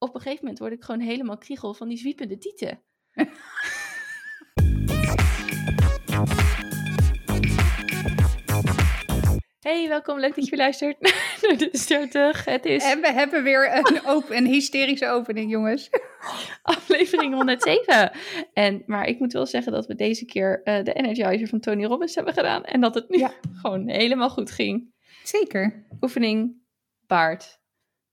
op 0.00 0.14
een 0.14 0.20
gegeven 0.20 0.40
moment 0.44 0.58
word 0.58 0.72
ik 0.72 0.82
gewoon 0.84 1.00
helemaal 1.00 1.38
kriegel 1.38 1.74
van 1.74 1.88
die 1.88 1.98
zwiepende 1.98 2.38
tieten. 2.38 2.82
Hey, 9.60 9.88
welkom. 9.88 10.18
Leuk 10.20 10.34
dat 10.34 10.44
je 10.44 10.50
weer 10.50 10.58
luistert 10.60 11.00
naar 11.42 11.56
de 11.56 11.68
Startug. 11.72 12.44
Het 12.44 12.64
is 12.64 12.84
En 12.84 13.00
we 13.00 13.12
hebben 13.12 13.42
weer 13.42 13.76
een, 13.76 14.00
open, 14.14 14.36
een 14.36 14.46
hysterische 14.46 15.06
opening, 15.08 15.50
jongens. 15.50 15.90
aflevering 16.62 17.34
107. 17.34 18.12
En, 18.52 18.82
maar 18.86 19.06
ik 19.06 19.18
moet 19.18 19.32
wel 19.32 19.46
zeggen 19.46 19.72
dat 19.72 19.86
we 19.86 19.94
deze 19.94 20.24
keer 20.24 20.62
eh, 20.62 20.84
de 20.84 20.92
Energizer 20.92 21.48
van 21.48 21.60
Tony 21.60 21.84
Robbins 21.84 22.14
hebben 22.14 22.34
gedaan. 22.34 22.64
En 22.64 22.80
dat 22.80 22.94
het 22.94 23.08
nu 23.08 23.18
Ja. 23.18 23.32
gewoon 23.52 23.88
helemaal 23.88 24.30
goed 24.30 24.50
ging. 24.50 24.94
Zeker. 25.24 25.86
Oefening, 26.00 26.62
baard, 27.06 27.60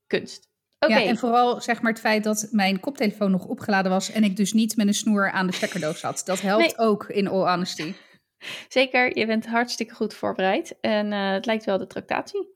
kunst. 0.06 0.47
Ja, 0.86 1.02
en 1.02 1.16
vooral 1.16 1.60
zeg 1.60 1.82
maar 1.82 1.92
het 1.92 2.00
feit 2.00 2.24
dat 2.24 2.48
mijn 2.50 2.80
koptelefoon 2.80 3.30
nog 3.30 3.44
opgeladen 3.44 3.90
was 3.90 4.10
en 4.12 4.24
ik 4.24 4.36
dus 4.36 4.52
niet 4.52 4.76
met 4.76 4.86
een 4.86 4.94
snoer 4.94 5.30
aan 5.30 5.46
de 5.46 5.52
stekkerdoos 5.52 6.00
zat. 6.00 6.22
Dat 6.24 6.40
helpt 6.40 6.62
Nee. 6.64 6.78
ook 6.86 7.06
in 7.08 7.28
all 7.28 7.50
honesty. 7.52 7.94
zeker. 8.68 9.18
Je 9.18 9.26
bent 9.26 9.46
hartstikke 9.46 9.94
goed 9.94 10.14
voorbereid. 10.14 10.74
En 10.80 11.12
eh, 11.12 11.30
het 11.32 11.46
lijkt 11.46 11.64
wel 11.64 11.78
de 11.78 11.86
tractatie. 11.86 12.48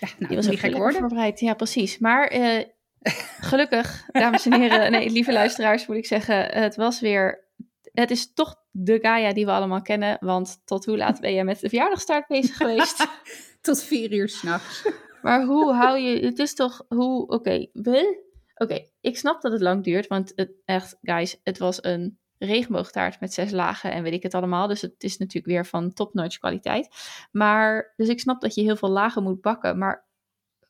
Ja, 0.00 0.08
nou, 0.18 0.26
Die 0.26 0.36
was 0.36 0.44
ook 0.44 0.50
niet 0.50 0.60
gek 0.60 0.74
worden. 0.76 0.98
voorbereid. 1.00 1.40
Ja, 1.40 1.54
precies. 1.54 1.98
Maar 1.98 2.26
eh, 2.26 2.64
gelukkig, 3.50 4.04
dames 4.12 4.46
en 4.46 4.60
heren, 4.60 4.90
nee, 4.90 5.10
lieve 5.10 5.32
luisteraars 5.32 5.86
moet 5.86 5.96
ik 5.96 6.06
zeggen, 6.06 6.44
het 6.46 6.76
was 6.76 7.00
weer, 7.00 7.44
het 7.92 8.10
is 8.10 8.32
toch 8.32 8.56
de 8.70 8.98
Gaia 9.02 9.32
die 9.32 9.44
we 9.44 9.50
allemaal 9.52 9.82
kennen, 9.82 10.16
want 10.20 10.60
tot 10.64 10.84
hoe 10.84 10.96
laat 10.96 11.20
ben 11.20 11.32
je 11.34 11.44
met 11.44 11.60
de 11.60 11.68
verjaardagstaart 11.68 12.26
bezig 12.26 12.56
geweest? 12.56 13.06
Tot 13.60 13.82
vier 13.82 14.12
uur 14.12 14.28
s'nachts. 14.28 14.82
Maar 15.24 15.44
hoe 15.44 15.72
hou 15.74 15.98
je, 15.98 16.24
het 16.24 16.38
is 16.38 16.54
toch, 16.54 16.84
hoe, 16.88 17.26
oké, 17.26 17.66
we- 17.72 18.22
oké, 18.54 18.86
ik 19.00 19.18
snap 19.18 19.40
dat 19.42 19.52
het 19.52 19.60
lang 19.60 19.84
duurt, 19.84 20.06
want 20.06 20.32
het, 20.34 20.52
echt, 20.64 20.96
guys, 21.02 21.40
het 21.42 21.58
was 21.58 21.82
een 21.84 22.18
regenboogtaart 22.38 23.20
met 23.20 23.32
zes 23.32 23.50
lagen 23.50 23.92
en 23.92 24.02
weet 24.02 24.12
ik 24.12 24.22
het 24.22 24.34
allemaal, 24.34 24.66
dus 24.68 24.80
het 24.80 24.94
is 24.98 25.18
natuurlijk 25.18 25.46
weer 25.46 25.66
van 25.66 25.92
top-notch 25.92 26.38
kwaliteit. 26.38 26.88
Maar, 27.32 27.92
dus 27.96 28.08
ik 28.08 28.20
snap 28.20 28.40
dat 28.40 28.54
je 28.54 28.62
heel 28.62 28.76
veel 28.76 28.88
lagen 28.90 29.22
moet 29.22 29.40
bakken, 29.40 29.78
maar 29.78 30.06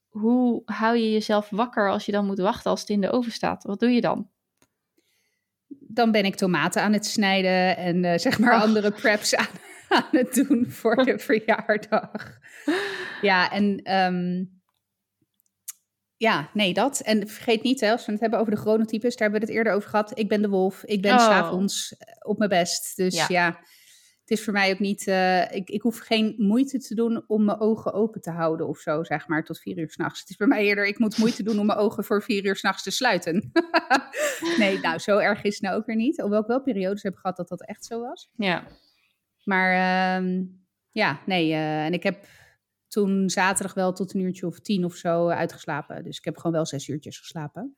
hoe 0.08 0.62
hou 0.64 0.96
je 0.96 1.12
jezelf 1.12 1.50
wakker 1.50 1.90
als 1.90 2.06
je 2.06 2.12
dan 2.12 2.26
moet 2.26 2.38
wachten 2.38 2.70
als 2.70 2.80
het 2.80 2.88
in 2.88 3.00
de 3.00 3.10
oven 3.10 3.32
staat? 3.32 3.64
Wat 3.64 3.80
doe 3.80 3.90
je 3.90 4.00
dan? 4.00 4.28
Dan 5.68 6.10
ben 6.12 6.24
ik 6.24 6.36
tomaten 6.36 6.82
aan 6.82 6.92
het 6.92 7.06
snijden 7.06 7.76
en 7.76 8.04
eh, 8.04 8.18
zeg 8.18 8.38
maar 8.38 8.52
Ach. 8.54 8.62
andere 8.62 8.90
preps 8.90 9.34
aan, 9.34 9.46
aan 9.88 10.08
het 10.10 10.34
doen 10.34 10.66
voor 10.70 11.04
de 11.04 11.18
verjaardag. 11.18 12.38
Ja, 13.20 13.50
en 13.50 13.82
ehm, 13.82 14.44
ja, 16.16 16.50
nee, 16.52 16.74
dat. 16.74 17.00
En 17.00 17.28
vergeet 17.28 17.62
niet, 17.62 17.80
hè, 17.80 17.90
als 17.90 18.06
we 18.06 18.12
het 18.12 18.20
hebben 18.20 18.38
over 18.38 18.52
de 18.54 18.60
chronotypes, 18.60 19.16
daar 19.16 19.28
hebben 19.30 19.40
we 19.40 19.46
het 19.46 19.56
eerder 19.56 19.72
over 19.72 19.88
gehad. 19.88 20.18
Ik 20.18 20.28
ben 20.28 20.42
de 20.42 20.48
wolf, 20.48 20.84
ik 20.84 21.02
ben 21.02 21.12
Oh. 21.12 21.18
s 21.20 21.24
s'avonds 21.24 21.96
op 22.18 22.38
mijn 22.38 22.50
best. 22.50 22.96
Dus 22.96 23.14
Ja. 23.14 23.24
ja. 23.28 23.46
het 24.20 24.30
is 24.38 24.44
voor 24.44 24.52
mij 24.52 24.72
ook 24.72 24.78
niet, 24.78 25.06
eh, 25.06 25.52
ik, 25.52 25.68
ik 25.70 25.82
hoef 25.82 25.98
geen 25.98 26.34
moeite 26.38 26.78
te 26.78 26.94
doen 26.94 27.24
om 27.26 27.44
mijn 27.44 27.60
ogen 27.60 27.92
open 27.92 28.20
te 28.20 28.30
houden 28.30 28.68
of 28.68 28.78
zo, 28.78 29.02
zeg 29.04 29.28
maar, 29.28 29.44
tot 29.44 29.58
vier 29.60 29.78
uur 29.78 29.90
s'nachts. 29.90 30.20
Het 30.20 30.30
is 30.30 30.36
bij 30.36 30.46
mij 30.46 30.64
eerder, 30.64 30.86
ik 30.86 30.98
moet 30.98 31.18
moeite 31.18 31.42
doen 31.42 31.58
om 31.58 31.66
mijn 31.66 31.78
ogen 31.78 32.04
voor 32.04 32.22
vier 32.22 32.44
uur 32.44 32.56
s'nachts 32.56 32.82
te 32.82 32.90
sluiten. 32.90 33.50
nee, 34.58 34.78
nou, 34.80 34.98
zo 34.98 35.18
erg 35.18 35.42
is 35.42 35.54
het 35.54 35.62
nou 35.62 35.76
ook 35.76 35.86
weer 35.86 35.96
niet. 35.96 36.20
Hoewel 36.20 36.40
ik 36.40 36.46
wel 36.46 36.62
periodes 36.62 37.02
heb 37.02 37.14
gehad 37.16 37.36
dat 37.36 37.48
dat 37.48 37.66
echt 37.66 37.84
zo 37.84 38.00
was. 38.00 38.30
Ja, 38.36 38.66
Maar 39.44 39.72
ehm, 39.74 40.42
ja, 40.90 41.20
nee. 41.26 41.52
eh, 41.52 41.84
en 41.84 41.92
ik 41.92 42.02
heb 42.02 42.26
toen 42.88 43.30
zaterdag 43.30 43.74
wel 43.74 43.92
tot 43.92 44.14
een 44.14 44.20
uurtje 44.20 44.46
of 44.46 44.60
tien 44.60 44.84
of 44.84 44.94
zo 44.94 45.28
uitgeslapen. 45.28 46.04
Dus 46.04 46.18
ik 46.18 46.24
heb 46.24 46.36
gewoon 46.36 46.52
wel 46.52 46.66
zes 46.66 46.88
uurtjes 46.88 47.18
geslapen. 47.18 47.76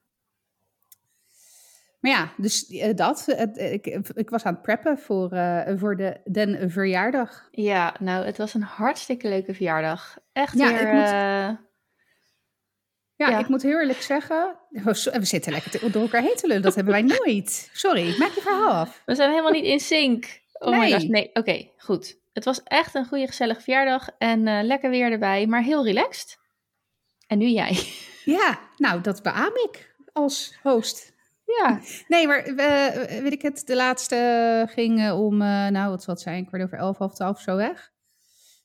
Maar 2.01 2.11
ja, 2.11 2.33
dus 2.37 2.67
eh, 2.67 2.95
dat. 2.95 3.25
Het- 3.27 3.57
ik, 3.59 3.87
ik 4.15 4.31
was 4.31 4.43
aan 4.45 4.53
het 4.53 4.63
preppen 4.63 4.99
voor, 4.99 5.33
eh, 5.33 5.73
voor 5.79 5.97
de, 5.97 6.21
den 6.25 6.71
verjaardag. 6.71 7.49
ja, 7.51 7.95
nou, 8.01 8.25
het 8.27 8.37
was 8.37 8.55
een 8.55 8.63
hartstikke 8.63 9.29
leuke 9.29 9.55
verjaardag. 9.55 10.19
Echt 10.33 10.59
Ja, 10.59 10.69
weer, 10.69 10.81
ik 10.87 10.93
moet- 10.93 11.03
eh, 11.03 11.65
Ja, 13.19 13.29
Ja. 13.31 13.39
ik 13.39 13.49
moet 13.49 13.63
heel 13.63 13.81
eerlijk 13.81 14.01
zeggen. 14.03 14.57
oh, 14.71 14.85
we 14.85 15.25
zitten 15.25 15.53
lekker 15.53 15.71
te- 15.71 15.91
door 15.91 16.03
elkaar 16.03 16.23
heen 16.23 16.37
te 16.37 16.47
lullen. 16.47 16.63
Dat 16.63 16.75
hebben 16.75 16.93
wij 16.93 17.03
nooit. 17.03 17.71
Sorry, 17.73 18.19
maak 18.19 18.31
je 18.33 18.41
verhaal 18.41 18.71
af. 18.73 19.03
we 19.07 19.15
zijn 19.15 19.31
helemaal 19.31 19.53
niet 19.53 19.65
in 19.65 19.81
sync. 19.81 20.41
Oh 20.59 20.71
my 20.71 20.77
Nee. 20.79 20.93
gosh, 20.93 21.05
nee, 21.05 21.31
oké, 21.33 21.69
goed. 21.79 22.19
Het 22.33 22.45
was 22.45 22.63
echt 22.63 22.95
een 22.95 23.07
goede, 23.07 23.27
gezellige 23.27 23.61
verjaardag 23.61 24.09
en 24.19 24.47
eh, 24.49 24.65
lekker 24.65 24.91
weer 24.91 25.13
erbij, 25.13 25.47
maar 25.47 25.63
heel 25.63 25.85
relaxed. 25.85 26.39
En 27.27 27.39
nu 27.39 27.47
jij. 27.47 27.79
Ja, 28.25 28.59
nou, 28.77 29.01
dat 29.01 29.23
beaam 29.23 29.53
ik 29.65 29.95
als 30.13 30.59
host. 30.63 31.13
Ja, 31.45 31.81
Nee, 32.09 32.27
maar 32.27 32.39
eh, 32.45 33.21
weet 33.23 33.33
ik 33.33 33.43
het, 33.43 33.67
de 33.67 33.77
laatste 33.77 34.67
ging 34.71 35.01
eh, 35.01 35.21
om, 35.25 35.43
eh, 35.43 35.67
nou 35.69 35.91
wat 35.91 36.03
zal 36.03 36.15
het 36.15 36.23
zijn, 36.23 36.47
kwart 36.47 36.63
over 36.63 36.79
elf, 36.79 36.99
half 36.99 37.15
twaalf 37.15 37.37
of 37.37 37.43
zo 37.43 37.57
weg. 37.57 37.93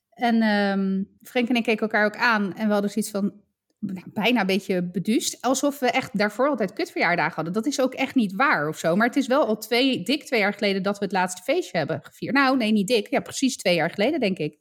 En 0.10 0.42
ehm 0.42 1.04
Frank 1.22 1.50
en 1.50 1.56
ik 1.56 1.64
keken 1.64 1.82
elkaar 1.82 2.06
ook 2.06 2.16
aan 2.16 2.54
en 2.56 2.68
we 2.68 2.74
hadden 2.74 2.92
zoiets 2.92 3.12
van, 3.12 3.34
nou, 3.82 4.04
bijna 4.14 4.40
een 4.40 4.46
beetje 4.46 4.84
beduust. 4.84 5.42
Alsof 5.42 5.80
we 5.80 5.92
echt 5.92 6.18
daarvoor 6.18 6.50
altijd 6.50 6.74
kutverjaardagen 6.74 7.36
hadden. 7.36 7.54
Dat 7.54 7.66
is 7.66 7.82
ook 7.82 7.94
echt 7.94 8.16
niet 8.16 8.34
waar 8.36 8.68
of 8.68 8.78
zo. 8.78 8.96
Maar 8.96 9.08
het 9.08 9.16
is 9.16 9.28
wel 9.28 9.46
al 9.46 9.58
twee, 9.58 10.04
dik 10.04 10.24
twee 10.24 10.40
jaar 10.40 10.54
geleden 10.54 10.84
dat 10.84 10.98
we 10.98 11.04
het 11.06 11.14
laatste 11.14 11.42
feestje 11.42 11.78
hebben 11.78 12.00
gevierd. 12.04 12.34
Nou, 12.34 12.58
nee, 12.58 12.72
niet 12.72 12.88
dik. 12.88 13.10
Ja, 13.10 13.20
precies 13.20 13.58
twee 13.58 13.76
jaar 13.76 13.90
geleden, 13.90 14.20
denk 14.20 14.38
ik. 14.38 14.60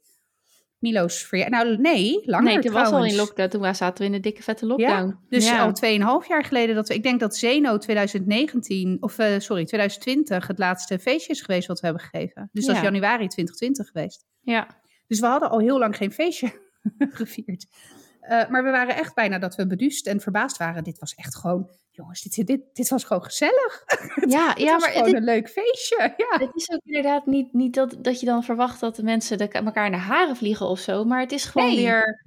Milo's 0.79 1.23
verjaardag. 1.25 1.63
Nou, 1.63 1.77
nee, 1.77 2.21
langer 2.25 2.53
nee, 2.53 2.59
toen 2.59 2.73
was 2.73 2.91
al 2.91 3.05
in 3.05 3.15
lockdown. 3.15 3.49
Toen 3.49 3.75
zaten 3.75 3.97
we 3.97 4.05
in 4.05 4.11
de 4.11 4.19
dikke 4.19 4.43
vette 4.43 4.65
lockdown. 4.65 5.19
Dus 5.29 5.45
ja. 5.45 5.63
al 5.63 6.21
2,5 6.23 6.27
jaar 6.27 6.43
geleden 6.43 6.75
dat 6.75 6.87
we, 6.87 6.93
ik 6.93 7.03
denk 7.03 7.19
dat 7.19 7.35
Zeno 7.35 7.77
2019, 7.77 8.97
of 8.99 9.17
eh, 9.17 9.39
sorry, 9.39 9.65
2020 9.65 10.47
het 10.47 10.59
laatste 10.59 10.99
feestje 10.99 11.31
is 11.33 11.41
geweest 11.41 11.67
wat 11.67 11.79
we 11.79 11.85
hebben 11.87 12.05
gegeven. 12.05 12.49
Dus 12.51 12.65
dat 12.65 12.75
is 12.75 12.81
Ja. 12.81 12.87
januari 12.87 13.27
2020 13.27 13.87
geweest. 13.87 14.25
Ja, 14.41 14.67
Dus 15.07 15.19
we 15.19 15.25
hadden 15.25 15.49
al 15.49 15.59
heel 15.59 15.79
lang 15.79 15.97
geen 15.97 16.11
feestje 16.11 16.51
gevierd. 17.19 17.65
Eh, 18.31 18.47
maar 18.49 18.63
we 18.63 18.69
waren 18.69 18.95
echt 18.95 19.13
bijna 19.15 19.39
dat 19.39 19.55
we 19.55 19.67
beduust 19.67 20.07
en 20.07 20.19
verbaasd 20.19 20.57
waren. 20.57 20.83
Dit 20.83 20.99
was 20.99 21.13
echt 21.15 21.35
gewoon, 21.35 21.69
jongens, 21.89 22.21
dit, 22.21 22.47
dit, 22.47 22.61
dit 22.73 22.89
was 22.89 23.03
gewoon 23.03 23.23
gezellig. 23.23 23.83
ja, 24.27 24.49
Het 24.49 24.59
ja 24.59 24.71
was 24.73 24.81
maar 24.81 24.91
gewoon 24.91 25.15
een 25.15 25.23
leuk 25.23 25.49
feestje. 25.49 26.13
Ja. 26.17 26.37
het 26.45 26.55
is 26.55 26.69
ook 26.71 26.81
inderdaad 26.83 27.25
niet, 27.25 27.53
niet 27.53 27.73
dat, 27.73 27.95
dat 28.01 28.19
je 28.19 28.25
dan 28.25 28.43
verwacht 28.43 28.79
dat 28.79 28.95
de 28.95 29.03
mensen 29.03 29.37
de, 29.37 29.47
elkaar 29.47 29.89
naar 29.89 29.99
haren 29.99 30.35
vliegen 30.35 30.65
of 30.67 30.79
zo. 30.79 31.03
Maar 31.03 31.19
het 31.19 31.31
is 31.31 31.45
gewoon 31.45 31.67
Nee. 31.67 31.83
weer 31.83 32.23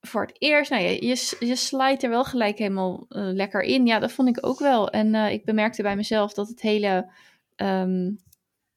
voor 0.00 0.20
het 0.26 0.36
eerst. 0.38 0.70
Nou, 0.70 0.82
je, 0.82 1.06
je, 1.06 1.36
je 1.38 1.56
slijt 1.56 2.02
er 2.02 2.10
wel 2.10 2.24
gelijk 2.24 2.58
helemaal 2.58 3.06
eh, 3.08 3.22
lekker 3.22 3.60
in. 3.60 3.86
Ja, 3.86 3.98
dat 3.98 4.12
vond 4.12 4.28
ik 4.28 4.46
ook 4.46 4.58
wel. 4.58 4.90
En 4.90 5.14
eh, 5.14 5.32
ik 5.32 5.44
bemerkte 5.44 5.82
bij 5.82 5.96
mezelf 5.96 6.32
dat 6.32 6.48
het 6.48 6.60
hele. 6.60 7.12
ehm, 7.56 8.10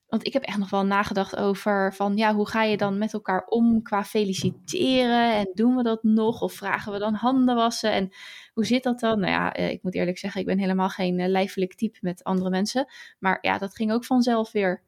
want 0.08 0.26
ik 0.26 0.32
heb 0.32 0.42
echt 0.42 0.58
nog 0.58 0.70
wel 0.70 0.84
nagedacht 0.84 1.36
over 1.36 1.94
van 1.94 2.16
ja, 2.16 2.34
hoe 2.34 2.48
ga 2.48 2.62
je 2.62 2.76
dan 2.76 2.98
met 2.98 3.12
elkaar 3.12 3.44
om 3.46 3.82
qua 3.82 4.04
feliciteren? 4.04 5.34
En 5.34 5.50
doen 5.54 5.76
we 5.76 5.82
dat 5.82 6.02
nog? 6.02 6.42
Of 6.42 6.52
vragen 6.52 6.92
we 6.92 6.98
dan 6.98 7.14
handen 7.14 7.54
wassen? 7.54 7.92
En 7.92 8.08
hoe 8.52 8.66
zit 8.66 8.82
dat 8.82 9.00
dan? 9.00 9.20
Nou 9.20 9.32
ja, 9.32 9.52
eh, 9.52 9.70
ik 9.70 9.82
moet 9.82 9.94
eerlijk 9.94 10.18
zeggen, 10.18 10.40
ik 10.40 10.46
ben 10.46 10.58
helemaal 10.58 10.88
geen 10.88 11.18
eh, 11.18 11.28
lijfelijk 11.28 11.74
type 11.74 11.98
met 12.00 12.24
andere 12.24 12.50
mensen. 12.50 12.86
Maar 13.18 13.38
ja, 13.40 13.58
dat 13.58 13.74
ging 13.74 13.92
ook 13.92 14.04
vanzelf 14.04 14.52
weer. 14.52 14.82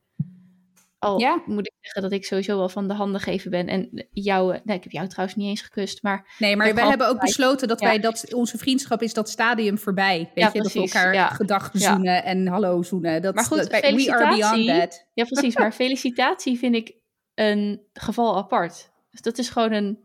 Al 1.00 1.18
Ja. 1.18 1.42
moet 1.46 1.66
ik 1.66 1.72
zeggen 1.80 2.02
dat 2.02 2.12
ik 2.12 2.24
sowieso 2.24 2.56
wel 2.56 2.68
van 2.68 2.88
de 2.88 2.94
handen 2.94 3.20
geven 3.20 3.50
ben. 3.50 3.66
En 3.66 4.06
jou, 4.12 4.54
eh, 4.54 4.60
nee, 4.64 4.76
ik 4.76 4.82
heb 4.82 4.92
jou 4.92 5.08
trouwens 5.08 5.36
niet 5.38 5.48
eens 5.48 5.60
gekust, 5.60 6.02
maar 6.02 6.34
Nee, 6.38 6.56
maar 6.56 6.74
wij 6.74 6.88
hebben 6.88 7.08
ook 7.08 7.20
besloten 7.20 7.68
dat 7.68 7.80
Ja. 7.80 7.86
wij 7.86 7.98
dat 7.98 8.34
onze 8.34 8.58
vriendschap 8.58 9.02
is 9.02 9.14
dat 9.14 9.28
stadium 9.30 9.78
voorbij. 9.78 10.18
Weet 10.18 10.30
Ja, 10.34 10.50
je, 10.52 10.62
dat 10.62 10.72
we 10.72 10.80
elkaar 10.80 11.14
Ja. 11.14 11.28
gedag 11.28 11.70
zoenen 11.72 12.24
en 12.24 12.46
hallo 12.46 12.82
zoenen. 12.82 13.22
Dat, 13.22 13.34
Maar 13.34 13.44
goed, 13.44 13.56
dat, 13.56 13.68
we 13.68 14.12
are 14.12 14.36
beyond 14.36 14.66
that. 14.66 15.06
Ja, 15.14 15.24
precies. 15.24 15.56
Maar 15.56 15.72
felicitatie 15.84 16.58
vind 16.58 16.74
ik 16.74 16.92
een 17.34 17.82
geval 17.92 18.36
apart. 18.36 18.90
Dus 19.10 19.20
dat 19.20 19.38
is 19.38 19.48
gewoon 19.48 19.72
een, 19.72 19.98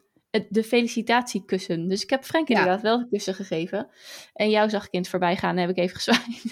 de 0.49 0.63
felicitatiekussen. 0.63 1.87
Dus 1.87 2.03
ik 2.03 2.09
heb 2.09 2.23
Frank 2.23 2.47
Ja. 2.47 2.55
inderdaad 2.57 2.81
wel 2.81 2.99
een 2.99 3.09
kussen 3.09 3.33
gegeven. 3.33 3.87
En 4.33 4.49
jou 4.49 4.69
zag 4.69 4.85
ik 4.85 4.91
in 4.91 4.99
het 4.99 5.09
voorbijgaan 5.09 5.55
en 5.57 5.61
heb 5.61 5.69
ik 5.69 5.77
even 5.77 5.95
gezwaaid. 5.95 6.43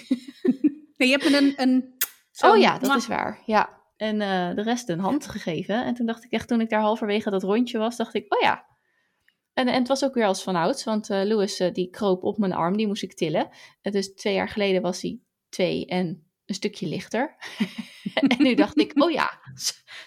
Nee, 0.96 1.08
je 1.08 1.18
hebt 1.18 1.32
een... 1.32 1.52
een 1.56 1.92
Oh 2.40 2.56
ja, 2.58 2.78
dat 2.78 2.96
is 2.96 3.06
waar. 3.06 3.42
Ja. 3.46 3.82
En 3.96 4.20
eh, 4.20 4.54
de 4.54 4.62
rest 4.62 4.88
een 4.88 4.98
hand 4.98 5.26
gegeven. 5.26 5.84
En 5.84 5.94
toen 5.94 6.06
dacht 6.06 6.24
ik 6.24 6.30
echt, 6.30 6.48
toen 6.48 6.60
ik 6.60 6.68
daar 6.68 6.80
halverwege 6.80 7.30
dat 7.30 7.42
rondje 7.42 7.78
was, 7.78 7.96
dacht 7.96 8.14
ik, 8.14 8.34
oh 8.34 8.40
ja. 8.40 8.66
En, 9.52 9.68
en 9.68 9.78
het 9.78 9.88
was 9.88 10.04
ook 10.04 10.14
weer 10.14 10.26
als 10.26 10.42
vanouds, 10.42 10.84
want 10.84 11.10
eh 11.10 11.24
Louis 11.24 11.60
eh, 11.60 11.72
die 11.72 11.90
kroop 11.90 12.22
op 12.22 12.38
mijn 12.38 12.52
arm, 12.52 12.76
die 12.76 12.86
moest 12.86 13.02
ik 13.02 13.14
tillen. 13.14 13.48
En 13.80 13.92
dus 13.92 14.14
twee 14.14 14.34
jaar 14.34 14.48
geleden 14.48 14.82
was 14.82 15.02
hij 15.02 15.20
twee 15.48 15.86
en 15.86 16.28
een 16.46 16.54
stukje 16.54 16.86
lichter. 16.86 17.36
en 18.14 18.30
nu 18.38 18.54
dacht 18.54 18.78
ik, 18.78 19.02
oh 19.02 19.10
ja, 19.10 19.30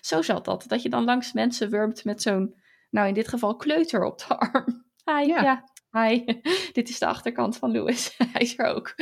zo, 0.01 0.21
zat 0.21 0.45
dat. 0.45 0.65
Dat 0.67 0.81
je 0.81 0.89
dan 0.89 1.03
langs 1.03 1.33
mensen 1.33 1.69
wurmt 1.69 2.03
met 2.03 2.21
zo'n, 2.21 2.55
nou 2.89 3.07
in 3.07 3.13
dit 3.13 3.27
geval 3.27 3.55
kleuter 3.55 4.03
op 4.03 4.17
de 4.17 4.37
arm. 4.37 4.85
Hi, 5.03 5.27
ja. 5.27 5.41
Ja. 5.41 5.63
Hi, 5.91 6.23
dit 6.77 6.89
is 6.89 6.99
de 6.99 7.05
achterkant 7.05 7.57
van 7.57 7.71
Louis. 7.71 8.15
hij 8.33 8.41
is 8.41 8.59
er 8.59 8.65
ook. 8.65 8.95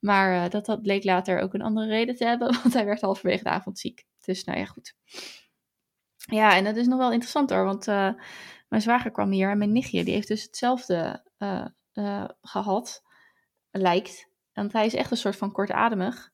Maar 0.00 0.50
dat, 0.50 0.66
dat 0.66 0.82
bleek 0.82 1.04
later 1.04 1.40
ook 1.40 1.54
een 1.54 1.62
andere 1.62 1.86
reden 1.86 2.16
te 2.16 2.24
hebben, 2.24 2.58
want 2.62 2.74
hij 2.74 2.84
werd 2.84 3.00
halverwege 3.00 3.42
de 3.42 3.50
avond 3.50 3.78
ziek. 3.78 4.04
Dus 4.24 4.44
nou 4.44 4.58
ja, 4.58 4.64
goed. 4.64 4.94
Ja, 6.16 6.56
en 6.56 6.64
dat 6.64 6.76
is 6.76 6.86
nog 6.86 6.98
wel 6.98 7.10
interessant 7.10 7.50
hoor, 7.50 7.64
want 7.64 7.88
eh, 7.88 8.10
mijn 8.68 8.82
zwager 8.82 9.10
kwam 9.10 9.30
hier 9.30 9.50
en 9.50 9.58
mijn 9.58 9.72
nichtje, 9.72 10.04
die 10.04 10.14
heeft 10.14 10.28
dus 10.28 10.42
hetzelfde 10.42 11.24
eh, 11.38 11.66
eh, 11.92 12.28
gehad. 12.42 13.02
lijkt. 13.70 14.28
Want 14.52 14.72
hij 14.72 14.86
is 14.86 14.94
echt 14.94 15.10
een 15.10 15.16
soort 15.16 15.36
van 15.36 15.52
kortademig. 15.52 16.32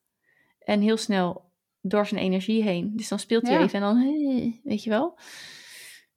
En 0.58 0.80
heel 0.80 0.96
snel 0.96 1.52
door 1.80 2.06
zijn 2.06 2.20
energie 2.20 2.62
heen. 2.62 2.96
Dus 2.96 3.08
dan 3.08 3.18
speelt 3.18 3.46
hij 3.46 3.52
Ja. 3.52 3.62
even 3.62 3.74
en 3.74 3.80
dan, 3.80 3.96
hey, 3.96 4.60
weet 4.64 4.82
je 4.84 4.90
wel. 4.90 5.18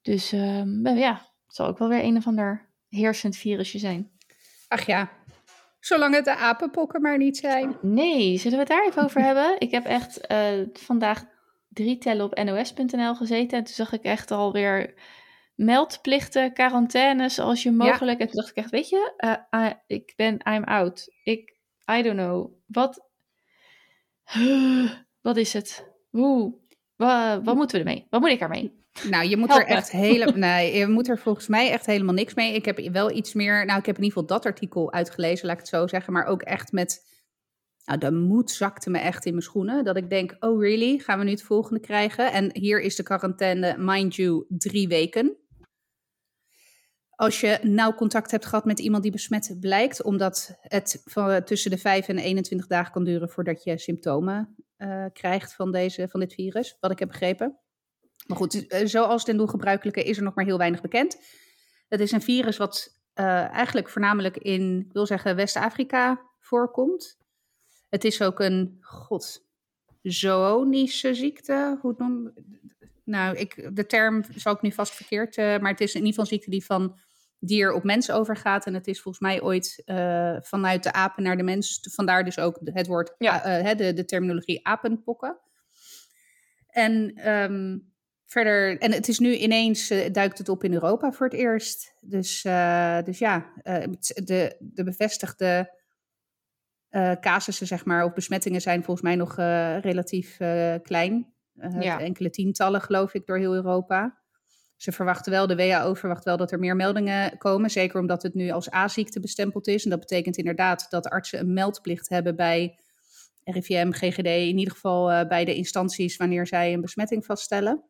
Dus 0.02 0.32
ehm, 0.32 0.88
ja, 0.88 1.14
het 1.46 1.56
zal 1.56 1.68
ook 1.68 1.78
wel 1.78 1.88
weer 1.90 2.04
een 2.04 2.18
of 2.18 2.28
ander 2.28 2.70
heersend 2.90 3.36
virusje 3.38 3.80
zijn. 3.80 4.12
Ach 4.68 4.86
ja, 4.86 5.12
zolang 5.80 6.16
het 6.16 6.26
de 6.26 6.36
apenpokken 6.36 7.02
maar 7.02 7.18
niet 7.18 7.38
zijn. 7.38 7.78
Nee, 7.82 8.38
zullen 8.38 8.58
we 8.58 8.64
het 8.64 8.74
daar 8.74 8.86
even 8.88 9.04
over 9.04 9.22
hebben? 9.22 9.60
Ik 9.60 9.72
heb 9.72 9.86
echt 9.86 10.20
vandaag 10.74 11.26
drie 11.74 11.98
tellen 11.98 12.26
op 12.26 12.44
nos.nl 12.44 13.16
gezeten. 13.16 13.58
En 13.58 13.64
toen 13.64 13.74
zag 13.74 13.92
ik 13.94 14.04
echt 14.04 14.32
alweer 14.32 14.94
meldplichten, 15.56 16.54
quarantaines 16.54 17.40
als 17.40 17.64
je 17.64 17.72
mogelijk. 17.72 18.20
En 18.20 18.28
toen 18.28 18.36
dacht 18.36 18.50
ik 18.50 18.56
echt, 18.56 18.70
weet 18.70 18.90
je, 18.90 19.14
eh, 19.50 19.70
ik 19.88 20.14
ben, 20.16 20.34
I'm 20.50 20.64
out. 20.64 21.08
Ik, 21.24 21.58
I 21.92 22.02
don't 22.02 22.18
know. 22.18 22.52
Wat, 22.68 23.08
wat 25.22 25.38
is 25.38 25.54
het? 25.54 25.92
Hoe, 26.10 26.54
wa- 26.96 27.42
wat 27.42 27.56
moeten 27.56 27.78
we 27.84 27.86
ermee? 27.90 28.08
Wat 28.10 28.22
moet 28.22 28.30
ik 28.30 28.40
ermee? 28.40 28.82
Nou, 29.10 29.28
je 29.28 29.38
moet 29.38 29.48
Help 29.50 29.62
er 29.62 29.68
me. 29.68 29.74
echt 29.76 29.92
helemaal. 29.92 30.36
Nee, 30.50 30.78
je 30.78 30.88
moet 30.88 31.10
er 31.10 31.18
volgens 31.20 31.48
mij 31.48 31.70
echt 31.72 31.86
helemaal 31.86 32.14
niks 32.14 32.34
mee. 32.34 32.54
Ik 32.54 32.66
heb 32.66 32.78
wel 32.92 33.12
iets 33.12 33.34
meer. 33.34 33.66
Nou, 33.66 33.80
ik 33.80 33.86
heb 33.86 33.98
in 33.98 34.04
ieder 34.04 34.20
geval 34.20 34.38
dat 34.38 34.46
artikel 34.46 34.92
uitgelezen, 34.92 35.46
laat 35.46 35.56
ik 35.56 35.62
het 35.62 35.70
zo 35.70 35.88
zeggen. 35.88 36.14
Maar 36.14 36.26
ook 36.26 36.42
echt 36.42 36.72
met. 36.72 37.12
Nou, 37.86 38.00
de 38.00 38.12
moed 38.12 38.52
zakte 38.52 38.90
me 38.90 38.98
echt 38.98 39.26
in 39.26 39.32
mijn 39.32 39.44
schoenen. 39.44 39.84
Dat 39.84 39.98
ik 39.98 40.10
denk: 40.10 40.36
oh, 40.40 40.62
really? 40.62 40.98
Gaan 40.98 41.20
we 41.20 41.24
nu 41.24 41.32
het 41.32 41.44
volgende 41.44 41.80
krijgen? 41.80 42.32
En 42.32 42.50
hier 42.54 42.82
is 42.82 42.96
de 42.96 43.04
quarantaine, 43.04 43.76
mind 43.78 44.16
you, 44.16 44.46
drie 44.50 44.88
weken. 44.88 45.38
Als 47.16 47.42
je 47.42 47.60
nauw 47.62 47.94
contact 47.94 48.32
hebt 48.32 48.46
gehad 48.46 48.66
met 48.66 48.80
iemand 48.80 49.04
die 49.04 49.12
besmet 49.12 49.58
blijkt, 49.60 50.04
omdat 50.04 50.58
het 50.62 51.04
tussen 51.46 51.72
de 51.72 51.78
5 51.78 52.08
en 52.08 52.18
21 52.18 52.68
dagen 52.68 52.92
kan 52.92 53.04
duren 53.04 53.30
voordat 53.30 53.64
je 53.64 53.78
symptomen 53.78 54.56
eh, 54.76 55.06
krijgt 55.14 55.54
van, 55.54 55.72
deze, 55.72 56.08
van 56.10 56.20
dit 56.20 56.34
virus, 56.34 56.78
wat 56.80 56.92
ik 56.92 57.00
heb 57.00 57.08
begrepen. 57.08 57.60
Maar 58.28 58.38
goed, 58.38 58.68
eh, 58.68 58.86
zoals 58.86 59.24
ten 59.24 59.38
doel 59.38 59.48
gebruikelijke 59.48 60.04
is 60.04 60.18
er 60.18 60.24
nog 60.24 60.36
maar 60.36 60.46
heel 60.46 60.58
weinig 60.58 60.82
bekend. 60.82 61.18
Het 61.88 62.00
is 62.00 62.12
een 62.12 62.22
virus 62.22 62.58
wat 62.58 63.02
eh, 63.14 63.50
eigenlijk 63.50 63.90
voornamelijk 63.90 64.38
in, 64.38 64.90
wil 64.92 65.06
zeggen, 65.06 65.36
West-Afrika 65.36 66.22
voorkomt. 66.40 67.18
Het 67.94 68.04
is 68.04 68.22
ook 68.22 68.40
een, 68.40 68.78
god, 68.82 69.46
zoonische 70.02 71.14
ziekte. 71.14 71.78
Hoe 71.82 71.96
noem 71.98 72.34
Nou, 73.04 73.38
ik, 73.38 73.70
de 73.76 73.86
term 73.86 74.24
zal 74.36 74.54
ik 74.54 74.62
nu 74.62 74.72
vast 74.72 74.94
verkeerd, 74.94 75.38
eh, 75.38 75.58
maar 75.60 75.72
het 75.72 75.82
is 75.82 75.94
in 75.94 76.06
ieder 76.06 76.10
geval 76.10 76.24
een 76.24 76.30
ziekte 76.30 76.50
die 76.50 76.66
van 76.66 77.00
dier 77.40 77.74
op 77.74 77.84
mens 77.84 78.12
overgaat. 78.12 78.66
En 78.66 78.74
het 78.74 78.88
is 78.88 79.02
volgens 79.02 79.24
mij 79.24 79.42
ooit 79.42 79.82
eh, 79.86 80.38
vanuit 80.42 80.84
de 80.84 80.94
apen 80.94 81.24
naar 81.24 81.38
de 81.38 81.44
mens. 81.44 81.80
Vandaar 81.92 82.24
dus 82.24 82.40
ook 82.40 82.60
het 82.64 82.88
woord, 82.88 83.16
Ja. 83.18 83.44
eh, 83.44 83.78
de, 83.78 83.94
de 83.94 84.06
terminologie 84.06 84.68
apenpokken. 84.68 85.40
En 86.68 87.14
ehm, 87.16 87.78
verder, 88.26 88.80
en 88.80 88.92
het 88.92 89.08
is 89.08 89.20
nu 89.20 89.36
ineens, 89.36 89.88
duikt 90.12 90.38
het 90.38 90.50
op 90.50 90.64
in 90.64 90.74
Europa 90.74 91.12
voor 91.12 91.26
het 91.26 91.36
eerst. 91.36 91.94
Dus, 92.02 92.42
dus 93.04 93.20
ja, 93.20 93.52
de, 94.24 94.56
de 94.60 94.84
bevestigde 94.84 95.82
eh, 96.94 97.12
casussen, 97.20 97.68
zeg 97.68 97.86
maar, 97.86 98.06
of 98.06 98.14
besmettingen 98.14 98.62
zijn 98.62 98.84
volgens 98.84 99.02
mij 99.02 99.16
nog 99.16 99.38
eh, 99.38 99.80
relatief 99.80 100.40
eh, 100.40 100.76
klein. 100.84 101.34
Ja. 101.80 102.00
Enkele 102.00 102.30
tientallen, 102.30 102.82
geloof 102.82 103.14
ik, 103.14 103.26
door 103.26 103.38
heel 103.38 103.54
Europa. 103.54 104.22
Ze 104.76 104.92
verwachten 104.92 105.32
wel, 105.32 105.48
de 105.48 105.56
WHO 105.56 105.94
verwacht 105.94 106.24
wel 106.24 106.38
dat 106.38 106.52
er 106.52 106.60
meer 106.60 106.76
meldingen 106.76 107.38
komen. 107.38 107.70
Zeker 107.70 108.00
omdat 108.00 108.24
het 108.24 108.34
nu 108.34 108.50
als 108.50 108.74
A-ziekte 108.74 109.20
bestempeld 109.20 109.68
is. 109.68 109.84
En 109.84 109.90
dat 109.90 110.00
betekent 110.00 110.38
inderdaad 110.38 110.86
dat 110.90 111.10
artsen 111.10 111.40
een 111.40 111.54
meldplicht 111.54 112.10
hebben 112.10 112.36
bij 112.36 112.80
RIVM, 113.44 113.92
GGD, 113.92 114.26
in 114.26 114.58
ieder 114.58 114.74
geval 114.74 115.28
bij 115.28 115.46
de 115.46 115.56
instanties 115.56 116.18
wanneer 116.18 116.48
zij 116.48 116.74
een 116.74 116.82
besmetting 116.82 117.26
vaststellen. 117.26 117.84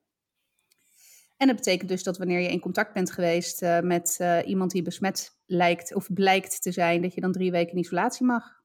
En 1.37 1.47
dat 1.47 1.55
betekent 1.55 1.89
dus 1.89 2.03
dat 2.03 2.17
wanneer 2.17 2.39
je 2.39 2.51
in 2.51 2.59
contact 2.59 2.93
bent 2.93 3.11
geweest 3.11 3.61
met 3.81 4.23
iemand 4.45 4.71
die 4.71 4.81
besmet 4.81 5.37
lijkt 5.45 5.93
of 5.95 6.13
blijkt 6.13 6.61
te 6.61 6.71
zijn, 6.71 7.01
dat 7.01 7.13
je 7.13 7.21
dan 7.21 7.31
drie 7.31 7.51
weken 7.51 7.73
in 7.73 7.79
isolatie 7.79 8.25
mag. 8.25 8.61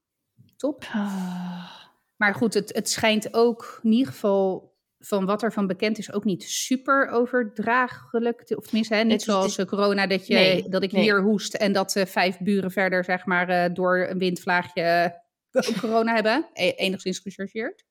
Top. 0.59 0.83
Ah, 0.93 1.71
Maar 2.15 2.35
goed, 2.35 2.53
het, 2.53 2.73
het 2.75 2.89
schijnt 2.89 3.33
ook 3.33 3.79
in 3.83 3.91
ieder 3.91 4.07
geval 4.13 4.77
van 4.99 5.25
wat 5.25 5.43
er 5.43 5.53
van 5.53 5.67
bekend 5.67 5.97
is 5.97 6.11
ook 6.11 6.23
niet 6.23 6.43
super 6.43 7.09
overdraaglijk. 7.09 8.43
Te, 8.43 8.57
of 8.57 8.63
tenminste, 8.65 8.95
hè, 8.95 9.03
niet 9.03 9.11
Het 9.11 9.21
zoals 9.21 9.57
eh, 9.57 9.65
corona 9.65 10.07
dat, 10.07 10.27
je, 10.27 10.33
Nee, 10.33 10.69
dat 10.69 10.83
ik 10.83 10.91
nee. 10.91 11.01
hier 11.01 11.21
hoest 11.21 11.53
en 11.53 11.73
dat 11.73 11.95
eh, 11.95 12.05
vijf 12.05 12.37
buren 12.37 12.71
verder 12.71 13.03
zeg 13.03 13.25
maar 13.25 13.49
eh, 13.49 13.73
door 13.73 14.07
een 14.09 14.17
windvlaagje 14.17 15.15
corona 15.81 16.13
hebben. 16.13 16.49
E- 16.53 16.69
enigszins 16.69 17.19
gechargeerd. 17.19 17.85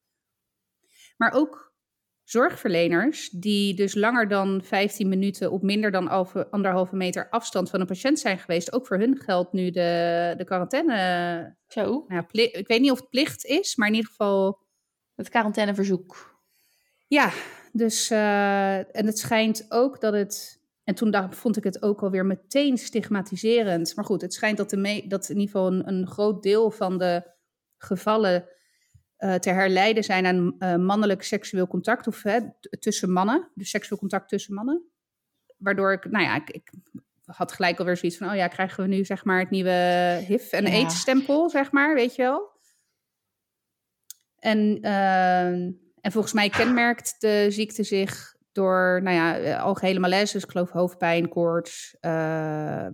Maar 1.17 1.33
ook 1.33 1.68
zorgverleners 2.31 3.29
die 3.31 3.75
dus 3.75 3.95
langer 3.95 4.29
dan 4.29 4.61
15 4.65 5.09
minuten 5.09 5.51
op 5.51 5.63
minder 5.63 5.91
dan 5.91 6.09
alve- 6.09 6.51
anderhalve 6.51 6.97
meter 6.97 7.29
afstand 7.31 7.71
van 7.71 7.81
een 7.81 7.87
patiënt 7.87 8.19
zijn 8.19 8.39
geweest. 8.39 8.73
Ook 8.73 8.87
voor 8.87 8.99
hun 8.99 9.17
geldt 9.25 9.53
nu 9.53 9.71
de, 9.71 10.35
de 10.37 10.45
quarantaine. 10.45 11.57
zo, 11.67 12.05
Nou, 12.09 12.25
ik 12.33 12.67
weet 12.69 12.81
niet 12.81 12.91
of 12.91 13.01
het 13.01 13.09
plicht 13.11 13.45
is, 13.45 13.77
maar 13.77 13.89
in 13.89 13.95
ieder 13.95 14.11
geval 14.11 14.59
het 15.15 15.29
quarantaineverzoek. 15.29 16.37
ja, 17.07 17.31
dus 17.73 18.11
eh, 18.11 18.77
en 18.97 19.07
het 19.07 19.19
schijnt 19.19 19.67
ook 19.69 20.01
dat 20.01 20.13
het. 20.13 20.57
En 20.85 20.95
toen 20.95 21.11
dacht, 21.11 21.37
vond 21.37 21.57
ik 21.57 21.65
het 21.65 21.83
ook 21.83 22.03
alweer 22.03 22.27
meteen 22.27 22.79
stigmatiserend. 22.79 23.97
Maar 23.97 24.05
goed, 24.05 24.21
het 24.21 24.35
schijnt 24.35 24.57
dat, 24.57 24.71
de 24.71 24.77
me, 24.77 25.07
dat 25.07 25.29
in 25.29 25.39
ieder 25.39 25.51
geval 25.53 25.67
een, 25.73 25.89
een 25.89 26.07
groot 26.07 26.43
deel 26.43 26.71
van 26.71 26.99
de 26.99 27.23
gevallen 27.77 28.49
eh, 29.19 29.35
te 29.35 29.51
herleiden 29.51 30.05
zijn 30.05 30.27
aan 30.27 30.55
eh, 30.59 30.77
mannelijk 30.77 31.23
seksueel 31.23 31.67
contact 31.67 32.07
of 32.07 32.23
hè, 32.23 32.41
tussen 32.79 33.13
mannen. 33.13 33.51
Dus 33.55 33.71
seksueel 33.71 33.99
contact 33.99 34.29
tussen 34.29 34.55
mannen. 34.55 34.83
Waardoor 35.57 35.93
ik, 35.93 36.11
nou 36.11 36.25
ja, 36.25 36.37
ik, 36.37 36.51
ik 36.51 36.73
had 37.25 37.53
gelijk 37.53 37.79
alweer 37.79 37.97
zoiets 37.97 38.19
van, 38.19 38.31
oh 38.31 38.37
ja, 38.37 38.49
krijgen 38.49 38.83
we 38.83 38.89
nu 38.89 39.05
zeg 39.05 39.25
maar 39.25 39.39
het 39.39 39.51
nieuwe 39.51 39.71
HIV 40.27 40.53
en 40.53 40.65
Ja. 40.67 40.71
AIDS-stempel, 40.71 41.51
zeg 41.51 41.73
maar, 41.73 41.95
weet 41.95 42.15
je 42.15 42.23
wel. 42.23 42.57
En, 44.39 44.79
eh, 44.81 45.53
en 46.01 46.13
volgens 46.13 46.33
mij 46.33 46.49
kenmerkt 46.49 47.21
de 47.21 47.47
ziekte 47.49 47.83
zich 47.83 48.37
door, 48.53 49.01
nou 49.03 49.17
ja, 49.17 49.39
eh, 49.39 49.63
algehele 49.63 49.99
malaise, 49.99 50.33
dus 50.33 50.45
ik 50.45 50.51
geloof 50.51 50.71
hoofdpijn, 50.71 51.29
koorts, 51.29 51.97
eh, 52.01 52.87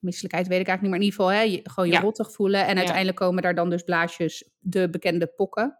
misselijkheid, 0.00 0.46
weet 0.48 0.60
ik 0.60 0.66
eigenlijk 0.66 0.98
niet, 0.98 1.08
maar 1.16 1.26
in 1.26 1.34
ieder 1.34 1.42
geval 1.42 1.62
hè, 1.62 1.62
je, 1.62 1.70
gewoon 1.70 1.88
je 1.88 1.94
Ja. 1.94 2.00
rottig 2.00 2.32
voelen. 2.32 2.66
En 2.66 2.76
uiteindelijk 2.76 3.16
komen 3.16 3.42
daar 3.42 3.54
dan 3.54 3.70
dus 3.70 3.82
blaasjes, 3.82 4.50
de 4.58 4.90
bekende 4.90 5.26
pokken. 5.26 5.78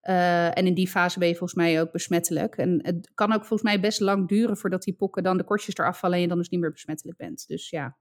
Eh, 0.00 0.58
en 0.58 0.66
in 0.66 0.74
die 0.74 0.88
fase 0.88 1.18
ben 1.18 1.28
je 1.28 1.36
volgens 1.36 1.58
mij 1.58 1.80
ook 1.80 1.92
besmettelijk. 1.92 2.56
En 2.56 2.78
het 2.82 3.10
kan 3.14 3.32
ook 3.32 3.44
volgens 3.44 3.62
mij 3.62 3.80
best 3.80 4.00
lang 4.00 4.28
duren 4.28 4.56
voordat 4.56 4.82
die 4.82 4.94
pokken 4.94 5.22
dan 5.22 5.36
de 5.36 5.44
kortjes 5.44 5.76
eraf 5.76 5.98
vallen 5.98 6.16
en 6.16 6.22
je 6.22 6.28
dan 6.28 6.38
dus 6.38 6.48
niet 6.48 6.60
meer 6.60 6.72
besmettelijk 6.72 7.18
bent. 7.18 7.44
Dus 7.46 7.70
ja, 7.70 7.96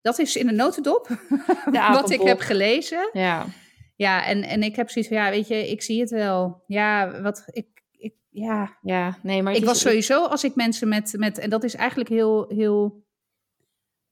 dat 0.00 0.18
is 0.18 0.36
in 0.36 0.48
een 0.48 0.56
notendop 0.56 1.08
wat 1.92 2.10
ik 2.10 2.22
heb 2.22 2.40
gelezen. 2.40 3.10
Ja, 3.12 3.46
Ja, 3.96 4.26
en, 4.26 4.42
en 4.42 4.62
ik 4.62 4.76
heb 4.76 4.90
zoiets 4.90 5.10
van, 5.12 5.22
ja, 5.22 5.30
weet 5.30 5.48
je, 5.48 5.70
ik 5.70 5.82
zie 5.82 6.00
het 6.00 6.10
wel. 6.10 6.62
Ja, 6.66 7.20
wat, 7.22 7.44
ik, 7.46 7.66
ik, 7.90 8.14
ja. 8.30 8.78
ja, 8.82 9.18
nee, 9.22 9.42
maar 9.42 9.54
Ik 9.54 9.64
was 9.64 9.80
sowieso, 9.80 10.24
als 10.24 10.44
ik 10.44 10.54
mensen 10.54 10.88
met, 10.88 11.14
met 11.16 11.38
en 11.38 11.50
dat 11.50 11.64
is 11.64 11.74
eigenlijk 11.74 12.08
heel, 12.10 12.48
heel, 12.48 13.03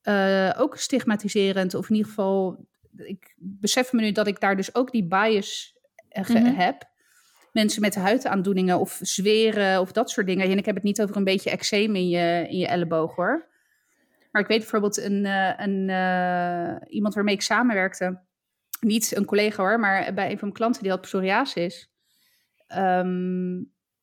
eh, 0.02 0.50
ook 0.56 0.76
stigmatiserend, 0.76 1.74
of 1.74 1.88
in 1.88 1.94
ieder 1.94 2.10
geval, 2.10 2.66
ik 2.96 3.34
besef 3.36 3.92
me 3.92 4.00
nu 4.00 4.12
dat 4.12 4.26
ik 4.26 4.40
daar 4.40 4.56
dus 4.56 4.74
ook 4.74 4.90
die 4.92 5.04
bias 5.04 5.76
eh, 6.08 6.28
Mhm. 6.28 6.44
heb. 6.54 6.90
Mensen 7.52 7.80
met 7.80 7.94
huidaandoeningen 7.94 8.78
of 8.78 8.98
zweren 9.02 9.80
of 9.80 9.92
dat 9.92 10.10
soort 10.10 10.26
dingen. 10.26 10.50
En 10.50 10.58
ik 10.58 10.66
heb 10.66 10.74
het 10.74 10.84
niet 10.84 11.02
over 11.02 11.16
een 11.16 11.24
beetje 11.24 11.50
eczeem 11.50 11.96
in 11.96 12.08
je, 12.08 12.46
in 12.48 12.58
je 12.58 12.66
elleboog 12.66 13.14
hoor. 13.14 13.48
Maar 14.30 14.42
ik 14.42 14.48
weet 14.48 14.58
bijvoorbeeld 14.58 14.96
een, 14.98 15.24
eh, 15.26 15.52
een, 15.56 15.88
iemand 16.88 17.14
waarmee 17.14 17.34
ik 17.34 17.42
samenwerkte. 17.42 18.20
Niet 18.80 19.16
een 19.16 19.24
collega 19.24 19.62
hoor, 19.62 19.80
maar 19.80 20.14
bij 20.14 20.24
een 20.24 20.30
van 20.30 20.38
mijn 20.40 20.52
klanten 20.52 20.82
die 20.82 20.90
had 20.90 21.00
psoriasis. 21.00 21.90
Ehm, 22.66 23.62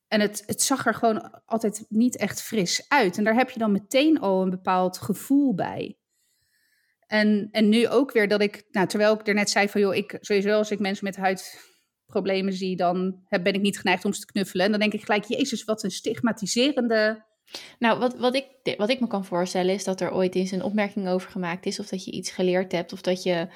en 0.10 0.22
het, 0.22 0.44
het 0.46 0.62
zag 0.62 0.86
er 0.86 0.94
gewoon 0.94 1.46
altijd 1.46 1.86
niet 1.90 2.18
echt 2.18 2.42
fris 2.42 2.86
uit. 2.88 3.18
En 3.18 3.24
daar 3.24 3.36
heb 3.36 3.50
je 3.50 3.60
dan 3.60 3.72
meteen 3.72 4.20
al 4.20 4.42
een 4.42 4.50
bepaald 4.50 4.98
gevoel 4.98 5.54
bij. 5.56 5.98
En, 7.08 7.48
en 7.52 7.70
nu 7.70 7.88
ook 7.88 8.12
weer 8.12 8.28
dat 8.28 8.42
ik, 8.42 8.68
nou, 8.72 8.88
terwijl 8.88 9.14
ik 9.14 9.28
er 9.28 9.34
net 9.34 9.50
zei 9.50 9.70
van 9.70 9.82
joh, 9.82 9.96
ik 9.96 10.18
sowieso 10.22 10.58
als 10.58 10.72
ik 10.72 10.80
mensen 10.80 11.06
met 11.06 11.16
huidproblemen 11.16 12.54
zie, 12.54 12.76
dan 12.76 13.22
heb, 13.26 13.44
ben 13.44 13.54
ik 13.54 13.62
niet 13.62 13.80
geneigd 13.80 14.06
om 14.06 14.14
ze 14.14 14.20
te 14.20 14.32
knuffelen. 14.32 14.66
En 14.66 14.72
dan 14.72 14.80
denk 14.80 14.94
ik 14.94 15.04
gelijk, 15.04 15.24
jezus, 15.24 15.64
wat 15.64 15.84
een 15.84 15.92
stigmatiserende. 15.92 17.26
Nou, 17.80 18.00
wat, 18.00 18.18
wat, 18.18 18.36
ik, 18.36 18.76
wat 18.78 18.90
ik 18.90 19.00
me 19.00 19.08
kan 19.08 19.26
voorstellen 19.26 19.74
is 19.74 19.84
dat 19.84 20.02
er 20.02 20.14
ooit 20.14 20.36
eens 20.36 20.52
een 20.52 20.64
opmerking 20.64 21.08
over 21.08 21.32
gemaakt 21.32 21.66
is. 21.66 21.80
Of 21.80 21.88
dat 21.88 22.06
je 22.06 22.12
iets 22.12 22.32
geleerd 22.32 22.72
hebt. 22.72 22.94
Of 22.94 23.02
dat 23.02 23.24
je, 23.24 23.48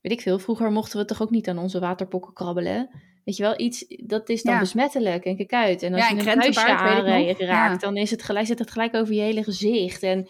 weet 0.00 0.12
ik 0.12 0.20
veel, 0.20 0.38
vroeger 0.38 0.72
mochten 0.72 0.98
we 0.98 1.04
toch 1.04 1.22
ook 1.22 1.30
niet 1.30 1.48
aan 1.48 1.58
onze 1.58 1.80
waterpokken 1.80 2.32
krabbelen. 2.32 2.90
Weet 3.26 3.36
je 3.36 3.42
wel, 3.42 3.60
iets, 3.60 3.84
dat 3.88 4.28
is 4.28 4.42
dan 4.42 4.54
Ja. 4.54 4.60
besmettelijk 4.60 5.24
en 5.24 5.36
kijk 5.36 5.52
uit. 5.52 5.82
En 5.82 5.92
als 5.94 6.02
Ja, 6.02 6.08
je 6.08 6.20
en 6.20 6.28
een 6.28 6.38
huisje 6.38 6.60
aanraakt, 6.66 7.38
Ja. 7.38 7.76
dan 7.76 7.96
is 7.96 8.10
het 8.10 8.22
gelijk, 8.22 8.46
zit 8.46 8.58
het 8.58 8.70
gelijk 8.70 8.94
over 8.94 9.14
je 9.14 9.20
hele 9.20 9.42
gezicht. 9.44 10.02
En 10.02 10.28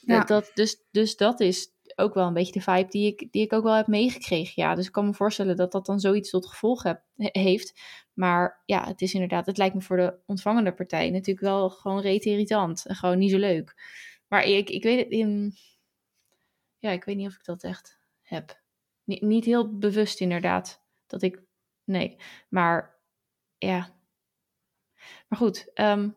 dat, 0.00 0.28
dat, 0.28 0.50
dus, 0.54 0.76
dus 0.90 1.16
dat 1.16 1.40
is 1.40 1.68
ook 1.94 2.14
wel 2.14 2.26
een 2.26 2.32
beetje 2.34 2.52
de 2.52 2.60
vibe 2.60 2.88
die 2.88 3.06
ik, 3.06 3.32
die 3.32 3.42
ik 3.42 3.52
ook 3.52 3.62
wel 3.62 3.74
heb 3.74 3.86
meegekregen. 3.86 4.62
Ja, 4.62 4.74
dus 4.74 4.86
ik 4.86 4.92
kan 4.92 5.06
me 5.06 5.14
voorstellen 5.14 5.56
dat 5.56 5.72
dat 5.72 5.86
dan 5.86 6.00
zoiets 6.00 6.30
tot 6.30 6.46
gevolg 6.46 6.82
heb, 6.82 7.02
heeft. 7.16 7.80
Maar 8.12 8.62
ja, 8.66 8.86
het 8.86 9.00
is 9.00 9.12
inderdaad, 9.14 9.46
het 9.46 9.56
lijkt 9.58 9.74
me 9.74 9.80
voor 9.80 9.96
de 9.96 10.18
ontvangende 10.26 10.72
partij 10.74 11.10
natuurlijk 11.10 11.46
wel 11.46 11.70
gewoon 11.70 12.00
reet 12.00 12.24
irritant. 12.24 12.86
En 12.86 12.94
gewoon 12.94 13.18
niet 13.18 13.30
zo 13.30 13.38
leuk. 13.38 13.74
Maar 14.28 14.44
ik, 14.44 14.70
ik 14.70 14.82
weet 14.82 14.98
het, 14.98 15.10
in, 15.10 15.54
ja, 16.78 16.90
ik 16.90 17.04
weet 17.04 17.16
niet 17.16 17.26
of 17.28 17.34
ik 17.34 17.44
dat 17.44 17.62
echt 17.62 17.98
heb. 18.22 18.60
Niet, 19.04 19.22
niet 19.22 19.44
heel 19.44 19.78
bewust 19.78 20.20
inderdaad, 20.20 20.82
dat 21.06 21.22
ik, 21.22 21.40
nee. 21.84 22.16
Maar 22.48 23.00
ja, 23.58 23.90
maar 25.28 25.38
goed, 25.38 25.70
um, 25.74 26.14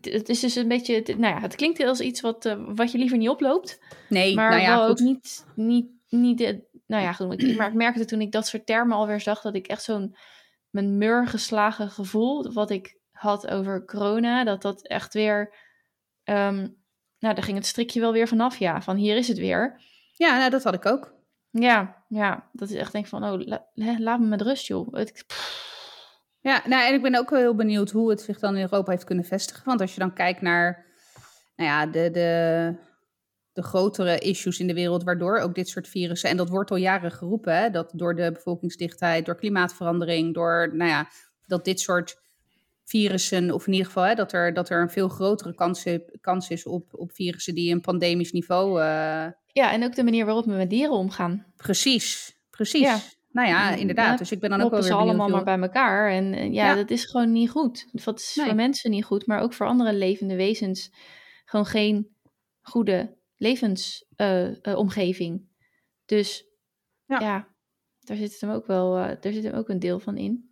het, 0.00 0.28
is 0.28 0.40
dus 0.40 0.54
een 0.54 0.68
beetje, 0.68 0.94
het, 0.94 1.06
nou 1.18 1.34
ja, 1.34 1.40
het 1.40 1.54
klinkt 1.54 1.80
als 1.80 2.00
iets 2.00 2.20
wat, 2.20 2.46
uh, 2.46 2.64
wat 2.74 2.92
je 2.92 2.98
liever 2.98 3.18
niet 3.18 3.28
oploopt. 3.28 3.80
Nee, 4.08 4.34
maar 4.34 4.50
nou 4.50 4.62
ja, 4.62 4.76
wel 4.76 4.88
goed. 4.88 4.90
ook 4.90 5.06
niet, 5.06 5.46
niet, 5.54 5.90
niet 6.08 6.38
de, 6.38 6.66
nou 6.86 7.02
ja, 7.02 7.12
goed, 7.12 7.42
ik, 7.42 7.56
maar 7.56 7.68
ik 7.68 7.74
merkte 7.74 8.04
toen 8.04 8.20
ik 8.20 8.32
dat 8.32 8.46
soort 8.46 8.66
termen 8.66 8.96
alweer 8.96 9.20
zag, 9.20 9.40
dat 9.40 9.54
ik 9.54 9.66
echt 9.66 9.82
zo'n, 9.82 10.16
mijn 10.70 10.98
mur 10.98 11.26
geslagen 11.26 11.90
gevoel, 11.90 12.52
wat 12.52 12.70
ik 12.70 12.98
had 13.10 13.46
over 13.48 13.84
corona, 13.84 14.44
dat 14.44 14.62
dat 14.62 14.86
echt 14.86 15.14
weer, 15.14 15.54
um, 16.24 16.76
nou, 17.18 17.34
daar 17.34 17.42
ging 17.42 17.56
het 17.56 17.66
strikje 17.66 18.00
wel 18.00 18.12
weer 18.12 18.28
vanaf, 18.28 18.58
ja, 18.58 18.82
van 18.82 18.96
hier 18.96 19.16
is 19.16 19.28
het 19.28 19.38
weer. 19.38 19.80
Ja, 20.12 20.38
nou, 20.38 20.50
dat 20.50 20.64
had 20.64 20.74
ik 20.74 20.86
ook. 20.86 21.17
Ja, 21.62 22.04
ja, 22.08 22.48
dat 22.52 22.70
is 22.70 22.76
echt 22.76 22.92
denk 22.92 23.06
van, 23.06 23.24
oh, 23.24 23.40
la, 23.46 23.66
laat 23.98 24.20
me 24.20 24.26
met 24.26 24.42
rust, 24.42 24.66
joh. 24.66 24.94
Ja, 26.40 26.62
nou, 26.66 26.88
en 26.88 26.94
ik 26.94 27.02
ben 27.02 27.14
ook 27.14 27.30
wel 27.30 27.40
heel 27.40 27.54
benieuwd 27.54 27.90
hoe 27.90 28.10
het 28.10 28.20
zich 28.20 28.38
dan 28.38 28.56
in 28.56 28.62
Europa 28.62 28.90
heeft 28.90 29.04
kunnen 29.04 29.24
vestigen. 29.24 29.64
Want 29.64 29.80
als 29.80 29.94
je 29.94 30.00
dan 30.00 30.12
kijkt 30.12 30.40
naar 30.40 30.86
nou 31.56 31.70
ja, 31.70 31.86
de, 31.86 32.10
de, 32.10 32.74
de 33.52 33.62
grotere 33.62 34.18
issues 34.18 34.60
in 34.60 34.66
de 34.66 34.74
wereld, 34.74 35.02
waardoor 35.04 35.38
ook 35.38 35.54
dit 35.54 35.68
soort 35.68 35.88
virussen, 35.88 36.30
en 36.30 36.36
dat 36.36 36.48
wordt 36.48 36.70
al 36.70 36.76
jaren 36.76 37.12
geroepen, 37.12 37.56
hè, 37.56 37.70
dat 37.70 37.92
door 37.94 38.14
de 38.14 38.32
bevolkingsdichtheid, 38.32 39.26
door 39.26 39.36
klimaatverandering, 39.36 40.34
door 40.34 40.70
nou 40.76 40.90
ja, 40.90 41.08
dat 41.46 41.64
dit 41.64 41.80
soort 41.80 42.20
virussen, 42.88 43.50
of 43.50 43.66
in 43.66 43.72
ieder 43.72 43.86
geval 43.86 44.04
hè, 44.04 44.14
dat, 44.14 44.32
er, 44.32 44.54
dat 44.54 44.70
er 44.70 44.80
een 44.80 44.90
veel 44.90 45.08
grotere 45.08 45.54
kans, 45.54 45.84
kans 46.20 46.48
is 46.48 46.66
op, 46.66 46.88
op 46.92 47.12
virussen 47.12 47.54
die 47.54 47.72
een 47.72 47.80
pandemisch 47.80 48.32
niveau. 48.32 48.80
Uh... 48.80 49.26
Ja, 49.46 49.72
en 49.72 49.84
ook 49.84 49.94
de 49.94 50.04
manier 50.04 50.24
waarop 50.24 50.44
we 50.44 50.50
met 50.50 50.70
dieren 50.70 50.94
omgaan. 50.94 51.46
Precies, 51.56 52.36
precies. 52.50 52.80
Ja. 52.80 52.98
Nou 53.30 53.48
ja, 53.48 53.70
inderdaad. 53.70 54.10
Ja, 54.10 54.16
dus 54.16 54.32
ik 54.32 54.40
ben 54.40 54.50
dan 54.50 54.60
ook 54.60 54.70
wel 54.70 54.80
weer 54.80 54.88
ze 54.88 54.94
allemaal 54.94 55.26
veel... 55.26 55.36
maar 55.36 55.44
bij 55.44 55.58
elkaar. 55.58 56.10
En 56.10 56.24
uh, 56.32 56.52
ja, 56.52 56.68
Ja. 56.68 56.74
dat 56.74 56.90
is 56.90 57.04
gewoon 57.04 57.32
niet 57.32 57.50
goed. 57.50 57.88
Dat 57.92 58.18
is 58.18 58.34
Nee. 58.36 58.46
voor 58.46 58.54
mensen 58.54 58.90
niet 58.90 59.04
goed, 59.04 59.26
maar 59.26 59.40
ook 59.40 59.52
voor 59.52 59.66
andere 59.66 59.94
levende 59.94 60.36
wezens 60.36 60.90
gewoon 61.44 61.66
geen 61.66 62.08
goede 62.60 63.16
levensomgeving. 63.36 65.48
dus 66.04 66.46
Ja. 67.06 67.20
ja. 67.20 67.48
daar 68.00 68.16
zit 68.16 68.40
hem 68.40 68.50
ook 68.50 68.66
wel, 68.66 68.96
eh, 68.98 69.16
daar 69.20 69.32
zit 69.32 69.44
hem 69.44 69.54
ook 69.54 69.68
een 69.68 69.78
deel 69.78 70.00
van 70.00 70.16
in. 70.16 70.47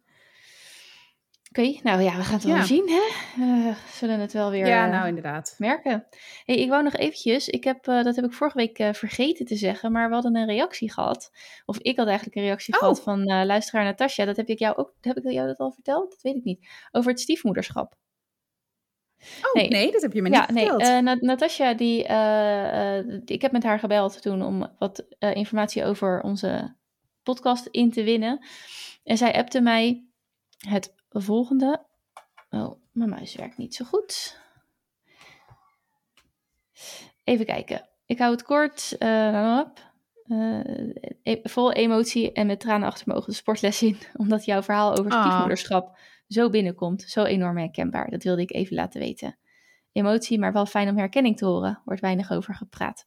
Oké, 1.59 1.79
nou 1.83 2.03
ja, 2.03 2.17
we 2.17 2.23
gaan 2.23 2.35
het 2.35 2.45
wel 2.45 2.57
Ja. 2.57 2.65
zien, 2.65 2.89
hè? 2.89 3.01
We 3.37 3.75
zullen 3.93 4.21
het 4.21 4.33
wel 4.33 4.51
weer 4.51 4.67
Ja, 4.67 4.85
eh, 4.85 4.91
nou 4.93 5.09
inderdaad. 5.09 5.55
merken. 5.59 6.07
Hey, 6.45 6.57
ik 6.57 6.69
wou 6.69 6.83
nog 6.83 6.95
eventjes, 6.97 7.49
ik 7.49 7.65
heb, 7.65 7.87
eh, 7.87 8.03
dat 8.03 8.17
heb 8.17 8.25
ik 8.25 8.33
vorige 8.33 8.57
week 8.59 8.97
vergeten 8.97 9.47
te 9.47 9.57
zeggen, 9.57 9.93
maar 9.93 10.09
we 10.09 10.15
hadden 10.15 10.37
een 10.37 10.47
reactie 10.47 10.93
gehad. 10.93 11.31
Of 11.65 11.79
ik 11.79 11.97
had 11.97 12.07
eigenlijk 12.07 12.37
een 12.37 12.43
reactie 12.43 12.75
Oh. 12.75 12.81
gehad 12.81 13.03
van 13.03 13.25
luisteraar 13.47 13.85
Natasja. 13.85 14.25
Dat 14.25 14.37
heb 14.37 14.49
ik 14.49 14.59
jou 14.59 14.77
ook, 14.77 14.95
heb 15.01 15.17
ik 15.17 15.31
jou 15.31 15.47
dat 15.47 15.59
al 15.59 15.73
verteld? 15.73 16.11
Dat 16.11 16.23
weet 16.23 16.37
ik 16.37 16.45
niet. 16.45 16.67
Over 16.93 17.11
het 17.11 17.21
stiefmoederschap. 17.21 17.95
Oh, 19.43 19.53
Nee. 19.55 19.69
nee, 19.69 19.93
dat 19.93 20.03
heb 20.03 20.13
je 20.13 20.23
me 20.23 20.29
niet 20.29 20.39
ja, 20.39 20.53
nee, 20.53 20.67
verteld. 20.69 20.83
eh, 20.91 20.99
Na- 20.99 21.17
Natasja, 21.21 21.75
die, 21.75 21.99
ik 23.25 23.43
heb 23.43 23.53
met 23.53 23.63
haar 23.63 23.79
gebeld 23.79 24.23
toen 24.23 24.43
om 24.43 24.75
wat 24.79 25.07
informatie 25.19 25.85
over 25.85 26.21
onze 26.23 26.77
podcast 27.23 27.67
in 27.67 27.91
te 27.93 28.03
winnen. 28.03 28.45
En 29.05 29.17
zij 29.17 29.35
appte 29.35 29.61
mij 29.61 30.05
het 30.59 30.95
volgende. 31.11 31.87
Oh, 32.51 32.81
mijn 32.93 33.11
muis 33.11 33.35
werkt 33.35 33.57
niet 33.57 33.75
zo 33.75 33.85
goed. 33.85 34.41
Even 37.25 37.47
kijken. 37.47 37.89
Ik 38.07 38.19
hou 38.19 38.31
het 38.33 38.43
kort. 38.43 38.97
eh, 38.99 39.61
e- 41.23 41.41
vol 41.43 41.73
emotie 41.73 42.33
en 42.33 42.47
met 42.47 42.61
tranen 42.61 42.89
achter 42.89 43.03
mijn 43.07 43.19
ogen 43.19 43.31
de 43.31 43.37
sportles 43.37 43.83
in. 43.83 43.99
Omdat 44.17 44.45
jouw 44.45 44.63
verhaal 44.63 44.97
over 44.99 45.13
Oh. 45.13 45.21
stiefmoederschap 45.25 45.99
zo 46.29 46.51
binnenkomt. 46.51 47.03
Zo 47.03 47.25
enorm 47.25 47.57
herkenbaar. 47.59 48.11
Dat 48.11 48.23
wilde 48.23 48.43
ik 48.43 48.53
even 48.53 48.77
laten 48.77 49.01
weten. 49.01 49.39
Emotie, 49.93 50.39
maar 50.39 50.53
wel 50.53 50.67
fijn 50.67 50.89
om 50.89 50.97
herkenning 50.99 51.37
te 51.37 51.45
horen. 51.47 51.81
Wordt 51.85 52.01
weinig 52.01 52.31
over 52.31 52.55
gepraat. 52.55 53.07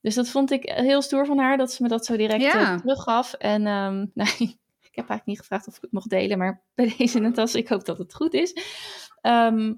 Dus 0.00 0.14
dat 0.14 0.28
vond 0.28 0.50
ik 0.50 0.62
heel 0.70 1.02
stoer 1.02 1.26
van 1.26 1.38
haar, 1.38 1.56
dat 1.56 1.72
ze 1.72 1.82
me 1.82 1.88
dat 1.88 2.06
zo 2.06 2.16
direct 2.16 2.42
Ja. 2.42 2.72
eh, 2.72 2.78
teruggaf. 2.78 3.32
En 3.32 3.66
ehm, 3.66 4.06
ik 4.38 4.56
heb 4.98 5.08
eigenlijk 5.08 5.26
niet 5.26 5.38
gevraagd 5.38 5.68
of 5.68 5.76
ik 5.76 5.82
het 5.82 5.92
mocht 5.92 6.10
delen, 6.10 6.38
maar 6.38 6.64
bij 6.74 6.94
deze 6.98 7.18
Natas, 7.18 7.54
ik 7.54 7.68
hoop 7.68 7.84
dat 7.84 7.98
het 7.98 8.14
goed 8.14 8.34
is. 8.34 8.56
Ehm, 9.20 9.74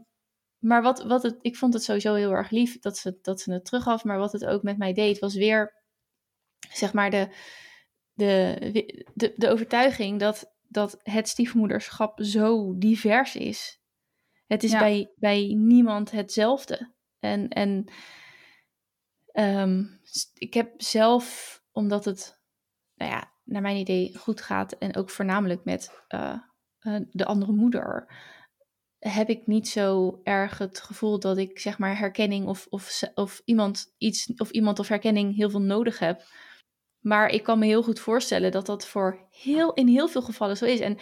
maar 0.58 0.82
wat, 0.82 1.02
wat 1.02 1.22
het, 1.22 1.38
ik 1.40 1.56
vond 1.56 1.74
het 1.74 1.82
sowieso 1.82 2.14
heel 2.14 2.32
erg 2.32 2.50
lief 2.50 2.78
dat 2.78 2.98
ze, 2.98 3.18
dat 3.22 3.40
ze 3.40 3.52
het 3.52 3.64
teruggaf. 3.64 4.04
Maar 4.04 4.18
wat 4.18 4.32
het 4.32 4.44
ook 4.44 4.62
met 4.62 4.78
mij 4.78 4.92
deed, 4.92 5.18
was 5.18 5.34
weer, 5.34 5.74
zeg 6.72 6.92
maar, 6.92 7.10
de, 7.10 7.28
de, 8.12 9.04
de, 9.14 9.32
de 9.36 9.48
overtuiging 9.48 10.20
dat, 10.20 10.54
dat 10.68 11.00
het 11.02 11.28
stiefmoederschap 11.28 12.22
zo 12.22 12.78
divers 12.78 13.36
is. 13.36 13.80
Het 14.46 14.62
is 14.62 14.70
Ja. 14.70 14.78
bij, 14.78 15.12
bij 15.16 15.54
niemand 15.58 16.10
hetzelfde. 16.10 16.92
En, 17.18 17.48
en 17.48 17.92
ehm, 19.32 19.84
ik 20.34 20.54
heb 20.54 20.82
zelf, 20.82 21.58
omdat 21.72 22.04
het, 22.04 22.40
nou 22.94 23.10
ja, 23.10 23.32
naar 23.50 23.62
mijn 23.62 23.76
idee 23.76 24.16
goed 24.16 24.40
gaat 24.40 24.72
en 24.72 24.96
ook 24.96 25.10
voornamelijk 25.10 25.64
met 25.64 26.02
eh, 26.08 26.38
eh, 26.78 26.96
de 27.10 27.24
andere 27.24 27.52
moeder, 27.52 28.14
heb 28.98 29.28
ik 29.28 29.46
niet 29.46 29.68
zo 29.68 30.20
erg 30.22 30.58
het 30.58 30.80
gevoel 30.80 31.18
dat 31.18 31.38
ik 31.38 31.58
zeg 31.58 31.78
maar 31.78 31.98
herkenning 31.98 32.46
of, 32.46 32.66
of, 32.70 33.02
of 33.14 33.42
iemand 33.44 33.94
iets 33.98 34.32
of 34.36 34.50
iemand 34.50 34.78
of 34.78 34.88
herkenning 34.88 35.36
heel 35.36 35.50
veel 35.50 35.60
nodig 35.60 35.98
heb. 35.98 36.22
Maar 37.00 37.28
ik 37.28 37.42
kan 37.42 37.58
me 37.58 37.66
heel 37.66 37.82
goed 37.82 38.00
voorstellen 38.00 38.50
dat 38.50 38.66
dat 38.66 38.86
voor 38.86 39.28
heel, 39.30 39.72
in 39.72 39.88
heel 39.88 40.08
veel 40.08 40.22
gevallen 40.22 40.56
zo 40.56 40.64
is. 40.64 40.80
En 40.80 40.98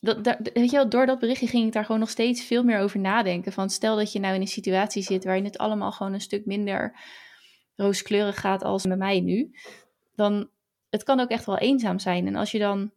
dat, 0.00 0.24
daar- 0.24 0.40
weet 0.42 0.70
je 0.70 0.76
wel, 0.76 0.88
door 0.88 1.06
dat 1.06 1.18
berichtje 1.18 1.46
ging 1.46 1.66
ik 1.66 1.72
daar 1.72 1.84
gewoon 1.84 2.00
nog 2.00 2.10
steeds 2.10 2.44
veel 2.44 2.62
meer 2.64 2.78
over 2.78 3.00
nadenken. 3.00 3.52
Van 3.52 3.70
stel 3.70 3.96
dat 3.96 4.12
je 4.12 4.20
nou 4.20 4.34
in 4.34 4.40
een 4.40 4.46
situatie 4.46 5.02
zit 5.02 5.24
waarin 5.24 5.44
het 5.44 5.58
allemaal 5.58 5.92
gewoon 5.92 6.12
een 6.12 6.20
stuk 6.20 6.46
minder 6.46 6.96
rooskleurig 7.74 8.40
gaat 8.40 8.62
als 8.62 8.86
bij 8.86 8.96
mij 8.96 9.20
nu. 9.20 9.50
Dan, 10.14 10.50
het 10.90 11.02
kan 11.02 11.20
ook 11.20 11.28
echt 11.28 11.44
wel 11.44 11.58
eenzaam 11.58 11.98
zijn. 11.98 12.26
En 12.26 12.34
als 12.36 12.50
je 12.50 12.58
dan 12.58 12.92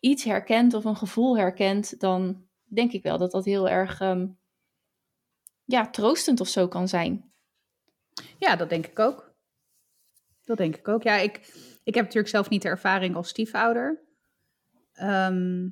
iets 0.00 0.24
herkent 0.24 0.74
of 0.74 0.84
een 0.84 0.96
gevoel 0.96 1.38
herkent, 1.38 2.00
dan 2.00 2.46
denk 2.64 2.92
ik 2.92 3.02
wel 3.02 3.18
dat 3.18 3.30
dat 3.30 3.44
heel 3.44 3.68
erg 3.68 4.00
ehm, 4.00 4.26
ja, 5.64 5.88
troostend 5.90 6.40
of 6.40 6.48
zo 6.48 6.68
kan 6.68 6.88
zijn. 6.88 7.32
Ja, 8.38 8.56
dat 8.56 8.68
denk 8.68 8.86
ik 8.86 8.98
ook. 8.98 9.32
Dat 10.44 10.56
denk 10.56 10.76
ik 10.76 10.88
ook. 10.88 11.02
Ja, 11.02 11.16
ik, 11.16 11.36
ik 11.84 11.94
heb 11.94 12.04
natuurlijk 12.04 12.28
zelf 12.32 12.48
niet 12.48 12.62
de 12.62 12.68
ervaring 12.68 13.14
als 13.16 13.28
stiefouder. 13.28 14.02
Ehm, 14.92 15.64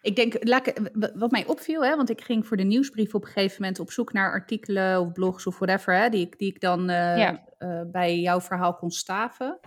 ik 0.00 0.16
denk, 0.16 0.36
laat 0.48 0.66
ik- 0.66 0.90
wat 1.14 1.30
mij 1.30 1.46
opviel, 1.46 1.84
hè, 1.84 1.96
want 1.96 2.10
ik 2.10 2.20
ging 2.20 2.46
voor 2.46 2.56
de 2.56 2.62
nieuwsbrief 2.62 3.14
op 3.14 3.22
een 3.24 3.30
gegeven 3.30 3.60
moment 3.62 3.80
op 3.80 3.90
zoek 3.90 4.12
naar 4.12 4.30
artikelen 4.30 5.00
of 5.00 5.12
blogs 5.12 5.46
of 5.46 5.58
whatever, 5.58 5.94
hè, 5.96 6.08
die, 6.08 6.26
ik, 6.26 6.38
die 6.38 6.48
ik 6.54 6.60
dan 6.60 6.80
eh, 6.90 7.16
Ja. 7.18 7.44
eh, 7.58 7.82
bij 7.86 8.18
jouw 8.20 8.40
verhaal 8.40 8.74
kon 8.74 8.90
staven. 8.90 9.58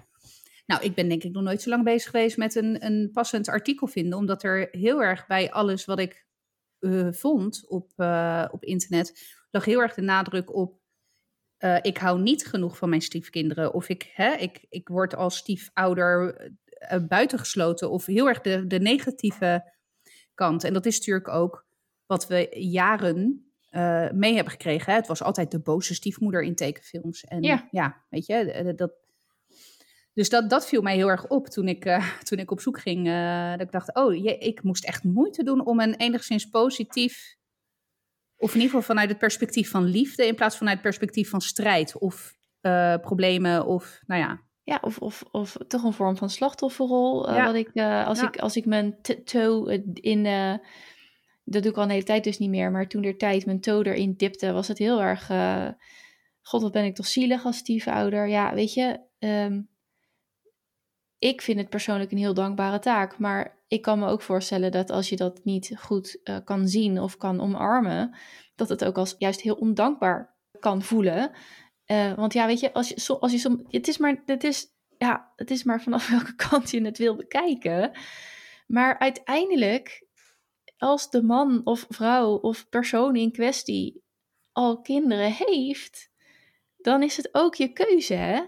Nou, 0.65 0.84
ik 0.84 0.95
ben 0.95 1.10
denk 1.10 1.24
ik 1.24 1.31
nog 1.31 1.43
nooit 1.43 1.62
zo 1.62 1.69
lang 1.69 1.84
bezig 1.84 2.12
geweest 2.12 2.38
met 2.38 2.55
een, 2.55 2.86
een 2.86 3.10
passend 3.13 3.48
artikel 3.48 3.88
vinden, 3.88 4.17
omdat 4.17 4.43
er 4.43 4.67
heel 4.72 5.03
erg 5.03 5.27
bij 5.27 5.51
alles 5.51 5.86
wat 5.86 6.00
ik 6.00 6.25
eh, 6.79 7.07
vond 7.12 7.65
op, 7.67 7.91
eh, 7.95 8.45
op 8.51 8.63
internet, 8.63 9.34
lag 9.51 9.65
heel 9.65 9.81
erg 9.81 9.93
de 9.93 10.01
nadruk 10.01 10.55
op 10.55 10.84
eh, 11.57 11.77
ik 11.81 11.98
hou 11.98 12.22
niet 12.22 12.45
genoeg 12.45 12.77
van 12.77 12.89
mijn 12.89 13.01
stiefkinderen. 13.01 13.74
Of 13.74 13.89
ik, 13.89 14.12
hè, 14.13 14.34
ik, 14.34 14.65
ik 14.69 14.88
word 14.88 15.15
als 15.15 15.38
stiefouder 15.38 16.51
buitengesloten. 17.07 17.89
Of 17.89 18.05
heel 18.05 18.27
erg 18.27 18.41
de, 18.41 18.67
de 18.67 18.79
negatieve 18.79 19.72
kant. 20.34 20.63
En 20.63 20.74
dat 20.74 20.86
is 20.86 20.98
natuurlijk 20.98 21.27
ook 21.27 21.65
wat 22.05 22.27
we 22.27 22.48
jaren 22.60 23.50
mee 24.13 24.34
hebben 24.34 24.51
gekregen. 24.51 24.91
Hè. 24.91 24.98
Het 24.98 25.07
was 25.07 25.24
altijd 25.24 25.51
de 25.51 25.60
boze 25.60 25.93
stiefmoeder 25.93 26.41
in 26.41 26.55
tekenfilms. 26.55 27.24
En 27.24 27.43
Ja. 27.72 28.05
weet 28.10 28.25
je, 28.25 28.74
dat... 28.75 29.04
Dus 30.15 30.29
dat, 30.29 30.50
dat 30.50 30.67
viel 30.67 30.81
mij 30.81 30.95
heel 30.95 31.10
erg 31.10 31.27
op 31.27 31.48
toen 31.48 31.67
ik, 31.67 31.86
eh, 31.86 32.12
toen 32.29 32.38
ik 32.39 32.51
op 32.51 32.62
zoek 32.62 32.79
ging. 32.79 33.07
eh, 33.07 33.51
dat 33.51 33.62
ik 33.62 33.72
dacht, 33.72 33.95
oh, 33.95 34.15
je, 34.24 34.38
ik 34.38 34.63
moest 34.63 34.86
echt 34.86 35.03
moeite 35.03 35.43
doen 35.43 35.65
om 35.65 35.79
een 35.79 35.95
enigszins 35.95 36.45
positief 36.45 37.36
of 38.38 38.50
in 38.50 38.55
ieder 38.55 38.65
geval 38.69 38.81
vanuit 38.81 39.10
het 39.10 39.17
perspectief 39.17 39.69
van 39.69 39.84
liefde 39.84 40.25
in 40.27 40.36
plaats 40.36 40.57
van 40.57 40.67
vanuit 40.67 40.77
het 40.84 40.88
perspectief 40.88 41.29
van 41.29 41.41
strijd 41.41 41.98
of 41.98 42.34
eh, 42.62 42.95
problemen 43.01 43.65
of 43.65 44.00
nou 44.05 44.22
ja. 44.22 44.41
Ja, 44.63 44.77
of, 44.81 44.98
of, 44.98 45.24
of 45.31 45.57
toch 45.67 45.84
een 45.84 45.93
vorm 45.93 46.17
van 46.17 46.29
slachtofferrol. 46.29 47.31
Ja. 47.34 47.45
wat 47.45 47.55
ik, 47.55 47.67
als, 48.05 48.19
Ja. 48.19 48.27
ik, 48.27 48.38
als 48.38 48.55
ik 48.55 48.65
mijn 48.65 49.01
toe 49.25 49.84
in. 49.93 50.24
dat 51.43 51.63
doe 51.63 51.72
ik 51.72 51.77
al 51.77 51.84
een 51.84 51.89
hele 51.89 52.03
tijd 52.03 52.24
dus 52.24 52.38
niet 52.38 52.50
meer. 52.50 52.72
Maar 52.72 52.88
toen 52.88 53.01
der 53.01 53.17
tijd 53.17 53.45
mijn 53.45 53.62
toe 53.62 53.86
erin 53.86 54.13
dipte, 54.17 54.51
was 54.51 54.67
het 54.67 54.77
heel 54.77 55.01
erg. 55.01 55.27
God, 56.41 56.62
wat 56.62 56.72
ben 56.72 56.86
ik 56.86 56.95
toch 56.95 57.07
zielig 57.07 57.45
als 57.45 57.57
stiefouder. 57.57 58.27
Ja, 58.27 58.53
weet 58.53 58.74
je, 58.74 59.00
ehm, 59.19 59.62
ik 61.19 61.41
vind 61.41 61.60
het 61.60 61.69
persoonlijk 61.69 62.12
een 62.12 62.17
heel 62.17 62.34
dankbare 62.34 62.79
taak. 62.79 63.17
Maar 63.17 63.63
ik 63.67 63.81
kan 63.81 64.00
me 64.00 64.07
ook 64.07 64.22
voorstellen 64.22 64.72
dat 64.72 64.89
als 64.89 65.10
je 65.10 65.15
dat 65.15 65.43
niet 65.43 65.74
goed 65.77 66.19
uh, 66.24 66.38
kan 66.43 66.67
zien 66.67 67.00
of 67.00 67.17
kan 67.17 67.41
omarmen, 67.41 68.17
dat 68.55 68.69
het 68.69 68.86
ook 68.86 68.98
als 68.98 69.15
juist 69.17 69.41
heel 69.41 69.55
ondankbaar 69.55 70.36
kan 70.60 70.81
voelen. 70.81 71.31
Uh, 71.88 72.13
want 72.13 72.34
ja, 72.34 72.45
weet 72.45 72.60
je, 72.60 72.74
als 72.74 72.89
je, 72.89 73.19
als 73.19 73.31
je 73.31 73.38
som, 73.38 73.65
het 73.67 73.88
is 73.88 73.98
maar, 73.98 74.22
het 74.25 74.43
is, 74.43 74.67
ja, 74.98 75.31
het 75.36 75.51
is 75.51 75.63
maar 75.63 75.81
vanaf 75.81 76.10
welke 76.17 76.36
kant 76.36 76.72
je 76.72 76.86
het 76.86 76.98
wil 76.98 77.15
bekijken. 77.15 77.91
Maar 78.67 79.00
uiteindelijk, 79.00 80.07
als 80.77 81.10
de 81.10 81.24
man 81.24 81.62
of 81.63 81.86
vrouw 81.89 82.36
of 82.36 82.69
persoon 82.69 83.15
in 83.15 83.31
kwestie 83.31 84.03
al 84.51 84.81
kinderen 84.81 85.31
heeft, 85.31 86.12
dan 86.77 87.03
is 87.03 87.17
het 87.17 87.29
ook 87.31 87.55
je 87.55 87.74
keuze, 87.74 88.13
hè? 88.13 88.41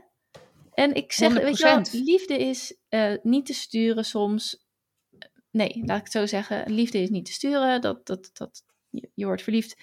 En 0.78 0.94
ik 0.94 1.12
zeg, 1.12 1.32
100%. 1.32 1.34
weet 1.34 1.58
je 1.58 1.64
wel, 1.64 1.82
liefde 1.92 2.38
is 2.38 2.76
uh, 2.90 3.14
niet 3.24 3.46
te 3.46 3.54
sturen 3.54 4.06
soms. 4.06 4.66
Nee, 5.52 5.82
laat 5.86 5.98
ik 5.98 6.04
het 6.04 6.12
zo 6.12 6.26
zeggen. 6.26 6.74
Liefde 6.74 7.02
is 7.02 7.10
niet 7.10 7.26
te 7.26 7.32
sturen. 7.32 7.82
Dat, 7.82 8.06
dat, 8.06 8.30
dat, 8.34 8.64
je, 8.90 9.10
je 9.14 9.26
wordt 9.26 9.42
verliefd. 9.42 9.78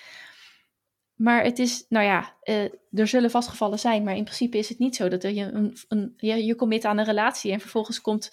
Maar 1.14 1.44
het 1.44 1.58
is, 1.58 1.84
nou 1.88 2.04
ja, 2.04 2.36
uh, 2.44 2.62
er 2.92 3.06
zullen 3.06 3.30
vastgevallen 3.30 3.78
zijn. 3.78 4.04
Maar 4.04 4.16
in 4.16 4.24
principe 4.24 4.58
is 4.58 4.68
het 4.68 4.78
niet 4.78 4.96
zo 4.96 5.08
dat 5.08 5.22
je 5.22 5.30
een, 5.30 5.76
een 5.88 6.14
je, 6.16 6.44
je 6.44 6.54
commit 6.54 6.84
aan 6.84 6.98
een 6.98 7.04
relatie 7.04 7.52
en 7.52 7.60
vervolgens 7.60 8.00
komt 8.00 8.30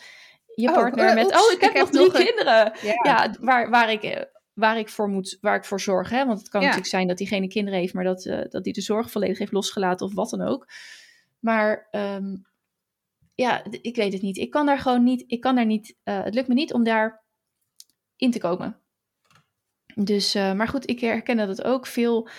je 0.55 0.67
oh, 0.67 0.73
partner 0.73 1.09
uh, 1.09 1.13
met, 1.13 1.35
oh, 1.35 1.51
ik 1.51 1.61
heb, 1.61 1.71
ik 1.71 1.77
nog 1.77 1.89
drie 1.89 2.03
nog 2.03 2.13
kinderen. 2.13 2.73
Ja, 2.81 2.99
ja 3.03 3.35
waar, 3.39 3.69
waar 3.69 3.91
ik 3.91 4.29
waar 4.53 4.77
ik 4.77 4.89
voor 4.89 5.07
moet, 5.07 5.37
waar 5.41 5.55
ik 5.55 5.65
voor 5.65 5.79
zorg. 5.79 6.09
Hè? 6.09 6.25
Want 6.25 6.39
het 6.39 6.49
kan 6.49 6.61
natuurlijk 6.61 6.87
zijn 6.87 7.07
dat 7.07 7.17
diegene 7.17 7.47
kinderen 7.47 7.79
heeft, 7.79 7.93
maar 7.93 8.03
dat, 8.03 8.25
uh, 8.25 8.41
dat 8.49 8.63
die 8.63 8.73
de 8.73 8.81
zorg 8.81 9.11
volledig 9.11 9.37
heeft 9.37 9.51
losgelaten 9.51 10.05
of 10.05 10.13
wat 10.13 10.29
dan 10.29 10.41
ook. 10.41 10.67
Maar 11.39 11.87
um, 11.91 12.49
ja, 13.41 13.63
ik 13.81 13.95
weet 13.95 14.13
het 14.13 14.21
niet. 14.21 14.37
Ik 14.37 14.51
kan 14.51 14.65
daar 14.65 14.79
gewoon 14.79 15.03
niet, 15.03 15.23
ik 15.27 15.41
kan 15.41 15.55
daar 15.55 15.65
niet, 15.65 15.95
uh, 16.03 16.23
het 16.23 16.33
lukt 16.33 16.47
me 16.47 16.53
niet 16.53 16.73
om 16.73 16.83
daar 16.83 17.23
in 18.15 18.31
te 18.31 18.39
komen. 18.39 18.79
Dus, 19.95 20.35
uh, 20.35 20.53
maar 20.53 20.67
goed, 20.67 20.89
ik 20.89 20.99
herken 20.99 21.37
dat 21.37 21.47
het 21.47 21.63
ook 21.63 21.85
veel, 21.85 22.29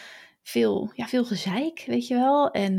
veel, 0.42 0.90
ja, 0.94 1.06
veel 1.06 1.24
gezeik, 1.24 1.84
weet 1.86 2.06
je 2.06 2.14
wel. 2.14 2.50
En, 2.50 2.74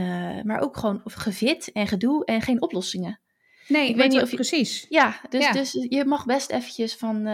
maar 0.46 0.60
ook 0.60 0.77
gewoon 0.77 1.01
gevit 1.03 1.72
en 1.72 1.88
gedoe 1.88 2.25
en 2.25 2.42
geen 2.42 2.62
oplossingen. 2.62 3.20
Nee, 3.68 3.89
ik 3.89 3.96
weet 3.96 4.12
niet 4.12 4.22
of 4.22 4.30
je, 4.30 4.36
precies. 4.36 4.86
Ja, 4.89 5.20
dus, 5.30 5.44
ja. 5.44 5.51
dus 5.51 5.72
je 5.89 6.06
mag 6.06 6.25
best 6.25 6.51
eventjes 6.51 6.96
van. 6.96 7.27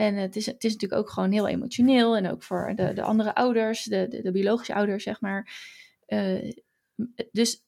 En 0.00 0.14
het 0.14 0.36
is, 0.36 0.46
het 0.46 0.64
is 0.64 0.72
natuurlijk 0.72 1.00
ook 1.00 1.10
gewoon 1.10 1.32
heel 1.32 1.48
emotioneel. 1.48 2.16
En 2.16 2.30
ook 2.30 2.42
voor 2.42 2.72
de, 2.76 2.92
de 2.92 3.02
andere 3.02 3.34
ouders, 3.34 3.84
de, 3.84 4.08
de, 4.08 4.22
de 4.22 4.30
biologische 4.30 4.74
ouders, 4.74 5.02
zeg 5.02 5.20
maar. 5.20 5.52
Uh, 6.08 6.52
dus 7.32 7.62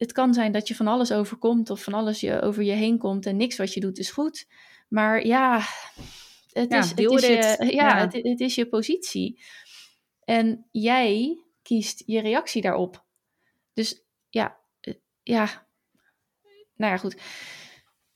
het 0.00 0.12
kan 0.12 0.34
zijn 0.34 0.52
dat 0.52 0.68
je 0.68 0.74
van 0.74 0.86
alles 0.86 1.12
overkomt 1.12 1.70
of 1.70 1.82
van 1.82 1.94
alles 1.94 2.20
je 2.20 2.40
over 2.40 2.62
je 2.62 2.72
heen 2.72 2.98
komt 2.98 3.26
en 3.26 3.36
niks 3.36 3.56
wat 3.56 3.74
je 3.74 3.80
doet 3.80 3.98
is 3.98 4.10
goed. 4.10 4.46
Maar 4.88 5.26
ja, 5.26 5.60
het, 6.52 6.72
is, 6.72 6.90
het, 6.90 6.98
is, 6.98 7.26
je, 7.26 7.56
ja, 7.58 7.66
ja. 7.68 7.98
Het, 7.98 8.12
het, 8.12 8.40
is 8.40 8.54
je 8.54 8.68
positie. 8.68 9.42
En 10.24 10.66
jij 10.70 11.42
kiest 11.62 12.02
je 12.06 12.20
reactie 12.20 12.62
daarop. 12.62 13.04
Dus 13.72 14.04
ja, 14.28 14.60
eh, 14.80 14.94
ja. 15.22 15.66
Nou 16.74 16.92
ja, 16.92 16.96
goed. 16.96 17.16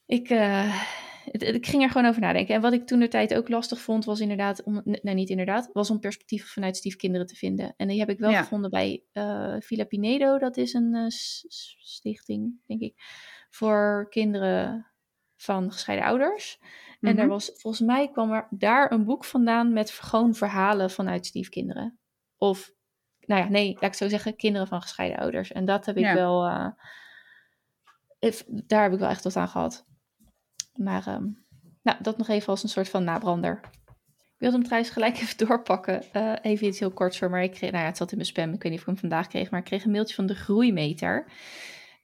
Ik, 0.06 0.30
uh, 0.30 0.82
ik 1.30 1.66
ging 1.66 1.82
er 1.82 1.90
gewoon 1.90 2.08
over 2.08 2.20
nadenken. 2.20 2.54
En 2.54 2.60
wat 2.60 2.72
ik 2.72 2.86
toen 2.86 2.98
de 2.98 3.08
tijd 3.08 3.34
ook 3.34 3.48
lastig 3.48 3.80
vond, 3.80 4.04
was 4.04 4.20
inderdaad, 4.20 4.62
om, 4.62 4.80
nee 4.84 5.14
niet 5.14 5.28
inderdaad, 5.28 5.70
was 5.72 5.90
om 5.90 6.00
perspectieven 6.00 6.48
vanuit 6.48 6.76
stiefkinderen 6.76 7.26
te 7.26 7.34
vinden. 7.34 7.74
En 7.76 7.88
die 7.88 7.98
heb 7.98 8.08
ik 8.08 8.18
wel 8.18 8.32
gevonden 8.32 8.70
bij 8.70 9.04
uh, 9.12 9.56
Villa 9.58 9.84
Pinedo. 9.84 10.38
Dat 10.38 10.56
is 10.56 10.72
een 10.72 10.94
uh, 10.94 11.04
stichting, 11.08 12.60
denk 12.66 12.80
ik, 12.80 12.94
voor 13.50 14.06
kinderen 14.10 14.92
van 15.36 15.72
gescheiden 15.72 16.06
ouders. 16.06 16.58
En 17.00 17.10
mm 17.10 17.16
daar 17.16 17.28
was, 17.28 17.50
volgens 17.54 17.86
mij 17.86 18.10
kwam 18.10 18.32
er 18.32 18.46
daar 18.50 18.92
een 18.92 19.04
boek 19.04 19.24
vandaan 19.24 19.72
met 19.72 19.90
gewoon 19.90 20.34
verhalen 20.34 20.90
vanuit 20.90 21.26
stiefkinderen. 21.26 21.98
Of, 22.36 22.72
nou 23.20 23.42
ja, 23.42 23.48
nee, 23.48 23.72
laat 23.72 23.82
ik 23.82 23.94
zo 23.94 24.08
zeggen, 24.08 24.36
kinderen 24.36 24.68
van 24.68 24.80
gescheiden 24.80 25.18
ouders. 25.18 25.52
En 25.52 25.64
dat 25.64 25.86
heb 25.86 25.96
ik 25.96 26.04
ja. 26.04 26.14
wel, 26.14 26.46
uh, 26.46 26.70
daar 28.46 28.82
heb 28.82 28.92
ik 28.92 28.98
wel 28.98 29.08
echt 29.08 29.24
wat 29.24 29.36
aan 29.36 29.48
gehad. 29.48 29.86
Maar 30.74 31.06
um, 31.06 31.44
nou, 31.82 31.98
dat 32.02 32.18
nog 32.18 32.28
even 32.28 32.48
als 32.48 32.62
een 32.62 32.68
soort 32.68 32.88
van 32.88 33.04
nabrander. 33.04 33.60
Ik 34.34 34.40
wilde 34.40 34.56
hem 34.56 34.64
trouwens 34.64 34.92
gelijk 34.92 35.18
even 35.20 35.46
doorpakken. 35.46 36.02
Uh, 36.12 36.32
even 36.42 36.66
iets 36.66 36.78
heel 36.78 36.90
korts 36.90 37.18
voor, 37.18 37.30
maar 37.30 37.42
ik 37.42 37.50
kreeg, 37.50 37.70
nou 37.70 37.82
ja, 37.82 37.88
het 37.88 37.96
zat 37.96 38.10
in 38.10 38.16
mijn 38.16 38.28
spam. 38.28 38.52
Ik 38.52 38.62
weet 38.62 38.72
niet 38.72 38.80
of 38.80 38.80
ik 38.80 38.86
hem 38.86 38.98
vandaag 38.98 39.26
kreeg, 39.26 39.50
maar 39.50 39.60
ik 39.60 39.66
kreeg 39.66 39.84
een 39.84 39.90
mailtje 39.90 40.14
van 40.14 40.26
de 40.26 40.34
groeimeter. 40.34 41.26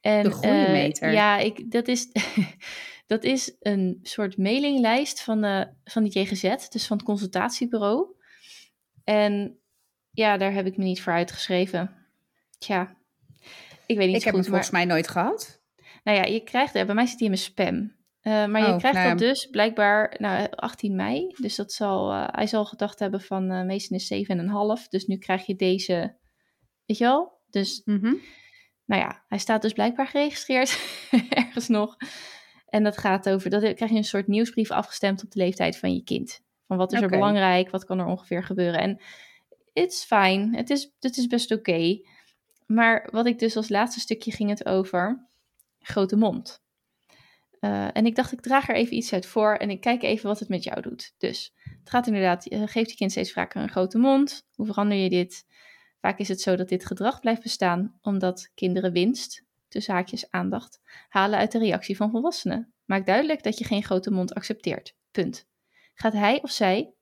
En, 0.01 0.23
de 0.23 0.31
groeimeter? 0.31 1.09
Uh, 1.09 1.15
ja, 1.15 1.39
ik, 1.39 1.71
dat, 1.71 1.89
is, 1.89 2.09
dat 3.07 3.25
is 3.25 3.57
een 3.61 3.99
soort 4.03 4.39
mailinglijst 4.39 5.23
van, 5.23 5.41
de, 5.41 5.69
van 5.85 6.05
de 6.05 6.21
JGZ, 6.21 6.69
dus 6.69 6.87
van 6.87 6.97
het 6.97 7.07
consultatiebureau. 7.07 8.07
En 9.05 9.59
ja, 10.11 10.37
daar 10.37 10.53
heb 10.53 10.67
ik 10.67 10.77
me 10.77 10.85
niet 10.85 11.03
voor 11.03 11.13
uitgeschreven. 11.13 11.95
Tja, 12.59 12.97
ik 13.87 13.97
weet 13.97 14.07
niet 14.07 14.17
Ik 14.17 14.25
heb 14.25 14.35
goed, 14.35 14.43
hem 14.43 14.53
volgens 14.53 14.71
mij 14.71 14.85
nooit 14.85 15.09
gehad. 15.09 15.61
Nou 16.05 16.19
ja, 16.19 16.25
je 16.25 16.41
krijgt, 16.41 16.73
bij 16.73 16.95
mij 16.95 17.07
zit 17.07 17.19
hij 17.19 17.29
in 17.29 17.35
mijn 17.35 17.43
spam. 17.43 17.99
Uh, 18.23 18.47
maar 18.47 18.61
je 18.61 18.73
oh, 18.73 18.77
krijgt 18.77 18.99
nou 18.99 19.09
dat 19.09 19.19
dus 19.19 19.47
blijkbaar 19.47 20.17
nou, 20.19 20.51
18 20.51 20.97
mei. 20.97 21.35
Dus 21.39 21.57
dat 21.57 21.73
zal, 21.73 22.13
uh, 22.13 22.29
hij 22.31 22.47
zal 22.47 22.65
gedacht 22.65 22.99
hebben 22.99 23.21
van 23.21 23.53
uh, 23.53 23.65
meestal 23.65 23.97
is 23.97 24.15
7,5. 24.83 24.89
Dus 24.89 25.07
nu 25.07 25.17
krijg 25.17 25.47
je 25.47 25.57
deze, 25.57 26.17
weet 26.87 26.99
je 26.99 27.05
wel? 27.05 27.39
Dus, 27.51 27.83
mm 27.85 27.99
-hmm. 27.99 28.21
nou 28.85 29.03
ja, 29.03 29.25
hij 29.29 29.39
staat 29.39 29.63
dus 29.63 29.73
blijkbaar 29.73 30.07
geregistreerd 30.07 30.81
ergens 31.31 31.69
nog. 31.69 31.97
En 32.67 32.83
dat 32.83 32.99
gaat 32.99 33.29
over, 33.29 33.51
dat 33.51 33.61
krijg 33.75 33.91
je 33.91 33.97
een 33.97 34.05
soort 34.05 34.27
nieuwsbrief 34.27 34.71
afgestemd 34.71 35.25
op 35.25 35.31
de 35.31 35.39
leeftijd 35.39 35.79
van 35.79 35.95
je 35.95 36.03
kind. 36.03 36.41
Van 36.67 36.77
wat 36.77 36.93
is 36.93 36.99
okay. 36.99 37.11
er 37.11 37.19
belangrijk, 37.19 37.71
wat 37.71 37.85
kan 37.85 37.99
er 37.99 38.07
ongeveer 38.07 38.45
gebeuren. 38.45 38.81
En 38.81 39.01
it's 39.73 40.05
fine, 40.05 40.57
het 40.57 40.71
is, 40.71 40.95
het 40.99 41.17
is 41.17 41.27
best 41.27 41.51
oké. 41.51 41.71
Okay. 41.71 42.07
Maar 42.67 43.09
wat 43.11 43.27
ik 43.27 43.39
dus 43.39 43.57
als 43.57 43.69
laatste 43.69 44.01
stukje 44.01 44.33
ging 44.33 44.51
het 44.51 44.67
over, 44.67 45.29
grote 45.79 46.17
mond. 46.17 46.63
Uh, 47.61 47.97
en 47.97 48.07
ik 48.07 48.15
dacht, 48.15 48.33
ik 48.33 48.41
draag 48.41 48.69
er 48.69 48.75
even 48.75 48.97
iets 48.97 49.13
uit 49.13 49.27
voor 49.27 49.55
en 49.55 49.71
ik 49.71 49.81
kijk 49.81 50.03
even 50.03 50.29
wat 50.29 50.39
het 50.39 50.49
met 50.49 50.65
jou 50.65 50.81
doet. 50.81 51.15
Dus 51.19 51.55
het 51.79 51.91
gaat 51.91 52.07
inderdaad, 52.07 52.53
uh, 52.53 52.63
geeft 52.67 52.91
je 52.91 52.97
kind 52.97 53.11
steeds 53.11 53.33
vaker 53.33 53.63
een 53.63 53.71
grote 53.71 53.99
mond. 53.99 54.47
Hoe 54.55 54.67
verander 54.67 54.99
je 54.99 55.11
dit? 55.11 55.47
Vaak 56.01 56.19
is 56.19 56.29
het 56.29 56.41
zo 56.41 56.57
dat 56.57 56.69
dit 56.69 56.87
gedrag 56.87 57.21
blijft 57.21 57.43
bestaan 57.43 57.99
omdat 58.01 58.51
kinderen 58.55 58.93
winst, 58.93 59.45
tussen 59.69 59.95
haakjes 59.95 60.31
aandacht, 60.31 60.81
halen 61.09 61.39
uit 61.39 61.53
de 61.53 61.59
reactie 61.59 61.97
van 61.97 62.11
volwassenen. 62.11 62.73
Maak 62.85 63.07
duidelijk 63.07 63.43
dat 63.43 63.59
je 63.59 63.65
geen 63.65 63.85
grote 63.85 64.11
mond 64.11 64.35
accepteert. 64.35 64.97
Punt. 65.11 65.49
Gaat 65.95 66.13
hij 66.13 66.43
of 66.43 66.51
zij, 66.51 66.93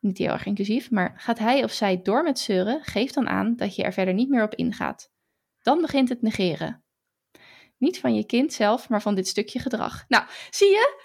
niet 0.00 0.18
heel 0.18 0.28
erg 0.28 0.46
inclusief, 0.46 0.90
maar 0.90 1.12
gaat 1.16 1.38
hij 1.38 1.64
of 1.64 1.72
zij 1.72 2.02
door 2.02 2.22
met 2.22 2.38
zeuren, 2.38 2.82
geef 2.82 3.12
dan 3.12 3.28
aan 3.28 3.56
dat 3.56 3.76
je 3.76 3.82
er 3.82 3.92
verder 3.92 4.14
niet 4.14 4.28
meer 4.28 4.42
op 4.42 4.54
ingaat. 4.54 5.10
Dan 5.62 5.80
begint 5.80 6.08
het 6.08 6.22
negeren. 6.22 6.81
Niet 7.82 8.00
van 8.00 8.14
je 8.14 8.24
kind 8.24 8.52
zelf, 8.52 8.88
maar 8.88 9.02
van 9.02 9.14
dit 9.14 9.28
stukje 9.28 9.58
gedrag. 9.58 10.04
Nou, 10.08 10.24
zie 10.50 10.68
je? 10.68 11.02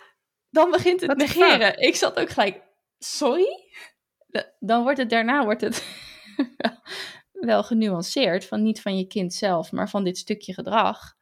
Dan 0.50 0.72
begint 0.72 1.02
het 1.02 1.18
negeren. 1.18 1.80
Ik 1.80 1.96
zat 1.96 2.20
ook 2.20 2.30
gelijk, 2.30 2.62
sorry? 3.00 3.48
Dan 4.60 4.84
wordt 4.84 4.98
het 4.98 5.10
daarna 5.10 5.44
wordt 5.44 5.62
het 5.62 5.86
wel 7.32 7.64
genuanceerd. 7.64 8.46
Van 8.46 8.64
niet 8.64 8.82
van 8.82 8.98
je 8.98 9.08
kind 9.08 9.34
zelf, 9.34 9.72
maar 9.72 9.90
van 9.90 10.04
dit 10.04 10.18
stukje 10.18 10.54
gedrag. 10.54 11.16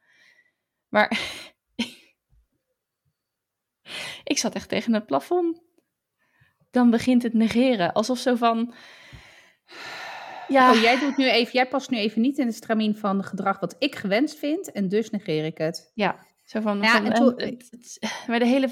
Maar 0.88 1.20
ik 4.24 4.38
zat 4.38 4.54
echt 4.54 4.68
tegen 4.68 4.94
het 4.94 5.06
plafond. 5.06 5.62
Dan 6.70 6.90
begint 6.90 7.22
het 7.22 7.34
negeren. 7.34 7.92
Alsof 7.92 8.18
zo 8.18 8.34
van 8.34 8.74
ja. 10.48 10.72
Oh, 10.72 10.80
jij, 10.80 10.98
doet 10.98 11.16
nu 11.16 11.30
even, 11.30 11.52
jij 11.52 11.68
past 11.68 11.90
nu 11.90 11.98
even 11.98 12.20
niet 12.20 12.38
in 12.38 12.46
het 12.46 12.54
stramien 12.54 12.96
van 12.96 13.24
gedrag 13.24 13.60
wat 13.60 13.76
ik 13.78 13.94
gewenst 13.94 14.38
vind 14.38 14.72
en 14.72 14.88
dus 14.88 15.10
negeer 15.10 15.44
ik 15.44 15.58
het. 15.58 15.90
Ja, 15.94 16.26
zo 16.44 16.60
van... 16.60 16.80
Ja, 16.80 16.92
van, 16.92 17.04
en 17.04 17.12
toen, 17.12 17.32
het, 17.36 17.68
het, 17.70 17.98
maar 18.26 18.38
de 18.38 18.46
hele... 18.46 18.70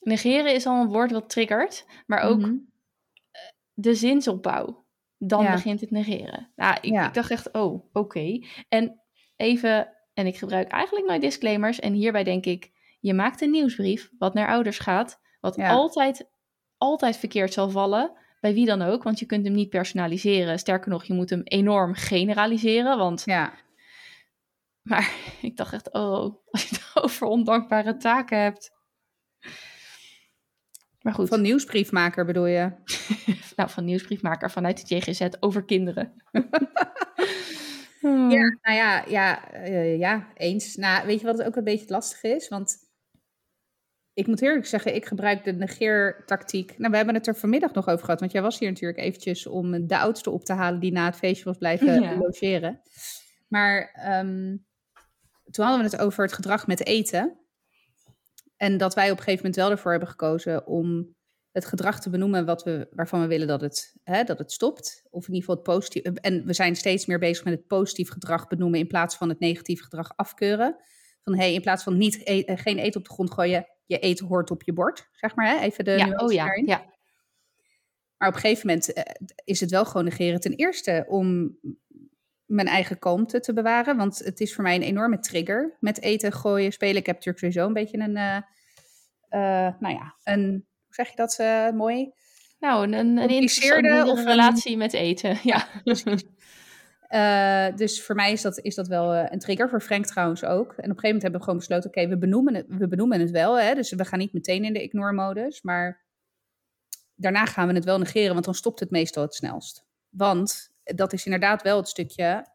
Negeren 0.00 0.54
is 0.54 0.66
al 0.66 0.80
een 0.80 0.88
woord 0.88 1.10
wat 1.10 1.30
triggert, 1.30 1.86
maar 2.06 2.20
ook 2.20 2.38
mm 2.38 2.44
-hmm. 2.44 2.72
de 3.74 3.94
zinsopbouw. 3.94 4.86
Dan 5.18 5.42
ja. 5.42 5.52
begint 5.52 5.80
het 5.80 5.90
negeren. 5.90 6.52
Nou, 6.56 6.76
ik, 6.80 6.92
ja. 6.92 7.06
ik 7.06 7.14
dacht 7.14 7.30
echt, 7.30 7.52
oh, 7.52 7.72
oké. 7.72 7.98
Okay. 7.98 8.46
En 8.68 9.00
even, 9.36 9.88
en 10.14 10.26
ik 10.26 10.36
gebruik 10.36 10.70
eigenlijk 10.70 11.06
nooit 11.06 11.20
disclaimers. 11.20 11.80
En 11.80 11.92
hierbij 11.92 12.24
denk 12.24 12.46
ik, 12.46 12.70
je 13.00 13.14
maakt 13.14 13.40
een 13.40 13.50
nieuwsbrief 13.50 14.10
wat 14.18 14.34
naar 14.34 14.48
ouders 14.48 14.78
gaat, 14.78 15.20
wat 15.40 15.58
altijd, 15.58 16.30
altijd 16.76 17.16
verkeerd 17.16 17.52
zal 17.52 17.70
vallen 17.70 18.12
bij 18.44 18.54
wie 18.54 18.66
dan 18.66 18.82
ook, 18.82 19.02
want 19.02 19.18
je 19.18 19.26
kunt 19.26 19.44
hem 19.44 19.54
niet 19.54 19.68
personaliseren. 19.68 20.58
Sterker 20.58 20.90
nog, 20.90 21.04
je 21.04 21.12
moet 21.12 21.30
hem 21.30 21.40
enorm 21.44 21.94
generaliseren, 21.94 22.98
want... 22.98 23.22
Ja. 23.24 23.52
Maar 24.82 25.12
ik 25.42 25.56
dacht 25.56 25.72
echt, 25.72 25.92
oh, 25.92 26.44
als 26.50 26.68
je 26.68 26.74
het 26.74 26.90
over 27.04 27.26
ondankbare 27.26 27.96
taken 27.96 28.38
hebt. 28.38 28.72
Maar 31.00 31.14
goed. 31.14 31.28
Van 31.28 31.40
nieuwsbriefmaker 31.40 32.24
bedoel 32.24 32.46
je? 32.46 32.72
nou, 33.56 33.70
van 33.70 33.84
nieuwsbriefmaker 33.84 34.50
vanuit 34.50 34.78
het 34.78 34.88
JGZ 34.88 35.28
over 35.40 35.64
kinderen. 35.64 36.12
Ja, 38.00 38.58
nou 38.62 38.76
ja, 38.76 39.04
ja, 39.08 39.52
eh, 39.52 39.98
ja, 39.98 40.28
eens. 40.34 40.76
Nou, 40.76 41.06
weet 41.06 41.20
je 41.20 41.26
wat 41.26 41.38
het 41.38 41.46
ook 41.46 41.56
een 41.56 41.64
beetje 41.64 41.88
lastig 41.88 42.22
is? 42.22 42.48
Want 42.48 42.83
ik 44.14 44.26
moet 44.26 44.42
eerlijk 44.42 44.66
zeggen, 44.66 44.94
ik 44.94 45.06
gebruik 45.06 45.44
de 45.44 45.52
negeertactiek. 45.52 46.78
Nou, 46.78 46.90
we 46.90 46.96
hebben 46.96 47.14
het 47.14 47.26
er 47.26 47.36
vanmiddag 47.36 47.72
nog 47.72 47.88
over 47.88 48.04
gehad. 48.04 48.20
Want 48.20 48.32
jij 48.32 48.42
was 48.42 48.58
hier 48.58 48.68
natuurlijk 48.68 49.00
eventjes 49.00 49.46
om 49.46 49.86
de 49.86 49.98
oudste 49.98 50.30
op 50.30 50.44
te 50.44 50.52
halen 50.52 50.80
die 50.80 50.92
na 50.92 51.04
het 51.04 51.16
feestje 51.16 51.44
was 51.44 51.58
blijven 51.58 52.00
Ja. 52.02 52.16
logeren. 52.16 52.80
Maar 53.48 53.90
ehm, 53.94 54.56
toen 55.50 55.64
hadden 55.64 55.84
we 55.84 55.90
het 55.90 56.00
over 56.00 56.22
het 56.22 56.32
gedrag 56.32 56.66
met 56.66 56.86
eten. 56.86 57.38
En 58.56 58.76
dat 58.76 58.94
wij 58.94 59.10
op 59.10 59.16
een 59.16 59.22
gegeven 59.22 59.44
moment 59.44 59.56
wel 59.56 59.70
ervoor 59.70 59.90
hebben 59.90 60.08
gekozen 60.08 60.66
om 60.66 61.14
het 61.52 61.64
gedrag 61.64 62.00
te 62.00 62.10
benoemen 62.10 62.44
wat 62.44 62.62
we, 62.62 62.88
waarvan 62.90 63.20
we 63.20 63.26
willen 63.26 63.46
dat 63.46 63.60
het, 63.60 63.96
hè, 64.02 64.24
dat 64.24 64.38
het 64.38 64.52
stopt. 64.52 65.02
Of 65.10 65.28
in 65.28 65.34
ieder 65.34 65.50
geval 65.50 65.54
het 65.54 65.74
positief. 65.74 66.02
En 66.02 66.46
we 66.46 66.52
zijn 66.52 66.76
steeds 66.76 67.06
meer 67.06 67.18
bezig 67.18 67.44
met 67.44 67.54
het 67.54 67.66
positief 67.66 68.10
gedrag 68.10 68.46
benoemen 68.46 68.78
in 68.78 68.86
plaats 68.86 69.16
van 69.16 69.28
het 69.28 69.38
negatief 69.38 69.82
gedrag 69.82 70.16
afkeuren. 70.16 70.76
Van 71.22 71.36
hey, 71.36 71.54
in 71.54 71.60
plaats 71.60 71.82
van 71.82 71.96
niet 71.96 72.20
e- 72.24 72.40
eh, 72.40 72.58
geen 72.58 72.78
eten 72.78 73.00
op 73.00 73.06
de 73.06 73.12
grond 73.12 73.32
gooien, 73.32 73.66
je 73.86 73.98
eten 73.98 74.26
hoort 74.26 74.50
op 74.50 74.62
je 74.62 74.72
bord. 74.72 75.08
Zeg 75.12 75.34
maar, 75.34 75.46
hè? 75.46 75.58
even 75.60 75.84
de 75.84 75.90
ja, 75.90 76.04
nuance 76.06 76.24
oh 76.24 76.32
ja, 76.32 76.44
daarin. 76.44 76.66
ja. 76.66 76.92
Maar 78.16 78.28
op 78.28 78.34
een 78.34 78.40
gegeven 78.40 78.66
moment 78.66 78.92
eh, 78.92 79.02
is 79.44 79.60
het 79.60 79.70
wel 79.70 79.84
gewoon 79.84 80.04
negeren. 80.04 80.40
Ten 80.40 80.52
eerste 80.54 81.04
om 81.08 81.58
mijn 82.44 82.66
eigen 82.68 82.98
kalmte 82.98 83.40
te 83.40 83.52
bewaren. 83.52 83.96
Want 83.96 84.18
het 84.18 84.40
is 84.40 84.54
voor 84.54 84.64
mij 84.64 84.74
een 84.74 84.82
enorme 84.82 85.18
trigger 85.18 85.76
met 85.80 86.00
eten, 86.00 86.32
gooien, 86.32 86.72
spelen. 86.72 86.96
Ik 86.96 87.06
heb 87.06 87.14
natuurlijk 87.14 87.38
sowieso 87.44 87.66
een 87.66 87.72
beetje 87.72 87.98
een, 87.98 88.16
eh, 88.16 88.36
eh, 89.28 89.74
nou 89.80 89.94
ja, 89.94 90.14
een, 90.22 90.50
hoe 90.84 90.94
zeg 90.94 91.08
je 91.08 91.16
dat 91.16 91.38
mooi? 91.74 92.12
Nou, 92.58 92.84
een, 92.84 92.92
een 92.94 93.28
interessante 93.28 94.10
of 94.10 94.18
een- 94.18 94.24
relatie 94.24 94.76
met 94.76 94.92
eten. 94.92 95.38
Ja. 95.42 95.68
Eh, 97.08 97.76
dus 97.76 98.02
voor 98.02 98.14
mij 98.14 98.32
is 98.32 98.42
dat, 98.42 98.58
is 98.58 98.74
dat 98.74 98.88
wel 98.88 99.14
eh, 99.14 99.26
een 99.30 99.38
trigger. 99.38 99.68
Voor 99.68 99.80
Frank 99.80 100.06
trouwens 100.06 100.44
ook. 100.44 100.68
En 100.68 100.68
op 100.68 100.76
een 100.76 100.84
gegeven 100.84 101.02
moment 101.02 101.22
hebben 101.22 101.40
we 101.40 101.46
gewoon 101.46 101.58
besloten: 101.58 101.90
oké, 101.90 102.08
we, 102.08 102.18
benoemen 102.18 102.54
het, 102.54 102.66
we 102.68 102.88
benoemen 102.88 103.20
het 103.20 103.30
wel. 103.30 103.58
Hè? 103.58 103.74
Dus 103.74 103.92
we 103.92 104.04
gaan 104.04 104.18
niet 104.18 104.32
meteen 104.32 104.64
in 104.64 104.72
de 104.72 104.82
ignore-modus. 104.82 105.62
Maar 105.62 106.04
daarna 107.14 107.44
gaan 107.44 107.68
we 107.68 107.74
het 107.74 107.84
wel 107.84 107.98
negeren, 107.98 108.32
want 108.32 108.44
dan 108.44 108.54
stopt 108.54 108.80
het 108.80 108.90
meestal 108.90 109.22
het 109.22 109.34
snelst. 109.34 109.86
Want 110.08 110.72
dat 110.82 111.12
is 111.12 111.24
inderdaad 111.24 111.62
wel 111.62 111.76
het 111.76 111.88
stukje. 111.88 112.46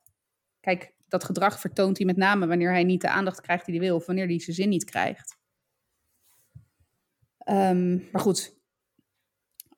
Kijk, 0.60 0.94
dat 1.08 1.24
gedrag 1.24 1.60
vertoont 1.60 1.98
hij 1.98 2.06
met 2.06 2.18
name 2.18 2.48
wanneer 2.48 2.72
hij 2.72 2.84
niet 2.84 3.02
de 3.02 3.10
aandacht 3.10 3.42
krijgt 3.42 3.66
die 3.66 3.76
hij 3.76 3.88
wil, 3.88 3.96
of 3.96 4.06
wanneer 4.06 4.28
hij 4.28 4.40
zijn 4.40 4.56
zin 4.56 4.70
niet 4.70 4.84
krijgt. 4.84 5.38
Ehm, 7.38 8.12
maar 8.12 8.22
goed, 8.22 8.59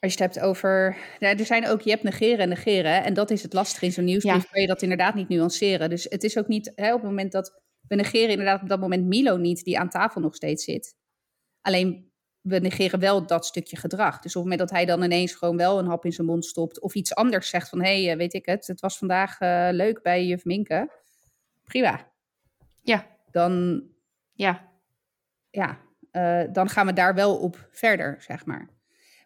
als 0.02 0.14
je 0.14 0.24
het 0.24 0.34
hebt 0.34 0.46
over. 0.46 0.98
Er 1.20 1.46
zijn 1.46 1.68
ook, 1.68 1.82
je 1.82 1.90
hebt 1.90 2.04
negeren 2.04 2.40
en 2.40 2.50
negeren. 2.50 3.04
En 3.04 3.14
dat 3.14 3.32
is 3.32 3.44
het 3.44 3.54
lastige 3.54 3.86
in 3.86 3.92
zo'n 3.92 4.04
nieuwsbrief. 4.04 4.44
Ja. 4.44 4.50
Kan 4.52 4.62
je 4.62 4.68
dat 4.68 4.82
inderdaad 4.82 5.16
niet 5.16 5.30
nuanceren. 5.30 5.90
Dus 5.90 6.04
het 6.10 6.24
is 6.24 6.38
ook 6.38 6.48
niet 6.48 6.72
hè, 6.76 6.94
op 6.94 7.00
het 7.02 7.10
moment 7.10 7.32
dat. 7.32 7.60
We 7.88 7.98
negeren 7.98 8.30
inderdaad 8.30 8.62
op 8.62 8.70
dat 8.70 8.80
moment 8.80 9.06
Milo 9.06 9.38
niet, 9.38 9.64
die 9.64 9.80
aan 9.80 9.90
tafel 9.90 10.22
nog 10.22 10.36
steeds 10.36 10.64
zit. 10.64 10.96
Alleen 11.62 12.12
we 12.42 12.60
negeren 12.60 13.00
wel 13.00 13.26
dat 13.26 13.46
stukje 13.46 13.78
gedrag. 13.78 14.20
Dus 14.20 14.36
op 14.36 14.42
het 14.42 14.52
moment 14.52 14.60
dat 14.60 14.70
hij 14.70 14.86
dan 14.86 15.04
ineens 15.04 15.34
gewoon 15.34 15.58
wel 15.58 15.80
een 15.80 15.86
hap 15.86 16.06
in 16.06 16.12
zijn 16.12 16.28
mond 16.28 16.46
stopt. 16.46 16.80
of 16.80 16.96
iets 16.96 17.16
anders 17.16 17.50
zegt 17.50 17.70
van: 17.70 17.84
hé, 17.84 18.04
hey, 18.04 18.18
weet 18.18 18.34
ik 18.34 18.46
het, 18.46 18.68
het 18.68 18.80
was 18.80 18.98
vandaag 18.98 19.40
eh, 19.40 19.68
leuk 19.72 20.02
bij 20.02 20.26
juf 20.26 20.46
Minke. 20.46 20.92
Prima. 21.64 22.12
Ja, 22.82 23.08
Dan, 23.32 23.84
ja. 24.34 24.70
ja, 25.50 25.78
eh, 26.12 26.44
dan 26.52 26.70
gaan 26.70 26.86
we 26.86 26.94
daar 26.94 27.16
wel 27.16 27.38
op 27.38 27.68
verder, 27.72 28.16
zeg 28.20 28.46
maar. 28.46 28.70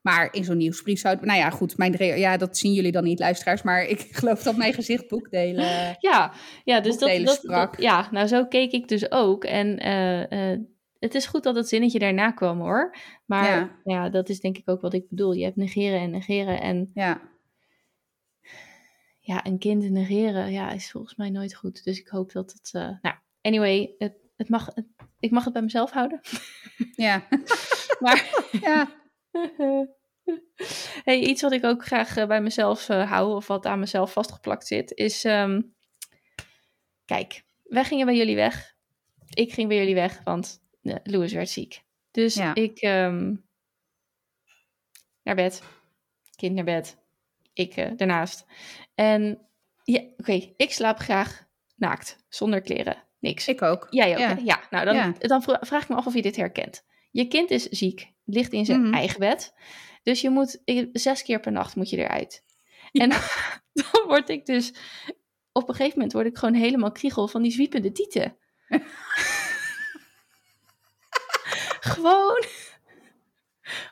Maar 0.06 0.34
in 0.34 0.44
zo'n 0.44 0.58
nieuwsbrief 0.58 1.00
zou 1.00 1.16
het... 1.16 1.26
Nou 1.26 1.40
ja, 1.40 1.50
goed, 1.50 1.78
mijn, 1.78 2.18
ja, 2.18 2.38
dat 2.38 2.58
zien 2.58 2.74
jullie 2.74 2.92
dan 2.92 3.04
niet, 3.04 3.20
luisteraars. 3.20 3.62
Maar 3.62 3.84
ik 3.86 4.00
geloof 4.20 4.44
dat 4.44 4.56
mijn 4.58 4.74
gezicht 4.74 5.08
boekdelen... 5.08 5.96
Ja, 6.00 6.34
ja 6.64 6.80
dus 6.82 6.98
dat, 6.98 7.26
dat, 7.26 7.36
sprak. 7.36 7.80
Ja, 7.80 8.08
nou 8.12 8.28
zo 8.28 8.46
keek 8.46 8.72
ik 8.72 8.88
dus 8.88 9.12
ook. 9.12 9.44
En 9.44 9.78
eh, 9.80 10.52
eh, 10.54 10.60
het 11.00 11.16
is 11.16 11.26
goed 11.26 11.44
dat 11.44 11.56
het 11.56 11.68
zinnetje 11.68 12.00
daarna 12.00 12.32
kwam 12.32 12.60
hoor. 12.60 12.96
Maar 13.26 13.46
Ja. 13.58 13.76
ja. 13.84 14.10
dat 14.10 14.30
is 14.30 14.40
denk 14.40 14.58
ik 14.58 14.70
ook 14.70 14.82
wat 14.82 14.94
ik 14.94 15.10
bedoel. 15.10 15.34
Je 15.34 15.44
hebt 15.44 15.56
negeren 15.56 16.00
en 16.00 16.10
negeren. 16.12 16.62
En 16.62 16.92
Ja, 16.94 17.22
ja, 19.20 19.46
een 19.46 19.58
kind 19.60 19.90
negeren 19.90 20.52
ja, 20.52 20.72
is 20.72 20.92
volgens 20.92 21.16
mij 21.16 21.30
nooit 21.30 21.56
goed. 21.56 21.84
Dus 21.84 22.00
ik 22.00 22.08
hoop 22.08 22.32
dat 22.32 22.52
het... 22.52 22.70
eh, 22.74 22.90
nou, 23.02 23.16
anyway, 23.42 23.96
het, 23.98 24.14
het 24.38 24.50
mag, 24.50 24.66
het- 24.76 24.86
ik 25.20 25.32
mag 25.32 25.44
het 25.44 25.54
bij 25.54 25.62
mezelf 25.62 25.92
houden. 25.92 26.20
ja, 26.96 27.28
Maar 28.00 28.30
ja. 28.62 29.04
hey, 31.04 31.20
iets 31.20 31.42
wat 31.42 31.52
ik 31.52 31.64
ook 31.64 31.86
graag 31.86 32.18
eh, 32.18 32.28
bij 32.28 32.42
mezelf 32.42 32.90
eh, 32.90 33.12
hou, 33.12 33.36
of 33.36 33.48
wat 33.48 33.66
aan 33.66 33.80
mezelf 33.80 34.12
vastgeplakt 34.12 34.68
zit, 34.68 34.92
is. 34.92 35.24
ehm, 35.24 35.62
kijk, 37.06 37.44
wij 37.64 37.84
gingen 37.84 38.06
bij 38.06 38.16
jullie 38.16 38.36
weg. 38.36 38.74
Ik 39.30 39.54
ging 39.54 39.68
bij 39.68 39.78
jullie 39.78 39.96
weg, 39.96 40.22
want 40.24 40.62
uh, 40.82 40.96
Louis 41.04 41.34
werd 41.34 41.50
ziek. 41.50 41.82
Dus 42.12 42.34
Ja. 42.36 42.56
ik. 42.56 42.80
ehm, 42.80 43.36
naar 45.24 45.36
bed. 45.36 45.62
Kind 46.36 46.56
naar 46.56 46.64
bed. 46.64 46.98
Ik 47.54 47.98
daarnaast. 47.98 48.46
En 48.96 49.48
ja, 49.84 50.02
oké, 50.18 50.54
ik 50.58 50.72
slaap 50.72 50.98
graag 51.00 51.48
naakt, 51.76 52.18
zonder 52.30 52.62
kleren. 52.62 53.04
Niks. 53.20 53.48
Ik 53.48 53.62
ook. 53.62 53.88
Jij 53.90 54.12
ook, 54.14 54.20
Ja. 54.20 54.38
Ja, 54.44 54.68
nou 54.70 54.86
dan, 54.86 54.96
Ja. 54.96 55.14
dan 55.20 55.42
vra- 55.44 55.60
vraag 55.62 55.84
ik 55.84 55.90
me 55.90 55.96
af 55.96 56.06
of 56.06 56.14
je 56.14 56.22
dit 56.22 56.36
herkent. 56.36 56.86
Je 57.12 57.28
kind 57.28 57.50
is 57.52 57.64
ziek, 57.64 58.14
ligt 58.26 58.54
in 58.54 58.66
zijn 58.66 58.82
Mhm. 58.82 58.94
eigen 58.94 59.20
bed. 59.20 59.54
Dus 60.04 60.22
je 60.22 60.30
moet 60.30 60.62
zes 60.94 61.24
keer 61.24 61.40
per 61.40 61.52
nacht 61.52 61.76
moet 61.76 61.90
je 61.90 61.98
eruit. 61.98 62.44
En 62.92 63.10
dan 63.80 64.04
word 64.06 64.30
ik 64.30 64.46
dus... 64.46 64.74
Op 65.52 65.70
een 65.70 65.76
gegeven 65.76 65.98
moment 65.98 66.14
word 66.14 66.26
ik 66.26 66.38
gewoon 66.38 66.54
helemaal 66.54 66.92
kriegel 66.92 67.28
van 67.28 67.42
die 67.42 67.52
zwiepende 67.52 67.92
tieten. 67.92 68.38
gewoon 71.94 72.44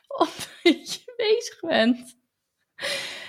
omdat 0.08 0.94
je 0.94 1.12
bezig 1.16 1.60
bent. 1.60 2.16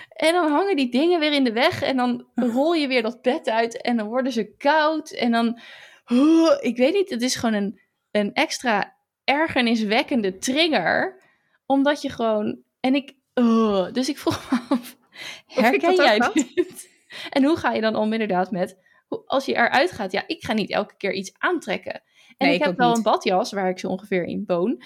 En 0.10 0.34
dan 0.34 0.52
hangen 0.52 0.76
die 0.76 0.92
dingen 0.92 1.20
weer 1.20 1.34
in 1.34 1.44
de 1.44 1.52
weg 1.52 1.82
en 1.82 1.98
dan 1.98 2.28
rol 2.36 2.74
je 2.74 2.88
weer 2.88 3.02
dat 3.02 3.22
bed 3.22 3.50
uit 3.50 3.82
en 3.82 3.98
dan 3.98 4.08
worden 4.08 4.32
ze 4.32 4.56
koud 4.58 5.12
en 5.12 5.32
dan, 5.32 5.60
Oh, 6.06 6.58
ik 6.60 6.78
weet 6.78 6.94
niet, 6.94 7.10
het 7.10 7.22
is 7.22 7.36
gewoon 7.36 7.56
een, 7.56 7.80
een 8.12 8.34
extra 8.34 8.95
ergerniswekkende 9.26 10.38
trigger, 10.38 11.22
omdat 11.66 12.02
je 12.02 12.10
gewoon, 12.10 12.60
en 12.80 12.96
ik, 12.96 13.14
oh, 13.34 13.92
dus 13.94 14.10
ik 14.10 14.18
vroeg 14.18 14.52
me 14.52 14.58
af, 14.70 14.98
herken 15.48 15.96
jij 15.96 16.20
dit? 16.34 16.90
En 17.30 17.44
hoe 17.44 17.58
ga 17.58 17.72
je 17.72 17.82
dan 17.82 17.96
om 17.96 18.12
inderdaad 18.14 18.52
met, 18.52 18.78
als 19.26 19.46
je 19.46 19.54
eruit 19.54 19.92
gaat, 19.92 20.12
ja, 20.12 20.24
ik 20.28 20.44
ga 20.46 20.54
niet 20.54 20.72
elke 20.72 20.96
keer 20.98 21.14
iets 21.14 21.34
aantrekken. 21.38 21.94
En 21.94 22.02
Nee, 22.48 22.56
ik 22.56 22.60
ik 22.60 22.66
heb 22.66 22.78
wel 22.78 22.88
niet. 22.88 22.98
een 22.98 23.04
badjas 23.04 23.52
waar 23.52 23.70
ik 23.70 23.80
zo 23.80 23.88
ongeveer 23.88 24.24
in 24.24 24.44
woon, 24.48 24.82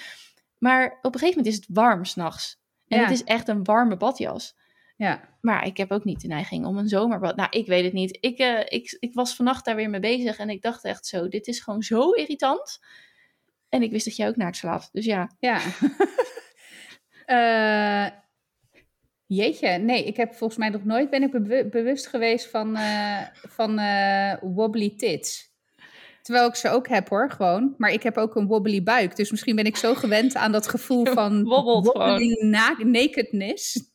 maar 0.58 0.98
op 1.02 1.14
een 1.14 1.20
gegeven 1.20 1.38
moment 1.44 1.48
is 1.48 1.56
het 1.56 1.76
warm 1.78 2.06
s'nachts. 2.06 2.58
En 2.88 2.98
Ja. 2.98 3.04
het 3.04 3.14
is 3.14 3.24
echt 3.24 3.48
een 3.48 3.64
warme 3.64 3.98
badjas. 3.98 4.58
Ja, 4.98 5.38
Maar 5.42 5.66
ik 5.66 5.78
heb 5.78 5.92
ook 5.92 6.04
niet 6.04 6.22
de 6.22 6.28
neiging 6.28 6.66
om 6.66 6.78
een 6.78 6.88
zomerbad. 6.88 7.36
Nou, 7.36 7.50
ik 7.52 7.68
weet 7.68 7.84
het 7.84 7.94
niet. 7.94 8.18
Ik, 8.22 8.38
eh, 8.38 8.60
ik, 8.60 8.98
ik 9.00 9.14
was 9.14 9.36
vannacht 9.36 9.66
daar 9.66 9.76
weer 9.76 9.90
mee 9.90 10.00
bezig 10.00 10.38
en 10.38 10.50
ik 10.50 10.62
dacht 10.62 10.84
echt 10.84 11.06
zo: 11.06 11.28
dit 11.28 11.48
is 11.48 11.60
gewoon 11.60 11.82
zo 11.82 12.12
irritant. 12.12 12.80
En 13.70 13.82
ik 13.82 13.92
wist 13.92 14.06
dat 14.06 14.16
jij 14.16 14.28
ook 14.28 14.36
naakt 14.36 14.58
slaapt. 14.58 14.90
Dus 14.92 15.06
ja. 15.06 15.30
ja. 15.40 15.60
Eh, 17.26 18.08
jeetje, 19.26 19.70
nee, 19.70 20.04
ik 20.06 20.18
heb 20.18 20.34
volgens 20.36 20.60
mij 20.60 20.70
nog 20.70 20.84
nooit 20.86 21.10
ben 21.10 21.24
ik 21.24 21.32
bewu- 21.32 21.70
bewust 21.70 22.08
geweest 22.08 22.50
van, 22.50 22.76
eh, 22.76 23.22
van 23.34 23.80
eh, 23.80 24.34
wobbly 24.42 24.94
tits. 24.98 25.54
Terwijl 26.22 26.48
ik 26.48 26.56
ze 26.56 26.70
ook 26.70 26.88
heb 26.88 27.10
hoor, 27.10 27.32
gewoon. 27.32 27.76
Maar 27.78 27.92
ik 27.92 28.04
heb 28.04 28.18
ook 28.18 28.36
een 28.36 28.48
wobbly 28.48 28.84
buik. 28.84 29.16
Dus 29.16 29.32
misschien 29.32 29.56
ben 29.56 29.66
ik 29.66 29.78
zo 29.78 29.94
gewend 29.96 30.36
aan 30.36 30.52
dat 30.52 30.68
gevoel 30.68 31.06
van 31.20 31.44
na- 32.40 32.76
nakedness. 32.78 33.92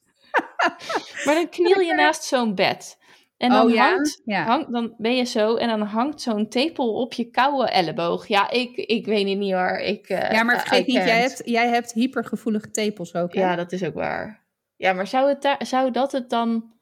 Maar 1.25 1.35
dan 1.35 1.49
kniel 1.49 1.81
je 1.81 1.95
naast 2.05 2.23
zo'n 2.23 2.55
bed. 2.55 2.99
En 3.45 3.51
dan, 3.51 3.67
oh 3.67 3.73
ja? 3.73 3.89
hangt, 3.89 4.23
ja. 4.25 4.65
dan 4.71 4.95
ben 4.99 5.17
je 5.17 5.25
zo 5.25 5.57
en 5.57 5.69
dan 5.69 5.83
hangt 5.83 6.21
zo'n 6.21 6.49
tepel 6.49 6.95
op 6.95 7.13
je 7.13 7.31
koude 7.31 7.71
elleboog. 7.71 8.27
Ja, 8.27 8.51
ik, 8.51 8.77
ik 8.77 9.07
weet 9.07 9.29
het 9.29 9.39
niet 9.39 9.53
hoor. 9.53 9.79
Ik, 9.79 10.09
eh, 10.09 10.31
ja, 10.31 10.43
maar 10.43 10.55
I 10.55 10.59
vergeet 10.59 10.87
niet, 10.87 10.97
jij 10.97 11.21
hebt, 11.21 11.43
jij 11.45 11.69
hebt 11.69 11.93
hypergevoelige 11.93 12.71
tepels 12.71 13.15
ook. 13.15 13.35
Hè? 13.35 13.41
Ja, 13.41 13.57
dat 13.57 13.73
is 13.73 13.85
ook 13.85 13.95
waar. 13.95 14.45
Ja, 14.77 14.93
maar 14.93 15.07
zou, 15.07 15.29
het 15.29 15.57
zou 15.59 15.91
dat 15.91 16.13
het 16.13 16.31
dan... 16.31 16.73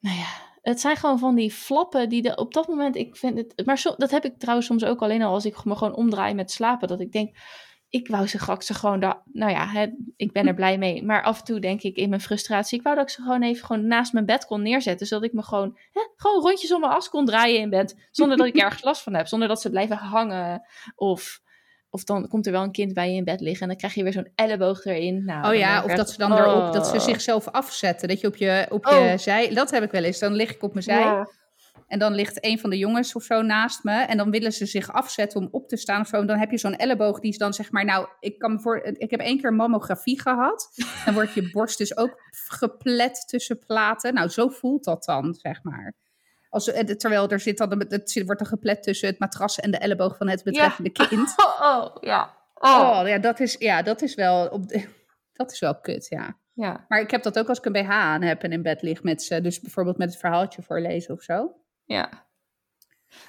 Nou 0.00 0.16
ja, 0.16 0.26
het 0.62 0.80
zijn 0.80 0.96
gewoon 0.96 1.18
van 1.18 1.34
die 1.34 1.50
flappen 1.50 2.08
die 2.08 2.22
de, 2.22 2.36
op 2.36 2.54
dat 2.54 2.68
moment... 2.68 2.96
Ik 2.96 3.16
vind 3.16 3.38
het, 3.38 3.66
maar 3.66 3.78
zo, 3.78 3.94
dat 3.96 4.10
heb 4.10 4.24
ik 4.24 4.38
trouwens 4.38 4.66
soms 4.66 4.84
ook 4.84 5.02
alleen 5.02 5.22
al 5.22 5.34
als 5.34 5.44
ik 5.44 5.64
me 5.64 5.76
gewoon 5.76 5.94
omdraai 5.94 6.34
met 6.34 6.50
slapen. 6.50 6.88
Dat 6.88 7.00
ik 7.00 7.12
denk, 7.12 7.36
ik 7.94 8.08
wou 8.08 8.26
ze 8.26 8.38
graag 8.38 8.62
ze 8.62 8.74
gewoon... 8.74 9.00
Da, 9.00 9.22
nou 9.32 9.50
ja, 9.52 9.68
hè, 9.68 9.86
ik 10.16 10.32
ben 10.32 10.46
er 10.46 10.54
blij 10.54 10.78
mee. 10.78 11.04
Maar 11.04 11.22
af 11.22 11.38
en 11.38 11.44
toe 11.44 11.60
denk 11.60 11.82
ik 11.82 11.96
in 11.96 12.08
mijn 12.08 12.20
frustratie... 12.20 12.78
Ik 12.78 12.84
wou 12.84 12.96
dat 12.96 13.04
ik 13.04 13.10
ze 13.10 13.22
gewoon 13.22 13.42
even 13.42 13.66
gewoon 13.66 13.86
naast 13.86 14.12
mijn 14.12 14.26
bed 14.26 14.46
kon 14.46 14.62
neerzetten. 14.62 15.06
Zodat 15.06 15.24
ik 15.24 15.32
me 15.32 15.42
gewoon, 15.42 15.78
hè, 15.92 16.00
gewoon 16.16 16.42
rondjes 16.42 16.72
om 16.72 16.80
mijn 16.80 16.92
as 16.92 17.08
kon 17.08 17.26
draaien 17.26 17.60
in 17.60 17.70
bed. 17.70 18.08
Zonder 18.10 18.36
dat 18.36 18.46
ik 18.46 18.56
ergens 18.56 18.82
last 18.82 19.02
van 19.02 19.14
heb. 19.14 19.26
Zonder 19.26 19.48
dat 19.48 19.60
ze 19.60 19.70
blijven 19.70 19.96
hangen. 19.96 20.62
Of... 20.96 21.42
Of 21.90 22.04
dan 22.04 22.28
komt 22.28 22.46
er 22.46 22.52
wel 22.52 22.62
een 22.62 22.72
kind 22.72 22.94
bij 22.94 23.10
je 23.10 23.16
in 23.16 23.24
bed 23.24 23.40
liggen 23.40 23.62
en 23.62 23.68
dan 23.68 23.76
krijg 23.76 23.94
je 23.94 24.02
weer 24.02 24.12
zo'n 24.12 24.32
elleboog 24.34 24.84
erin. 24.84 25.24
Nou, 25.24 25.48
Oh 25.48 25.54
ja, 25.54 25.84
of 25.84 25.94
dat 25.94 26.10
ze 26.10 26.18
dan 26.18 26.32
erop, 26.32 26.72
dat 26.72 26.86
ze 26.86 26.94
oh. 26.94 27.00
zichzelf 27.00 27.48
afzetten. 27.48 28.08
Dat 28.08 28.20
je 28.20 28.26
op 28.26 28.36
je, 28.36 28.66
op 28.70 28.84
je 28.84 29.10
Oh. 29.12 29.18
zij, 29.18 29.54
dat 29.54 29.70
heb 29.70 29.82
ik 29.82 29.90
wel 29.90 30.02
eens. 30.02 30.18
Dan 30.18 30.32
lig 30.32 30.54
ik 30.54 30.62
op 30.62 30.72
mijn 30.72 30.84
zij 30.84 31.00
Ja. 31.00 31.28
En 31.94 32.00
dan 32.00 32.14
ligt 32.14 32.44
een 32.44 32.58
van 32.58 32.70
de 32.70 32.78
jongens 32.78 33.14
of 33.14 33.22
zo 33.22 33.42
naast 33.42 33.84
me. 33.84 33.92
En 33.92 34.16
dan 34.16 34.30
willen 34.30 34.52
ze 34.52 34.66
zich 34.66 34.92
afzetten 34.92 35.40
om 35.40 35.48
op 35.50 35.68
te 35.68 35.76
staan 35.76 36.00
of 36.00 36.06
zo. 36.06 36.16
En 36.20 36.26
dan 36.26 36.38
heb 36.38 36.50
je 36.50 36.58
zo'n 36.58 36.76
elleboog 36.76 37.20
die 37.20 37.30
is 37.30 37.38
dan 37.38 37.54
zeg 37.54 37.70
maar... 37.70 37.84
Nou, 37.84 38.08
ik, 38.20 38.38
kan 38.38 38.60
voor, 38.60 38.78
ik 38.82 39.10
heb 39.10 39.20
één 39.20 39.40
keer 39.40 39.54
mammografie 39.54 40.20
gehad. 40.20 40.68
Dan 41.04 41.14
wordt 41.14 41.32
je 41.32 41.50
borst 41.50 41.78
dus 41.78 41.96
ook 41.96 42.22
geplet 42.48 43.28
tussen 43.28 43.58
platen. 43.66 44.14
Nou, 44.14 44.28
zo 44.28 44.48
voelt 44.48 44.84
dat 44.84 45.04
dan, 45.04 45.34
zeg 45.34 45.62
maar. 45.62 45.94
Als, 46.48 46.72
eh, 46.72 46.84
terwijl 46.84 47.28
er 47.28 47.40
zit 47.40 47.58
dan, 47.58 47.84
het 47.88 48.22
wordt 48.26 48.40
er 48.40 48.46
geplet 48.46 48.82
tussen 48.82 49.08
het 49.08 49.18
matras 49.18 49.60
en 49.60 49.70
de 49.70 49.78
elleboog 49.78 50.16
van 50.16 50.28
het 50.28 50.42
betreffende 50.44 50.90
kind. 50.90 51.34
Oh, 51.44 51.60
oh, 51.60 51.96
ja. 52.00 52.34
Oh. 52.54 52.98
Oh, 53.00 53.08
ja, 53.08 53.18
dat 53.18 53.40
is, 53.40 53.56
ja, 53.58 53.82
dat 53.82 54.02
is 54.02 54.14
wel... 54.14 54.46
Op 54.46 54.68
de- 54.68 54.88
dat 55.32 55.52
is 55.52 55.58
wel 55.58 55.80
kut, 55.80 56.06
ja. 56.08 56.36
Ja, 56.52 56.84
Maar 56.88 57.00
ik 57.00 57.10
heb 57.10 57.22
dat 57.22 57.38
ook 57.38 57.48
als 57.48 57.58
ik 57.58 57.64
een 57.64 57.72
BH 57.72 57.90
aan 57.90 58.22
heb 58.22 58.42
en 58.42 58.52
in 58.52 58.62
bed 58.62 58.82
lig 58.82 59.02
met 59.02 59.22
ze. 59.22 59.40
Dus 59.40 59.60
bijvoorbeeld 59.60 59.98
met 59.98 60.10
het 60.10 60.18
verhaaltje 60.18 60.62
voorlezen 60.62 61.14
of 61.14 61.22
zo. 61.22 61.54
Ja. 61.84 62.22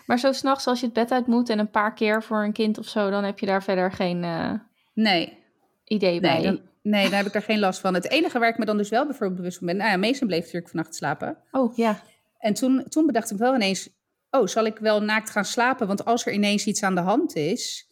Maar 0.05 0.19
zo 0.19 0.31
s'nachts 0.31 0.67
als 0.67 0.79
je 0.79 0.85
het 0.85 0.93
bed 0.95 1.11
uit 1.11 1.27
moet 1.27 1.49
en 1.49 1.59
een 1.59 1.69
paar 1.71 1.93
keer 1.93 2.23
voor 2.23 2.43
een 2.43 2.53
kind 2.53 2.77
of 2.77 2.87
zo, 2.87 3.09
dan 3.09 3.23
heb 3.23 3.39
je 3.39 3.45
daar 3.45 3.63
verder 3.63 3.91
geen 3.91 4.23
eh, 4.23 4.53
Nee, 4.93 5.37
idee 5.83 6.19
bij. 6.19 6.33
nee, 6.33 6.43
dan, 6.43 6.61
nee, 6.81 7.03
daar 7.09 7.17
heb 7.17 7.25
ik 7.25 7.33
daar 7.33 7.41
geen 7.41 7.59
last 7.59 7.79
van. 7.79 7.93
Het 7.93 8.09
enige 8.09 8.39
waar 8.39 8.49
ik 8.49 8.57
me 8.57 8.65
dan 8.65 8.77
dus 8.77 8.89
wel 8.89 9.05
bijvoorbeeld 9.05 9.37
bewust 9.37 9.57
van 9.57 9.67
ben... 9.67 9.77
Nou 9.77 9.89
ja, 9.89 9.97
Mason 9.97 10.27
bleef 10.27 10.39
natuurlijk 10.43 10.69
vannacht 10.69 10.95
slapen. 10.95 11.37
Oh, 11.51 11.75
ja. 11.77 12.01
En 12.37 12.53
toen, 12.53 12.85
toen 12.89 13.05
bedacht 13.05 13.31
ik 13.31 13.37
wel 13.37 13.55
ineens... 13.55 13.89
Oh, 14.29 14.47
zal 14.47 14.65
ik 14.65 14.77
wel 14.77 15.01
naakt 15.01 15.29
gaan 15.29 15.45
slapen? 15.45 15.87
Want 15.87 16.05
als 16.05 16.25
er 16.25 16.33
ineens 16.33 16.65
iets 16.65 16.83
aan 16.83 16.95
de 16.95 17.01
hand 17.01 17.35
is... 17.35 17.89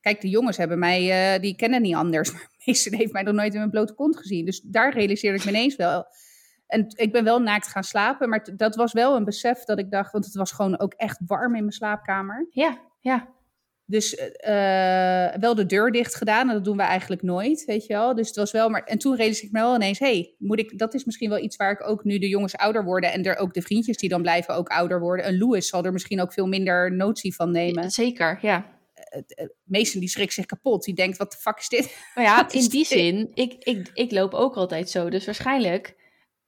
Kijk, 0.00 0.20
de 0.20 0.28
jongens 0.28 0.56
hebben 0.56 0.78
mij... 0.78 1.34
eh, 1.34 1.40
die 1.40 1.56
kennen 1.56 1.82
niet 1.82 1.94
anders. 1.94 2.32
Maar 2.32 2.48
Mason 2.64 2.94
heeft 2.94 3.12
mij 3.12 3.22
nog 3.22 3.34
nooit 3.34 3.52
in 3.52 3.58
mijn 3.58 3.70
blote 3.70 3.94
kont 3.94 4.16
gezien. 4.16 4.44
Dus 4.44 4.60
daar 4.60 4.92
realiseerde 4.92 5.38
ik 5.38 5.44
me 5.44 5.50
ineens 5.50 5.76
wel... 5.76 6.06
En 6.66 6.86
ik 6.96 7.12
ben 7.12 7.24
wel 7.24 7.40
naakt 7.40 7.66
gaan 7.66 7.84
slapen, 7.84 8.28
maar 8.28 8.48
dat 8.56 8.76
was 8.76 8.92
wel 8.92 9.16
een 9.16 9.24
besef 9.24 9.64
dat 9.64 9.78
ik 9.78 9.90
dacht, 9.90 10.12
want 10.12 10.24
het 10.24 10.34
was 10.34 10.52
gewoon 10.52 10.78
ook 10.78 10.92
echt 10.92 11.20
warm 11.26 11.54
in 11.54 11.60
mijn 11.60 11.72
slaapkamer. 11.72 12.46
Ja, 12.50 12.78
ja. 13.00 13.32
Dus 13.86 14.14
eh, 14.16 15.34
wel 15.40 15.54
de 15.54 15.66
deur 15.66 15.90
dicht 15.90 16.14
gedaan. 16.14 16.48
En 16.48 16.54
dat 16.54 16.64
doen 16.64 16.76
we 16.76 16.82
eigenlijk 16.82 17.22
nooit, 17.22 17.64
weet 17.64 17.86
je 17.86 17.92
wel. 17.92 18.14
Dus 18.14 18.26
het 18.26 18.36
was 18.36 18.52
wel 18.52 18.68
maar. 18.68 18.82
En 18.82 18.98
toen 18.98 19.16
realiseerde 19.16 19.46
ik 19.46 19.52
me 19.52 19.60
wel 19.60 19.74
ineens: 19.74 19.98
hey, 19.98 20.34
moet 20.38 20.58
ik. 20.58 20.78
Dat 20.78 20.94
is 20.94 21.04
misschien 21.04 21.28
wel 21.28 21.42
iets 21.42 21.56
waar 21.56 21.70
ik 21.70 21.88
ook 21.88 22.04
nu 22.04 22.18
de 22.18 22.28
jongens 22.28 22.56
ouder 22.56 22.84
worden. 22.84 23.12
En 23.12 23.22
er 23.22 23.36
ook 23.36 23.54
de 23.54 23.62
vriendjes 23.62 23.96
die 23.96 24.08
dan 24.08 24.22
blijven 24.22 24.54
ook 24.54 24.68
ouder 24.68 25.00
worden. 25.00 25.24
En 25.24 25.38
Louis 25.38 25.68
zal 25.68 25.84
er 25.84 25.92
misschien 25.92 26.20
ook 26.20 26.32
veel 26.32 26.46
minder 26.46 26.92
notie 26.92 27.34
van 27.34 27.50
nemen. 27.50 27.90
Zeker, 27.90 28.38
ja. 28.42 28.72
Mason 29.64 30.00
die 30.00 30.08
schrikt 30.08 30.32
zich 30.32 30.46
kapot. 30.46 30.84
Die 30.84 30.94
denkt: 30.94 31.16
wat 31.16 31.32
de 31.32 31.38
fuck 31.38 31.58
is 31.58 31.68
dit? 31.68 31.96
Maar 32.14 32.24
ja, 32.24 32.36
Wat 32.42 32.54
is 32.54 32.64
in 32.64 32.70
die 32.70 32.84
zin, 32.84 33.30
ik, 33.34 33.54
ik, 33.58 33.90
ik 33.94 34.10
loop 34.10 34.34
ook 34.34 34.54
altijd 34.54 34.90
zo. 34.90 35.10
Dus 35.10 35.24
waarschijnlijk, 35.24 35.94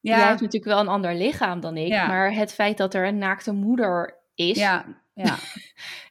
jij 0.09 0.19
hebt 0.27 0.41
natuurlijk 0.41 0.65
wel 0.73 0.81
een 0.81 0.89
ander 0.89 1.15
lichaam 1.15 1.61
dan 1.61 1.77
ik. 1.77 1.89
Ja. 1.89 2.07
Maar 2.07 2.33
het 2.35 2.53
feit 2.55 2.77
dat 2.77 2.95
er 2.95 3.07
een 3.07 3.19
naakte 3.19 3.53
moeder 3.53 4.19
is, 4.35 4.57
ja, 4.59 4.85
ja. 5.15 5.35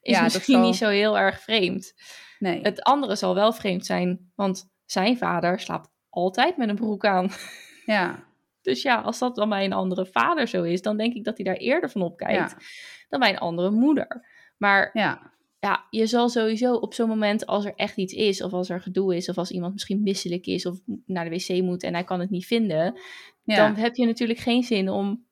is 0.02 0.16
ja, 0.16 0.22
misschien 0.24 0.56
zal- 0.56 0.64
niet 0.66 0.76
zo 0.76 0.88
heel 0.90 1.18
erg 1.18 1.40
vreemd. 1.42 1.94
Nee. 2.40 2.60
Het 2.62 2.84
andere 2.84 3.16
zal 3.16 3.36
wel 3.36 3.54
vreemd 3.54 3.86
zijn, 3.86 4.32
want 4.36 4.70
zijn 4.86 5.18
vader 5.18 5.60
slaapt 5.60 5.90
altijd 6.10 6.58
met 6.58 6.70
een 6.70 6.76
broek 6.76 7.06
aan. 7.06 7.30
Ja, 7.86 8.24
Dus 8.62 8.82
ja, 8.82 8.96
als 9.02 9.20
dat 9.20 9.36
dan 9.36 9.50
bij 9.50 9.66
een 9.66 9.74
andere 9.74 10.06
vader 10.06 10.48
zo 10.48 10.64
is, 10.64 10.82
dan 10.82 10.98
denk 10.98 11.14
ik 11.14 11.24
dat 11.24 11.38
hij 11.38 11.46
daar 11.46 11.56
eerder 11.56 11.90
van 11.90 12.02
opkijkt 12.02 12.52
Ja. 12.52 12.58
dan 13.10 13.20
bij 13.20 13.30
een 13.30 13.38
andere 13.40 13.70
moeder. 13.72 14.26
Maar 14.58 14.90
ja, 14.94 15.32
ja, 15.66 15.86
je 15.90 16.06
zal 16.08 16.30
sowieso 16.30 16.74
op 16.74 16.94
zo'n 16.94 17.08
moment 17.08 17.46
als 17.46 17.66
er 17.66 17.74
echt 17.76 17.98
iets 17.98 18.14
is, 18.14 18.42
of 18.42 18.54
als 18.54 18.70
er 18.70 18.82
gedoe 18.82 19.16
is, 19.16 19.30
of 19.30 19.38
als 19.38 19.52
iemand 19.52 19.74
misschien 19.74 20.04
misselijk 20.04 20.46
is 20.46 20.66
of 20.66 20.80
naar 21.06 21.30
de 21.30 21.36
wc 21.36 21.62
moet 21.62 21.84
en 21.84 21.94
hij 21.94 22.04
kan 22.04 22.20
het 22.20 22.30
niet 22.30 22.46
vinden, 22.46 23.00
ja. 23.44 23.56
dan 23.56 23.76
heb 23.76 23.96
je 23.96 24.06
natuurlijk 24.06 24.40
geen 24.40 24.64
zin 24.64 24.90
om 24.90 25.26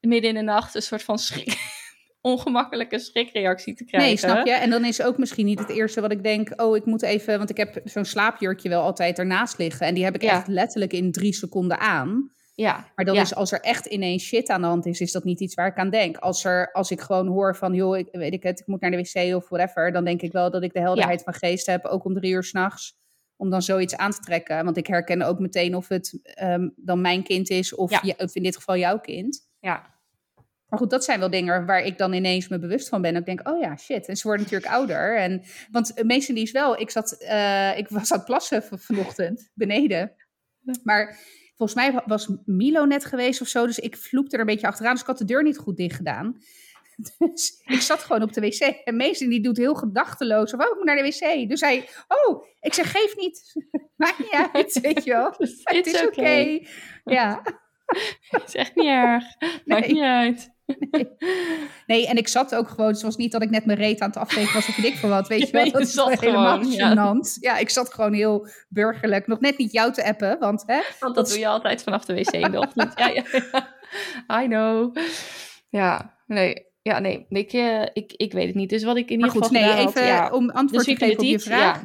midden 0.00 0.30
in 0.30 0.36
de 0.36 0.42
nacht 0.42 0.74
een 0.74 0.82
soort 0.82 1.02
van 1.02 1.18
schrik, 1.18 1.56
ongemakkelijke 2.20 2.98
schrikreactie 2.98 3.74
te 3.74 3.84
krijgen. 3.84 4.08
Nee, 4.08 4.18
snap 4.18 4.46
je? 4.46 4.52
En 4.52 4.70
dan 4.70 4.84
is 4.84 5.02
ook 5.02 5.18
misschien 5.18 5.46
niet 5.46 5.58
het 5.58 5.70
eerste 5.70 6.00
wat 6.00 6.12
ik 6.12 6.22
denk... 6.22 6.62
oh, 6.62 6.76
ik 6.76 6.84
moet 6.84 7.02
even... 7.02 7.38
want 7.38 7.50
ik 7.50 7.56
heb 7.56 7.80
zo'n 7.84 8.04
slaapjurkje 8.04 8.68
wel 8.68 8.82
altijd 8.82 9.18
ernaast 9.18 9.58
liggen... 9.58 9.86
en 9.86 9.94
die 9.94 10.04
heb 10.04 10.14
ik 10.14 10.22
Ja. 10.22 10.30
echt 10.30 10.46
letterlijk 10.48 10.92
in 10.92 11.12
drie 11.12 11.32
seconden 11.32 11.78
aan. 11.78 12.32
Ja, 12.60 12.84
Maar 12.94 13.04
dan 13.04 13.14
ja. 13.14 13.20
is 13.20 13.34
als 13.34 13.52
er 13.52 13.60
echt 13.60 13.86
ineens 13.86 14.24
shit 14.24 14.48
aan 14.48 14.60
de 14.60 14.66
hand 14.66 14.86
is... 14.86 15.00
is 15.00 15.12
dat 15.12 15.24
niet 15.24 15.40
iets 15.40 15.54
waar 15.54 15.66
ik 15.66 15.76
aan 15.76 15.90
denk. 15.90 16.16
Als, 16.16 16.44
er, 16.44 16.72
als 16.72 16.90
ik 16.90 17.00
gewoon 17.00 17.26
hoor 17.26 17.56
van... 17.56 17.74
joh, 17.74 17.98
ik, 17.98 18.08
weet 18.12 18.32
ik 18.32 18.42
het, 18.42 18.60
ik 18.60 18.66
moet 18.66 18.80
naar 18.80 18.90
de 18.90 18.96
wc 18.96 19.34
of 19.34 19.48
whatever... 19.48 19.92
dan 19.92 20.04
denk 20.04 20.22
ik 20.22 20.32
wel 20.32 20.50
dat 20.50 20.62
ik 20.62 20.72
de 20.72 20.80
helderheid 20.80 21.22
van 21.22 21.34
geest 21.34 21.66
heb... 21.66 21.84
ook 21.84 22.04
om 22.04 22.14
drie 22.14 22.32
uur 22.32 22.44
s'nachts... 22.44 22.98
om 23.36 23.50
dan 23.50 23.62
zoiets 23.62 23.96
aan 23.96 24.10
te 24.10 24.20
trekken. 24.20 24.64
Want 24.64 24.76
ik 24.76 24.86
herken 24.86 25.22
ook 25.22 25.38
meteen 25.38 25.74
of 25.76 25.88
het 25.88 26.20
ehm, 26.22 26.68
dan 26.76 27.00
mijn 27.00 27.22
kind 27.22 27.50
is... 27.50 27.74
Of, 27.74 27.90
Ja. 27.90 28.00
je- 28.02 28.18
of 28.18 28.34
in 28.34 28.42
dit 28.42 28.56
geval 28.56 28.76
jouw 28.76 28.98
kind... 29.00 29.48
ja, 29.58 29.94
Maar 30.66 30.78
goed, 30.78 30.90
dat 30.90 31.04
zijn 31.04 31.18
wel 31.18 31.30
dingen 31.30 31.66
waar 31.66 31.82
ik 31.82 31.98
dan 31.98 32.12
ineens 32.12 32.48
me 32.48 32.58
bewust 32.58 32.88
van 32.88 33.02
ben. 33.02 33.16
Ik 33.16 33.24
denk, 33.24 33.48
oh 33.48 33.60
ja, 33.60 33.76
shit. 33.76 34.06
En 34.08 34.16
ze 34.16 34.26
worden 34.26 34.44
natuurlijk 34.46 34.72
ouder. 34.72 35.18
En, 35.18 35.42
want 35.70 36.02
Mason 36.04 36.34
die 36.34 36.44
is 36.44 36.52
wel... 36.52 36.80
Ik, 36.80 36.90
zat, 36.90 37.12
eh, 37.12 37.78
ik 37.78 37.88
was 37.88 38.12
aan 38.12 38.16
het 38.18 38.26
plassen 38.26 38.62
vanochtend, 38.62 39.50
beneden. 39.54 40.12
Maar 40.82 41.18
volgens 41.60 41.74
mij 41.74 41.92
wa- 41.92 42.02
was 42.06 42.28
Milo 42.44 42.84
net 42.84 43.04
geweest 43.04 43.40
of 43.40 43.48
zo. 43.48 43.66
Dus 43.66 43.78
ik 43.78 43.96
vloekte 43.96 44.34
er 44.34 44.40
een 44.40 44.46
beetje 44.46 44.66
achteraan. 44.66 44.92
Dus 44.92 45.00
ik 45.00 45.06
had 45.06 45.18
de 45.18 45.24
deur 45.24 45.42
niet 45.42 45.58
goed 45.58 45.76
dicht 45.76 45.96
gedaan. 45.96 46.36
Dus 47.18 47.60
ik 47.64 47.80
zat 47.80 48.02
gewoon 48.02 48.22
op 48.22 48.32
de 48.32 48.40
wc. 48.40 48.60
En 48.60 48.96
Mason 48.96 49.28
die 49.28 49.40
doet 49.42 49.56
heel 49.56 49.74
gedachteloos. 49.74 50.54
Of, 50.54 50.60
oh, 50.60 50.66
ik 50.70 50.74
moet 50.76 50.84
naar 50.84 50.96
de 50.96 51.02
wc. 51.02 51.48
Dus 51.48 51.60
hij, 51.60 51.88
oh, 52.08 52.44
ik 52.60 52.74
zeg, 52.74 52.90
geef 52.90 53.16
niet. 53.16 53.54
Maakt 53.96 54.18
niet 54.18 54.48
uit, 54.52 54.80
weet 54.80 55.04
je 55.04 55.10
wel. 55.10 55.34
Het 55.76 55.86
is 55.86 55.94
oké. 56.02 56.06
okay. 56.20 56.66
Ja. 57.04 57.42
het 58.28 58.42
is 58.46 58.54
echt 58.54 58.74
niet 58.74 58.86
erg. 58.86 59.24
Maakt 59.64 59.86
Nee. 59.86 59.92
niet 59.92 60.02
uit. 60.02 60.50
Nee, 61.86 62.06
en 62.06 62.16
ik 62.16 62.28
zat 62.28 62.54
ook 62.54 62.68
gewoon, 62.68 62.90
het 62.90 63.02
was 63.02 63.16
niet 63.16 63.32
dat 63.32 63.42
ik 63.42 63.50
net 63.50 63.64
mijn 63.64 63.78
reet 63.78 64.00
aan 64.00 64.08
het 64.08 64.18
afvegen 64.18 64.54
was 64.54 64.68
of 64.68 64.76
weet 64.76 64.86
ik 64.86 64.96
veel 64.96 65.08
wat, 65.08 65.28
weet 65.28 65.40
je 65.40 65.52
wel. 65.56 65.70
Dat 65.70 65.80
is 65.80 65.94
wel 65.94 66.08
helemaal 66.08 66.62
ja. 66.62 67.20
Ja. 67.40 67.56
ik 67.56 67.70
zat 67.70 67.94
gewoon 67.94 68.12
heel 68.12 68.48
burgerlijk. 68.68 69.26
Nog 69.26 69.40
net 69.40 69.58
niet 69.58 69.72
jou 69.72 69.92
te 69.92 70.04
appen, 70.04 70.38
want 70.38 70.62
hè, 70.66 70.80
Want 71.00 71.00
dat 71.00 71.14
Dat 71.14 71.28
doe 71.28 71.38
je 71.38 71.46
altijd 71.46 71.82
vanaf 71.82 72.04
de 72.04 72.14
wc 72.14 72.30
in 72.30 72.50
de 72.50 72.58
ochtend. 72.58 72.92
Ja, 72.98 73.08
ja, 73.08 73.24
ja. 73.32 73.78
I 74.42 74.46
know. 74.46 74.96
Ja, 75.68 76.16
nee. 76.26 76.68
Ja, 76.82 76.98
nee. 76.98 77.26
Ik, 77.28 77.52
eh, 77.52 77.82
ik, 77.82 78.12
ik 78.12 78.32
weet 78.32 78.46
het 78.46 78.54
niet. 78.54 78.70
Dus 78.70 78.82
wat 78.82 78.96
ik 78.96 79.10
in 79.10 79.16
ieder 79.16 79.30
goed, 79.30 79.46
geval 79.46 79.62
nee, 79.62 79.72
even 79.72 79.82
had, 79.82 79.94
ja, 79.94 80.30
om 80.30 80.50
antwoord 80.50 80.84
te 80.84 80.96
geven 80.96 81.18
op 81.18 81.24
je 81.24 81.38
vraag. 81.38 81.82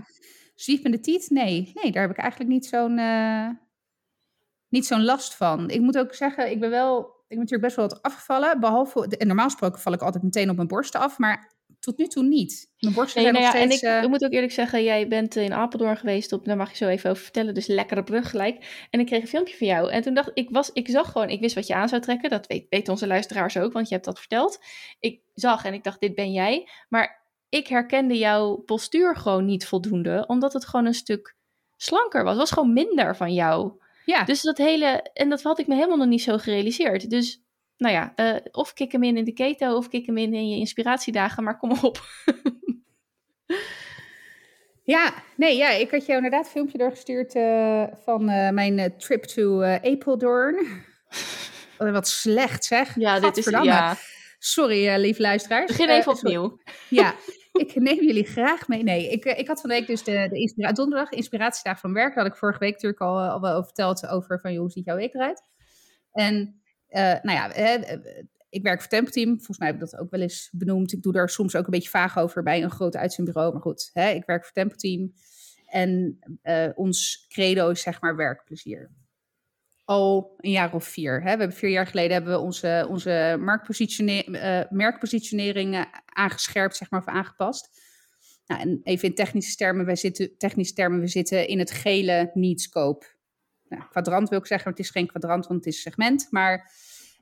ja. 0.56 0.90
De 0.90 1.00
tiet? 1.00 1.30
Nee, 1.30 1.72
nee, 1.74 1.92
daar 1.92 2.02
heb 2.02 2.12
ik 2.12 2.18
eigenlijk 2.18 2.50
niet 2.50 2.66
zo'n 2.66 2.98
eh, 2.98 3.50
niet 4.70 4.86
zo'n 4.86 5.04
last 5.04 5.36
van. 5.36 5.70
Ik 5.70 5.82
moet 5.82 5.98
ook 5.98 6.14
zeggen, 6.14 6.52
ik 6.52 6.60
ben 6.60 6.70
wel, 6.70 7.15
ben 7.28 7.38
natuurlijk 7.38 7.62
best 7.62 7.76
wel 7.76 7.88
wat 7.88 8.02
afgevallen, 8.02 8.60
behalve, 8.60 9.08
en 9.18 9.28
normaal 9.28 9.46
gesproken 9.46 9.82
val 9.82 9.94
ik 9.94 10.02
altijd 10.02 10.24
meteen 10.24 10.50
op 10.50 10.56
mijn 10.56 10.68
borsten 10.68 11.00
af, 11.00 11.18
maar 11.18 11.54
tot 11.80 11.98
nu 11.98 12.08
toe 12.08 12.24
niet. 12.24 12.72
Mijn 12.80 12.94
borsten 12.94 13.22
Nee, 13.22 13.32
zijn 13.32 13.44
nou 13.44 13.54
nog 13.54 13.54
ja, 13.54 13.62
en 13.62 13.72
steeds... 13.72 13.84
ik, 13.84 13.90
eh, 13.90 14.04
ik 14.04 14.10
moet 14.10 14.24
ook 14.24 14.32
eerlijk 14.32 14.52
zeggen, 14.54 14.84
jij 14.84 15.08
bent 15.08 15.36
in 15.36 15.54
Apeldoorn 15.54 15.98
geweest 15.98 16.32
op, 16.32 16.46
daar 16.46 16.58
mag 16.58 16.70
je 16.70 16.76
zo 16.76 16.88
even 16.88 17.10
over 17.10 17.24
vertellen, 17.24 17.54
dus 17.54 17.68
lekkere 17.68 18.04
brug 18.04 18.30
gelijk. 18.30 18.88
En 18.90 19.00
ik 19.00 19.06
kreeg 19.06 19.22
een 19.22 19.28
filmpje 19.28 19.58
van 19.58 19.68
jou. 19.68 19.92
En 19.92 20.02
toen 20.02 20.14
dacht 20.14 20.32
ik, 20.34 20.50
was, 20.50 20.70
ik 20.74 20.90
zag 20.90 21.12
gewoon, 21.12 21.30
ik 21.30 21.40
wist 21.40 21.56
wat 21.56 21.68
je 21.68 21.76
aan 21.76 21.90
zou 21.90 22.02
trekken. 22.02 22.30
Dat 22.30 22.48
weet, 22.48 22.66
weten 22.70 22.94
onze 22.94 23.08
luisteraars 23.08 23.58
ook, 23.58 23.74
want 23.74 23.88
je 23.88 23.94
hebt 23.94 24.06
dat 24.06 24.20
verteld. 24.20 24.60
Ik 25.00 25.22
zag 25.34 25.66
en 25.66 25.74
ik 25.74 25.84
dacht, 25.84 26.00
dit 26.00 26.16
ben 26.16 26.32
jij. 26.32 26.70
Maar 26.90 27.24
ik 27.50 27.68
herkende 27.68 28.18
jouw 28.18 28.56
postuur 28.56 29.16
gewoon 29.16 29.46
niet 29.46 29.68
voldoende, 29.68 30.24
omdat 30.28 30.54
het 30.54 30.66
gewoon 30.66 30.86
een 30.86 30.94
stuk 30.94 31.36
slanker 31.78 32.24
was. 32.24 32.32
Het 32.32 32.40
was 32.40 32.52
gewoon 32.52 32.74
minder 32.74 33.16
van 33.16 33.34
jou. 33.34 33.84
Ja, 34.06 34.24
Dus 34.24 34.42
dat 34.42 34.58
hele, 34.58 35.10
en 35.14 35.30
dat 35.30 35.42
had 35.42 35.60
ik 35.60 35.68
me 35.68 35.76
helemaal 35.76 35.98
nog 35.98 36.08
niet 36.08 36.22
zo 36.22 36.38
gerealiseerd. 36.38 37.10
Dus, 37.10 37.44
nou 37.78 37.94
ja, 37.94 38.14
eh, 38.16 38.36
of 38.52 38.74
kik 38.74 38.92
hem 38.92 39.04
in 39.04 39.18
in 39.18 39.24
de 39.26 39.34
keto, 39.34 39.76
of 39.76 39.88
kik 39.88 40.06
hem 40.06 40.18
in 40.18 40.34
in 40.34 40.50
je 40.50 40.58
inspiratiedagen, 40.58 41.44
maar 41.44 41.58
kom 41.58 41.72
op. 41.82 42.02
Ja, 44.86 45.14
nee, 45.36 45.58
ja, 45.58 45.70
ik 45.70 45.92
had 45.92 46.06
jou 46.06 46.16
inderdaad 46.18 46.46
een 46.46 46.52
filmpje 46.52 46.78
doorgestuurd 46.78 47.36
eh, 47.36 47.84
van 48.04 48.30
eh, 48.30 48.50
mijn 48.50 48.98
trip 48.98 49.24
to 49.24 49.64
Apeldoorn. 49.64 50.56
Oh, 51.78 51.92
wat 51.92 52.08
slecht 52.08 52.66
zeg. 52.66 52.96
Ja, 53.00 53.20
dit 53.20 53.38
is, 53.38 53.46
ja. 53.46 53.98
Sorry, 54.40 54.96
lieve 54.96 55.22
luisteraars. 55.22 55.66
Begin 55.66 55.90
even 55.90 56.12
opnieuw. 56.12 56.60
Ja, 56.90 57.16
ik 57.60 57.76
neem 57.76 58.04
jullie 58.04 58.26
graag 58.26 58.68
mee. 58.68 58.84
Nee, 58.84 59.12
ik, 59.12 59.26
eh, 59.26 59.40
ik 59.40 59.48
had 59.48 59.62
van 59.62 59.70
de 59.70 59.76
week 59.76 59.88
dus 59.88 60.04
de, 60.04 60.52
de 60.56 60.74
donderdag 60.74 61.10
inspiratiedag 61.10 61.80
van 61.80 61.94
werk. 61.94 62.16
Daar 62.16 62.24
had 62.24 62.34
ik 62.34 62.40
vorige 62.40 62.60
week 62.60 62.74
natuurlijk 62.74 63.02
al, 63.02 63.20
eh, 63.20 63.32
al 63.32 63.42
wel 63.42 63.52
over 63.52 63.66
verteld 63.66 64.08
over 64.08 64.40
van, 64.40 64.56
hoe 64.56 64.72
ziet 64.72 64.86
jouw 64.86 64.96
week 64.96 65.14
eruit? 65.14 65.44
En, 66.12 66.62
eh, 66.88 67.02
nou 67.22 67.32
ja, 67.32 67.54
ik 68.50 68.64
werk 68.64 68.80
voor 68.80 68.90
Tempteam. 68.90 69.36
Volgens 69.36 69.58
mij 69.58 69.68
heb 69.68 69.76
ik 69.76 69.90
dat 69.90 70.00
ook 70.00 70.12
wel 70.12 70.22
eens 70.22 70.50
benoemd. 70.52 70.94
Ik 70.94 71.02
doe 71.02 71.14
daar 71.14 71.30
soms 71.30 71.56
ook 71.56 71.66
een 71.66 71.72
beetje 71.72 71.90
vaag 71.90 72.18
over 72.18 72.44
bij 72.44 72.64
een 72.64 72.72
groot 72.72 72.96
uitzendbureau. 72.96 73.52
Maar 73.52 73.62
goed, 73.62 73.90
hè, 73.94 74.10
ik 74.10 74.26
werk 74.26 74.44
voor 74.44 74.54
Tempteam. 74.54 75.14
En 75.66 76.20
ons 76.76 77.26
credo 77.30 77.70
is 77.70 77.82
zeg 77.82 78.02
maar 78.02 78.16
werkplezier. 78.16 78.92
Al 79.86 80.34
een 80.38 80.52
jaar 80.52 80.74
of 80.74 80.84
vier. 80.84 81.14
Hè? 81.14 81.32
We 81.34 81.40
hebben 81.40 81.54
vier 81.54 81.70
jaar 81.70 81.88
geleden 81.88 82.12
hebben 82.12 82.32
we 82.32 82.40
onze, 82.40 82.86
onze 82.90 83.12
eh, 83.12 84.70
merkpositionering 84.70 85.76
eh, 85.76 85.82
aangescherpt, 86.06 86.76
zeg 86.76 86.90
maar, 86.90 87.00
of 87.00 87.08
aangepast. 87.08 87.70
Nou, 88.46 88.62
en 88.62 88.80
even 88.84 89.08
in 89.08 89.16
technische 89.16 89.56
termen, 89.56 89.86
wij 89.86 89.96
zitten, 89.96 90.38
technische 90.38 90.74
termen, 90.74 91.00
we 91.00 91.08
zitten 91.08 91.48
in 91.48 91.60
het 91.60 91.72
gele 91.72 92.32
need-scope. 92.34 93.06
Nou, 93.68 93.84
kwadrant 93.90 94.30
wil 94.30 94.40
ik 94.40 94.46
zeggen, 94.46 94.70
het 94.70 94.80
is 94.80 94.90
geen 94.90 95.08
kwadrant, 95.08 95.48
want 95.48 95.66
het 95.66 95.74
is 95.74 95.82
segment. 95.82 96.28
Maar 96.30 96.72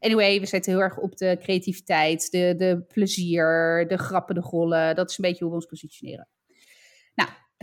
Anyway, 0.04 0.40
we 0.40 0.46
zetten 0.46 0.72
heel 0.72 0.82
erg 0.82 0.98
op 0.98 1.18
de 1.18 1.38
creativiteit, 1.40 2.32
de, 2.32 2.54
de 2.58 2.84
plezier, 2.88 3.86
de 3.88 3.98
grappen, 3.98 4.36
de 4.36 4.42
gollen. 4.42 4.96
Dat 4.96 5.10
is 5.10 5.18
een 5.18 5.24
beetje 5.24 5.44
hoe 5.44 5.50
we 5.50 5.60
ons 5.60 5.66
positioneren. 5.66 6.28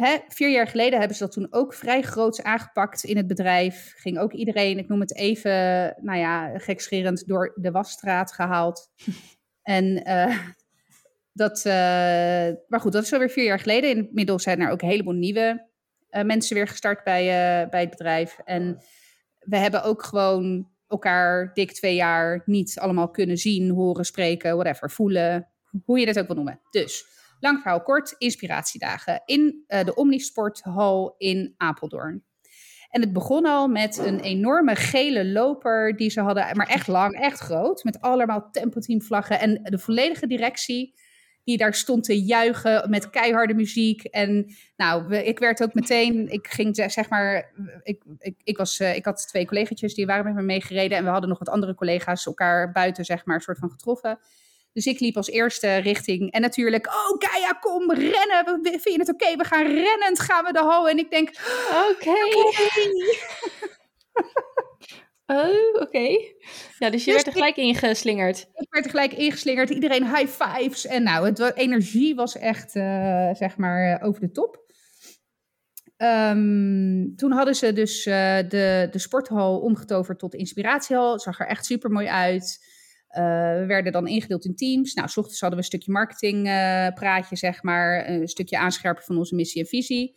Hè, 0.00 0.18
vier 0.28 0.50
jaar 0.50 0.66
geleden 0.66 0.98
hebben 0.98 1.16
ze 1.16 1.22
dat 1.22 1.32
toen 1.32 1.46
ook 1.50 1.74
vrij 1.74 2.02
groots 2.02 2.42
aangepakt 2.42 3.04
in 3.04 3.16
het 3.16 3.26
bedrijf. 3.26 3.92
Ging 3.96 4.18
ook 4.18 4.32
iedereen, 4.32 4.78
ik 4.78 4.88
noem 4.88 5.00
het 5.00 5.16
even, 5.16 5.50
nou 6.00 6.18
ja, 6.18 6.58
gekscherend, 6.58 7.26
door 7.26 7.52
de 7.54 7.70
wasstraat 7.70 8.32
gehaald. 8.32 8.88
en 9.62 10.08
uh, 10.08 10.38
dat, 11.32 11.58
uh, 11.58 11.72
maar 12.68 12.80
goed, 12.80 12.92
dat 12.92 13.02
is 13.02 13.12
alweer 13.12 13.30
vier 13.30 13.44
jaar 13.44 13.58
geleden. 13.58 13.90
Inmiddels 13.90 14.42
zijn 14.42 14.60
er 14.60 14.70
ook 14.70 14.82
een 14.82 14.88
heleboel 14.88 15.14
nieuwe 15.14 15.68
uh, 16.10 16.22
mensen 16.22 16.54
weer 16.54 16.68
gestart 16.68 17.04
bij, 17.04 17.24
bij 17.70 17.80
het 17.80 17.90
bedrijf. 17.90 18.38
En 18.44 18.82
we 19.38 19.56
hebben 19.56 19.82
ook 19.82 20.02
gewoon 20.02 20.68
elkaar 20.86 21.50
dik 21.54 21.72
twee 21.72 21.94
jaar 21.94 22.42
niet 22.44 22.78
allemaal 22.78 23.10
kunnen 23.10 23.36
zien, 23.36 23.70
horen, 23.70 24.04
spreken, 24.04 24.56
whatever, 24.56 24.90
voelen, 24.90 25.48
hoe 25.84 25.98
je 25.98 26.06
dat 26.06 26.18
ook 26.18 26.26
wil 26.26 26.36
noemen. 26.36 26.60
Dus, 26.70 27.04
lang 27.40 27.60
verhaal 27.60 27.82
kort, 27.82 28.14
inspiratiedagen 28.18 29.22
in 29.24 29.64
uh, 29.68 29.84
de 29.84 29.94
Omnisporthal 29.94 31.14
in 31.18 31.54
Apeldoorn. 31.56 32.24
En 32.90 33.00
het 33.00 33.12
begon 33.12 33.46
al 33.46 33.68
met 33.68 33.98
een 33.98 34.20
enorme 34.20 34.76
gele 34.76 35.26
loper 35.26 35.96
die 35.96 36.10
ze 36.10 36.20
hadden, 36.20 36.56
maar 36.56 36.68
echt 36.68 36.86
lang, 36.86 37.14
echt 37.14 37.38
groot, 37.38 37.84
met 37.84 38.00
allemaal 38.00 38.50
tempoteamvlaggen 38.50 39.40
en 39.40 39.60
de 39.62 39.78
volledige 39.78 40.26
directie 40.26 40.94
die 41.44 41.56
daar 41.56 41.74
stond 41.74 42.04
te 42.04 42.22
juichen 42.24 42.90
met 42.90 43.10
keiharde 43.10 43.54
muziek. 43.54 44.04
En 44.04 44.54
nou, 44.76 45.14
ik 45.14 45.38
werd 45.38 45.62
ook 45.62 45.74
meteen, 45.74 46.32
ik 46.32 46.46
ging 46.46 46.76
zeg 46.86 47.08
maar, 47.08 47.52
ik, 47.82 48.02
ik, 48.18 48.34
ik, 48.44 48.56
was, 48.56 48.80
eh, 48.80 48.96
ik 48.96 49.04
had 49.04 49.28
twee 49.28 49.46
collega's 49.46 49.94
die 49.94 50.06
waren 50.06 50.24
met 50.24 50.34
me 50.34 50.42
meegereden 50.42 50.98
en 50.98 51.04
we 51.04 51.10
hadden 51.10 51.28
nog 51.28 51.38
wat 51.38 51.48
andere 51.48 51.74
collega's 51.74 52.26
elkaar 52.26 52.72
buiten 52.72 53.04
zeg 53.04 53.24
maar 53.24 53.40
soort 53.40 53.58
van 53.58 53.70
getroffen. 53.70 54.18
Dus 54.72 54.86
ik 54.86 55.00
liep 55.00 55.16
als 55.16 55.28
eerste 55.28 55.76
richting. 55.76 56.32
En 56.32 56.40
natuurlijk, 56.40 56.86
oh 56.86 57.18
Kaya, 57.18 57.52
kom 57.52 57.92
rennen. 57.92 58.60
Vind 58.62 58.82
je 58.82 58.98
het 58.98 59.12
oké? 59.12 59.36
We 59.36 59.44
gaan 59.44 59.66
rennend, 59.66 60.20
gaan 60.20 60.44
we 60.44 60.52
de 60.52 60.58
hal. 60.58 60.88
En 60.88 60.98
ik 60.98 61.10
denk, 61.10 61.30
oké. 61.90 62.12
Oh, 65.30 65.80
oké. 65.80 66.18
Ja, 66.78 66.90
dus 66.90 67.04
je 67.04 67.12
werd 67.12 67.26
er 67.26 67.32
gelijk 67.32 67.56
ingeslingerd. 67.56 68.38
Ik 68.54 68.66
werd 68.70 68.84
er 68.84 68.90
gelijk 68.90 69.12
ingeslingerd. 69.12 69.70
Iedereen 69.70 70.16
high 70.16 70.42
fives. 70.42 70.86
En 70.86 71.02
nou, 71.02 71.26
het, 71.26 71.56
energie 71.56 72.14
was 72.14 72.36
echt, 72.36 72.74
uh, 72.74 73.34
zeg 73.34 73.56
maar, 73.56 73.92
eh, 73.92 74.06
over 74.06 74.20
de 74.20 74.30
top. 74.30 74.68
Um, 75.96 77.16
toen 77.16 77.32
hadden 77.32 77.54
ze 77.54 77.72
dus 77.72 78.06
uh, 78.06 78.36
de, 78.36 78.88
de 78.90 78.98
sporthal 78.98 79.60
omgetoverd 79.60 80.18
tot 80.18 80.34
inspiratiehal. 80.34 81.12
Het 81.12 81.22
zag 81.22 81.40
er 81.40 81.46
echt 81.46 81.64
super 81.64 81.90
mooi 81.90 82.06
uit. 82.06 82.58
Uh, 83.18 83.22
we 83.58 83.64
werden 83.66 83.92
dan 83.92 84.06
ingedeeld 84.06 84.44
in 84.44 84.56
teams. 84.56 84.94
Nou, 84.94 85.08
s 85.08 85.16
ochtends 85.16 85.40
hadden 85.40 85.58
we 85.58 85.64
een 85.64 85.70
stukje 85.70 85.92
marketing 85.92 86.42
praatje, 86.94 87.36
zeg 87.36 87.62
maar. 87.62 88.08
Een 88.08 88.28
stukje 88.28 88.58
aanscherpen 88.58 89.04
van 89.04 89.16
onze 89.16 89.34
missie 89.34 89.62
en 89.62 89.68
visie. 89.68 90.16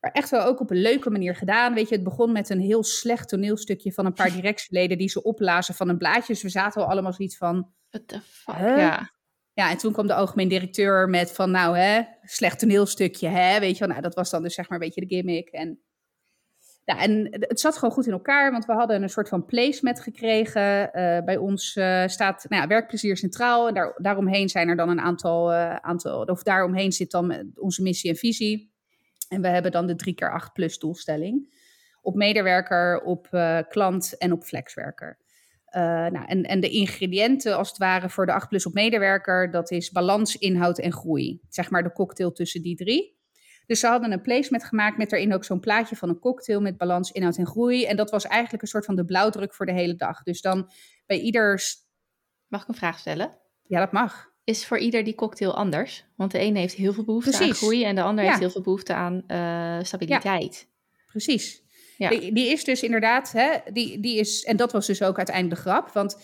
Maar 0.00 0.10
echt 0.10 0.30
wel 0.30 0.44
ook 0.44 0.60
op 0.60 0.70
een 0.70 0.80
leuke 0.80 1.10
manier 1.10 1.36
gedaan. 1.36 1.74
Weet 1.74 1.88
je, 1.88 1.94
het 1.94 2.04
begon 2.04 2.32
met 2.32 2.50
een 2.50 2.60
heel 2.60 2.84
slecht 2.84 3.28
toneelstukje 3.28 3.92
van 3.92 4.06
een 4.06 4.12
paar 4.12 4.32
directieleden 4.40 4.98
die 4.98 5.08
ze 5.08 5.22
oplazen 5.22 5.74
van 5.74 5.88
een 5.88 5.98
blaadje. 5.98 6.32
Dus 6.32 6.42
we 6.42 6.48
zaten 6.48 6.82
al 6.82 6.90
allemaal 6.90 7.12
zoiets 7.12 7.36
van. 7.36 7.72
What 7.90 8.08
the 8.08 8.20
fuck? 8.20 8.58
Ja. 8.58 9.16
Ja, 9.52 9.70
en 9.70 9.76
toen 9.76 9.92
kwam 9.92 10.06
de 10.06 10.14
algemeen 10.14 10.48
directeur 10.48 11.08
met 11.08 11.32
van, 11.32 11.50
nou 11.50 11.78
hè, 11.78 12.02
slecht 12.22 12.58
toneelstukje, 12.58 13.28
hè, 13.28 13.60
weet 13.60 13.72
je 13.72 13.78
wel. 13.78 13.88
Nou, 13.88 14.02
dat 14.02 14.14
was 14.14 14.30
dan 14.30 14.42
dus 14.42 14.54
zeg 14.54 14.68
maar 14.68 14.78
een 14.78 14.84
beetje 14.84 15.00
de 15.00 15.14
gimmick. 15.14 15.48
En, 15.48 15.80
ja, 16.88 17.00
en 17.02 17.26
het 17.30 17.60
zat 17.60 17.74
gewoon 17.74 17.94
goed 17.94 18.06
in 18.06 18.12
elkaar, 18.12 18.50
want 18.52 18.64
we 18.64 18.72
hadden 18.72 19.02
een 19.02 19.08
soort 19.08 19.28
van 19.28 19.44
placement 19.44 20.00
gekregen. 20.00 20.90
Uh, 20.92 21.24
bij 21.24 21.36
ons 21.36 21.76
uh, 21.76 22.06
staat 22.06 22.46
nou 22.48 22.62
ja, 22.62 22.68
werkplezier 22.68 23.16
centraal 23.16 23.68
en 23.68 23.74
daar, 23.74 23.94
daaromheen 23.96 24.48
zijn 24.48 24.68
er 24.68 24.76
dan 24.76 24.88
een 24.88 25.00
aantal, 25.00 25.52
uh, 25.52 25.74
aantal, 25.74 26.24
of 26.24 26.42
daaromheen 26.42 26.92
zit 26.92 27.10
dan 27.10 27.52
onze 27.54 27.82
missie 27.82 28.10
en 28.10 28.16
visie. 28.16 28.72
En 29.28 29.40
we 29.40 29.48
hebben 29.48 29.72
dan 29.72 29.86
de 29.86 29.94
3 29.94 30.14
keer 30.14 30.32
8 30.32 30.52
plus 30.52 30.78
doelstelling. 30.78 31.56
Op 32.02 32.14
medewerker, 32.14 33.02
op 33.02 33.28
klant 33.68 34.16
en 34.18 34.32
op 34.32 34.44
flexwerker. 34.44 35.18
Nou, 36.10 36.24
en, 36.26 36.42
en 36.42 36.60
de 36.60 36.70
ingrediënten 36.70 37.56
als 37.56 37.68
het 37.68 37.78
ware 37.78 38.08
voor 38.08 38.26
de 38.26 38.32
8 38.32 38.48
plus 38.48 38.66
op 38.66 38.72
medewerker, 38.72 39.50
dat 39.50 39.70
is 39.70 39.90
balans, 39.90 40.36
inhoud 40.36 40.78
en 40.78 40.92
groei. 40.92 41.40
Zeg 41.48 41.70
maar 41.70 41.82
de 41.82 41.92
cocktail 41.92 42.32
tussen 42.32 42.62
die 42.62 42.76
drie. 42.76 43.17
Dus 43.68 43.80
ze 43.80 43.86
hadden 43.86 44.12
een 44.12 44.20
placement 44.20 44.64
gemaakt 44.64 44.96
met 44.96 45.10
daarin 45.10 45.34
ook 45.34 45.44
zo'n 45.44 45.60
plaatje 45.60 45.96
van 45.96 46.08
een 46.08 46.18
cocktail 46.18 46.60
met 46.60 46.76
balans, 46.76 47.10
inhoud 47.10 47.36
en 47.36 47.46
groei. 47.46 47.84
En 47.84 47.96
dat 47.96 48.10
was 48.10 48.24
eigenlijk 48.24 48.62
een 48.62 48.68
soort 48.68 48.84
van 48.84 48.96
de 48.96 49.04
blauwdruk 49.04 49.54
voor 49.54 49.66
de 49.66 49.72
hele 49.72 49.94
dag. 49.94 50.22
Dus 50.22 50.40
dan 50.40 50.70
bij 51.06 51.20
ieder... 51.20 51.62
Mag 52.46 52.62
ik 52.62 52.68
een 52.68 52.74
vraag 52.74 52.98
stellen? 52.98 53.38
Ja, 53.62 53.78
dat 53.78 53.92
mag 53.92 54.28
is 54.48 54.66
voor 54.66 54.78
ieder 54.78 55.04
die 55.04 55.14
cocktail 55.14 55.54
anders. 55.54 56.04
Want 56.16 56.30
de 56.30 56.38
ene 56.38 56.58
heeft 56.58 56.74
heel 56.74 56.92
veel 56.92 57.04
behoefte 57.04 57.38
aan 57.38 57.54
groei 57.54 57.84
en 57.84 57.94
de 57.94 58.02
ander 58.02 58.24
heeft 58.24 58.38
heel 58.38 58.50
veel 58.50 58.62
behoefte 58.62 58.94
aan 58.94 59.22
uh, 59.26 59.78
stabiliteit. 59.82 60.66
Ja. 60.68 60.98
Precies. 61.06 61.62
Ja. 61.96 62.08
Die, 62.08 62.32
die, 62.32 62.52
is 62.52 62.64
dus 62.64 62.82
inderdaad, 62.82 63.32
hè, 63.32 63.50
die, 63.72 64.00
die 64.00 64.18
is, 64.18 64.44
en 64.44 64.56
dat 64.56 64.72
was 64.72 64.86
dus 64.86 65.02
ook 65.02 65.16
uiteindelijk 65.16 65.56
de 65.56 65.70
grap, 65.70 65.88
want 65.92 66.18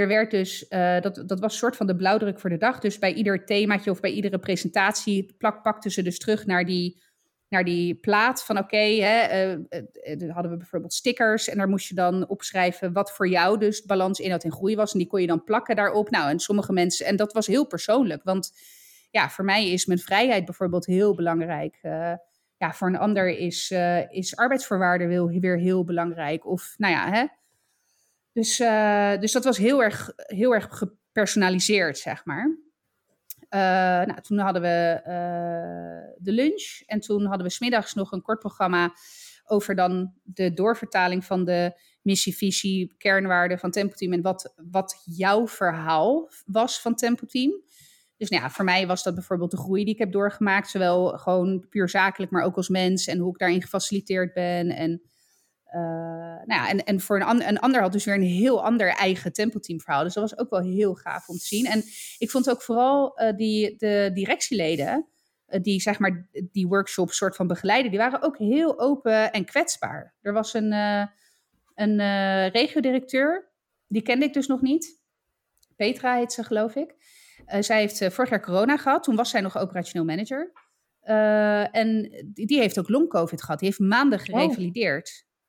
er 0.00 0.08
werd 0.08 0.30
dus, 0.30 0.66
uh, 0.68 1.00
dat, 1.00 1.22
dat 1.26 1.40
was 1.40 1.52
een 1.52 1.58
soort 1.58 1.76
van 1.76 1.86
de 1.86 1.96
blauwdruk 1.96 2.40
voor 2.40 2.50
de 2.50 2.56
dag. 2.56 2.78
Dus 2.78 2.98
bij 2.98 3.12
ieder 3.12 3.44
themaatje 3.44 3.90
of 3.90 4.00
bij 4.00 4.10
iedere 4.10 4.38
presentatie 4.38 5.34
plak, 5.38 5.62
pakten 5.62 5.90
ze 5.90 6.02
dus 6.02 6.18
terug 6.18 6.46
naar 6.46 6.64
die 6.64 7.02
naar 7.48 7.64
die 7.64 7.94
plaat 7.94 8.44
van 8.44 8.58
oké, 8.58 8.64
okay, 8.64 8.98
uh, 8.98 9.52
uh, 9.52 10.32
hadden 10.34 10.50
we 10.50 10.56
bijvoorbeeld 10.56 10.92
stickers 10.92 11.48
en 11.48 11.56
daar 11.56 11.68
moest 11.68 11.88
je 11.88 11.94
dan 11.94 12.28
opschrijven 12.28 12.92
wat 12.92 13.12
voor 13.12 13.28
jou 13.28 13.58
dus 13.58 13.82
balans, 13.82 14.18
inhoud 14.18 14.44
en 14.44 14.52
groei 14.52 14.76
was. 14.76 14.92
En 14.92 14.98
die 14.98 15.08
kon 15.08 15.20
je 15.20 15.26
dan 15.26 15.44
plakken 15.44 15.76
daarop. 15.76 16.10
Nou, 16.10 16.30
en 16.30 16.38
sommige 16.38 16.72
mensen, 16.72 17.06
en 17.06 17.16
dat 17.16 17.32
was 17.32 17.46
heel 17.46 17.66
persoonlijk, 17.66 18.22
want 18.22 18.52
ja, 19.10 19.30
voor 19.30 19.44
mij 19.44 19.70
is 19.70 19.86
mijn 19.86 19.98
vrijheid 19.98 20.44
bijvoorbeeld 20.44 20.86
heel 20.86 21.14
belangrijk. 21.14 21.78
Ja, 22.56 22.72
voor 22.72 22.88
een 22.88 22.98
ander 22.98 23.28
is, 23.28 23.70
is 24.08 24.36
arbeidsvoorwaarden 24.36 25.40
weer 25.40 25.58
heel 25.58 25.84
belangrijk. 25.84 26.46
Of 26.46 26.74
nou 26.76 26.92
ja, 26.92 27.10
hè. 27.10 27.24
Dus, 28.32 28.56
dus 29.20 29.32
dat 29.32 29.44
was 29.44 29.56
heel 29.56 29.82
erg, 29.82 30.12
heel 30.16 30.54
erg 30.54 30.68
gepersonaliseerd, 30.70 31.98
zeg 31.98 32.24
maar. 32.24 32.58
Uh, 33.54 33.60
nou, 34.06 34.20
toen 34.20 34.38
hadden 34.38 34.62
we 34.62 35.00
uh, 35.00 36.14
de 36.18 36.32
lunch 36.32 36.82
en 36.86 37.00
toen 37.00 37.24
hadden 37.24 37.46
we 37.46 37.52
smiddags 37.52 37.94
nog 37.94 38.12
een 38.12 38.22
kort 38.22 38.38
programma 38.38 38.92
over 39.44 39.74
dan 39.74 40.12
de 40.22 40.52
doorvertaling 40.52 41.24
van 41.24 41.44
de 41.44 41.80
missie, 42.02 42.36
visie, 42.36 42.94
kernwaarden 42.98 43.58
van 43.58 43.70
Tempo 43.70 43.94
Team 43.94 44.12
en 44.12 44.22
wat, 44.22 44.54
wat 44.70 45.02
jouw 45.04 45.48
verhaal 45.48 46.30
was 46.46 46.80
van 46.80 46.94
Tempo 46.94 47.26
Team. 47.26 47.62
Dus 48.16 48.28
nou 48.28 48.42
ja, 48.42 48.50
voor 48.50 48.64
mij 48.64 48.86
was 48.86 49.02
dat 49.02 49.14
bijvoorbeeld 49.14 49.50
de 49.50 49.56
groei 49.56 49.84
die 49.84 49.92
ik 49.94 50.00
heb 50.00 50.12
doorgemaakt, 50.12 50.70
zowel 50.70 51.18
gewoon 51.18 51.66
puur 51.68 51.88
zakelijk, 51.88 52.32
maar 52.32 52.44
ook 52.44 52.56
als 52.56 52.68
mens 52.68 53.06
en 53.06 53.18
hoe 53.18 53.32
ik 53.32 53.38
daarin 53.38 53.62
gefaciliteerd 53.62 54.34
ben 54.34 54.68
en 54.68 55.02
uh, 55.74 55.80
nou 56.44 56.46
ja, 56.46 56.68
en, 56.68 56.84
en 56.84 57.00
voor 57.00 57.20
een, 57.20 57.48
een 57.48 57.58
ander 57.58 57.80
had 57.80 57.92
dus 57.92 58.04
weer 58.04 58.14
een 58.14 58.22
heel 58.22 58.64
ander 58.64 58.88
eigen 58.88 59.32
tempoteamverhaal. 59.32 60.02
Dus 60.02 60.14
dat 60.14 60.30
was 60.30 60.38
ook 60.38 60.50
wel 60.50 60.60
heel 60.60 60.94
gaaf 60.94 61.28
om 61.28 61.36
te 61.36 61.44
zien. 61.44 61.66
En 61.66 61.82
ik 62.18 62.30
vond 62.30 62.50
ook 62.50 62.62
vooral 62.62 63.20
uh, 63.22 63.36
die, 63.36 63.76
de 63.76 64.10
directieleden, 64.14 65.06
uh, 65.48 65.60
die 65.62 65.80
zeg 65.80 65.98
maar 65.98 66.28
die 66.52 66.66
workshop 66.66 67.10
soort 67.10 67.36
van 67.36 67.46
begeleiden, 67.46 67.90
die 67.90 68.00
waren 68.00 68.22
ook 68.22 68.38
heel 68.38 68.80
open 68.80 69.32
en 69.32 69.44
kwetsbaar. 69.44 70.14
Er 70.20 70.32
was 70.32 70.54
een, 70.54 70.72
een 71.74 71.98
regiodirecteur, 72.48 73.50
die 73.86 74.02
kende 74.02 74.24
ik 74.24 74.32
dus 74.32 74.46
nog 74.46 74.60
niet. 74.60 74.98
Petra 75.76 76.16
heet 76.16 76.32
ze, 76.32 76.44
geloof 76.44 76.74
ik. 76.74 76.94
zij 77.60 77.80
heeft 77.80 78.14
vorig 78.14 78.30
jaar 78.30 78.42
corona 78.42 78.76
gehad. 78.76 79.02
Toen 79.02 79.16
was 79.16 79.30
zij 79.30 79.40
nog 79.40 79.58
operationeel 79.58 80.04
manager. 80.04 80.52
en 81.72 82.02
die, 82.26 82.46
die, 82.46 82.58
heeft 82.58 82.78
ook 82.78 82.88
long-covid 82.88 83.42
gehad. 83.42 83.58
Die 83.58 83.68
heeft 83.68 83.80
maanden 83.80 84.18
oh. 84.18 84.24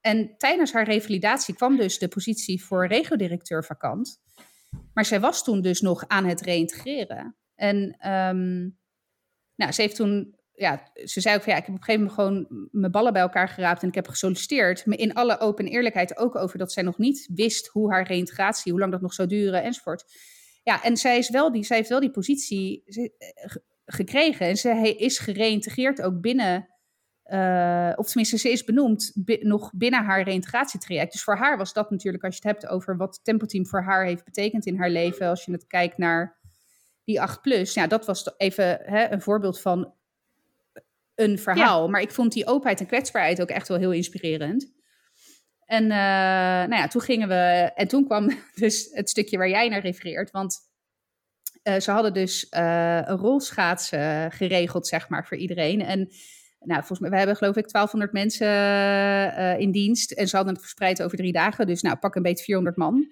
En 0.01 0.37
tijdens 0.37 0.71
haar 0.73 0.85
revalidatie 0.85 1.55
kwam 1.55 1.77
dus 1.77 1.97
de 1.97 2.07
positie 2.07 2.63
voor 2.63 2.87
regiodirecteur 2.87 3.63
vakant. 3.63 4.21
Maar 4.93 5.05
zij 5.05 5.19
was 5.19 5.43
toen 5.43 5.61
dus 5.61 5.81
nog 5.81 6.03
aan 6.07 6.25
het 6.25 6.41
reïntegreren. 6.41 7.35
En 7.55 7.77
um, 8.09 8.79
nou, 9.55 9.71
ze 9.71 9.81
heeft 9.81 9.95
toen, 9.95 10.35
ja, 10.53 10.91
ze 11.03 11.21
zei 11.21 11.35
ook 11.35 11.41
van 11.41 11.53
ja, 11.53 11.59
ik 11.59 11.65
heb 11.65 11.75
op 11.75 11.79
een 11.79 11.85
gegeven 11.85 12.07
moment 12.07 12.47
gewoon 12.47 12.67
mijn 12.71 12.91
ballen 12.91 13.13
bij 13.13 13.21
elkaar 13.21 13.49
geraapt 13.49 13.81
en 13.81 13.87
ik 13.87 13.95
heb 13.95 14.07
gesolliciteerd. 14.07 14.85
Maar 14.85 14.97
in 14.97 15.13
alle 15.13 15.39
open 15.39 15.67
eerlijkheid 15.67 16.17
ook 16.17 16.35
over 16.35 16.57
dat 16.57 16.71
zij 16.71 16.83
nog 16.83 16.97
niet 16.97 17.29
wist 17.33 17.67
hoe 17.67 17.91
haar 17.91 18.07
reïntegratie, 18.07 18.71
hoe 18.71 18.79
lang 18.79 18.91
dat 18.91 19.01
nog 19.01 19.13
zou 19.13 19.27
duren 19.27 19.63
enzovoort. 19.63 20.03
Ja, 20.63 20.83
en 20.83 20.97
zij, 20.97 21.17
is 21.17 21.29
wel 21.29 21.51
die, 21.51 21.63
zij 21.63 21.77
heeft 21.77 21.89
wel 21.89 21.99
die 21.99 22.11
positie 22.11 22.83
eh, 22.85 23.51
gekregen 23.85 24.47
en 24.47 24.57
ze 24.57 24.95
is 24.97 25.19
gereïntegreerd 25.19 26.01
ook 26.01 26.21
binnen 26.21 26.69
uh, 27.31 27.91
of 27.95 28.05
tenminste, 28.05 28.37
ze 28.37 28.51
is 28.51 28.63
benoemd 28.63 29.11
nog 29.39 29.71
binnen 29.73 30.03
haar 30.03 30.23
reïntegratietraject. 30.23 31.11
Dus 31.11 31.23
voor 31.23 31.35
haar 31.35 31.57
was 31.57 31.73
dat 31.73 31.91
natuurlijk, 31.91 32.23
als 32.23 32.37
je 32.37 32.47
het 32.47 32.51
hebt 32.51 32.73
over 32.73 32.97
wat 32.97 33.19
Tempo 33.23 33.45
Team 33.45 33.67
voor 33.67 33.81
haar 33.81 34.05
heeft 34.05 34.23
betekend 34.23 34.65
in 34.65 34.77
haar 34.77 34.89
leven, 34.89 35.27
als 35.27 35.45
je 35.45 35.51
het 35.51 35.67
kijkt 35.67 35.97
naar 35.97 36.39
die 37.03 37.21
8 37.21 37.41
plus. 37.41 37.73
Ja, 37.73 37.87
dat 37.87 38.05
was 38.05 38.33
even 38.37 38.79
hè, 38.83 39.11
een 39.11 39.21
voorbeeld 39.21 39.61
van 39.61 39.93
een 41.15 41.39
verhaal. 41.39 41.89
Maar 41.89 42.01
ik 42.01 42.11
vond 42.11 42.33
die 42.33 42.47
openheid 42.47 42.79
en 42.79 42.85
kwetsbaarheid 42.85 43.41
ook 43.41 43.49
echt 43.49 43.67
wel 43.67 43.77
heel 43.77 43.91
inspirerend. 43.91 44.71
En 45.65 45.87
nou 45.87 46.75
ja, 46.75 46.87
toen 46.87 47.01
gingen 47.01 47.27
we. 47.27 47.71
En 47.75 47.87
toen 47.87 48.05
kwam 48.05 48.31
dus 48.55 48.89
het 48.91 49.09
stukje 49.09 49.37
waar 49.37 49.49
jij 49.49 49.69
naar 49.69 49.81
refereert. 49.81 50.31
Want 50.31 50.69
ze 51.63 51.91
hadden 51.91 52.13
dus 52.13 52.47
een 52.49 53.17
rolschaatsen 53.17 54.31
geregeld, 54.31 54.87
zeg 54.87 55.09
maar, 55.09 55.27
voor 55.27 55.37
iedereen. 55.37 55.81
En 55.81 56.09
nou, 56.63 56.79
volgens 56.79 56.99
mij, 56.99 57.09
we 57.09 57.17
hebben 57.17 57.35
geloof 57.35 57.55
ik 57.55 57.71
1200 57.71 58.11
mensen 58.11 58.47
uh, 58.47 59.59
in 59.59 59.71
dienst. 59.71 60.11
En 60.11 60.27
ze 60.27 60.35
hadden 60.35 60.53
het 60.53 60.63
verspreid 60.63 61.03
over 61.03 61.17
drie 61.17 61.31
dagen. 61.31 61.67
Dus 61.67 61.81
nou, 61.81 61.97
pak 61.97 62.15
een 62.15 62.21
beetje 62.21 62.43
400 62.43 62.75
man. 62.77 63.09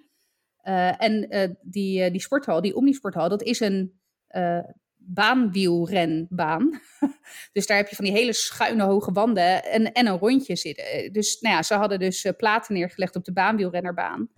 Uh, 0.64 1.02
en 1.02 1.36
uh, 1.36 1.56
die, 1.62 2.12
die 2.12 2.22
sporthal, 2.22 2.62
die 2.62 2.76
Omnisporthal, 2.76 3.30
dat 3.30 3.44
is 3.44 3.60
een 3.60 3.98
baanwielrenbaan. 4.96 6.82
dus 7.54 7.68
daar 7.68 7.78
heb 7.78 7.88
je 7.88 7.96
van 7.96 8.06
die 8.06 8.14
hele 8.14 8.34
schuine 8.34 8.84
hoge 8.84 9.12
wanden 9.12 9.64
en, 9.64 9.92
en 9.92 10.08
een 10.08 10.18
rondje 10.18 10.56
zitten. 10.56 11.14
Dus 11.14 11.40
nou 11.40 11.56
ja, 11.56 11.64
ze 11.64 11.74
hadden 11.74 12.00
dus 12.00 12.32
platen 12.38 12.74
neergelegd 12.74 13.16
op 13.16 13.26
de 13.26 13.34
baanwielrennerbaan. 13.34 14.30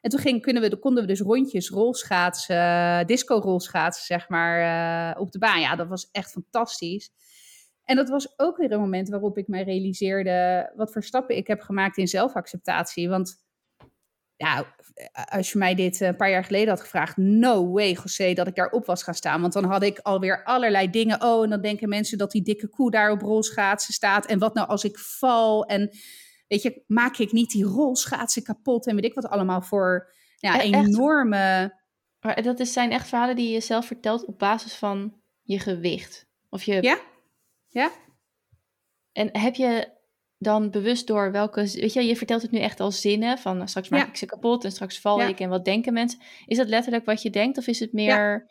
En 0.00 0.10
toen 0.10 0.20
ging, 0.20 0.42
kunnen 0.42 0.62
we, 0.62 0.78
konden 0.78 1.02
we 1.02 1.08
dus 1.08 1.20
rondjes 1.20 1.68
rolschaatsen, 1.68 3.06
disco-rolschaatsen, 3.06 4.04
zeg 4.04 4.28
maar, 4.28 5.18
op 5.18 5.32
de 5.32 5.38
baan. 5.38 5.60
Ja, 5.60 5.76
dat 5.76 5.88
was 5.88 6.08
echt 6.10 6.30
fantastisch. 6.30 7.10
En 7.84 7.96
dat 7.96 8.08
was 8.08 8.38
ook 8.38 8.56
weer 8.56 8.72
een 8.72 8.80
moment 8.80 9.08
waarop 9.08 9.38
ik 9.38 9.48
mij 9.48 9.62
realiseerde 9.62 10.70
wat 10.76 10.92
voor 10.92 11.02
stappen 11.02 11.36
ik 11.36 11.46
heb 11.46 11.60
gemaakt 11.60 11.96
in 11.96 12.08
zelfacceptatie. 12.08 13.08
Want 13.08 13.40
ja, 14.36 14.74
als 15.24 15.52
je 15.52 15.58
mij 15.58 15.74
dit 15.74 16.00
een 16.00 16.16
paar 16.16 16.30
jaar 16.30 16.44
geleden 16.44 16.68
had 16.68 16.80
gevraagd, 16.80 17.16
no 17.16 17.70
way, 17.70 17.92
José, 17.92 18.32
dat 18.32 18.46
ik 18.46 18.54
daarop 18.54 18.86
was 18.86 19.02
gaan 19.02 19.14
staan. 19.14 19.40
Want 19.40 19.52
dan 19.52 19.64
had 19.64 19.82
ik 19.82 19.98
alweer 19.98 20.44
allerlei 20.44 20.90
dingen. 20.90 21.22
Oh, 21.22 21.44
en 21.44 21.50
dan 21.50 21.60
denken 21.60 21.88
mensen 21.88 22.18
dat 22.18 22.30
die 22.30 22.42
dikke 22.42 22.68
koe 22.68 22.90
daar 22.90 23.10
op 23.10 23.20
rolschaatsen 23.20 23.94
staat. 23.94 24.26
En 24.26 24.38
wat 24.38 24.54
nou 24.54 24.68
als 24.68 24.84
ik 24.84 24.98
val? 24.98 25.64
En 25.64 25.90
weet 26.48 26.62
je, 26.62 26.84
maak 26.86 27.16
ik 27.16 27.32
niet 27.32 27.50
die 27.50 27.64
rolschaatsen 27.64 28.42
kapot? 28.42 28.86
En 28.86 28.94
weet 28.94 29.04
ik 29.04 29.14
wat 29.14 29.28
allemaal 29.28 29.62
voor 29.62 30.12
ja, 30.36 30.60
enorme. 30.60 31.80
Maar 32.20 32.42
dat 32.42 32.60
is, 32.60 32.72
zijn 32.72 32.90
echt 32.90 33.08
verhalen 33.08 33.36
die 33.36 33.52
je 33.52 33.60
zelf 33.60 33.86
vertelt 33.86 34.24
op 34.24 34.38
basis 34.38 34.74
van 34.74 35.20
je 35.42 35.58
gewicht. 35.58 36.26
Of 36.48 36.62
je 36.62 36.82
ja? 36.82 36.98
Ja. 37.72 37.90
En 39.12 39.38
heb 39.38 39.54
je 39.54 39.88
dan 40.38 40.70
bewust 40.70 41.06
door 41.06 41.32
welke, 41.32 41.60
weet 41.60 41.92
je, 41.92 42.02
je 42.02 42.16
vertelt 42.16 42.42
het 42.42 42.50
nu 42.50 42.58
echt 42.58 42.80
als 42.80 43.00
zinnen 43.00 43.38
van 43.38 43.56
nou, 43.56 43.68
straks 43.68 43.88
maak 43.88 44.08
ik 44.08 44.16
ze 44.16 44.26
kapot 44.26 44.64
en 44.64 44.70
straks 44.70 45.00
val 45.00 45.20
ik 45.20 45.40
en 45.40 45.48
wat 45.48 45.64
denken 45.64 45.92
mensen? 45.92 46.20
Is 46.46 46.56
dat 46.56 46.68
letterlijk 46.68 47.04
wat 47.04 47.22
je 47.22 47.30
denkt 47.30 47.58
of 47.58 47.66
is 47.66 47.80
het 47.80 47.92
meer, 47.92 48.46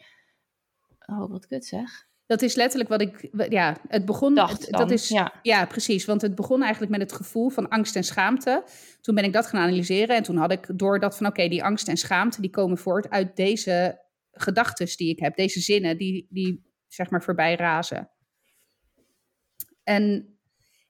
oh 1.05 1.29
wat 1.29 1.47
kut 1.47 1.65
zeg. 1.65 2.09
Dat 2.25 2.41
is 2.41 2.55
letterlijk 2.55 2.89
wat 2.89 3.01
ik, 3.01 3.29
ja, 3.49 3.77
het 3.87 4.05
begon, 4.05 4.35
dat 4.35 4.91
is, 4.91 5.09
ja. 5.09 5.33
ja, 5.41 5.65
precies, 5.65 6.05
want 6.05 6.21
het 6.21 6.35
begon 6.35 6.61
eigenlijk 6.61 6.91
met 6.91 7.01
het 7.01 7.11
gevoel 7.11 7.49
van 7.49 7.69
angst 7.69 7.95
en 7.95 8.03
schaamte. 8.03 8.63
Toen 9.01 9.15
ben 9.15 9.23
ik 9.23 9.33
dat 9.33 9.47
gaan 9.47 9.61
analyseren 9.61 10.15
en 10.15 10.23
toen 10.23 10.37
had 10.37 10.51
ik 10.51 10.67
door 10.75 10.99
dat 10.99 11.17
van, 11.17 11.25
oké, 11.25 11.47
die 11.47 11.63
angst 11.63 11.87
en 11.87 11.97
schaamte, 11.97 12.41
die 12.41 12.49
komen 12.49 12.77
voort 12.77 13.09
uit 13.09 13.35
deze 13.35 14.01
gedachten 14.31 14.97
die 14.97 15.09
ik 15.09 15.19
heb, 15.19 15.35
deze 15.35 15.59
zinnen 15.59 15.97
die, 15.97 16.27
die 16.29 16.63
zeg 16.87 17.09
maar 17.09 17.23
voorbij 17.23 17.55
razen. 17.55 18.09
En 19.91 20.37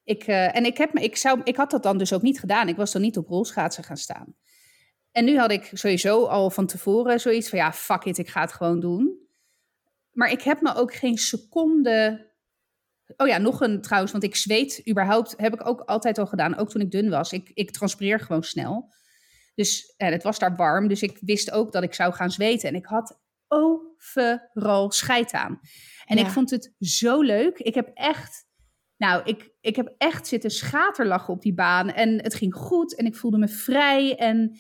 ik, 0.04 0.28
uh, 0.28 0.56
en 0.56 0.66
ik, 0.66 0.78
heb 0.78 0.94
me, 0.94 1.02
ik, 1.02 1.16
zou, 1.16 1.42
ik 1.44 1.56
had 1.56 1.72
dat 1.72 1.84
dan 1.84 1.98
dus 1.98 2.14
ook 2.14 2.22
niet 2.22 2.40
gedaan. 2.40 2.68
Ik 2.68 2.76
was 2.76 2.92
dan 2.92 3.02
niet 3.02 3.18
op 3.18 3.28
rolschaatsen 3.28 3.84
gaan 3.84 3.98
staan. 3.98 4.36
En 5.12 5.26
nu 5.26 5.38
had 5.38 5.52
ik 5.52 5.70
sowieso 5.74 6.26
al 6.26 6.50
van 6.50 6.66
tevoren 6.66 7.20
zoiets 7.20 7.50
van 7.50 7.60
ja, 7.60 7.74
fuck 7.74 8.04
it, 8.04 8.18
ik 8.18 8.30
ga 8.30 8.42
het 8.42 8.52
gewoon 8.52 8.80
doen. 8.80 9.20
Maar 10.12 10.32
ik 10.32 10.42
heb 10.42 10.62
me 10.62 10.76
ook 10.76 10.94
geen 10.94 11.18
seconde. 11.18 12.30
Oh 13.18 13.28
ja, 13.28 13.38
nog 13.38 13.62
een 13.62 13.82
trouwens, 13.82 14.12
want 14.12 14.24
ik 14.24 14.36
zweet 14.36 14.82
überhaupt, 14.90 15.34
heb 15.38 15.54
ik 15.54 15.68
ook 15.68 15.82
altijd 15.82 16.18
al 16.18 16.28
gedaan, 16.28 16.58
ook 16.58 16.70
toen 16.70 16.82
ik 16.82 16.92
dun 16.92 17.10
was. 17.10 17.32
Ik, 17.32 17.52
ik 17.54 17.72
transpireer 17.72 18.20
gewoon 18.20 18.44
snel. 18.44 18.94
Dus 19.56 19.94
en 19.98 20.12
het 20.12 20.24
was 20.24 20.40
daar 20.40 20.56
warm, 20.56 20.88
dus 20.88 21.02
ik 21.02 21.18
wist 21.22 21.52
ook 21.52 21.72
dat 21.72 21.84
ik 21.84 21.94
zou 21.94 22.14
gaan 22.14 22.32
zweten. 22.32 22.70
En 22.70 22.76
ik 22.76 22.86
had 22.86 23.20
overal 23.48 24.92
scheid 24.92 25.32
aan. 25.32 25.60
En 26.06 26.18
ik 26.18 26.28
vond 26.28 26.50
het 26.50 26.74
zo 26.80 27.22
leuk. 27.22 27.58
Ik 27.58 27.76
heb 27.76 27.92
echt 27.94 28.50
nou, 29.02 29.22
ik, 29.24 29.52
ik 29.62 29.76
heb 29.76 29.94
echt 29.98 30.28
zitten 30.28 30.50
schaterlachen 30.50 31.34
op 31.34 31.42
die 31.42 31.54
baan. 31.54 31.90
En 31.90 32.22
het 32.24 32.36
ging 32.36 32.54
goed 32.56 32.96
en 32.96 33.06
ik 33.06 33.16
voelde 33.16 33.38
me 33.38 33.48
vrij. 33.48 34.16
En 34.16 34.60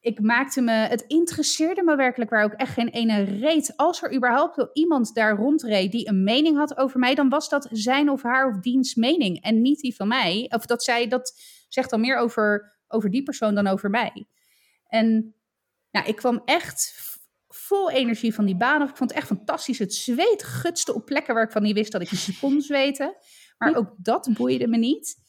ik 0.00 0.20
maakte 0.20 0.60
me, 0.60 0.72
het 0.72 1.04
interesseerde 1.06 1.82
me 1.82 1.96
werkelijk 1.96 2.30
waar 2.30 2.44
ook 2.44 2.52
echt 2.52 2.72
geen 2.72 2.88
ene 2.88 3.22
reet. 3.22 3.72
Als 3.76 4.02
er 4.02 4.14
überhaupt 4.14 4.68
iemand 4.72 5.14
daar 5.14 5.36
rondreed 5.36 5.92
die 5.92 6.08
een 6.08 6.24
mening 6.24 6.56
had 6.56 6.76
over 6.76 6.98
mij, 6.98 7.14
dan 7.14 7.28
was 7.28 7.48
dat 7.48 7.68
zijn 7.72 8.10
of 8.10 8.22
haar 8.22 8.48
of 8.48 8.60
diens 8.60 8.94
mening 8.94 9.42
en 9.42 9.62
niet 9.62 9.80
die 9.80 9.96
van 9.96 10.08
mij. 10.08 10.50
Of 10.54 10.66
dat 10.66 10.84
zij, 10.84 11.08
dat 11.08 11.40
zegt 11.68 11.90
dan 11.90 12.00
meer 12.00 12.16
over, 12.16 12.76
over 12.88 13.10
die 13.10 13.22
persoon 13.22 13.54
dan 13.54 13.66
over 13.66 13.90
mij. 13.90 14.26
En 14.86 15.34
nou, 15.90 16.06
ik 16.06 16.16
kwam 16.16 16.42
echt 16.44 16.94
vol 17.48 17.90
energie 17.90 18.34
van 18.34 18.44
die 18.44 18.56
baan 18.56 18.82
af. 18.82 18.90
Ik 18.90 18.96
vond 18.96 19.10
het 19.10 19.18
echt 19.18 19.28
fantastisch. 19.28 19.78
Het 19.78 19.94
zweet 19.94 20.42
gutste 20.42 20.94
op 20.94 21.04
plekken 21.04 21.34
waar 21.34 21.44
ik 21.44 21.52
van 21.52 21.62
niet 21.62 21.74
wist 21.74 21.92
dat 21.92 22.02
ik 22.02 22.10
niet 22.10 22.38
kon 22.40 22.60
zweten. 22.60 23.16
Maar 23.58 23.74
ook 23.74 23.94
dat 23.96 24.30
boeide 24.32 24.66
me 24.66 24.76
niet. 24.76 25.22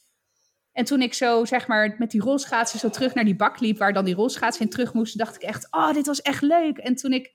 En 0.71 0.85
toen 0.85 1.01
ik 1.01 1.13
zo, 1.13 1.45
zeg 1.45 1.67
maar, 1.67 1.95
met 1.97 2.11
die 2.11 2.21
rolschaatsen 2.21 2.79
zo 2.79 2.89
terug 2.89 3.13
naar 3.13 3.23
die 3.23 3.35
bak 3.35 3.59
liep, 3.59 3.77
waar 3.77 3.93
dan 3.93 4.05
die 4.05 4.15
rolschaatsen 4.15 4.63
in 4.65 4.69
terug 4.69 4.93
moesten, 4.93 5.17
dacht 5.19 5.35
ik 5.35 5.41
echt, 5.41 5.67
oh, 5.71 5.93
dit 5.93 6.05
was 6.05 6.21
echt 6.21 6.41
leuk. 6.41 6.77
En 6.77 6.95
toen 6.95 7.11
ik 7.11 7.33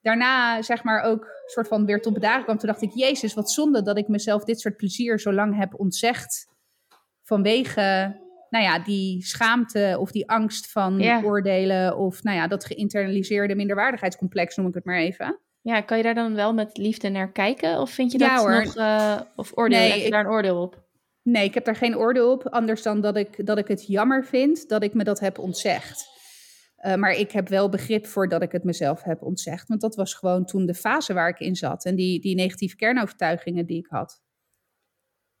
daarna, 0.00 0.62
zeg 0.62 0.84
maar, 0.84 1.02
ook 1.02 1.28
soort 1.46 1.68
van 1.68 1.86
weer 1.86 2.02
tot 2.02 2.14
bedaren 2.14 2.44
kwam, 2.44 2.58
toen 2.58 2.68
dacht 2.68 2.82
ik, 2.82 2.90
jezus, 2.94 3.34
wat 3.34 3.50
zonde 3.50 3.82
dat 3.82 3.98
ik 3.98 4.08
mezelf 4.08 4.44
dit 4.44 4.60
soort 4.60 4.76
plezier 4.76 5.20
zo 5.20 5.32
lang 5.32 5.56
heb 5.56 5.78
ontzegd. 5.78 6.46
Vanwege, 7.22 8.16
nou 8.50 8.64
ja, 8.64 8.78
die 8.78 9.22
schaamte 9.24 9.96
of 10.00 10.10
die 10.10 10.30
angst 10.30 10.70
van 10.70 11.02
oordelen 11.24 11.96
of, 11.96 12.22
nou 12.22 12.36
ja, 12.36 12.46
dat 12.46 12.64
geïnternaliseerde 12.64 13.54
minderwaardigheidscomplex, 13.54 14.56
noem 14.56 14.68
ik 14.68 14.74
het 14.74 14.84
maar 14.84 14.98
even. 14.98 15.40
Ja, 15.62 15.80
kan 15.80 15.96
je 15.96 16.02
daar 16.02 16.14
dan 16.14 16.34
wel 16.34 16.54
met 16.54 16.76
liefde 16.76 17.08
naar 17.08 17.32
kijken? 17.32 17.80
Of 17.80 17.90
vind 17.90 18.12
je 18.12 18.18
dat 18.18 18.46
nog... 18.48 18.76
Uh, 18.76 19.20
of 19.36 19.52
oordeel, 19.54 19.78
nee, 19.78 19.90
heb 19.90 20.00
je 20.00 20.10
daar 20.10 20.24
een 20.24 20.30
oordeel 20.30 20.62
op? 20.62 20.82
Nee, 21.22 21.44
ik 21.44 21.54
heb 21.54 21.64
daar 21.64 21.76
geen 21.76 21.96
oordeel 21.96 22.32
op. 22.32 22.48
Anders 22.48 22.82
dan 22.82 23.00
dat 23.00 23.16
ik, 23.16 23.46
dat 23.46 23.58
ik 23.58 23.68
het 23.68 23.86
jammer 23.86 24.24
vind 24.24 24.68
dat 24.68 24.82
ik 24.82 24.94
me 24.94 25.04
dat 25.04 25.20
heb 25.20 25.38
ontzegd. 25.38 26.10
Uh, 26.84 26.94
maar 26.94 27.12
ik 27.12 27.32
heb 27.32 27.48
wel 27.48 27.68
begrip 27.68 28.06
voor 28.06 28.28
dat 28.28 28.42
ik 28.42 28.52
het 28.52 28.64
mezelf 28.64 29.02
heb 29.02 29.22
ontzegd. 29.22 29.68
Want 29.68 29.80
dat 29.80 29.94
was 29.94 30.14
gewoon 30.14 30.44
toen 30.44 30.66
de 30.66 30.74
fase 30.74 31.12
waar 31.12 31.28
ik 31.28 31.40
in 31.40 31.54
zat. 31.54 31.84
En 31.84 31.94
die, 31.94 32.20
die 32.20 32.34
negatieve 32.34 32.76
kernovertuigingen 32.76 33.66
die 33.66 33.78
ik 33.78 33.86
had. 33.88 34.22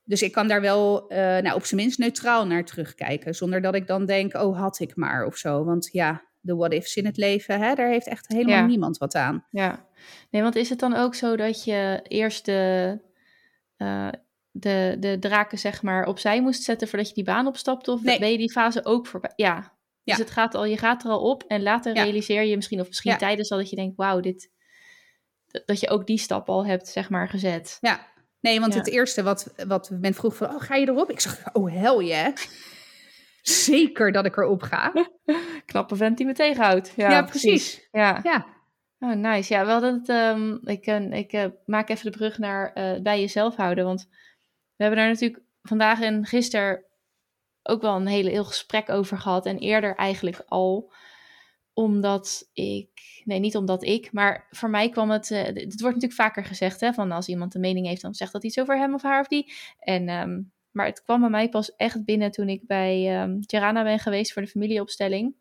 Dus 0.04 0.22
ik 0.22 0.32
kan 0.32 0.48
daar 0.48 0.60
wel 0.60 1.12
uh, 1.12 1.18
nou, 1.18 1.54
op 1.54 1.64
zijn 1.64 1.80
minst 1.80 1.98
neutraal 1.98 2.46
naar 2.46 2.64
terugkijken. 2.64 3.34
Zonder 3.34 3.60
dat 3.60 3.74
ik 3.74 3.86
dan 3.86 4.06
denk, 4.06 4.34
oh 4.34 4.58
had 4.58 4.80
ik 4.80 4.96
maar 4.96 5.26
of 5.26 5.36
zo. 5.36 5.64
Want 5.64 5.88
ja, 5.92 6.22
de 6.42 6.54
what-ifs 6.54 6.96
in 6.96 7.06
het 7.06 7.16
leven, 7.16 7.60
hè, 7.60 7.74
daar 7.74 7.88
heeft 7.88 8.06
echt 8.06 8.28
helemaal 8.28 8.66
niemand 8.66 8.98
wat 8.98 9.14
aan. 9.14 9.46
Ja, 9.50 9.86
nee, 10.30 10.42
want 10.42 10.56
is 10.56 10.68
het 10.68 10.78
dan 10.78 10.94
ook 10.94 11.14
zo 11.14 11.36
dat 11.36 11.64
je 11.64 12.00
eerst 12.02 12.44
de, 12.44 12.98
uh, 13.78 14.08
de, 14.50 14.96
de 15.00 15.16
draken 15.20 15.58
zeg 15.58 15.82
maar 15.82 16.06
opzij 16.06 16.42
moest 16.42 16.62
zetten 16.62 16.88
voordat 16.88 17.08
je 17.08 17.14
die 17.14 17.24
baan 17.24 17.46
opstapte? 17.46 17.92
Of 17.92 18.02
nee. 18.02 18.18
ben 18.18 18.30
je 18.30 18.38
die 18.38 18.52
fase 18.52 18.84
ook 18.84 19.06
voorbij? 19.06 19.32
Ja, 19.36 19.76
dus 20.04 20.18
het 20.18 20.30
gaat 20.30 20.54
al, 20.54 20.64
je 20.64 20.78
gaat 20.78 21.04
er 21.04 21.10
al 21.10 21.30
op 21.30 21.42
en 21.42 21.62
later 21.62 21.92
realiseer 21.92 22.42
je 22.42 22.56
misschien, 22.56 22.80
of 22.80 22.86
misschien 22.86 23.18
tijdens 23.18 23.50
al 23.50 23.58
dat 23.58 23.70
je 23.70 23.76
denkt, 23.76 23.96
wauw, 23.96 24.20
dit, 24.20 24.50
dat 25.64 25.80
je 25.80 25.90
ook 25.90 26.06
die 26.06 26.18
stap 26.18 26.48
al 26.48 26.66
hebt 26.66 26.88
zeg 26.88 27.10
maar 27.10 27.28
gezet. 27.28 27.78
Ja, 27.80 28.06
nee, 28.40 28.60
want 28.60 28.74
het 28.74 28.88
eerste 28.88 29.22
wat, 29.22 29.52
wat 29.66 29.90
men 29.90 30.14
vroeg 30.14 30.36
van, 30.36 30.48
oh, 30.48 30.60
ga 30.60 30.74
je 30.74 30.88
erop? 30.88 31.10
Ik 31.10 31.20
zeg, 31.20 31.54
oh 31.54 31.72
hel 31.72 32.00
je 32.00 32.32
zeker 33.42 34.12
dat 34.12 34.26
ik 34.26 34.36
erop 34.36 34.62
ga. 34.62 34.92
Knappe 35.66 35.96
vent 35.96 36.16
die 36.16 36.26
me 36.26 36.32
tegenhoudt. 36.32 36.92
Ja, 36.96 37.22
precies. 37.22 37.88
Ja. 37.92 38.20
ja. 38.22 38.46
Oh, 38.98 39.12
nice. 39.12 39.52
Ja, 39.52 39.66
wel 39.66 39.80
dat 39.80 40.08
um, 40.08 40.60
ik, 40.64 40.86
uh, 40.86 41.12
ik 41.12 41.32
uh, 41.32 41.44
maak 41.64 41.88
even 41.88 42.10
de 42.10 42.18
brug 42.18 42.38
naar 42.38 42.70
uh, 42.74 43.02
bij 43.02 43.20
jezelf 43.20 43.56
houden. 43.56 43.84
Want 43.84 44.08
we 44.76 44.84
hebben 44.84 44.98
daar 44.98 45.08
natuurlijk 45.08 45.42
vandaag 45.62 46.00
en 46.00 46.26
gisteren 46.26 46.84
ook 47.62 47.82
wel 47.82 47.96
een 47.96 48.06
hele 48.06 48.30
heel 48.30 48.44
gesprek 48.44 48.90
over 48.90 49.18
gehad. 49.18 49.46
En 49.46 49.58
eerder 49.58 49.94
eigenlijk 49.94 50.42
al 50.46 50.92
omdat 51.74 52.50
ik, 52.52 53.22
nee, 53.24 53.38
niet 53.38 53.56
omdat 53.56 53.82
ik, 53.82 54.12
maar 54.12 54.46
voor 54.50 54.70
mij 54.70 54.88
kwam 54.88 55.10
het, 55.10 55.30
uh, 55.30 55.42
het 55.42 55.56
wordt 55.56 55.82
natuurlijk 55.82 56.12
vaker 56.12 56.44
gezegd, 56.44 56.80
hè, 56.80 56.92
van 56.92 57.12
als 57.12 57.28
iemand 57.28 57.54
een 57.54 57.60
mening 57.60 57.86
heeft, 57.86 58.02
dan 58.02 58.14
zegt 58.14 58.32
dat 58.32 58.44
iets 58.44 58.60
over 58.60 58.78
hem 58.78 58.94
of 58.94 59.02
haar 59.02 59.20
of 59.20 59.28
die. 59.28 59.52
En 59.78 60.08
um, 60.08 60.52
maar 60.72 60.86
het 60.86 61.02
kwam 61.02 61.20
bij 61.20 61.30
mij 61.30 61.48
pas 61.48 61.76
echt 61.76 62.04
binnen 62.04 62.30
toen 62.30 62.48
ik 62.48 62.66
bij 62.66 63.22
um, 63.22 63.40
ben 63.72 63.98
geweest 63.98 64.32
voor 64.32 64.42
de 64.42 64.48
familieopstelling. 64.48 65.34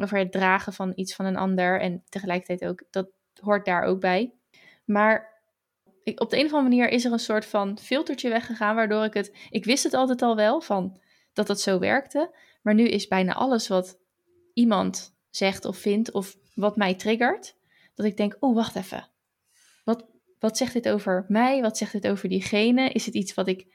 Over 0.00 0.18
het 0.18 0.32
dragen 0.32 0.72
van 0.72 0.92
iets 0.94 1.14
van 1.14 1.24
een 1.24 1.36
ander. 1.36 1.80
En 1.80 2.02
tegelijkertijd 2.08 2.70
ook, 2.70 2.82
dat 2.90 3.08
hoort 3.40 3.64
daar 3.64 3.82
ook 3.82 4.00
bij. 4.00 4.32
Maar 4.84 5.42
ik, 6.02 6.20
op 6.20 6.30
de 6.30 6.38
een 6.38 6.44
of 6.44 6.52
andere 6.52 6.76
manier 6.76 6.88
is 6.88 7.04
er 7.04 7.12
een 7.12 7.18
soort 7.18 7.46
van 7.46 7.78
filtertje 7.78 8.28
weggegaan. 8.28 8.74
Waardoor 8.74 9.04
ik 9.04 9.14
het. 9.14 9.36
Ik 9.50 9.64
wist 9.64 9.84
het 9.84 9.94
altijd 9.94 10.22
al 10.22 10.36
wel 10.36 10.60
van 10.60 11.00
dat 11.32 11.46
dat 11.46 11.60
zo 11.60 11.78
werkte. 11.78 12.34
Maar 12.62 12.74
nu 12.74 12.88
is 12.88 13.08
bijna 13.08 13.34
alles 13.34 13.68
wat 13.68 13.98
iemand 14.54 15.14
zegt 15.30 15.64
of 15.64 15.76
vindt. 15.76 16.12
Of 16.12 16.36
wat 16.54 16.76
mij 16.76 16.94
triggert. 16.94 17.56
Dat 17.94 18.06
ik 18.06 18.16
denk: 18.16 18.36
oh, 18.40 18.54
wacht 18.54 18.76
even. 18.76 19.08
Wat, 19.84 20.06
wat 20.38 20.56
zegt 20.56 20.72
dit 20.72 20.88
over 20.88 21.24
mij? 21.28 21.60
Wat 21.60 21.76
zegt 21.76 21.92
dit 21.92 22.08
over 22.08 22.28
diegene? 22.28 22.88
Is 22.88 23.06
het 23.06 23.14
iets 23.14 23.34
wat 23.34 23.48
ik 23.48 23.66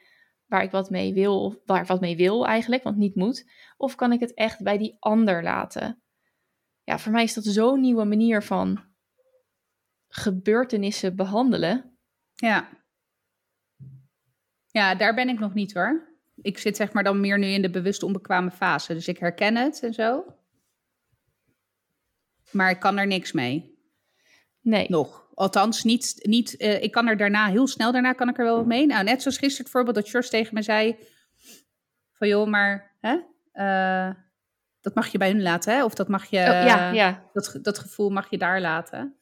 waar 0.46 0.62
ik 0.62 0.70
wat 0.70 0.90
mee 0.90 1.14
wil, 1.14 1.44
of 1.44 1.58
waar 1.64 1.80
ik 1.80 1.86
wat 1.86 2.00
mee 2.00 2.16
wil 2.16 2.46
eigenlijk, 2.46 2.82
want 2.82 2.96
niet 2.96 3.14
moet? 3.14 3.50
Of 3.76 3.94
kan 3.94 4.12
ik 4.12 4.20
het 4.20 4.34
echt 4.34 4.62
bij 4.62 4.78
die 4.78 4.96
ander 4.98 5.42
laten? 5.42 6.02
Ja, 6.82 6.98
voor 6.98 7.12
mij 7.12 7.22
is 7.22 7.34
dat 7.34 7.44
zo'n 7.44 7.80
nieuwe 7.80 8.04
manier 8.04 8.42
van 8.42 8.84
gebeurtenissen 10.08 11.16
behandelen. 11.16 11.98
Ja. 12.34 12.68
Ja, 14.66 14.94
daar 14.94 15.14
ben 15.14 15.28
ik 15.28 15.38
nog 15.38 15.54
niet 15.54 15.74
hoor. 15.74 16.14
Ik 16.34 16.58
zit 16.58 16.76
zeg 16.76 16.92
maar 16.92 17.04
dan 17.04 17.20
meer 17.20 17.38
nu 17.38 17.46
in 17.46 17.62
de 17.62 17.70
bewust 17.70 18.02
onbekwame 18.02 18.50
fase. 18.50 18.94
Dus 18.94 19.08
ik 19.08 19.18
herken 19.18 19.56
het 19.56 19.82
en 19.82 19.94
zo. 19.94 20.24
Maar 22.50 22.70
ik 22.70 22.80
kan 22.80 22.98
er 22.98 23.06
niks 23.06 23.32
mee. 23.32 23.78
Nee. 24.60 24.86
Nog. 24.88 25.25
Althans, 25.36 25.84
niet, 25.84 26.18
niet 26.22 26.60
uh, 26.60 26.82
ik 26.82 26.92
kan 26.92 27.06
er 27.06 27.16
daarna, 27.16 27.46
heel 27.46 27.66
snel 27.66 27.92
daarna 27.92 28.12
kan 28.12 28.28
ik 28.28 28.38
er 28.38 28.44
wel 28.44 28.56
wat 28.56 28.66
mee. 28.66 28.86
Nou, 28.86 29.04
net 29.04 29.22
zoals 29.22 29.38
gisteren 29.38 29.62
bijvoorbeeld 29.62 29.96
dat 29.96 30.08
George 30.08 30.28
tegen 30.28 30.54
me 30.54 30.62
zei... 30.62 30.96
van 32.12 32.28
joh, 32.28 32.48
maar 32.48 32.96
hè, 33.00 33.16
uh, 33.52 34.14
dat 34.80 34.94
mag 34.94 35.08
je 35.08 35.18
bij 35.18 35.30
hun 35.30 35.42
laten, 35.42 35.74
hè? 35.74 35.84
Of 35.84 35.94
dat 35.94 36.08
mag 36.08 36.24
je, 36.24 36.38
oh, 36.38 36.44
ja, 36.44 36.90
ja. 36.90 37.22
Dat, 37.32 37.58
dat 37.62 37.78
gevoel 37.78 38.10
mag 38.10 38.30
je 38.30 38.38
daar 38.38 38.60
laten. 38.60 39.15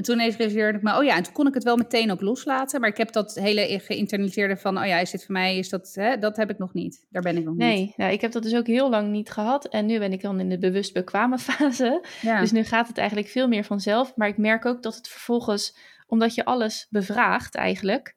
En 0.00 0.06
toen 0.06 0.18
realiseerde 0.18 0.78
ik 0.78 0.84
me, 0.84 0.96
oh 0.96 1.04
ja, 1.04 1.16
en 1.16 1.22
toen 1.22 1.32
kon 1.32 1.46
ik 1.46 1.54
het 1.54 1.64
wel 1.64 1.76
meteen 1.76 2.10
ook 2.10 2.20
loslaten. 2.20 2.80
Maar 2.80 2.88
ik 2.88 2.96
heb 2.96 3.12
dat 3.12 3.34
hele 3.34 3.80
geïnternaliseerde 3.80 4.56
van, 4.56 4.78
oh 4.78 4.86
ja, 4.86 4.98
is 4.98 5.10
dit 5.10 5.24
voor 5.24 5.32
mij, 5.32 5.58
is 5.58 5.68
dat, 5.68 5.92
hè, 5.94 6.18
dat 6.18 6.36
heb 6.36 6.50
ik 6.50 6.58
nog 6.58 6.72
niet. 6.72 7.06
Daar 7.10 7.22
ben 7.22 7.36
ik 7.36 7.44
nog 7.44 7.56
nee, 7.56 7.68
niet. 7.68 7.78
Nee, 7.78 7.94
nou, 7.96 8.12
ik 8.12 8.20
heb 8.20 8.32
dat 8.32 8.42
dus 8.42 8.54
ook 8.54 8.66
heel 8.66 8.90
lang 8.90 9.10
niet 9.10 9.30
gehad. 9.30 9.68
En 9.68 9.86
nu 9.86 9.98
ben 9.98 10.12
ik 10.12 10.22
dan 10.22 10.40
in 10.40 10.48
de 10.48 10.58
bewust 10.58 10.92
bekwame 10.92 11.38
fase. 11.48 12.04
Ja. 12.20 12.40
Dus 12.40 12.52
nu 12.52 12.64
gaat 12.64 12.88
het 12.88 12.98
eigenlijk 12.98 13.28
veel 13.28 13.48
meer 13.48 13.64
vanzelf. 13.64 14.16
Maar 14.16 14.28
ik 14.28 14.36
merk 14.36 14.66
ook 14.66 14.82
dat 14.82 14.94
het 14.94 15.08
vervolgens, 15.08 15.76
omdat 16.06 16.34
je 16.34 16.44
alles 16.44 16.86
bevraagt 16.90 17.54
eigenlijk, 17.54 18.16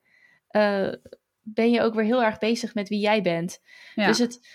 uh, 0.51 0.93
ben 1.41 1.71
je 1.71 1.81
ook 1.81 1.93
weer 1.93 2.05
heel 2.05 2.23
erg 2.23 2.38
bezig 2.38 2.73
met 2.73 2.89
wie 2.89 2.99
jij 2.99 3.21
bent. 3.21 3.59
Ja. 3.95 4.07
Dus 4.07 4.17
het 4.17 4.47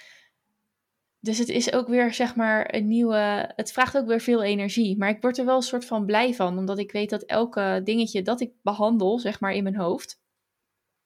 dus 1.29 1.39
het 1.39 1.49
is 1.49 1.73
ook 1.73 1.89
weer, 1.89 2.15
zeg 2.15 2.35
maar, 2.35 2.75
een 2.75 2.89
nieuwe. 2.89 3.53
Het 3.57 3.73
vraagt 3.73 3.97
ook 3.97 4.07
weer 4.07 4.21
veel 4.21 4.43
energie. 4.43 4.97
Maar 4.99 5.09
ik 5.09 5.21
word 5.21 5.39
er 5.39 5.45
wel 5.45 5.57
een 5.57 5.63
soort 5.63 5.85
van 5.85 6.07
blij 6.07 6.35
van. 6.35 6.59
Omdat 6.59 6.79
ik 6.79 6.93
weet 6.93 7.11
dat 7.11 7.23
elke 7.23 7.81
dingetje 7.85 8.23
dat 8.23 8.41
ik 8.41 8.53
behandel, 8.63 9.19
zeg 9.19 9.41
maar, 9.41 9.53
in 9.53 9.63
mijn 9.63 9.77
hoofd. 9.77 10.21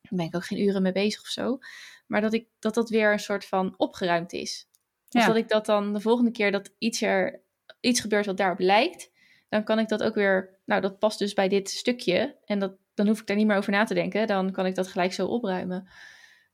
Daar 0.00 0.18
ben 0.18 0.26
ik 0.26 0.34
ook 0.34 0.44
geen 0.44 0.60
uren 0.60 0.82
mee 0.82 0.92
bezig 0.92 1.20
of 1.20 1.26
zo. 1.26 1.58
Maar 2.06 2.20
dat, 2.20 2.32
ik, 2.32 2.46
dat 2.58 2.74
dat 2.74 2.90
weer 2.90 3.12
een 3.12 3.18
soort 3.18 3.44
van 3.44 3.74
opgeruimd 3.76 4.32
is. 4.32 4.68
Ja. 5.08 5.20
Of 5.20 5.26
dat 5.26 5.36
ik 5.36 5.48
dat 5.48 5.66
dan 5.66 5.92
de 5.92 6.00
volgende 6.00 6.30
keer 6.30 6.52
dat 6.52 6.74
iets, 6.78 7.02
er, 7.02 7.40
iets 7.80 8.00
gebeurt 8.00 8.26
wat 8.26 8.36
daarop 8.36 8.60
lijkt. 8.60 9.10
Dan 9.48 9.64
kan 9.64 9.78
ik 9.78 9.88
dat 9.88 10.02
ook 10.02 10.14
weer. 10.14 10.58
Nou, 10.64 10.80
dat 10.80 10.98
past 10.98 11.18
dus 11.18 11.32
bij 11.32 11.48
dit 11.48 11.70
stukje. 11.70 12.36
En 12.44 12.58
dat, 12.58 12.72
dan 12.94 13.06
hoef 13.06 13.20
ik 13.20 13.26
daar 13.26 13.36
niet 13.36 13.46
meer 13.46 13.56
over 13.56 13.72
na 13.72 13.84
te 13.84 13.94
denken. 13.94 14.26
Dan 14.26 14.52
kan 14.52 14.66
ik 14.66 14.74
dat 14.74 14.88
gelijk 14.88 15.12
zo 15.12 15.26
opruimen. 15.26 15.88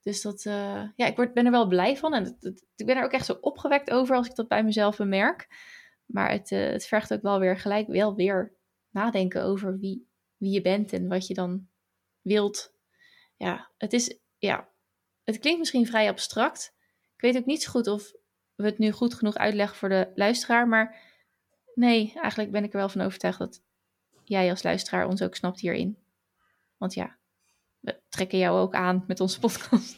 Dus 0.09 0.23
dat, 0.23 0.45
uh, 0.45 0.83
ja, 0.97 1.07
ik 1.07 1.17
word, 1.17 1.35
ben 1.35 1.45
er 1.45 1.51
wel 1.51 1.67
blij 1.67 1.97
van. 1.97 2.15
En 2.15 2.39
ik 2.77 2.87
ben 2.87 2.97
er 2.97 3.05
ook 3.05 3.13
echt 3.13 3.27
zo 3.27 3.39
opgewekt 3.41 3.91
over 3.91 4.17
als 4.17 4.27
ik 4.27 4.35
dat 4.35 4.49
bij 4.49 4.65
mezelf 4.65 4.97
bemerk. 4.97 5.49
Maar 6.07 6.31
het, 6.31 6.51
uh, 6.51 6.69
het 6.71 6.87
vergt 6.87 7.13
ook 7.13 7.23
wel 7.23 7.39
weer 7.39 7.59
gelijk 7.59 7.87
wel 7.87 8.15
weer 8.15 8.53
nadenken 8.91 9.43
over 9.43 9.79
wie, 9.79 10.09
wie 10.37 10.51
je 10.51 10.61
bent 10.61 10.93
en 10.93 11.09
wat 11.09 11.27
je 11.27 11.35
dan 11.35 11.69
wilt. 12.21 12.73
Ja, 13.37 13.71
het 13.79 13.93
is, 13.93 14.19
ja, 14.39 14.69
het 15.25 15.39
klinkt 15.39 15.59
misschien 15.59 15.87
vrij 15.87 16.09
abstract. 16.09 16.75
Ik 17.15 17.21
weet 17.21 17.37
ook 17.37 17.47
niet 17.47 17.63
zo 17.63 17.71
goed 17.71 17.87
of 17.87 18.13
we 18.55 18.65
het 18.65 18.79
nu 18.79 18.91
goed 18.91 19.15
genoeg 19.15 19.37
uitleggen 19.37 19.77
voor 19.77 19.89
de 19.89 20.13
luisteraar. 20.15 20.69
Maar 20.69 20.97
nee, 21.75 22.13
eigenlijk 22.15 22.51
ben 22.51 22.65
ik 22.65 22.73
er 22.73 22.79
wel 22.79 22.89
van 22.89 23.01
overtuigd 23.01 23.39
dat 23.39 23.63
jij 24.25 24.51
als 24.51 24.63
luisteraar 24.63 25.07
ons 25.07 25.23
ook 25.23 25.35
snapt 25.35 25.61
hierin. 25.61 25.99
Want 26.77 26.95
ja, 26.95 27.18
we 27.81 28.01
trekken 28.09 28.39
jou 28.39 28.61
ook 28.61 28.75
aan 28.75 29.05
met 29.07 29.21
onze 29.21 29.41
podcast. 29.41 29.97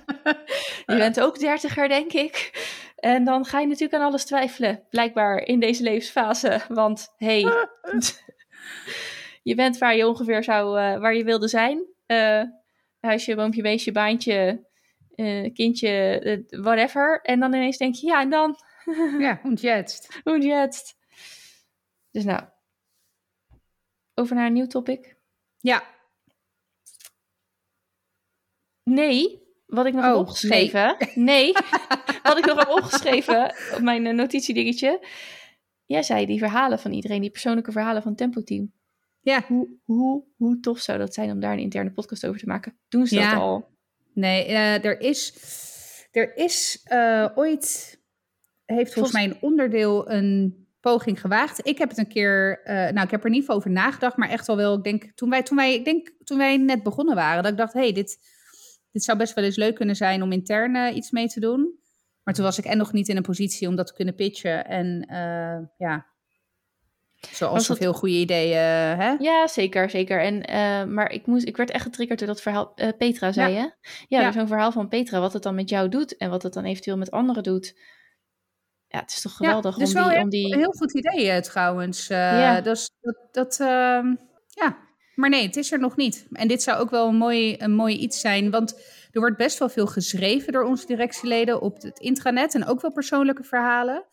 je 0.86 0.96
bent 0.96 1.20
ook 1.20 1.38
dertiger, 1.38 1.88
denk 1.88 2.12
ik. 2.12 2.52
En 2.96 3.24
dan 3.24 3.44
ga 3.44 3.60
je 3.60 3.66
natuurlijk 3.66 3.94
aan 3.94 4.08
alles 4.08 4.24
twijfelen, 4.24 4.84
blijkbaar 4.90 5.38
in 5.38 5.60
deze 5.60 5.82
levensfase. 5.82 6.60
Want 6.68 7.14
hey, 7.16 7.40
je 9.42 9.54
bent 9.54 9.78
waar 9.78 9.96
je 9.96 10.08
ongeveer 10.08 10.44
zou, 10.44 10.80
uh, 10.80 11.00
waar 11.00 11.14
je 11.14 11.24
wilde 11.24 11.48
zijn. 11.48 11.84
Uh, 12.06 12.42
huisje, 13.00 13.34
boompje, 13.34 13.62
beestje, 13.62 13.92
baantje, 13.92 14.66
uh, 15.14 15.54
kindje, 15.54 16.44
whatever. 16.50 17.20
En 17.22 17.40
dan 17.40 17.54
ineens 17.54 17.76
denk 17.76 17.94
je, 17.94 18.06
ja, 18.06 18.20
en 18.20 18.30
dan? 18.30 18.56
ja, 19.26 19.40
und 19.42 19.60
jetzt? 19.60 20.20
Und 20.24 20.44
jetzt? 20.44 20.96
Dus 22.10 22.24
nou, 22.24 22.42
over 24.14 24.36
naar 24.36 24.46
een 24.46 24.52
nieuw 24.52 24.66
topic. 24.66 25.16
Ja, 25.60 25.82
Nee, 28.88 29.42
wat 29.66 29.86
ik 29.86 29.92
nog 29.92 30.04
oh, 30.04 30.08
heb 30.10 30.18
opgeschreven. 30.18 30.96
Nee, 30.98 31.24
nee 31.24 31.52
wat 32.22 32.38
ik 32.38 32.46
nog 32.46 32.58
heb 32.58 32.68
opgeschreven 32.68 33.54
op 33.74 33.80
mijn 33.80 34.06
uh, 34.06 34.14
notitiedingetje. 34.14 35.06
Jij 35.84 36.02
zei 36.02 36.26
die 36.26 36.38
verhalen 36.38 36.78
van 36.78 36.92
iedereen, 36.92 37.20
die 37.20 37.30
persoonlijke 37.30 37.72
verhalen 37.72 38.02
van 38.02 38.14
Tempo 38.14 38.42
Team. 38.42 38.72
Ja. 39.20 39.44
Hoe, 39.46 39.68
hoe, 39.84 40.24
hoe 40.36 40.60
tof 40.60 40.78
zou 40.78 40.98
dat 40.98 41.14
zijn 41.14 41.30
om 41.30 41.40
daar 41.40 41.52
een 41.52 41.58
interne 41.58 41.92
podcast 41.92 42.26
over 42.26 42.40
te 42.40 42.46
maken? 42.46 42.78
Doen 42.88 43.06
ze 43.06 43.14
dat 43.14 43.32
al? 43.32 43.68
Nee, 44.14 44.48
uh, 44.48 44.84
er 44.84 45.00
is, 45.00 45.34
er 46.10 46.36
is 46.36 46.84
uh, 46.92 47.28
ooit, 47.34 47.98
heeft 48.64 48.92
volgens 48.92 49.14
mij 49.14 49.24
een 49.24 49.36
onderdeel 49.40 50.10
een 50.10 50.66
poging 50.80 51.20
gewaagd. 51.20 51.66
Ik 51.66 51.78
heb 51.78 51.88
het 51.88 51.98
een 51.98 52.08
keer, 52.08 52.60
uh, 52.64 52.74
nou, 52.74 53.00
ik 53.00 53.10
heb 53.10 53.24
er 53.24 53.30
niet 53.30 53.48
over 53.48 53.70
nagedacht, 53.70 54.16
maar 54.16 54.28
echt 54.28 54.48
al 54.48 54.56
wel, 54.56 54.76
ik 54.76 54.84
denk, 54.84 55.12
toen 55.14 55.30
wij, 55.30 55.42
toen 55.42 55.56
wij, 55.56 55.74
ik 55.74 55.84
denk, 55.84 56.12
toen 56.24 56.38
wij 56.38 56.56
net 56.56 56.82
begonnen 56.82 57.14
waren, 57.14 57.42
dat 57.42 57.52
ik 57.52 57.58
dacht, 57.58 57.72
hé, 57.72 57.80
hey, 57.80 57.92
dit, 57.92 58.18
dit 58.98 59.06
zou 59.06 59.18
best 59.18 59.34
wel 59.34 59.44
eens 59.44 59.56
leuk 59.56 59.74
kunnen 59.74 59.96
zijn 59.96 60.22
om 60.22 60.32
intern 60.32 60.74
uh, 60.74 60.96
iets 60.96 61.10
mee 61.10 61.28
te 61.28 61.40
doen. 61.40 61.78
Maar 62.22 62.34
toen 62.34 62.44
was 62.44 62.58
ik 62.58 62.64
en 62.64 62.78
nog 62.78 62.92
niet 62.92 63.08
in 63.08 63.16
een 63.16 63.22
positie 63.22 63.68
om 63.68 63.76
dat 63.76 63.86
te 63.86 63.94
kunnen 63.94 64.14
pitchen. 64.14 64.66
En 64.66 65.06
uh, 65.10 65.66
ja, 65.76 66.06
zoals 67.32 67.66
zoveel 67.66 67.92
goede 67.92 68.14
ideeën. 68.14 68.58
Hè? 68.98 69.10
Ja, 69.18 69.46
zeker, 69.46 69.90
zeker. 69.90 70.20
En, 70.20 70.50
uh, 70.50 70.94
maar 70.94 71.12
ik, 71.12 71.26
moest, 71.26 71.46
ik 71.46 71.56
werd 71.56 71.70
echt 71.70 71.82
getriggerd 71.82 72.18
door 72.18 72.28
dat 72.28 72.40
verhaal. 72.40 72.74
Petra 72.98 73.32
zei 73.32 73.52
ja. 73.52 73.60
je? 73.60 73.72
Ja, 74.08 74.20
ja. 74.20 74.32
zo'n 74.32 74.46
verhaal 74.46 74.72
van 74.72 74.88
Petra. 74.88 75.20
Wat 75.20 75.32
het 75.32 75.42
dan 75.42 75.54
met 75.54 75.68
jou 75.68 75.88
doet 75.88 76.16
en 76.16 76.30
wat 76.30 76.42
het 76.42 76.52
dan 76.52 76.64
eventueel 76.64 76.96
met 76.96 77.10
anderen 77.10 77.42
doet. 77.42 77.78
Ja, 78.88 79.00
het 79.00 79.10
is 79.10 79.20
toch 79.20 79.36
geweldig 79.36 79.76
ja, 79.76 79.84
dus 79.84 79.94
om, 79.94 80.02
die, 80.02 80.10
wel 80.10 80.22
om 80.22 80.28
die... 80.28 80.52
Een 80.52 80.58
heel 80.58 80.72
goed 80.72 80.94
idee 80.94 81.40
trouwens. 81.40 82.06
ja. 82.06 82.60
Dus 82.60 82.90
dat, 83.00 83.16
dat 83.32 83.60
ehm, 83.60 84.14
maar 85.18 85.30
nee, 85.30 85.46
het 85.46 85.56
is 85.56 85.72
er 85.72 85.78
nog 85.78 85.96
niet. 85.96 86.26
En 86.32 86.48
dit 86.48 86.62
zou 86.62 86.78
ook 86.78 86.90
wel 86.90 87.08
een 87.08 87.16
mooi, 87.16 87.54
een 87.58 87.74
mooi 87.74 87.96
iets 87.96 88.20
zijn. 88.20 88.50
Want 88.50 88.80
er 89.10 89.20
wordt 89.20 89.36
best 89.36 89.58
wel 89.58 89.68
veel 89.68 89.86
geschreven 89.86 90.52
door 90.52 90.64
onze 90.64 90.86
directieleden 90.86 91.60
op 91.60 91.82
het 91.82 91.98
intranet. 91.98 92.54
En 92.54 92.66
ook 92.66 92.80
wel 92.80 92.92
persoonlijke 92.92 93.42
verhalen. 93.42 94.04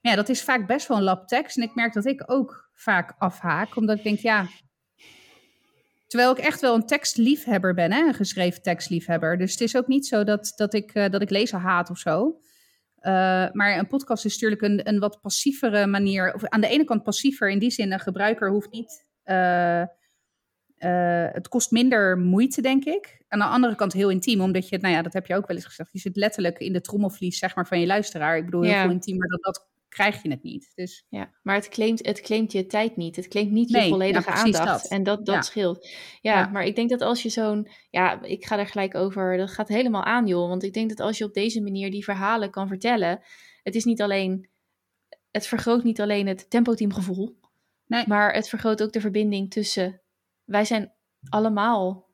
Maar 0.00 0.12
ja, 0.12 0.14
dat 0.14 0.28
is 0.28 0.42
vaak 0.42 0.66
best 0.66 0.88
wel 0.88 0.96
een 0.96 1.02
lab 1.02 1.28
tekst. 1.28 1.56
En 1.56 1.62
ik 1.62 1.74
merk 1.74 1.92
dat 1.92 2.06
ik 2.06 2.22
ook 2.26 2.70
vaak 2.74 3.14
afhaak. 3.18 3.76
Omdat 3.76 3.96
ik 3.96 4.02
denk, 4.04 4.18
ja... 4.18 4.46
Terwijl 6.06 6.32
ik 6.32 6.38
echt 6.38 6.60
wel 6.60 6.74
een 6.74 6.86
tekstliefhebber 6.86 7.74
ben, 7.74 7.92
hè? 7.92 8.06
een 8.06 8.14
geschreven 8.14 8.62
tekstliefhebber. 8.62 9.38
Dus 9.38 9.50
het 9.50 9.60
is 9.60 9.76
ook 9.76 9.86
niet 9.86 10.06
zo 10.06 10.24
dat, 10.24 10.52
dat, 10.56 10.74
ik, 10.74 10.94
uh, 10.94 11.08
dat 11.08 11.22
ik 11.22 11.30
lezen 11.30 11.58
haat 11.58 11.90
of 11.90 11.98
zo. 11.98 12.40
Uh, 13.00 13.12
maar 13.52 13.78
een 13.78 13.86
podcast 13.86 14.24
is 14.24 14.32
natuurlijk 14.32 14.62
een, 14.62 14.88
een 14.88 14.98
wat 14.98 15.20
passievere 15.20 15.86
manier. 15.86 16.34
Of 16.34 16.44
aan 16.44 16.60
de 16.60 16.68
ene 16.68 16.84
kant 16.84 17.02
passiever 17.02 17.50
in 17.50 17.58
die 17.58 17.70
zin, 17.70 17.92
een 17.92 18.00
gebruiker 18.00 18.50
hoeft 18.50 18.70
niet... 18.70 19.06
Uh, 19.24 19.82
uh, 20.84 21.26
het 21.32 21.48
kost 21.48 21.70
minder 21.70 22.18
moeite, 22.18 22.62
denk 22.62 22.84
ik. 22.84 23.22
Aan 23.28 23.38
de 23.38 23.44
andere 23.44 23.74
kant 23.74 23.92
heel 23.92 24.10
intiem, 24.10 24.40
omdat 24.40 24.68
je, 24.68 24.78
nou 24.78 24.94
ja, 24.94 25.02
dat 25.02 25.12
heb 25.12 25.26
je 25.26 25.36
ook 25.36 25.46
wel 25.46 25.56
eens 25.56 25.66
gezegd. 25.66 25.92
Je 25.92 25.98
zit 25.98 26.16
letterlijk 26.16 26.58
in 26.58 26.72
de 26.72 26.80
trommelvlies, 26.80 27.38
zeg 27.38 27.54
maar, 27.54 27.66
van 27.66 27.80
je 27.80 27.86
luisteraar. 27.86 28.36
Ik 28.36 28.44
bedoel, 28.44 28.62
heel 28.62 28.80
veel 28.80 28.90
intiemer 28.90 29.28
dan 29.28 29.38
dat 29.40 29.68
krijg 29.88 30.22
je 30.22 30.30
het 30.30 30.42
niet. 30.42 30.72
Dus... 30.74 31.06
Ja, 31.08 31.30
maar 31.42 31.54
het 31.54 31.68
claimt, 31.68 32.06
het 32.06 32.20
claimt 32.20 32.52
je 32.52 32.66
tijd 32.66 32.96
niet. 32.96 33.16
Het 33.16 33.28
claimt 33.28 33.50
niet 33.50 33.70
je 33.70 33.88
volledige 33.88 34.30
ja, 34.30 34.36
aandacht. 34.36 34.82
Dat. 34.82 34.90
En 34.90 35.02
dat, 35.02 35.26
dat 35.26 35.34
ja. 35.34 35.42
scheelt. 35.42 35.88
Ja, 36.20 36.38
ja, 36.38 36.46
maar 36.46 36.64
ik 36.64 36.76
denk 36.76 36.90
dat 36.90 37.00
als 37.00 37.22
je 37.22 37.28
zo'n... 37.28 37.68
Ja, 37.90 38.22
ik 38.22 38.44
ga 38.44 38.58
er 38.58 38.66
gelijk 38.66 38.94
over. 38.94 39.36
Dat 39.36 39.50
gaat 39.50 39.68
helemaal 39.68 40.04
aan, 40.04 40.26
joh. 40.26 40.48
Want 40.48 40.62
ik 40.62 40.72
denk 40.72 40.88
dat 40.88 41.00
als 41.00 41.18
je 41.18 41.24
op 41.24 41.34
deze 41.34 41.62
manier 41.62 41.90
die 41.90 42.04
verhalen 42.04 42.50
kan 42.50 42.68
vertellen... 42.68 43.20
Het 43.62 43.74
is 43.74 43.84
niet 43.84 44.02
alleen... 44.02 44.48
Het 45.30 45.46
vergroot 45.46 45.84
niet 45.84 46.00
alleen 46.00 46.26
het 46.26 46.50
tempo-teamgevoel. 46.50 47.38
Nee. 47.86 48.04
Maar 48.06 48.34
het 48.34 48.48
vergroot 48.48 48.82
ook 48.82 48.92
de 48.92 49.00
verbinding 49.00 49.50
tussen 49.50 49.99
wij 50.50 50.64
zijn 50.64 50.92
allemaal, 51.28 52.08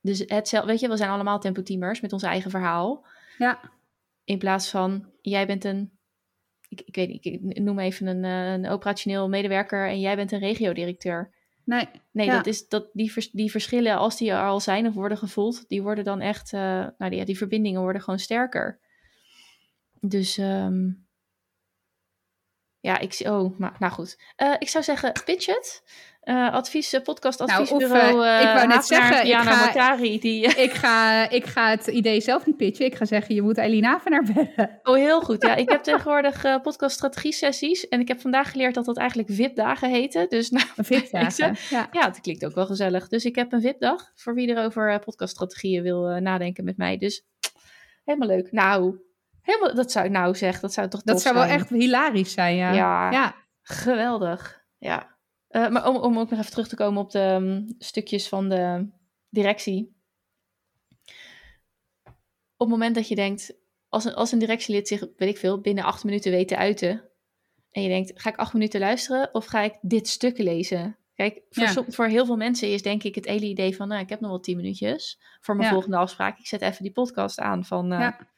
dus 0.00 0.18
hetzelfde, 0.26 0.70
weet 0.70 0.80
je, 0.80 0.88
we 0.88 0.96
zijn 0.96 1.10
allemaal 1.10 1.38
tempo-teamers 1.38 2.00
met 2.00 2.12
ons 2.12 2.22
eigen 2.22 2.50
verhaal. 2.50 3.06
Ja. 3.38 3.60
In 4.24 4.38
plaats 4.38 4.70
van, 4.70 5.06
jij 5.20 5.46
bent 5.46 5.64
een, 5.64 5.90
ik, 6.68 6.80
ik 6.80 6.94
weet 6.94 7.08
niet, 7.08 7.24
ik 7.24 7.60
noem 7.60 7.78
even 7.78 8.06
een, 8.06 8.24
eh, 8.24 8.52
een 8.52 8.68
operationeel 8.68 9.28
medewerker 9.28 9.88
en 9.88 10.00
jij 10.00 10.16
bent 10.16 10.32
een 10.32 10.38
regiodirecteur. 10.38 11.30
Nee. 11.64 11.88
Nee, 12.10 12.30
dat 12.30 12.46
is, 12.46 12.68
dat, 12.68 12.88
die, 12.92 13.12
vers, 13.12 13.30
die 13.30 13.50
verschillen, 13.50 13.96
als 13.96 14.16
die 14.16 14.30
er 14.30 14.46
al 14.46 14.60
zijn 14.60 14.86
of 14.86 14.94
worden 14.94 15.18
gevoeld, 15.18 15.68
die 15.68 15.82
worden 15.82 16.04
dan 16.04 16.20
echt, 16.20 16.52
uh, 16.52 16.60
nou 16.98 17.10
die, 17.10 17.24
die 17.24 17.36
verbindingen 17.36 17.80
worden 17.80 18.02
gewoon 18.02 18.18
sterker. 18.18 18.78
Dus 20.00 20.38
um, 20.38 21.06
Ja, 22.82 22.98
ik 22.98 23.12
zie. 23.12 23.32
Oh, 23.32 23.58
maar, 23.58 23.76
nou 23.78 23.92
goed. 23.92 24.18
Uh, 24.42 24.54
ik 24.58 24.68
zou 24.68 24.84
zeggen, 24.84 25.12
pitch 25.24 25.46
het. 25.46 25.82
Uh, 26.24 26.52
advies, 26.52 27.00
podcast 27.04 27.38
Nou, 27.38 27.50
adviesbureau. 27.50 28.18
of, 28.18 28.24
uh, 28.24 28.40
ik 28.40 28.54
wou 28.54 28.66
net 28.66 28.84
zeggen, 28.84 29.24
Diana 29.24 29.50
ik 29.50 29.56
ga, 29.56 29.64
Mortari, 29.64 30.18
die, 30.18 30.44
ik, 30.66 30.72
ga, 30.72 31.28
ik 31.30 31.44
ga 31.44 31.70
het 31.70 31.86
idee 31.86 32.20
zelf 32.20 32.46
niet 32.46 32.56
pitchen. 32.56 32.86
Ik 32.86 32.94
ga 32.94 33.04
zeggen, 33.04 33.34
je 33.34 33.42
moet 33.42 33.58
Eileen 33.58 33.84
Avenaar 33.84 34.22
bellen. 34.32 34.80
Oh, 34.82 34.94
heel 34.94 35.20
goed. 35.20 35.42
Ja, 35.42 35.54
ik 35.54 35.70
heb 35.70 35.82
tegenwoordig 35.82 36.60
podcast 36.62 36.94
strategie 36.94 37.32
sessies. 37.32 37.88
En 37.88 38.00
ik 38.00 38.08
heb 38.08 38.20
vandaag 38.20 38.50
geleerd 38.50 38.74
dat 38.74 38.84
dat 38.84 38.96
eigenlijk 38.98 39.28
VIP-dagen 39.32 39.90
heten. 39.90 40.28
Dus 40.28 40.50
nou, 40.50 40.66
VIP-dagen, 40.76 41.56
ja. 41.70 41.88
ja, 41.90 42.06
het 42.06 42.20
klinkt 42.20 42.44
ook 42.44 42.54
wel 42.54 42.66
gezellig. 42.66 43.08
Dus 43.08 43.24
ik 43.24 43.34
heb 43.34 43.52
een 43.52 43.60
VIP-dag 43.60 44.12
voor 44.14 44.34
wie 44.34 44.54
er 44.54 44.64
over 44.64 44.98
podcaststrategieën 44.98 45.82
wil 45.82 46.20
nadenken 46.20 46.64
met 46.64 46.76
mij. 46.76 46.96
Dus 46.98 47.24
helemaal 48.04 48.28
leuk. 48.28 48.52
Nou, 48.52 49.00
helemaal, 49.42 49.74
dat 49.74 49.92
zou 49.92 50.04
ik 50.06 50.10
nou 50.10 50.34
zeggen. 50.34 50.60
Dat 50.62 50.72
zou 50.72 50.88
toch 50.88 51.02
Dat 51.02 51.20
zou 51.20 51.34
zijn. 51.36 51.48
wel 51.48 51.56
echt 51.58 51.68
hilarisch 51.68 52.32
zijn, 52.32 52.56
ja. 52.56 52.72
Ja, 52.72 53.10
ja. 53.10 53.34
geweldig. 53.62 54.64
Ja. 54.78 55.16
Uh, 55.50 55.68
maar 55.68 55.88
om, 55.88 55.96
om 55.96 56.18
ook 56.18 56.30
nog 56.30 56.38
even 56.38 56.50
terug 56.50 56.68
te 56.68 56.76
komen 56.76 57.02
op 57.02 57.10
de 57.10 57.18
um, 57.40 57.74
stukjes 57.78 58.28
van 58.28 58.48
de 58.48 58.88
directie. 59.28 59.96
Op 62.56 62.68
het 62.68 62.78
moment 62.78 62.94
dat 62.94 63.08
je 63.08 63.14
denkt, 63.14 63.54
als 63.88 64.04
een, 64.04 64.14
als 64.14 64.32
een 64.32 64.38
directielid 64.38 64.88
zich, 64.88 65.00
weet 65.16 65.28
ik 65.28 65.38
veel, 65.38 65.60
binnen 65.60 65.84
acht 65.84 66.04
minuten 66.04 66.30
weet 66.30 66.48
te 66.48 66.56
uiten. 66.56 67.02
En 67.70 67.82
je 67.82 67.88
denkt, 67.88 68.12
ga 68.20 68.30
ik 68.30 68.36
acht 68.36 68.52
minuten 68.52 68.80
luisteren 68.80 69.28
of 69.34 69.46
ga 69.46 69.60
ik 69.60 69.78
dit 69.80 70.08
stuk 70.08 70.38
lezen? 70.38 70.96
Kijk, 71.14 71.42
voor, 71.50 71.62
Ja. 71.62 71.70
som- 71.70 71.92
voor 71.92 72.06
heel 72.06 72.26
veel 72.26 72.36
mensen 72.36 72.72
is 72.72 72.82
denk 72.82 73.02
ik 73.02 73.14
het 73.14 73.24
hele 73.26 73.46
idee 73.46 73.76
van, 73.76 73.88
nou, 73.88 74.00
ik 74.00 74.08
heb 74.08 74.20
nog 74.20 74.30
wel 74.30 74.40
tien 74.40 74.56
minuutjes 74.56 75.20
voor 75.40 75.54
mijn 75.56 75.66
Ja. 75.68 75.72
volgende 75.74 75.96
afspraak. 75.96 76.38
Ik 76.38 76.46
zet 76.46 76.62
even 76.62 76.82
die 76.82 76.92
podcast 76.92 77.38
aan 77.40 77.64
van 77.64 77.92
eh, 77.92 77.98
Ja. 77.98 78.30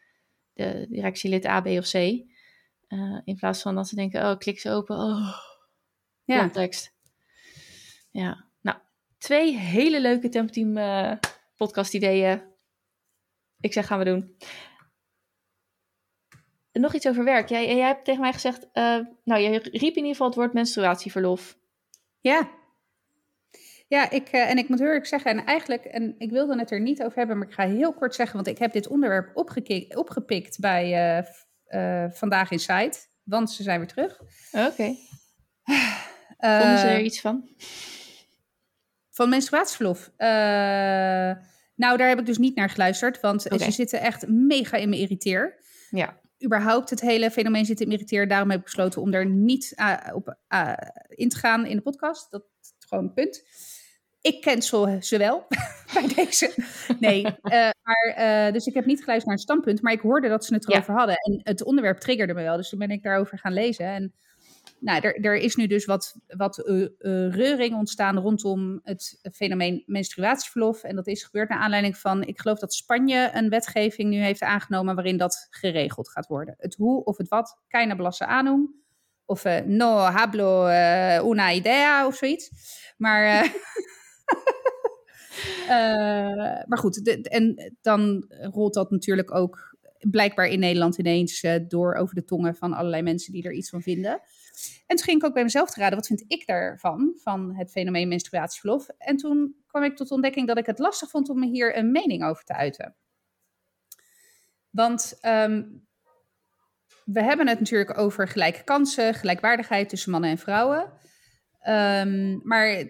De 0.55 0.87
directielid 0.89 1.47
A, 1.47 1.61
B 1.61 1.67
of 1.67 1.91
C. 1.91 1.95
Eh, 1.95 3.21
in 3.25 3.37
plaats 3.37 3.63
van 3.63 3.75
dat 3.75 3.89
ze 3.89 3.95
denken, 3.95 4.31
oh, 4.31 4.39
klik 4.39 4.61
ze 4.61 4.71
open, 4.71 4.97
oh, 4.97 5.39
Ja. 6.25 6.39
context. 6.41 6.93
Ja, 8.11 8.47
nou, 8.61 8.79
twee 9.19 9.57
hele 9.57 10.01
leuke 10.01 10.29
Tempo-team 10.29 10.77
eh, 10.77 11.13
podcast 11.57 11.95
ideeën. 11.95 12.43
Ik 13.61 13.73
zeg, 13.73 13.87
gaan 13.87 13.99
we 13.99 14.05
doen. 14.05 14.37
En 16.73 16.81
Nog 16.81 16.95
iets 16.95 17.07
over 17.09 17.25
werk. 17.25 17.49
Jij, 17.49 17.77
jij 17.77 17.87
hebt 17.87 18.05
tegen 18.05 18.21
mij 18.21 18.33
gezegd, 18.33 18.69
eh, 18.73 19.01
nou, 19.25 19.41
je 19.41 19.59
riep 19.59 19.73
in 19.75 19.81
ieder 19.97 20.11
geval 20.11 20.27
het 20.27 20.37
woord 20.37 20.53
menstruatieverlof. 20.53 21.59
Ja. 22.21 22.51
Ja, 23.87 24.11
ik, 24.11 24.29
eh, 24.29 24.51
en 24.51 24.59
ik 24.59 24.69
moet 24.69 24.79
heel 24.79 24.87
eerlijk 24.87 25.07
zeggen, 25.07 25.31
en 25.31 25.45
eigenlijk, 25.45 25.85
en 25.85 26.15
ik 26.19 26.31
wilde 26.31 26.59
het 26.59 26.71
er 26.71 26.81
niet 26.81 27.03
over 27.03 27.19
hebben, 27.19 27.39
maar 27.39 27.49
ik 27.49 27.55
ga 27.55 27.67
heel 27.67 27.93
kort 27.93 28.15
zeggen, 28.15 28.37
want 28.37 28.47
ik 28.47 28.59
heb 28.59 28.73
dit 28.73 28.89
onderwerp 28.89 29.31
opgepikt 29.95 30.61
bij 30.61 30.85
eh, 30.93 31.25
eh, 31.65 32.11
Vandaag 32.13 32.51
in 32.51 32.59
Site, 32.59 32.99
want 33.23 33.51
ze 33.51 33.63
zijn 33.63 33.79
weer 33.79 33.89
terug. 33.89 34.21
Oké. 34.53 34.95
Vonden 36.39 36.79
ze 36.79 36.87
er 36.87 37.01
iets 37.01 37.21
van? 37.21 37.49
Van 39.11 39.29
menstruatieverlof. 39.29 40.11
Nou, 41.77 41.97
daar 41.97 42.09
heb 42.09 42.19
ik 42.19 42.27
dus 42.27 42.39
niet 42.39 42.57
naar 42.57 42.71
geluisterd, 42.71 43.21
want 43.21 43.43
ze 43.43 43.71
zitten 43.71 44.01
echt 44.01 44.29
mega 44.29 44.77
in 44.77 44.89
me 44.89 44.99
irriteer. 44.99 45.63
Ja. 45.91 46.21
Überhaupt 46.45 46.91
het 46.91 47.01
hele 47.01 47.31
fenomeen 47.31 47.65
zit 47.65 47.81
in 47.81 47.89
me 47.89 47.95
irriteer. 47.95 48.29
Daarom 48.29 48.51
heb 48.51 48.59
ik 48.59 48.65
besloten 48.65 49.03
om 49.03 49.11
daar 49.11 49.27
niet 49.27 49.75
op 50.13 50.37
in 51.09 51.29
te 51.29 51.37
gaan 51.37 51.67
in 51.67 51.77
de 51.77 51.83
podcast. 51.83 52.31
Dat 52.31 52.45
is 52.61 52.73
gewoon 52.89 53.05
een 53.05 53.13
punt. 53.13 53.43
Ik 54.25 54.41
cancel 54.41 54.97
ze 55.01 55.19
wel 55.19 55.47
bij 55.95 56.07
deze. 56.15 56.55
Nee, 56.99 57.25
eh, 57.25 57.71
maar 57.83 58.13
eh, 58.17 58.53
dus 58.53 58.67
ik 58.67 58.75
heb 58.75 58.85
niet 58.85 58.99
geluisterd 59.01 59.25
naar 59.27 59.35
het 59.35 59.43
standpunt, 59.45 59.83
maar 59.83 59.93
ik 59.93 60.01
hoorde 60.01 60.29
dat 60.29 60.45
ze 60.45 60.55
het 60.55 60.65
Ja. 60.67 60.75
erover 60.75 60.95
hadden. 60.95 61.17
En 61.17 61.41
het 61.43 61.65
onderwerp 61.65 61.99
triggerde 61.99 62.35
me 62.35 62.43
wel, 62.43 62.57
dus 62.57 62.69
toen 62.69 62.79
ben 62.79 62.91
ik 62.91 63.03
daarover 63.03 63.39
gaan 63.39 63.53
lezen. 63.53 63.87
En 63.87 64.13
nou, 64.79 65.01
er, 65.01 65.25
er 65.25 65.37
is 65.37 65.55
nu 65.55 65.67
dus 65.67 65.85
wat, 65.85 66.17
wat 66.27 66.59
eh, 66.59 66.87
reuring 67.31 67.75
ontstaan 67.75 68.19
rondom 68.19 68.81
het 68.83 69.19
fenomeen 69.33 69.83
menstruatieverlof. 69.87 70.83
En 70.83 70.97
dat 70.97 71.07
is 71.07 71.23
gebeurd 71.25 71.49
naar 71.49 71.59
aanleiding 71.59 71.97
van, 71.97 72.23
ik 72.23 72.41
geloof 72.41 72.59
dat 72.59 72.75
Spanje 72.75 73.31
een 73.33 73.49
wetgeving 73.49 74.11
nu 74.11 74.17
heeft 74.23 74.43
aangenomen 74.43 74.95
waarin 74.95 75.17
dat 75.17 75.47
geregeld 75.51 76.11
gaat 76.11 76.27
worden. 76.27 76.55
Het 76.59 76.75
hoe 76.75 77.05
of 77.05 77.17
het 77.17 77.29
wat, 77.29 77.59
keine 77.69 77.97
blasse 77.97 78.27
aanum. 78.27 78.83
Of 79.27 79.45
no 79.65 79.97
hablo 79.97 80.67
una 81.31 81.53
idea 81.53 82.07
of 82.07 82.17
zoiets. 82.17 82.51
Maar, 82.97 83.47
maar 86.69 86.79
goed, 86.79 87.23
en 87.29 87.75
dan 87.81 88.25
rolt 88.29 88.75
dat 88.75 88.91
natuurlijk 88.91 89.35
ook 89.35 89.75
blijkbaar 90.11 90.47
in 90.47 90.59
Nederland 90.59 90.99
ineens 90.99 91.43
eh, 91.43 91.55
door 91.69 91.95
over 91.95 92.15
de 92.15 92.25
tongen 92.25 92.55
van 92.55 92.73
allerlei 92.73 93.03
mensen 93.03 93.33
die 93.33 93.43
er 93.43 93.53
iets 93.53 93.71
van 93.71 93.83
vinden. 93.83 94.21
En 94.87 94.97
toen 94.97 95.05
ging 95.05 95.21
ik 95.21 95.25
ook 95.25 95.35
bij 95.35 95.43
mezelf 95.43 95.71
te 95.71 95.81
raden, 95.81 95.97
wat 95.97 96.07
vind 96.07 96.25
ik 96.27 96.47
daarvan, 96.47 97.15
van 97.17 97.57
het 97.57 97.71
fenomeen 97.71 98.09
menstruatieverlof. 98.09 98.89
En 98.99 99.17
toen 99.17 99.57
kwam 99.67 99.83
ik 99.83 99.97
tot 99.97 100.09
de 100.09 100.15
ontdekking 100.15 100.47
dat 100.47 100.59
ik 100.59 100.67
het 100.67 100.79
lastig 100.79 101.11
vond 101.11 101.29
om 101.29 101.39
me 101.39 101.47
hier 101.47 101.77
een 101.77 101.93
mening 101.93 102.25
over 102.25 102.45
te 102.45 102.55
uiten. 102.55 102.97
Want 104.71 105.19
ehm, 105.21 105.63
we 107.05 107.23
hebben 107.23 107.49
het 107.49 107.59
natuurlijk 107.59 107.99
over 107.99 108.29
gelijke 108.29 108.65
kansen, 108.65 109.15
gelijkwaardigheid 109.15 109.89
tussen 109.89 110.11
mannen 110.11 110.31
en 110.31 110.39
vrouwen. 110.39 110.93
Ehm, 111.61 112.39
maar 112.43 112.85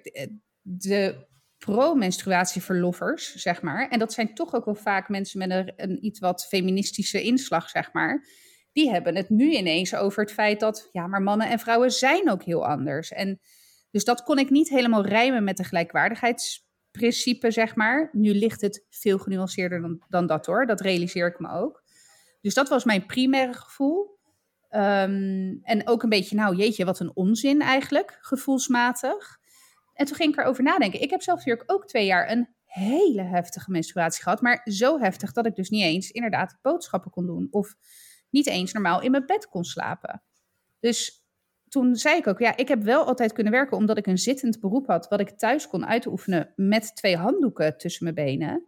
de 0.67 1.27
pro-menstruatieverloffers, 1.59 3.35
zeg 3.35 3.63
maar, 3.63 3.89
en 3.89 3.99
dat 3.99 4.13
zijn 4.13 4.35
toch 4.35 4.55
ook 4.55 4.65
wel 4.65 4.75
vaak 4.75 5.09
mensen 5.09 5.39
met 5.39 5.51
een, 5.51 5.73
een 5.77 6.05
iets 6.05 6.21
wat 6.21 6.47
feministische 6.47 7.23
inslag, 7.23 7.69
zeg 7.69 7.93
maar, 7.93 8.27
die 8.73 8.91
hebben 8.91 9.17
het 9.17 9.29
nu 9.29 9.51
ineens 9.51 9.95
over 9.95 10.23
het 10.23 10.33
feit 10.33 10.61
dat, 10.61 10.89
ja, 10.93 11.07
maar 11.07 11.23
mannen 11.23 11.49
en 11.49 11.59
vrouwen 11.59 11.91
zijn 11.91 12.31
ook 12.31 12.43
heel 12.43 12.67
anders. 12.67 13.13
En 13.13 13.41
dus 13.91 14.05
dat 14.05 14.23
kon 14.23 14.39
ik 14.39 14.51
niet 14.51 14.69
helemaal 14.69 15.07
rijmen 15.07 15.45
met 15.45 15.57
de 15.57 15.65
gelijkwaardigheidsprincipe, 15.65 17.51
zeg 17.51 17.75
maar. 17.75 18.09
Nu 18.13 18.35
ligt 18.35 18.61
het 18.61 18.87
veel 18.91 19.19
genuanceerder 19.19 19.81
dan, 19.81 20.03
dan 20.09 20.27
dat 20.27 20.47
hoor, 20.47 20.67
dat 20.67 20.81
realiseer 20.81 21.27
ik 21.27 21.39
me 21.39 21.51
ook. 21.51 21.83
Dus 22.41 22.55
dat 22.55 22.69
was 22.69 22.85
mijn 22.85 23.07
primaire 23.07 23.53
gevoel. 23.53 24.19
Ehm, 24.69 25.55
en 25.63 25.83
ook 25.85 26.03
een 26.03 26.09
beetje, 26.09 26.37
nou 26.37 26.57
jeetje, 26.57 26.85
wat 26.85 27.01
een 27.01 27.17
onzin 27.17 27.61
eigenlijk, 27.61 28.19
gevoelsmatig. 28.21 29.39
En 29.95 30.07
toen 30.07 30.17
ging 30.17 30.33
ik 30.33 30.39
erover 30.39 30.63
nadenken. 30.63 31.01
Ik 31.01 31.11
heb 31.11 31.23
zelf 31.23 31.39
natuurlijk 31.39 31.73
ook 31.73 31.87
twee 31.87 32.07
jaar 32.07 32.31
een 32.31 32.49
hele 32.65 33.23
heftige 33.23 33.71
menstruatie 33.71 34.23
gehad. 34.23 34.41
Maar 34.41 34.61
zo 34.65 34.99
heftig 34.99 35.33
dat 35.33 35.47
ik 35.47 35.55
dus 35.55 35.69
niet 35.69 35.83
eens 35.83 36.11
inderdaad 36.11 36.59
boodschappen 36.63 37.11
kon 37.11 37.27
doen. 37.27 37.49
Of 37.51 37.75
niet 38.31 38.47
eens 38.47 38.73
normaal 38.73 39.03
in 39.03 39.11
mijn 39.11 39.27
bed 39.27 39.49
kon 39.49 39.65
slapen. 39.65 40.23
Dus 40.81 41.25
toen 41.69 41.97
zei 41.97 42.17
ik 42.17 42.27
ook, 42.27 42.39
ja, 42.39 42.57
ik 42.57 42.69
heb 42.69 42.83
wel 42.83 43.05
altijd 43.05 43.33
kunnen 43.33 43.53
werken 43.53 43.77
omdat 43.77 43.99
ik 43.99 44.07
een 44.07 44.19
zittend 44.19 44.61
beroep 44.61 44.87
had. 44.87 45.09
Wat 45.09 45.21
ik 45.21 45.31
thuis 45.31 45.69
kon 45.69 45.87
uitoefenen 45.87 46.53
met 46.57 46.97
twee 46.97 47.17
handdoeken 47.17 47.77
tussen 47.79 48.05
mijn 48.05 48.27
benen. 48.27 48.67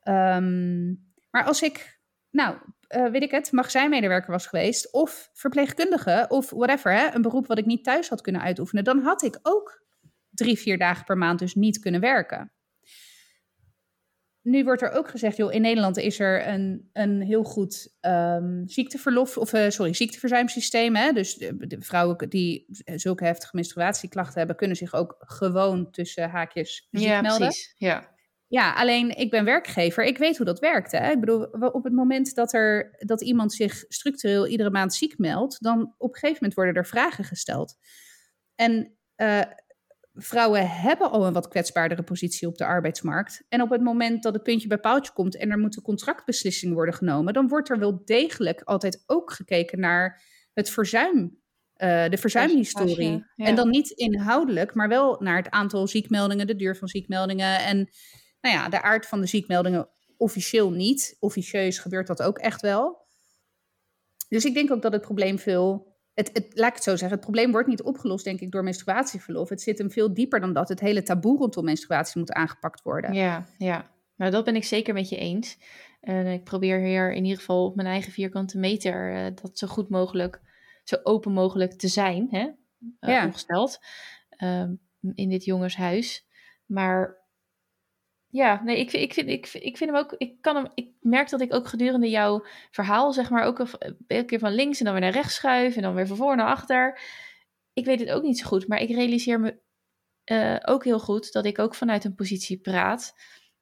Ehm, 0.00 0.86
maar 1.30 1.44
als 1.44 1.62
ik, 1.62 2.00
nou, 2.30 2.56
eh, 2.88 3.06
weet 3.06 3.22
ik 3.22 3.30
het, 3.30 3.52
magazijnmedewerker 3.52 4.30
was 4.30 4.46
geweest. 4.46 4.92
Of 4.92 5.30
verpleegkundige 5.32 6.24
of 6.28 6.50
whatever, 6.50 6.92
hè, 6.92 7.14
een 7.14 7.22
beroep 7.22 7.46
wat 7.46 7.58
ik 7.58 7.66
niet 7.66 7.84
thuis 7.84 8.08
had 8.08 8.20
kunnen 8.20 8.42
uitoefenen. 8.42 8.84
Dan 8.84 9.00
had 9.00 9.22
ik 9.22 9.38
ook 9.42 9.83
drie, 10.34 10.58
vier 10.58 10.78
dagen 10.78 11.04
per 11.04 11.18
maand 11.18 11.38
dus 11.38 11.54
niet 11.54 11.78
kunnen 11.78 12.00
werken. 12.00 12.52
Nu 14.42 14.64
wordt 14.64 14.82
er 14.82 14.90
ook 14.90 15.08
gezegd, 15.08 15.36
joh, 15.36 15.52
in 15.52 15.60
Nederland 15.60 15.96
is 15.96 16.18
er 16.18 16.48
een, 16.48 16.90
een 16.92 17.22
heel 17.22 17.42
goed 17.44 17.96
ehm, 18.00 18.66
ziekteverlof, 18.66 19.38
of 19.38 19.52
eh, 19.52 19.70
sorry, 19.70 19.92
ziekteverzuimsysteem. 19.92 20.96
Hè? 20.96 21.12
Dus 21.12 21.34
de, 21.34 21.66
de 21.66 21.80
vrouwen 21.80 22.28
die 22.28 22.66
zulke 22.94 23.24
heftige 23.24 23.56
menstruatieklachten 23.56 24.38
hebben, 24.38 24.56
kunnen 24.56 24.76
zich 24.76 24.94
ook 24.94 25.14
gewoon 25.18 25.90
tussen 25.90 26.30
haakjes 26.30 26.88
ziek 26.90 27.02
Ja, 27.02 27.20
melden. 27.20 27.46
precies. 27.46 27.74
Ja. 27.76 28.12
Ja, 28.46 28.72
alleen 28.72 29.16
ik 29.16 29.30
ben 29.30 29.44
werkgever. 29.44 30.04
Ik 30.04 30.18
weet 30.18 30.36
hoe 30.36 30.46
dat 30.46 30.58
werkt. 30.58 30.92
Hè? 30.92 31.10
Ik 31.10 31.20
bedoel, 31.20 31.42
op 31.50 31.84
het 31.84 31.92
moment 31.92 32.34
dat, 32.34 32.52
er, 32.52 32.94
dat 32.98 33.22
iemand 33.22 33.52
zich 33.52 33.84
structureel 33.88 34.46
iedere 34.46 34.70
maand 34.70 34.94
ziek 34.94 35.18
meldt, 35.18 35.62
dan 35.62 35.94
op 35.98 36.08
een 36.08 36.14
gegeven 36.14 36.36
moment 36.40 36.54
worden 36.54 36.74
er 36.74 36.86
vragen 36.86 37.24
gesteld. 37.24 37.74
En 38.54 38.96
eh, 39.14 39.40
vrouwen 40.14 40.70
hebben 40.70 41.10
al 41.10 41.26
een 41.26 41.32
wat 41.32 41.48
kwetsbaardere 41.48 42.02
positie 42.02 42.48
op 42.48 42.56
de 42.56 42.64
arbeidsmarkt. 42.64 43.44
En 43.48 43.62
op 43.62 43.70
het 43.70 43.82
moment 43.82 44.22
dat 44.22 44.34
het 44.34 44.42
puntje 44.42 44.68
bij 44.68 44.78
paaltje 44.78 45.12
komt 45.12 45.36
en 45.36 45.50
er 45.50 45.58
moeten 45.58 45.82
contractbeslissingen 45.82 46.74
worden 46.74 46.94
genomen, 46.94 47.32
dan 47.32 47.48
wordt 47.48 47.70
er 47.70 47.78
wel 47.78 48.04
degelijk 48.04 48.60
altijd 48.62 49.02
ook 49.06 49.32
gekeken 49.32 49.80
naar 49.80 50.22
het 50.52 50.70
verzuim. 50.70 51.42
eh, 51.74 52.08
de 52.08 52.16
verzuimhistorie. 52.16 53.24
Ja. 53.36 53.46
En 53.46 53.54
dan 53.54 53.68
niet 53.68 53.90
inhoudelijk, 53.90 54.74
maar 54.74 54.88
wel 54.88 55.16
naar 55.20 55.36
het 55.36 55.50
aantal 55.50 55.86
ziekmeldingen, 55.86 56.46
de 56.46 56.56
duur 56.56 56.76
van 56.76 56.88
ziekmeldingen 56.88 57.58
en 57.58 57.76
nou 58.40 58.54
ja, 58.54 58.68
de 58.68 58.82
aard 58.82 59.06
van 59.06 59.20
de 59.20 59.26
ziekmeldingen 59.26 59.88
officieel 60.16 60.70
niet. 60.70 61.16
Officieus 61.20 61.78
gebeurt 61.78 62.06
dat 62.06 62.22
ook 62.22 62.38
echt 62.38 62.60
wel. 62.60 63.06
Dus 64.28 64.44
ik 64.44 64.54
denk 64.54 64.70
ook 64.70 64.82
dat 64.82 64.92
het 64.92 65.02
probleem 65.02 65.38
veel. 65.38 65.93
Het, 66.14 66.30
het, 66.32 66.46
laat 66.54 66.68
ik 66.68 66.74
het 66.74 66.82
zo 66.82 66.90
zeggen, 66.90 67.10
het 67.10 67.20
probleem 67.20 67.50
wordt 67.50 67.68
niet 67.68 67.82
opgelost, 67.82 68.24
denk 68.24 68.40
ik, 68.40 68.50
door 68.50 68.62
menstruatieverlof. 68.62 69.48
Het 69.48 69.62
zit 69.62 69.78
hem 69.78 69.90
veel 69.90 70.14
dieper 70.14 70.40
dan 70.40 70.52
dat. 70.52 70.68
Het 70.68 70.80
hele 70.80 71.02
taboe 71.02 71.38
rondom 71.38 71.64
menstruatie 71.64 72.18
moet 72.18 72.32
aangepakt 72.32 72.82
worden. 72.82 73.12
Ja, 73.12 73.46
ja. 73.58 73.90
Nou, 74.16 74.30
dat 74.30 74.44
ben 74.44 74.56
ik 74.56 74.64
zeker 74.64 74.94
met 74.94 75.08
je 75.08 75.16
eens. 75.16 75.58
En 76.00 76.26
ik 76.26 76.44
probeer 76.44 76.80
hier 76.80 77.12
in 77.12 77.22
ieder 77.24 77.38
geval 77.38 77.64
op 77.64 77.76
mijn 77.76 77.88
eigen 77.88 78.12
vierkante 78.12 78.58
meter 78.58 79.14
eh, 79.14 79.32
dat 79.42 79.58
zo 79.58 79.66
goed 79.66 79.88
mogelijk 79.88 80.40
zo 80.84 80.96
open 81.02 81.32
mogelijk 81.32 81.72
te 81.72 81.88
zijn, 81.88 82.26
hè? 82.30 82.42
Uh, 83.00 83.10
Ja. 83.10 83.26
ongesteld, 83.26 83.78
ehm, 84.28 84.74
in 85.14 85.28
dit 85.28 85.44
jongenshuis. 85.44 86.26
Maar 86.66 87.23
ja, 88.34 88.62
nee, 88.64 88.78
ik, 88.78 88.92
ik, 88.92 89.12
vind, 89.12 89.28
ik, 89.28 89.52
ik 89.52 89.76
vind 89.76 89.90
hem 89.90 89.98
ook, 89.98 90.14
ik 90.18 90.36
kan 90.40 90.56
hem, 90.56 90.66
ik 90.74 90.88
merk 91.00 91.28
dat 91.28 91.40
ik 91.40 91.54
ook 91.54 91.68
gedurende 91.68 92.10
jouw 92.10 92.44
verhaal, 92.70 93.12
zeg 93.12 93.30
maar, 93.30 93.44
ook 93.44 93.58
een- 93.58 94.26
keer 94.26 94.38
van 94.38 94.52
links 94.54 94.78
en 94.78 94.84
dan 94.84 94.94
weer 94.94 95.02
naar 95.02 95.12
rechts 95.12 95.34
schuif 95.34 95.76
en 95.76 95.82
dan 95.82 95.94
weer 95.94 96.06
van 96.06 96.16
voor 96.16 96.36
naar 96.36 96.46
achter. 96.46 97.00
Ik 97.72 97.84
weet 97.84 98.00
het 98.00 98.10
ook 98.10 98.22
niet 98.22 98.38
zo 98.38 98.46
goed, 98.46 98.68
maar 98.68 98.80
ik 98.80 98.88
realiseer 98.88 99.40
me 99.40 99.58
eh, 100.24 100.56
ook 100.64 100.84
heel 100.84 101.00
goed 101.00 101.32
dat 101.32 101.44
ik 101.44 101.58
ook 101.58 101.74
vanuit 101.74 102.04
een 102.04 102.14
positie 102.14 102.58
praat 102.58 103.14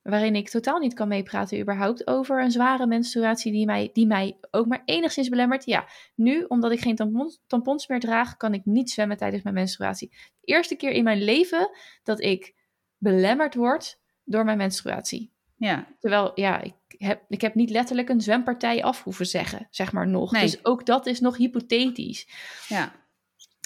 waarin 0.03 0.37
ik 0.37 0.49
totaal 0.49 0.79
niet 0.79 0.95
kan 0.95 1.09
meepraten 1.09 1.61
überhaupt 1.61 2.07
over 2.07 2.43
een 2.43 2.51
zware 2.51 2.87
menstruatie 2.87 3.53
die 3.53 3.66
mij, 3.66 3.91
die 3.93 4.07
mij 4.07 4.39
ook 4.51 4.66
maar 4.66 4.83
enigszins 4.85 5.29
belemmert. 5.29 5.64
Ja, 5.64 5.89
nu, 6.14 6.45
omdat 6.49 6.73
ik 6.73 6.81
geen 6.81 6.97
tampons, 6.97 7.43
tampons 7.47 7.87
meer 7.87 8.01
draag, 8.01 8.37
kan 8.37 8.55
ik 8.55 8.64
niet 8.64 8.91
zwemmen 8.91 9.16
tijdens 9.16 9.43
mijn 9.43 9.55
menstruatie. 9.55 10.09
De 10.41 10.53
eerste 10.53 10.77
keer 10.77 10.91
in 10.91 11.05
mijn 11.05 11.23
leven 11.23 11.70
dat 12.03 12.20
ik 12.20 12.55
belemmerd 12.99 13.55
word 13.55 14.01
door 14.25 14.45
mijn 14.45 14.59
menstruatie. 14.59 15.31
Ja, 15.57 15.87
Terwijl, 16.01 16.33
ja, 16.35 16.61
ik 16.61 16.75
heb, 16.89 17.23
ik 17.29 17.41
heb 17.41 17.55
niet 17.55 17.70
letterlijk 17.70 18.09
een 18.09 18.20
zwempartij 18.20 18.83
af 18.85 19.03
hoeven 19.03 19.27
zeggen, 19.27 19.66
zeg 19.70 19.93
maar 19.93 20.09
nog. 20.09 20.33
Nee. 20.33 20.43
Dus 20.43 20.64
ook 20.64 20.87
dat 20.87 21.07
is 21.07 21.20
nog 21.20 21.37
hypothetisch. 21.37 22.29
ja. 22.68 22.93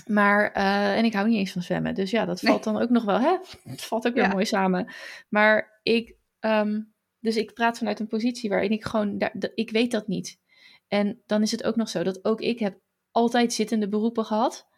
Maar, 0.07 0.53
eh, 0.53 0.97
en 0.97 1.05
ik 1.05 1.13
hou 1.13 1.29
niet 1.29 1.37
eens 1.39 1.53
van 1.53 1.63
zwemmen. 1.63 1.95
Dus 1.95 2.11
ja, 2.11 2.25
dat 2.25 2.43
Nee. 2.43 2.51
valt 2.53 2.65
dan 2.65 2.79
ook 2.79 2.91
nog 2.91 3.05
wel, 3.05 3.21
hè? 3.21 3.37
Het 3.65 3.83
valt 3.83 4.07
ook 4.07 4.15
weer 4.15 4.23
Ja. 4.23 4.33
mooi 4.33 4.45
samen. 4.45 4.93
Maar 5.29 5.81
ik, 5.83 6.15
ehm, 6.41 6.81
dus 7.21 7.37
ik 7.37 7.55
praat 7.55 7.79
vanuit 7.79 8.01
een 8.01 8.07
positie 8.07 8.49
waarin 8.51 8.71
ik 8.71 8.85
gewoon, 8.85 9.19
daar, 9.19 9.35
ik 9.55 9.71
weet 9.71 9.91
dat 9.91 10.07
niet. 10.09 10.41
En 10.89 11.23
dan 11.27 11.43
is 11.43 11.51
het 11.51 11.65
ook 11.65 11.77
nog 11.77 11.89
zo 11.89 12.03
dat 12.03 12.25
ook 12.25 12.41
ik 12.41 12.59
heb 12.59 12.79
altijd 13.11 13.53
zittende 13.53 13.89
beroepen 13.89 14.25
gehad. 14.25 14.69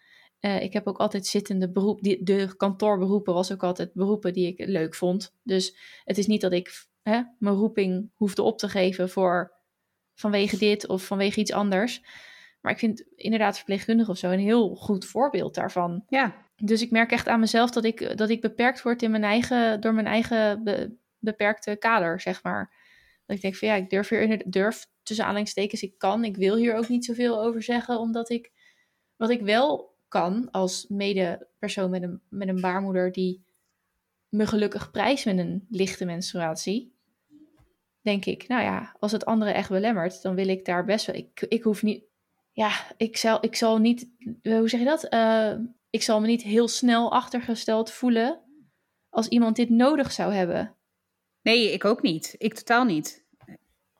Eh, 0.40 0.62
ik 0.62 0.72
heb 0.72 0.86
ook 0.86 0.98
altijd 0.98 1.26
zittende 1.26 1.70
beroep, 1.70 2.02
die, 2.02 2.22
de 2.22 2.56
kantoorberoepen 2.56 3.34
was 3.34 3.52
ook 3.52 3.62
altijd 3.62 3.92
beroepen 3.92 4.32
die 4.32 4.46
ik 4.46 4.66
leuk 4.66 4.94
vond. 4.94 5.34
Dus 5.42 5.76
het 6.04 6.18
is 6.18 6.26
niet 6.26 6.40
dat 6.40 6.52
ik 6.52 6.86
hè, 7.02 7.22
mijn 7.38 7.54
roeping 7.54 8.10
hoefde 8.14 8.42
op 8.42 8.58
te 8.58 8.68
geven 8.68 9.10
voor 9.10 9.52
vanwege 10.14 10.56
dit 10.58 10.86
of 10.88 11.04
vanwege 11.04 11.40
iets 11.40 11.52
anders. 11.52 12.02
Maar 12.60 12.72
ik 12.72 12.78
vind 12.78 13.04
inderdaad 13.14 13.56
verpleegkundige 13.56 14.10
of 14.10 14.18
zo 14.18 14.30
een 14.30 14.38
heel 14.38 14.74
goed 14.74 15.04
voorbeeld 15.04 15.54
daarvan. 15.54 16.04
ja. 16.08 16.46
Dus 16.62 16.82
ik 16.82 16.90
merk 16.90 17.10
echt 17.10 17.28
aan 17.28 17.40
mezelf 17.40 17.70
dat 17.70 17.84
ik, 17.84 18.16
dat 18.16 18.30
ik 18.30 18.40
beperkt 18.40 18.82
word 18.82 19.02
in 19.02 19.10
mijn 19.10 19.24
eigen, 19.24 19.80
door 19.80 19.94
mijn 19.94 20.06
eigen 20.06 20.64
be- 20.64 20.96
beperkte 21.18 21.76
kader, 21.76 22.20
zeg 22.20 22.42
maar. 22.42 22.72
Dat 23.26 23.36
ik 23.36 23.42
denk 23.42 23.56
van 23.56 23.68
ja, 23.68 23.74
ik 23.74 23.90
durf 23.90 24.08
hier 24.08 24.44
durf 24.50 24.86
tussen 25.02 25.24
aanhalingstekens, 25.24 25.82
ik 25.82 25.98
kan, 25.98 26.24
ik 26.24 26.36
wil 26.36 26.56
hier 26.56 26.74
ook 26.74 26.88
niet 26.88 27.04
zoveel 27.04 27.42
over 27.42 27.62
zeggen, 27.62 27.98
omdat 27.98 28.30
ik, 28.30 28.50
wat 29.16 29.30
ik 29.30 29.40
wel 29.40 29.96
kan 30.08 30.50
als 30.50 30.86
medepersoon 30.88 31.90
met 31.90 32.02
een, 32.02 32.20
met 32.28 32.48
een 32.48 32.60
baarmoeder 32.60 33.12
die 33.12 33.44
me 34.28 34.46
gelukkig 34.46 34.90
prijst 34.90 35.24
met 35.24 35.38
een 35.38 35.66
lichte 35.70 36.04
menstruatie, 36.04 36.92
denk 38.00 38.24
ik, 38.24 38.48
nou 38.48 38.62
ja, 38.62 38.96
als 38.98 39.12
het 39.12 39.24
andere 39.24 39.50
echt 39.50 39.68
belemmert, 39.68 40.22
dan 40.22 40.34
wil 40.34 40.48
ik 40.48 40.64
daar 40.64 40.84
best 40.84 41.06
wel, 41.06 41.16
ik, 41.16 41.46
ik 41.48 41.62
hoef 41.62 41.82
niet, 41.82 42.04
ja, 42.52 42.70
ik 42.96 43.16
zal, 43.16 43.44
ik 43.44 43.56
zal 43.56 43.78
niet, 43.78 44.08
hoe 44.42 44.68
zeg 44.68 44.80
je 44.80 44.86
dat? 44.86 45.04
Eh, 45.04 45.54
ik 45.90 46.02
zal 46.02 46.20
me 46.20 46.26
niet 46.26 46.42
heel 46.42 46.68
snel 46.68 47.12
achtergesteld 47.12 47.90
voelen 47.90 48.40
als 49.08 49.28
iemand 49.28 49.56
dit 49.56 49.68
nodig 49.68 50.12
zou 50.12 50.32
hebben. 50.32 50.74
Nee, 51.42 51.72
ik 51.72 51.84
ook 51.84 52.02
niet. 52.02 52.34
Ik 52.38 52.54
totaal 52.54 52.84
niet. 52.84 53.26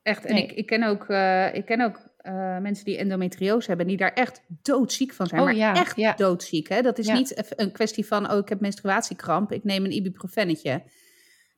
Echt. 0.02 0.24
En 0.24 0.34
Nee. 0.34 0.42
ik, 0.42 0.52
ik 0.52 0.66
ken 0.66 0.82
ook, 0.82 1.08
eh, 1.08 1.54
ik 1.54 1.64
ken 1.64 1.80
ook 1.80 2.07
eh, 2.28 2.58
mensen 2.58 2.84
die 2.84 2.98
endometriose 2.98 3.68
hebben, 3.68 3.86
die 3.86 3.96
daar 3.96 4.12
echt 4.12 4.40
doodziek 4.62 5.12
van 5.12 5.26
zijn. 5.26 5.40
Oh 5.40 5.46
maar 5.46 5.56
ja, 5.56 5.74
echt 5.74 5.96
ja. 5.96 6.12
doodziek. 6.12 6.68
Hè? 6.68 6.82
Dat 6.82 6.98
is 6.98 7.06
Ja. 7.06 7.14
niet 7.14 7.58
een 7.60 7.72
kwestie 7.72 8.06
van, 8.06 8.30
oh, 8.30 8.38
ik 8.38 8.48
heb 8.48 8.60
menstruatiekramp, 8.60 9.52
ik 9.52 9.64
neem 9.64 9.84
een 9.84 9.92
ibuprofennetje. 9.92 10.82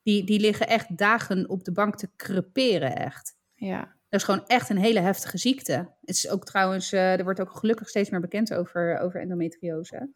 Die, 0.03 0.23
die 0.25 0.39
liggen 0.39 0.67
echt 0.67 0.97
dagen 0.97 1.49
op 1.49 1.63
de 1.63 1.71
bank 1.71 1.95
te 1.95 2.09
creperen, 2.15 2.95
echt. 2.95 3.35
Ja, 3.53 3.79
Dat 4.09 4.19
is 4.19 4.25
gewoon 4.25 4.47
echt 4.47 4.69
een 4.69 4.77
hele 4.77 4.99
heftige 4.99 5.37
ziekte. 5.37 5.73
Het 6.01 6.15
is 6.15 6.29
ook 6.29 6.45
trouwens, 6.45 6.91
eh, 6.91 7.17
er 7.17 7.23
wordt 7.23 7.41
ook 7.41 7.57
gelukkig 7.57 7.89
steeds 7.89 8.09
meer 8.09 8.19
bekend 8.21 8.53
over, 8.53 8.99
over 8.99 9.21
endometriose. 9.21 10.13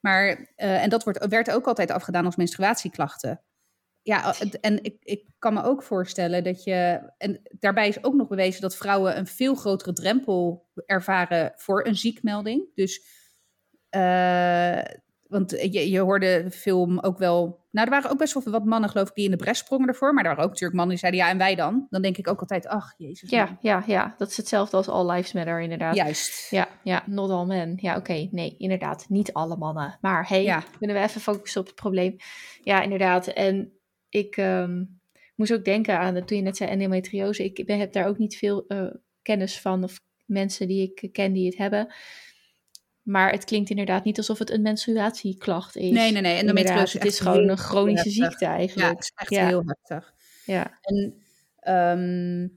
Maar, 0.00 0.52
eh, 0.56 0.82
en 0.82 0.88
dat 0.88 1.04
wordt, 1.04 1.26
werd 1.26 1.50
ook 1.50 1.66
altijd 1.66 1.90
afgedaan 1.90 2.24
als 2.24 2.36
menstruatieklachten. 2.36 3.40
Ja, 4.06 4.34
eh, 4.38 4.48
en 4.60 4.82
ik, 4.84 4.96
ik 5.02 5.24
kan 5.38 5.54
me 5.54 5.62
ook 5.62 5.82
voorstellen 5.82 6.44
dat 6.44 6.64
je. 6.64 7.00
En 7.18 7.40
daarbij 7.58 7.88
is 7.88 8.04
ook 8.04 8.14
nog 8.14 8.28
bewezen 8.28 8.60
dat 8.60 8.76
vrouwen 8.76 9.18
een 9.18 9.26
veel 9.26 9.54
grotere 9.54 9.92
drempel 9.92 10.66
ervaren 10.86 11.52
voor 11.56 11.86
een 11.86 11.96
ziekmelding. 11.96 12.64
Dus. 12.74 13.00
eh, 13.90 14.80
want 15.26 15.50
je, 15.50 15.90
je 15.90 16.00
hoorde 16.00 16.42
de 16.44 16.50
film 16.50 16.98
ook 16.98 17.18
wel. 17.18 17.64
Nou, 17.70 17.86
er 17.86 17.92
waren 17.94 18.10
ook 18.10 18.18
best 18.18 18.34
wel 18.34 18.52
wat 18.52 18.64
mannen, 18.64 18.90
geloof 18.90 19.08
ik, 19.08 19.14
die 19.14 19.24
in 19.24 19.30
de 19.30 19.36
bres 19.36 19.58
sprongen 19.58 19.88
ervoor. 19.88 20.14
Maar 20.14 20.22
er 20.24 20.28
waren 20.28 20.44
ook 20.44 20.50
natuurlijk 20.50 20.78
mannen 20.78 20.96
die 20.96 21.04
zeiden: 21.06 21.20
ja, 21.24 21.30
en 21.30 21.38
wij 21.38 21.54
dan? 21.54 21.86
Dan 21.90 22.02
denk 22.02 22.16
ik 22.16 22.28
ook 22.28 22.40
altijd: 22.40 22.66
ach, 22.66 22.94
jezus. 22.96 23.30
man. 23.30 23.40
ja, 23.40 23.58
ja, 23.60 23.82
ja. 23.86 24.14
Dat 24.18 24.28
is 24.30 24.36
hetzelfde 24.36 24.76
als 24.76 24.88
All 24.88 25.10
Lives 25.10 25.32
Matter, 25.32 25.60
inderdaad. 25.60 25.94
Juist. 25.94 26.50
Ja, 26.50 26.68
ja, 26.82 27.02
not 27.06 27.30
all 27.30 27.46
men. 27.46 27.72
Ja, 27.80 27.96
oké, 27.96 28.28
nee, 28.30 28.54
inderdaad, 28.58 29.06
niet 29.08 29.32
alle 29.32 29.56
mannen. 29.56 29.98
Maar 30.00 30.28
hey, 30.28 30.42
Ja. 30.42 30.62
kunnen 30.78 30.96
we 30.96 31.02
even 31.02 31.20
focussen 31.20 31.60
op 31.60 31.66
het 31.66 31.74
probleem? 31.76 32.16
Ja, 32.62 32.82
inderdaad. 32.82 33.26
En 33.26 33.72
ik 34.08 34.36
ehm, 34.36 34.84
moest 35.34 35.52
ook 35.52 35.64
denken 35.64 35.98
aan, 35.98 36.24
toen 36.24 36.36
je 36.36 36.42
net 36.42 36.56
zei 36.56 36.70
endometriose, 36.70 37.44
ik 37.44 37.66
ben, 37.66 37.78
heb 37.78 37.92
daar 37.92 38.06
ook 38.06 38.18
niet 38.18 38.36
veel 38.36 38.64
eh, 38.66 38.86
kennis 39.22 39.60
van 39.60 39.84
of 39.84 40.00
mensen 40.24 40.68
die 40.68 40.92
ik 40.94 41.12
ken 41.12 41.32
die 41.32 41.46
het 41.46 41.56
hebben. 41.56 41.94
Maar 43.02 43.30
het 43.30 43.44
klinkt 43.44 43.70
inderdaad 43.70 44.04
niet 44.04 44.18
alsof 44.18 44.38
het 44.38 44.50
een 44.50 44.62
menstruatieklacht 44.62 45.76
is. 45.76 45.90
Nee, 45.90 46.12
nee, 46.12 46.22
nee. 46.22 46.36
Endometriose 46.36 46.98
het 46.98 47.06
is 47.06 47.20
gewoon 47.20 47.48
een 47.48 47.56
chronische 47.58 48.10
ziekte 48.10 48.44
Ja, 48.44 48.54
eigenlijk. 48.54 48.88
het 48.90 49.02
is 49.02 49.12
echt 49.14 49.30
Ja. 49.30 49.46
heel 49.46 49.62
heftig. 49.66 50.14
Ja, 50.44 50.78
En 50.80 51.22
ehm, 51.58 52.48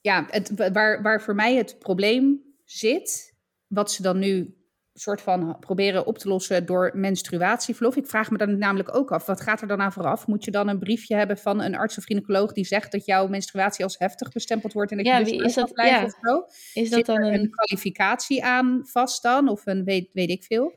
ja, 0.00 0.26
het, 0.30 0.70
waar, 0.72 1.02
waar 1.02 1.22
voor 1.22 1.34
mij 1.34 1.56
het 1.56 1.78
probleem 1.78 2.42
zit, 2.64 3.34
wat 3.66 3.92
ze 3.92 4.02
dan 4.02 4.18
nu 4.18 4.56
soort 4.94 5.20
van 5.20 5.56
proberen 5.60 6.06
op 6.06 6.18
te 6.18 6.28
lossen 6.28 6.66
door 6.66 6.90
menstruatieverlof. 6.94 7.96
Ik 7.96 8.06
vraag 8.06 8.30
me 8.30 8.38
dan 8.38 8.58
namelijk 8.58 8.96
ook 8.96 9.12
af, 9.12 9.26
wat 9.26 9.40
gaat 9.40 9.60
er 9.60 9.66
dan 9.66 9.80
aan 9.80 9.92
vooraf? 9.92 10.26
Moet 10.26 10.44
je 10.44 10.50
dan 10.50 10.68
een 10.68 10.78
briefje 10.78 11.14
hebben 11.16 11.38
van 11.38 11.60
een 11.60 11.74
arts 11.76 11.98
of 11.98 12.04
gynaecoloog 12.04 12.52
die 12.52 12.64
zegt 12.64 12.92
dat 12.92 13.04
jouw 13.04 13.26
menstruatie 13.28 13.84
als 13.84 13.98
heftig 13.98 14.32
bestempeld 14.32 14.72
wordt 14.72 14.90
en 14.90 14.96
dat 14.96 15.06
Ja, 15.06 15.18
je 15.18 15.24
dus 15.24 15.32
is 15.42 15.54
dat? 15.54 15.72
blijven 15.72 15.98
Ja. 16.00 16.04
of 16.04 16.14
zo? 16.20 16.44
is 16.80 16.90
dat 16.90 17.06
dan 17.06 17.16
er 17.16 17.32
een... 17.32 17.40
een 17.40 17.50
kwalificatie 17.50 18.44
aan 18.44 18.80
vast 18.86 19.22
dan? 19.22 19.48
Of 19.48 19.66
een 19.66 19.84
weet, 19.84 20.10
weet 20.12 20.30
ik 20.30 20.44
veel. 20.44 20.72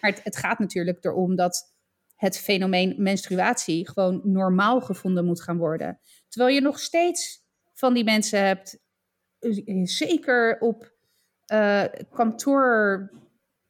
Maar 0.00 0.10
het, 0.10 0.20
het 0.24 0.36
gaat 0.36 0.58
natuurlijk 0.58 1.04
erom 1.04 1.36
dat 1.36 1.74
het 2.14 2.38
fenomeen 2.38 2.94
menstruatie 2.98 3.88
gewoon 3.88 4.20
normaal 4.24 4.80
gevonden 4.80 5.24
moet 5.24 5.42
gaan 5.42 5.58
worden. 5.58 6.00
Terwijl 6.28 6.54
je 6.54 6.60
nog 6.60 6.78
steeds 6.78 7.44
van 7.74 7.94
die 7.94 8.04
mensen 8.04 8.46
hebt, 8.46 8.78
eh, 9.38 9.84
zeker 9.84 10.58
op 10.60 10.94
eh 11.46 11.84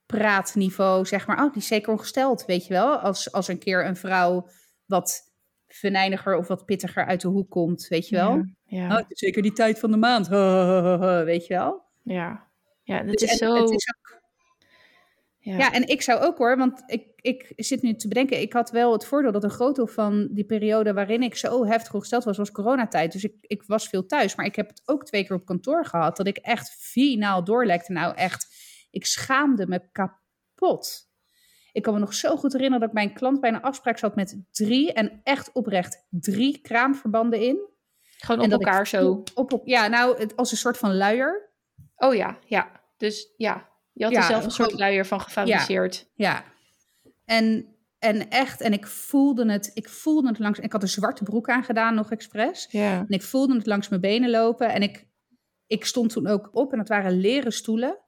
kantoorpraatniveau, 0.07 1.04
zeg 1.07 1.26
maar, 1.26 1.44
oh, 1.44 1.52
die 1.52 1.62
is 1.62 1.66
zeker 1.68 1.92
ongesteld, 1.92 2.44
weet 2.44 2.66
je 2.66 2.72
wel. 2.72 2.96
Als, 2.96 3.32
als 3.32 3.48
een 3.48 3.59
keer 3.59 3.86
een 3.86 3.96
vrouw 3.96 4.48
wat 4.86 5.32
venijniger 5.68 6.36
of 6.36 6.48
wat 6.48 6.64
pittiger 6.64 7.04
uit 7.07 7.20
de 7.20 7.28
hoek 7.28 7.50
komt, 7.50 7.86
weet 7.88 8.09
je 8.09 8.16
wel. 8.16 8.30
Ja, 8.34 8.44
ja, 8.66 8.88
Oh, 8.90 8.96
het 8.96 9.11
is 9.11 9.18
zeker 9.18 9.42
die 9.42 9.52
tijd 9.52 9.78
van 9.78 9.90
de 9.90 9.96
maand, 9.96 10.28
weet 11.24 11.46
je 11.46 11.54
wel. 11.54 11.82
ja. 12.02 12.46
ja 12.82 12.96
het 12.96 13.07
Dus 13.18 13.22
is 13.22 13.30
en 13.30 13.36
zo... 13.36 13.54
het 13.54 13.70
is 13.70 13.88
ook- 13.98 14.14
ja. 15.38 15.57
ja, 15.59 15.72
en 15.72 15.88
ik 15.88 16.02
zou 16.02 16.20
ook 16.20 16.38
hoor, 16.38 16.57
want 16.57 16.82
ik, 16.86 17.07
ik 17.16 17.52
zit 17.57 17.82
nu 17.82 17.94
te 17.94 18.09
bedenken, 18.09 18.40
ik 18.40 18.52
had 18.52 18.70
wel 18.70 18.92
het 18.92 19.04
voordeel 19.07 19.32
dat 19.32 19.44
een 19.44 19.50
groot 19.50 19.76
deel 19.76 19.86
van 19.86 20.28
die 20.30 20.44
periode 20.44 20.92
waarin 20.92 21.22
ik 21.22 21.36
zo 21.36 21.66
heftig 21.66 21.94
ongesteld 21.94 22.24
was, 22.24 22.36
was 22.36 22.50
coronatijd. 22.52 23.12
Dus 23.12 23.24
ik, 23.24 23.34
ik 23.40 23.62
was 23.66 23.88
veel 23.88 24.07
thuis, 24.07 24.34
maar 24.34 24.46
ik 24.46 24.57
heb 24.57 24.68
het 24.68 24.82
ook 24.84 25.04
twee 25.04 25.26
keer 25.26 25.36
op 25.36 25.44
kantoor 25.46 25.84
gehad, 25.84 26.16
dat 26.16 26.26
ik 26.26 26.36
echt 26.36 26.70
finaal 26.78 27.44
doorlekte. 27.44 27.92
Nou 27.92 28.14
echt, 28.14 28.55
ik 28.97 29.07
schaamde 29.07 29.66
me 29.66 29.88
kapot. 29.92 31.11
Ik 31.72 31.82
kan 31.82 31.94
me 31.94 32.01
nog 32.01 32.14
zo 32.14 32.36
goed 32.36 32.53
herinneren 32.53 32.88
dat 32.88 33.03
een 33.03 33.14
klant 33.14 33.40
bij 33.40 33.51
een 33.51 33.62
afspraak 33.62 33.99
zat 33.99 34.16
met 34.16 34.42
drie, 34.51 34.92
en 34.92 35.20
echt 35.22 35.53
oprecht 35.53 36.07
drie 36.11 36.61
kraamverbanden 36.61 37.40
in. 37.40 37.59
Gewoon 38.18 38.40
op 38.40 38.47
ik 38.47 38.53
elkaar 38.53 38.86
zo. 38.86 39.22
Op, 39.34 39.53
op, 39.53 39.66
ja, 39.66 39.86
nou, 39.86 40.18
het, 40.18 40.36
als 40.36 40.51
een 40.51 40.57
soort 40.57 40.78
van 40.78 40.97
luier. 40.97 41.51
Oh 41.97 42.14
ja, 42.14 42.38
ja. 42.47 42.80
Dus 42.97 43.32
ja, 43.36 43.68
je 43.92 44.05
had 44.05 44.12
Ja, 44.12 44.18
er 44.18 44.24
zelf 44.24 44.44
een 44.44 44.51
soort 44.51 44.78
luier 44.78 45.07
van 45.07 45.20
gefabriceerd. 45.20 46.11
Ja. 46.14 46.44
En, 47.24 47.76
en 47.99 48.30
echt, 48.30 48.61
en 48.61 48.72
ik 48.72 48.86
voelde 48.86 49.53
het, 49.53 49.70
ik 49.74 49.88
voelde 49.88 50.28
het 50.28 50.38
langs, 50.38 50.59
ik 50.59 50.72
had 50.72 50.82
een 50.82 50.88
zwarte 50.88 51.24
broek 51.24 51.49
aangedaan 51.49 51.94
nog 51.94 52.11
expres. 52.11 52.66
Ja. 52.70 52.99
En 52.99 53.09
ik 53.09 53.22
voelde 53.22 53.55
het 53.55 53.66
langs 53.66 53.88
mijn 53.88 54.01
benen 54.01 54.30
lopen. 54.30 54.72
En 54.72 54.82
ik, 54.82 55.07
ik 55.66 55.84
stond 55.84 56.12
toen 56.12 56.26
ook 56.26 56.49
op 56.53 56.72
en 56.72 56.78
het 56.78 56.88
waren 56.88 57.20
leren 57.20 57.53
stoelen. 57.53 57.99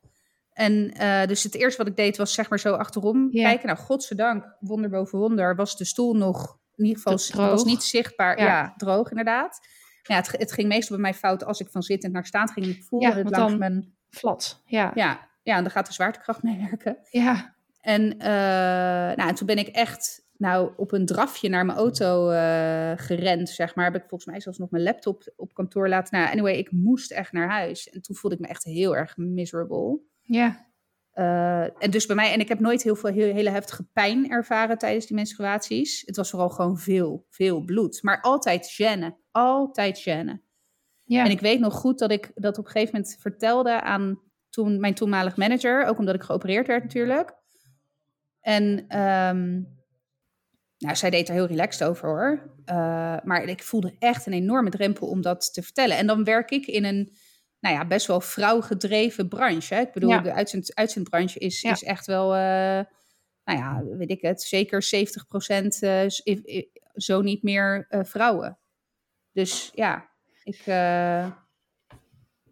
En 0.58 0.90
eh, 0.92 1.26
dus 1.26 1.42
het 1.42 1.54
eerste 1.54 1.78
wat 1.82 1.90
ik 1.90 1.96
deed 1.96 2.16
was 2.16 2.32
zeg 2.34 2.48
maar 2.50 2.58
zo 2.58 2.74
achterom 2.74 3.28
Ja. 3.30 3.42
kijken. 3.48 3.66
Nou, 3.66 3.78
godzijdank, 3.78 4.56
wonder 4.60 4.90
boven 4.90 5.18
wonder, 5.18 5.56
was 5.56 5.76
de 5.76 5.84
stoel 5.84 6.14
nog 6.14 6.58
in 6.76 6.84
ieder 6.84 7.02
geval 7.02 7.48
was 7.50 7.64
niet 7.64 7.82
zichtbaar. 7.82 8.38
Ja. 8.38 8.44
Ja, 8.44 8.74
droog 8.76 9.10
inderdaad. 9.10 9.58
Ja, 10.02 10.16
het, 10.16 10.32
het 10.32 10.52
ging 10.52 10.68
meestal 10.68 10.96
bij 10.96 11.10
mij 11.10 11.14
fout 11.18 11.44
als 11.44 11.60
ik 11.60 11.68
van 11.70 11.82
zittend 11.82 12.12
naar 12.12 12.26
staan 12.26 12.48
ging. 12.48 12.66
Ik 12.66 12.84
voelde 12.84 13.06
Ja, 13.06 13.14
het 13.14 13.30
langs 13.30 13.50
dan- 13.50 13.58
mijn 13.58 13.96
Flat. 14.10 14.62
Ja. 14.64 14.92
ja, 14.94 15.28
ja, 15.42 15.56
en 15.56 15.62
dan 15.62 15.70
gaat 15.72 15.86
de 15.86 15.92
zwaartekracht 15.92 16.42
meewerken. 16.42 16.96
Ja. 17.10 17.54
En, 17.80 18.18
eh, 18.18 18.28
nou, 19.16 19.28
en 19.28 19.34
toen 19.34 19.46
ben 19.46 19.58
ik 19.58 19.68
echt 19.68 20.26
nou, 20.36 20.72
op 20.76 20.92
een 20.92 21.06
drafje 21.06 21.48
naar 21.48 21.66
mijn 21.66 21.78
auto 21.78 22.30
eh, 22.30 22.92
gerend, 22.96 23.48
zeg 23.48 23.74
maar. 23.74 23.84
Heb 23.84 23.94
ik 23.94 24.08
volgens 24.08 24.30
mij 24.30 24.40
zelfs 24.40 24.58
nog 24.58 24.70
mijn 24.70 24.82
laptop 24.82 25.32
op 25.36 25.54
kantoor 25.54 25.88
laten. 25.88 26.18
Nou, 26.18 26.30
anyway, 26.32 26.54
ik 26.54 26.72
moest 26.72 27.10
echt 27.10 27.32
naar 27.32 27.48
huis. 27.50 27.88
En 27.90 28.02
toen 28.02 28.16
voelde 28.16 28.36
ik 28.36 28.42
me 28.42 28.48
echt 28.48 28.64
heel 28.64 28.96
erg 28.96 29.16
miserable. 29.16 29.98
Ja. 30.28 30.66
Uh, 31.14 31.82
en 31.82 31.90
dus 31.90 32.06
bij 32.06 32.16
mij, 32.16 32.32
en 32.32 32.40
ik 32.40 32.48
heb 32.48 32.60
nooit 32.60 32.82
heel 32.82 32.96
veel 32.96 33.10
heel, 33.10 33.34
hele 33.34 33.50
heftige 33.50 33.84
pijn 33.92 34.30
ervaren 34.30 34.78
tijdens 34.78 35.06
die 35.06 35.16
menstruaties. 35.16 36.02
Het 36.06 36.16
was 36.16 36.30
vooral 36.30 36.48
gewoon 36.48 36.78
veel, 36.78 37.26
veel 37.30 37.60
bloed. 37.60 38.02
Maar 38.02 38.20
altijd 38.20 38.80
gêne. 38.80 39.14
Altijd 39.30 40.00
gêne. 40.00 40.38
Ja. 41.04 41.24
En 41.24 41.30
ik 41.30 41.40
weet 41.40 41.60
nog 41.60 41.74
goed 41.74 41.98
dat 41.98 42.10
ik 42.10 42.30
dat 42.34 42.58
op 42.58 42.64
een 42.64 42.70
gegeven 42.70 42.94
moment 42.94 43.16
vertelde 43.20 43.80
aan 43.80 44.20
toen, 44.50 44.80
mijn 44.80 44.94
toenmalig 44.94 45.36
manager. 45.36 45.84
Ook 45.84 45.98
omdat 45.98 46.14
ik 46.14 46.22
geopereerd 46.22 46.66
werd 46.66 46.82
natuurlijk. 46.82 47.34
En 48.40 48.98
um, 49.00 49.76
nou, 50.78 50.96
zij 50.96 51.10
deed 51.10 51.28
er 51.28 51.34
heel 51.34 51.46
relaxed 51.46 51.88
over 51.88 52.08
hoor. 52.08 52.56
Uh, 52.66 53.16
maar 53.24 53.42
ik 53.42 53.62
voelde 53.62 53.96
echt 53.98 54.26
een 54.26 54.32
enorme 54.32 54.70
drempel 54.70 55.08
om 55.08 55.22
dat 55.22 55.54
te 55.54 55.62
vertellen. 55.62 55.96
En 55.96 56.06
dan 56.06 56.24
werk 56.24 56.50
ik 56.50 56.66
in 56.66 56.84
een 56.84 57.16
nou 57.60 57.74
ja, 57.74 57.86
best 57.86 58.06
wel 58.06 58.20
vrouwgedreven 58.20 59.28
branche. 59.28 59.74
Hè? 59.74 59.80
Ik 59.80 59.92
bedoel, 59.92 60.10
ja. 60.10 60.20
de 60.20 60.32
uitzend, 60.32 60.74
uitzendbranche 60.74 61.38
is, 61.38 61.60
ja. 61.60 61.70
is 61.70 61.82
echt 61.82 62.06
wel, 62.06 62.34
uh, 62.34 62.84
nou 63.44 63.58
ja, 63.58 63.82
weet 63.84 64.10
ik 64.10 64.20
het, 64.20 64.42
zeker 64.42 64.82
70 64.82 65.26
procent, 65.26 65.82
uh, 65.82 66.04
zo 66.94 67.20
niet 67.20 67.42
meer 67.42 67.86
vrouwen. 67.88 68.58
Dus 69.32 69.70
ja, 69.74 70.08
ik, 70.42 70.64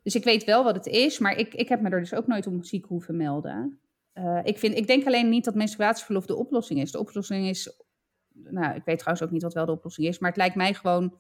dus 0.03 0.15
ik 0.15 0.25
weet 0.25 0.45
wel 0.45 0.65
wat 0.65 0.75
het 0.75 0.87
is, 0.87 1.19
maar 1.19 1.39
ik, 1.39 1.55
ik 1.55 1.69
heb 1.69 1.81
me 1.81 1.91
er 1.91 2.01
dus 2.01 2.15
ook 2.15 2.27
nooit 2.27 2.47
om 2.47 2.65
ziek 2.65 2.85
hoeven 2.85 3.17
melden. 3.17 3.81
ik, 4.43 4.59
vind, 4.59 4.77
ik 4.77 4.87
denk 4.87 5.07
alleen 5.07 5.29
niet 5.29 5.45
dat 5.45 5.55
menstruatieverlof 5.55 6.27
de 6.27 6.37
oplossing 6.37 6.81
is. 6.81 6.91
De 6.91 6.99
oplossing 6.99 7.49
is 7.49 7.77
nou, 8.43 8.75
ik 8.75 8.85
weet 8.85 8.99
trouwens 8.99 9.27
ook 9.27 9.33
niet 9.33 9.43
wat 9.43 9.55
wel 9.55 9.67
de 9.67 9.73
oplossing 9.73 10.07
is, 10.07 10.19
maar 10.19 10.31
het 10.31 10.39
lijkt 10.39 10.55
mij 10.55 10.75
gewoon 10.75 11.19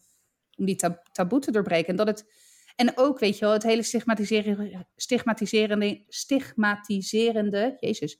om 0.56 0.64
die 0.64 0.76
tab 0.76 1.08
taboe 1.12 1.40
te 1.40 1.50
doorbreken. 1.50 1.88
En 1.88 1.96
dat 1.96 2.06
het. 2.06 2.44
En 2.76 2.92
ook, 2.94 3.18
weet 3.18 3.38
je 3.38 3.44
wel, 3.44 3.52
het 3.52 3.62
hele 3.62 3.82
stigmatiserende, 3.82 4.86
stigmatiserende, 4.96 6.04
stigmatiserende 6.08 7.76
Jezus, 7.80 8.18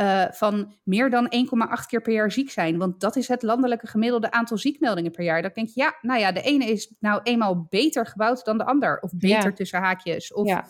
uh, 0.00 0.24
van 0.30 0.74
meer 0.84 1.10
dan 1.10 1.32
1,8 1.80 1.86
keer 1.86 2.00
per 2.02 2.12
jaar 2.12 2.32
ziek 2.32 2.50
zijn. 2.50 2.78
Want 2.78 3.00
dat 3.00 3.16
is 3.16 3.28
het 3.28 3.42
landelijke 3.42 3.86
gemiddelde 3.86 4.30
aantal 4.30 4.58
ziekmeldingen 4.58 5.10
per 5.10 5.24
jaar. 5.24 5.42
Dat 5.42 5.54
denk 5.54 5.68
je, 5.68 5.80
ja, 5.80 5.98
nou 6.00 6.20
ja, 6.20 6.32
de 6.32 6.42
ene 6.42 6.64
is 6.64 6.94
nou 7.00 7.20
eenmaal 7.22 7.66
beter 7.68 8.06
gebouwd 8.06 8.44
dan 8.44 8.58
de 8.58 8.64
ander. 8.64 9.00
Of 9.00 9.10
beter 9.14 9.44
ja. 9.44 9.52
tussen 9.52 9.80
haakjes. 9.80 10.32
Of 10.32 10.46
ja. 10.46 10.68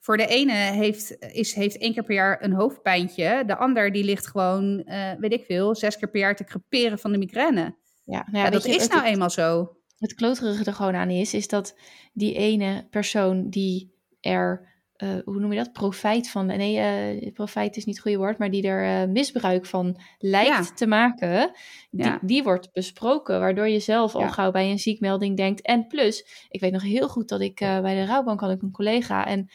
Voor 0.00 0.16
de 0.16 0.26
ene 0.26 0.52
heeft, 0.52 1.16
is, 1.32 1.54
heeft 1.54 1.78
één 1.78 1.92
keer 1.92 2.04
per 2.04 2.14
jaar 2.14 2.42
een 2.42 2.52
hoofdpijntje. 2.52 3.42
De 3.46 3.56
ander 3.56 3.92
die 3.92 4.04
ligt 4.04 4.26
gewoon, 4.26 4.82
uh, 4.84 5.12
weet 5.18 5.32
ik 5.32 5.44
veel, 5.44 5.74
zes 5.74 5.96
keer 5.96 6.10
per 6.10 6.20
jaar 6.20 6.36
te 6.36 6.44
creperen 6.44 6.98
van 6.98 7.12
de 7.12 7.18
migraine. 7.18 7.76
Ja, 8.04 8.26
nou 8.30 8.44
ja, 8.44 8.50
dat 8.50 8.64
je, 8.64 8.74
is 8.74 8.82
het, 8.82 8.92
nou 8.92 9.04
eenmaal 9.04 9.30
zo. 9.30 9.77
Het 9.98 10.14
kloterige 10.14 10.64
er 10.64 10.72
gewoon 10.72 10.94
aan 10.94 11.10
is, 11.10 11.34
is 11.34 11.48
dat 11.48 11.78
die 12.12 12.34
ene 12.34 12.86
persoon 12.90 13.48
die 13.48 13.92
er, 14.20 14.68
uh, 14.96 15.18
hoe 15.24 15.40
noem 15.40 15.52
je 15.52 15.58
dat, 15.58 15.72
profijt 15.72 16.30
van, 16.30 16.46
nee, 16.46 17.20
uh, 17.22 17.32
profijt 17.32 17.76
is 17.76 17.84
niet 17.84 17.94
het 17.94 18.04
goede 18.04 18.18
woord, 18.18 18.38
maar 18.38 18.50
die 18.50 18.62
er 18.62 19.08
misbruik 19.08 19.66
van 19.66 20.00
lijkt 20.18 20.68
ja. 20.68 20.74
te 20.74 20.86
maken, 20.86 21.50
die, 21.90 22.04
ja. 22.04 22.18
die 22.22 22.42
wordt 22.42 22.72
besproken, 22.72 23.40
waardoor 23.40 23.68
je 23.68 23.80
zelf 23.80 24.14
al 24.14 24.28
gauw 24.28 24.50
bij 24.50 24.70
een 24.70 24.78
ziekmelding 24.78 25.36
denkt. 25.36 25.60
En 25.60 25.86
plus, 25.86 26.46
ik 26.48 26.60
weet 26.60 26.72
nog 26.72 26.82
heel 26.82 27.08
goed 27.08 27.28
dat 27.28 27.40
ik 27.40 27.56
bij 27.58 27.94
de 27.94 28.06
rouwbank 28.06 28.40
had 28.40 28.50
ik 28.50 28.62
een 28.62 28.70
collega 28.70 29.26
en 29.26 29.50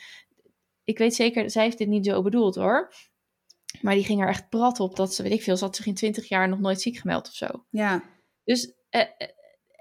ik 0.84 0.98
weet 0.98 1.16
zeker, 1.16 1.50
zij 1.50 1.64
heeft 1.64 1.78
dit 1.78 1.88
niet 1.88 2.06
zo 2.06 2.22
bedoeld 2.22 2.56
hoor. 2.56 2.94
Maar 3.82 3.94
die 3.94 4.04
ging 4.04 4.22
er 4.22 4.28
echt 4.28 4.50
prat 4.50 4.80
op 4.80 4.96
dat 4.96 5.14
ze, 5.14 5.24
weet 5.24 5.32
ik 5.32 5.44
veel, 5.44 5.58
ze 5.58 5.64
had 5.64 5.76
zich 5.76 5.86
in 5.86 5.94
twintig 5.94 6.28
jaar 6.28 6.50
nog 6.50 6.60
nooit 6.60 6.82
ziek 6.82 6.98
gemeld 6.98 7.28
of 7.28 7.34
zo. 7.34 7.66
Ja. 7.70 8.04
Dus, 8.44 8.74
eh, 8.90 9.02
eh 9.02 9.08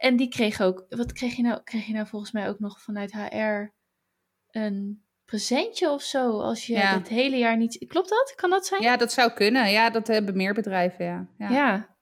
en 0.03 0.17
die 0.17 0.29
kreeg 0.29 0.61
ook, 0.61 0.87
wat 0.89 1.13
kreeg 1.13 1.37
je 1.37 1.43
nou? 1.43 1.61
Kreeg 1.65 1.87
je 1.87 1.93
nou 1.93 2.07
volgens 2.07 2.33
mij 2.33 2.49
ook 2.49 2.59
nog 2.59 2.81
vanuit 2.81 3.13
HR 3.13 3.73
een 4.51 5.05
presentje 5.25 5.91
of 5.91 6.03
zo? 6.03 6.41
Als 6.41 6.67
je 6.67 6.73
ja. 6.73 6.99
het 6.99 7.09
hele 7.09 7.37
jaar 7.37 7.57
niet. 7.57 7.85
Klopt 7.89 8.09
dat? 8.09 8.33
Kan 8.37 8.51
dat 8.51 8.67
zijn? 8.67 8.83
Ja, 8.83 8.97
dat 8.97 9.13
zou 9.13 9.33
kunnen. 9.33 9.71
Ja, 9.71 9.91
dat 9.91 10.07
hebben 10.07 10.37
meer 10.37 10.55
bedrijven, 10.55 11.05
ja. 11.05 11.27
Ja. 11.39 11.49
ja. 11.51 11.97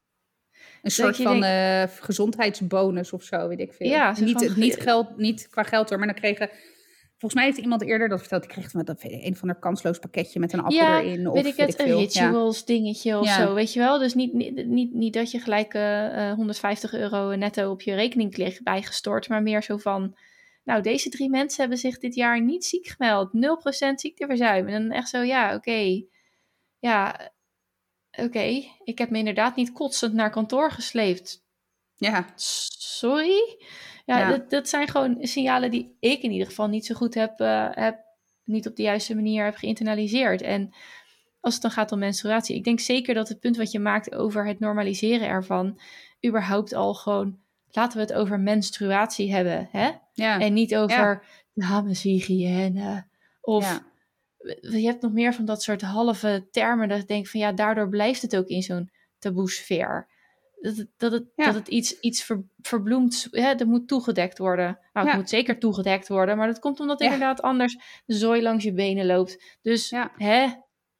Een 0.82 0.90
soort 0.90 1.16
van 1.16 1.40
denkt... 1.40 1.92
uh, 1.92 2.02
gezondheidsbonus 2.02 3.12
of 3.12 3.22
zo, 3.22 3.48
weet 3.48 3.60
ik 3.60 3.72
veel. 3.72 3.88
Ja, 3.88 4.14
niet, 4.20 4.44
van... 4.44 4.58
niet, 4.58 4.80
geld, 4.80 5.16
niet 5.16 5.48
qua 5.48 5.62
geld 5.62 5.88
hoor, 5.88 5.98
maar 5.98 6.08
dan 6.08 6.16
kregen 6.16 6.50
Volgens 7.20 7.34
mij 7.40 7.44
heeft 7.50 7.58
iemand 7.58 7.82
eerder 7.82 8.08
dat 8.08 8.18
verteld. 8.18 8.42
Die 8.42 8.50
kreeg 8.50 8.70
dat 8.70 9.02
een 9.02 9.36
van 9.36 9.48
een 9.48 9.58
kansloos 9.58 9.98
pakketje 9.98 10.40
met 10.40 10.52
een 10.52 10.60
appel 10.60 10.76
ja, 10.76 11.00
erin. 11.00 11.28
Of 11.28 11.34
weet 11.34 11.46
ik 11.46 11.56
het, 11.56 11.80
een 11.80 11.96
rituals 11.96 12.58
ja. 12.58 12.64
dingetje 12.66 13.18
of 13.18 13.26
ja. 13.26 13.36
zo, 13.36 13.54
weet 13.54 13.72
je 13.72 13.80
wel. 13.80 13.98
Dus 13.98 14.14
niet, 14.14 14.32
niet, 14.32 14.66
niet, 14.66 14.92
niet 14.92 15.12
dat 15.12 15.30
je 15.30 15.38
gelijk 15.38 15.74
uh, 15.74 16.32
150 16.32 16.92
euro 16.92 17.34
netto 17.34 17.70
op 17.70 17.82
je 17.82 17.94
rekening 17.94 18.32
kreeg 18.32 18.62
bijgestort. 18.62 19.28
Maar 19.28 19.42
meer 19.42 19.62
zo 19.62 19.76
van, 19.76 20.16
nou 20.64 20.82
deze 20.82 21.08
drie 21.08 21.30
mensen 21.30 21.60
hebben 21.60 21.78
zich 21.78 21.98
dit 21.98 22.14
jaar 22.14 22.42
niet 22.42 22.64
ziek 22.64 22.86
gemeld. 22.86 23.30
0% 23.92 23.94
ziekteverzuim. 23.94 24.68
En 24.68 24.82
dan 24.82 24.96
echt 24.96 25.08
zo, 25.08 25.22
ja 25.22 25.46
oké. 25.46 25.56
Okay. 25.56 26.06
Ja, 26.78 27.30
oké. 28.10 28.22
Okay. 28.22 28.70
Ik 28.84 28.98
heb 28.98 29.10
me 29.10 29.18
inderdaad 29.18 29.56
niet 29.56 29.72
kotsend 29.72 30.12
naar 30.14 30.30
kantoor 30.30 30.70
gesleept. 30.70 31.44
Ja. 31.96 32.32
Sorry? 32.36 33.58
Ja, 34.18 34.30
Dat, 34.30 34.50
dat 34.50 34.68
zijn 34.68 34.88
gewoon 34.88 35.16
signalen 35.20 35.70
die 35.70 35.96
ik 36.00 36.22
in 36.22 36.30
ieder 36.30 36.46
geval 36.46 36.68
niet 36.68 36.86
zo 36.86 36.94
goed 36.94 37.14
heb, 37.14 37.40
uh, 37.40 37.68
heb 37.70 37.98
niet 38.44 38.66
op 38.66 38.76
de 38.76 38.82
juiste 38.82 39.14
manier 39.14 39.44
heb 39.44 39.56
geïnternaliseerd. 39.56 40.42
En 40.42 40.74
als 41.40 41.52
het 41.52 41.62
dan 41.62 41.70
gaat 41.70 41.92
om 41.92 41.98
menstruatie, 41.98 42.56
ik 42.56 42.64
denk 42.64 42.80
zeker 42.80 43.14
dat 43.14 43.28
het 43.28 43.40
punt 43.40 43.56
wat 43.56 43.70
je 43.70 43.78
maakt 43.78 44.14
over 44.14 44.46
het 44.46 44.58
normaliseren 44.58 45.28
ervan, 45.28 45.80
überhaupt 46.26 46.74
al 46.74 46.94
gewoon, 46.94 47.38
laten 47.70 47.96
we 47.96 48.02
het 48.02 48.12
over 48.12 48.40
menstruatie 48.40 49.32
hebben, 49.32 49.68
hè? 49.70 49.90
Ja. 50.12 50.40
En 50.40 50.52
niet 50.52 50.76
over 50.76 51.22
ja. 51.54 51.68
dameshygiëne 51.68 53.06
of... 53.40 53.64
Ja. 53.64 53.88
Je 54.60 54.86
hebt 54.86 55.02
nog 55.02 55.12
meer 55.12 55.34
van 55.34 55.44
dat 55.44 55.62
soort 55.62 55.82
halve 55.82 56.48
termen 56.50 56.88
dat 56.88 56.98
ik 56.98 57.08
denk 57.08 57.26
van 57.26 57.40
ja, 57.40 57.52
daardoor 57.52 57.88
blijft 57.88 58.22
het 58.22 58.36
ook 58.36 58.46
in 58.46 58.62
zo'n 58.62 58.90
taboe 59.18 59.50
sfeer 59.50 60.08
dat 60.60 60.76
het, 60.76 60.88
dat 60.96 61.12
het, 61.12 61.24
ja. 61.36 61.44
dat 61.44 61.54
het 61.54 61.68
iets, 61.68 62.00
iets 62.00 62.22
ver, 62.22 62.44
verbloemd, 62.62 63.28
ja, 63.30 63.54
dat 63.54 63.66
moet 63.66 63.88
toegedekt 63.88 64.38
worden. 64.38 64.78
Nou, 64.92 65.06
het 65.06 65.14
ja. 65.14 65.16
moet 65.16 65.28
zeker 65.28 65.58
toegedekt 65.58 66.08
worden, 66.08 66.36
maar 66.36 66.46
dat 66.46 66.58
komt 66.58 66.80
omdat 66.80 67.00
inderdaad 67.00 67.42
anders 67.42 67.78
de 68.06 68.14
zooi 68.14 68.42
langs 68.42 68.64
je 68.64 68.72
benen 68.72 69.06
loopt. 69.06 69.58
Dus, 69.62 69.94
hè, 70.16 70.44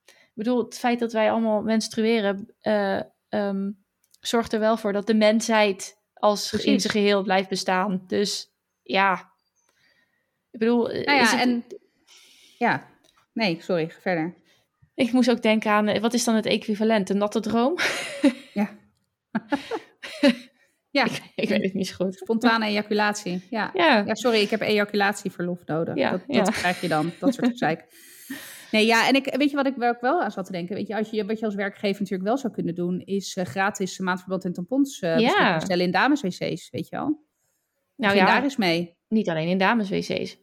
ik 0.05 0.31
bedoel, 0.33 0.63
het 0.63 0.77
feit 0.77 0.99
dat 0.99 1.13
wij 1.13 1.31
allemaal 1.31 1.61
menstrueren, 1.61 2.53
uh, 2.61 3.01
um, 3.29 3.83
zorgt 4.19 4.53
er 4.53 4.59
wel 4.59 4.77
voor 4.77 4.93
dat 4.93 5.07
de 5.07 5.13
mensheid 5.13 5.99
als 6.13 6.49
Precies. 6.49 6.71
in 6.71 6.79
zijn 6.79 6.93
geheel 6.93 7.23
blijft 7.23 7.49
bestaan. 7.49 8.03
Dus, 8.07 8.51
ja. 8.81 9.29
Ik 10.51 10.59
bedoel, 10.59 10.87
nou 10.87 11.11
ja, 11.11 11.25
het... 11.25 11.39
en 11.39 11.65
ja, 12.57 12.87
nee, 13.33 13.57
sorry, 13.61 13.89
verder. 13.89 14.35
Ik 14.95 15.11
moest 15.11 15.29
ook 15.29 15.41
denken 15.41 15.71
aan, 15.71 15.99
wat 15.99 16.13
is 16.13 16.23
dan 16.23 16.35
het 16.35 16.45
equivalent? 16.45 17.09
Een 17.09 17.17
natte 17.17 17.39
droom? 17.39 17.77
Ja. 18.53 18.69
ja. 20.97 21.05
Ik, 21.05 21.21
ik, 21.35 21.49
weet 21.49 21.63
het 21.63 21.73
niet 21.73 21.87
zo 21.87 21.95
goed. 21.95 22.15
Spontane 22.15 22.65
ejaculatie. 22.65 23.47
Ja. 23.49 23.71
ja. 23.73 24.03
ja 24.05 24.15
sorry, 24.15 24.41
ik 24.41 24.49
heb 24.49 24.61
ejaculatieverlof 24.61 25.65
nodig. 25.65 25.95
Ja, 25.95 26.11
dat, 26.11 26.21
dat 26.27 26.49
krijg 26.49 26.81
je 26.81 26.87
dan, 26.87 27.11
dat 27.19 27.33
soort 27.33 27.47
gezeik. 27.47 27.85
Nee, 28.71 28.85
ja, 28.85 29.07
en 29.07 29.15
ik, 29.15 29.35
weet 29.35 29.49
je 29.49 29.55
wat 29.55 29.67
ik, 29.67 29.75
wel 29.99 30.21
aan 30.21 30.31
zat 30.31 30.45
te 30.45 30.51
denken? 30.51 30.75
Weet 30.75 30.87
je, 30.87 30.95
als 30.95 31.09
je, 31.09 31.25
wat 31.25 31.39
je 31.39 31.45
als 31.45 31.55
werkgever 31.55 32.01
natuurlijk 32.01 32.29
wel 32.29 32.37
zou 32.37 32.53
kunnen 32.53 32.75
doen, 32.75 32.99
is 32.99 33.35
uh, 33.35 33.45
gratis 33.45 33.99
maandverband 33.99 34.45
en 34.45 34.53
tampons 34.53 35.01
uh, 35.01 35.19
ja. 35.19 35.59
stellen 35.59 35.85
in 35.85 35.91
dameswc's, 35.91 36.69
weet 36.69 36.87
je 36.89 36.95
wel? 36.95 37.25
Nou 37.95 38.15
ja, 38.15 38.25
daar 38.25 38.43
eens 38.43 38.57
mee. 38.57 38.97
Niet 39.07 39.29
alleen 39.29 39.47
in 39.47 39.57
dameswc's. 39.57 40.37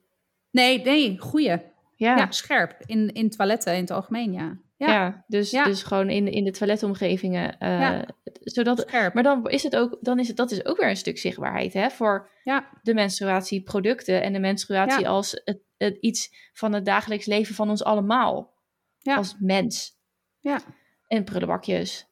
Nee, 0.51 0.83
nee, 0.83 1.19
goeie. 1.19 1.57
Ja. 1.97 2.17
ja. 2.17 2.31
scherp. 2.31 2.83
In, 2.87 3.13
in 3.13 3.31
toiletten 3.31 3.75
in 3.75 3.81
het 3.81 3.91
algemeen, 3.91 4.33
ja. 4.33 4.59
Ja, 4.79 4.93
ja 4.93 5.25
dus, 5.27 5.51
ja. 5.51 5.65
dus 5.65 5.83
gewoon 5.83 6.11
in, 6.11 6.29
in 6.29 6.45
de 6.45 6.51
toiletomgevingen. 6.51 7.57
Uh, 7.61 7.81
ja. 7.81 8.09
zodat, 8.41 8.85
Scherp. 8.87 9.15
maar 9.15 9.23
dan 9.23 9.51
is 9.51 9.63
het 9.63 9.77
ook, 9.77 9.99
dan 10.01 10.19
is 10.19 10.29
het, 10.29 10.37
dat 10.37 10.51
is 10.51 10.65
ook 10.65 10.77
weer 10.77 10.89
een 10.89 10.97
stuk 10.97 11.19
zichtbaarheid 11.19 11.73
hè, 11.73 11.91
voor 11.91 12.31
ja. 12.45 12.69
de 12.83 12.95
menstruatieproducten 12.95 14.23
en 14.23 14.33
de 14.33 14.39
menstruatie 14.39 15.09
als 15.09 15.41
het, 15.45 15.61
het, 15.77 15.97
iets 16.01 16.51
van 16.53 16.73
het 16.73 16.85
dagelijks 16.85 17.27
leven 17.27 17.55
van 17.55 17.71
ons 17.71 17.85
allemaal. 17.85 18.57
Als 19.03 19.37
mens. 19.39 19.97
Ja. 20.41 20.61
En 21.07 21.25
prullenbakjes. 21.25 22.07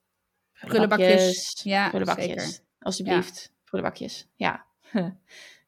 Prullenbakjes. 0.61 1.61
Ja, 1.63 1.89
prullenbakjes. 1.89 2.45
Zeker. 2.45 2.65
Alsjeblieft. 2.79 3.55
Prullenbakjes. 3.65 4.29
Ja. 4.35 4.67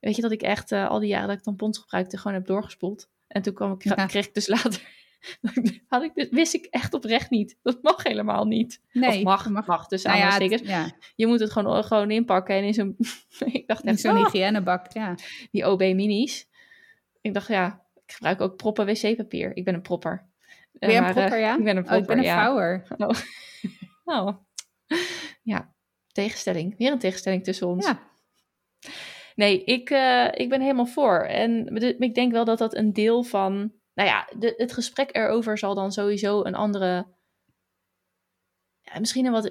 Weet 0.01 0.17
je 0.17 0.23
dat 0.23 0.33
ik 0.33 0.43
echt 0.43 0.73
uh, 0.73 0.89
al 0.89 0.99
die 0.99 1.09
jaren 1.09 1.29
dat 1.29 1.37
ik 1.37 1.43
tampons 1.43 1.79
gebruikte 1.79 2.17
gewoon 2.17 2.37
heb 2.37 2.47
doorgespoeld. 2.47 3.11
En 3.29 3.43
toen 3.43 3.55
kwam 3.55 3.73
ik, 3.73 4.07
kreeg 4.07 4.27
ik 4.27 4.35
dus 4.35 4.47
later 4.47 4.83
had 5.89 6.03
ik, 6.03 6.15
dus, 6.15 6.29
wist 6.31 6.55
ik 6.55 6.65
echt 6.65 6.95
oprecht 6.95 7.31
niet. 7.31 7.57
Dat 7.63 7.83
mag 7.83 8.03
helemaal 8.03 8.45
niet. 8.45 8.83
Nee, 8.93 9.19
of 9.19 9.23
mag, 9.23 9.49
mag, 9.49 9.67
mag 9.67 9.87
dus 9.87 10.03
nou 10.03 10.19
ja, 10.19 10.39
het, 10.39 10.67
ja. 10.67 10.91
Je 11.17 11.27
moet 11.27 11.41
het 11.41 11.51
gewoon, 11.51 11.85
gewoon 11.85 12.11
inpakken 12.11 12.55
en 12.55 12.65
in 12.65 12.75
zo'n... 12.75 12.97
ik 13.53 13.67
dacht 13.67 13.85
echt, 13.85 13.95
in 13.95 13.99
zo'n 13.99 14.19
oh, 14.19 14.25
hygiënebak, 14.25 14.93
ja. 14.93 15.15
Die 15.51 15.67
OB 15.67 15.81
minis. 15.81 16.49
Ik 17.21 17.35
dacht, 17.35 17.49
ja, 17.49 17.83
Ik 18.07 18.13
gebruik 18.13 18.41
ook 18.41 18.57
proppen 18.57 18.87
wc-papier. 18.87 19.57
Ik 19.57 19.65
ben 19.65 19.75
een 19.75 19.83
propper. 19.83 20.27
Ben 20.73 20.89
jij 20.89 20.99
een 20.99 21.05
maar, 21.05 21.13
propper, 21.13 21.37
eh, 21.37 21.41
ja? 21.41 21.57
Ik 21.59 21.65
ben 21.65 21.77
een 21.77 21.89
Oh, 21.89 21.97
ik 21.97 22.05
propper, 22.05 22.15
ben 22.15 22.19
een 22.19 22.31
ja. 22.31 22.45
vouwer. 22.45 22.87
Oh. 24.05 24.27
oh. 24.27 24.37
Ja, 25.43 25.73
tegenstelling. 26.13 26.79
Weer 26.79 26.93
een 26.93 26.99
tegenstelling 26.99 27.45
tussen 27.45 27.67
ons. 27.67 27.87
Ja. 27.87 28.01
Nee, 29.35 29.65
ik, 29.65 29.91
eh, 29.91 30.29
ik 30.33 30.49
ben 30.49 30.61
helemaal 30.61 30.87
voor. 30.87 31.21
En 31.21 31.77
ik 31.99 32.15
denk 32.15 32.33
wel 32.33 32.45
dat 32.45 32.59
dat 32.59 32.77
een 32.77 32.93
deel 32.93 33.23
van... 33.23 33.73
Nou 33.99 34.11
ja, 34.11 34.29
de, 34.39 34.55
het 34.57 34.73
gesprek 34.73 35.17
erover 35.17 35.59
zal 35.59 35.75
dan 35.75 35.93
sowieso 35.93 36.45
een 36.45 36.55
andere... 36.55 37.07
Ja, 38.81 38.99
misschien 38.99 39.27
een 39.27 39.33
wat, 39.33 39.45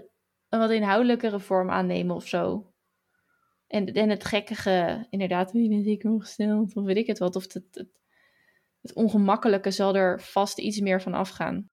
een 0.49 0.59
wat 0.59 0.71
inhoudelijkere 0.71 1.39
vorm 1.39 1.69
aannemen 1.69 2.15
of 2.15 2.27
zo. 2.27 2.71
En, 3.67 3.93
en 3.93 4.09
het 4.09 4.25
gekkige, 4.25 5.07
inderdaad, 5.09 5.51
wie 5.51 5.69
ben 5.69 5.85
ik 5.85 6.03
ongesteld? 6.03 6.75
Of 6.75 6.83
weet 6.83 6.97
ik 6.97 7.07
het 7.07 7.17
wat. 7.17 7.35
Of 7.35 7.43
het, 7.43 7.53
het, 7.53 7.89
het 8.81 8.93
ongemakkelijke 8.93 9.71
zal 9.71 9.95
er 9.95 10.21
vast 10.21 10.59
iets 10.59 10.79
meer 10.79 11.01
van 11.01 11.13
afgaan. 11.13 11.69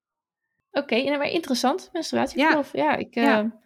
Oké, 0.71 1.03
nou, 1.03 1.19
maar 1.19 1.31
interessant. 1.31 1.91
Menstruatieverlof. 1.93 2.73
Ja, 2.73 2.97
ik, 2.97 3.15
eh, 3.17 3.23
Ja. 3.23 3.61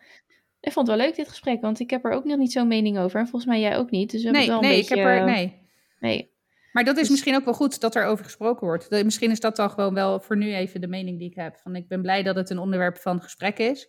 ik 0.60 0.72
vond 0.72 0.86
het 0.86 0.96
wel 0.96 1.06
leuk 1.06 1.16
dit 1.16 1.28
gesprek. 1.28 1.60
Want 1.60 1.80
ik 1.80 1.90
heb 1.90 2.04
er 2.04 2.12
ook 2.12 2.24
nog 2.24 2.38
niet 2.38 2.52
zo'n 2.52 2.68
mening 2.68 2.98
over. 2.98 3.20
En 3.20 3.28
volgens 3.28 3.50
mij 3.50 3.60
jij 3.60 3.76
ook 3.76 3.90
niet. 3.90 4.10
Dus 4.10 4.22
we 4.22 4.26
hebben 4.26 4.46
Nee, 4.46 4.50
het 4.50 4.60
wel 4.60 4.70
nee, 4.70 4.78
een 4.78 4.84
ik 4.84 4.88
beetje... 4.88 5.08
heb 5.08 5.18
er. 5.18 5.24
Nee. 5.24 5.68
nee. 6.00 6.36
Maar 6.72 6.84
dat 6.84 6.94
is 6.94 7.00
Dus- 7.00 7.10
misschien 7.10 7.34
ook 7.34 7.44
wel 7.44 7.54
goed 7.54 7.80
dat 7.80 7.94
er 7.94 8.04
over 8.04 8.24
gesproken 8.24 8.66
wordt. 8.66 8.90
De- 8.90 9.04
Misschien 9.04 9.30
is 9.30 9.40
dat 9.40 9.56
dan 9.56 9.70
gewoon 9.70 9.94
wel 9.94 10.20
voor 10.20 10.36
nu 10.36 10.54
even 10.54 10.80
de 10.80 10.86
mening 10.88 11.18
die 11.18 11.28
ik 11.30 11.36
heb. 11.36 11.56
Van 11.56 11.76
ik 11.76 11.88
ben 11.88 12.02
blij 12.02 12.22
dat 12.22 12.36
het 12.36 12.50
een 12.50 12.58
onderwerp 12.58 12.96
van 12.98 13.22
gesprek 13.22 13.58
is. 13.58 13.88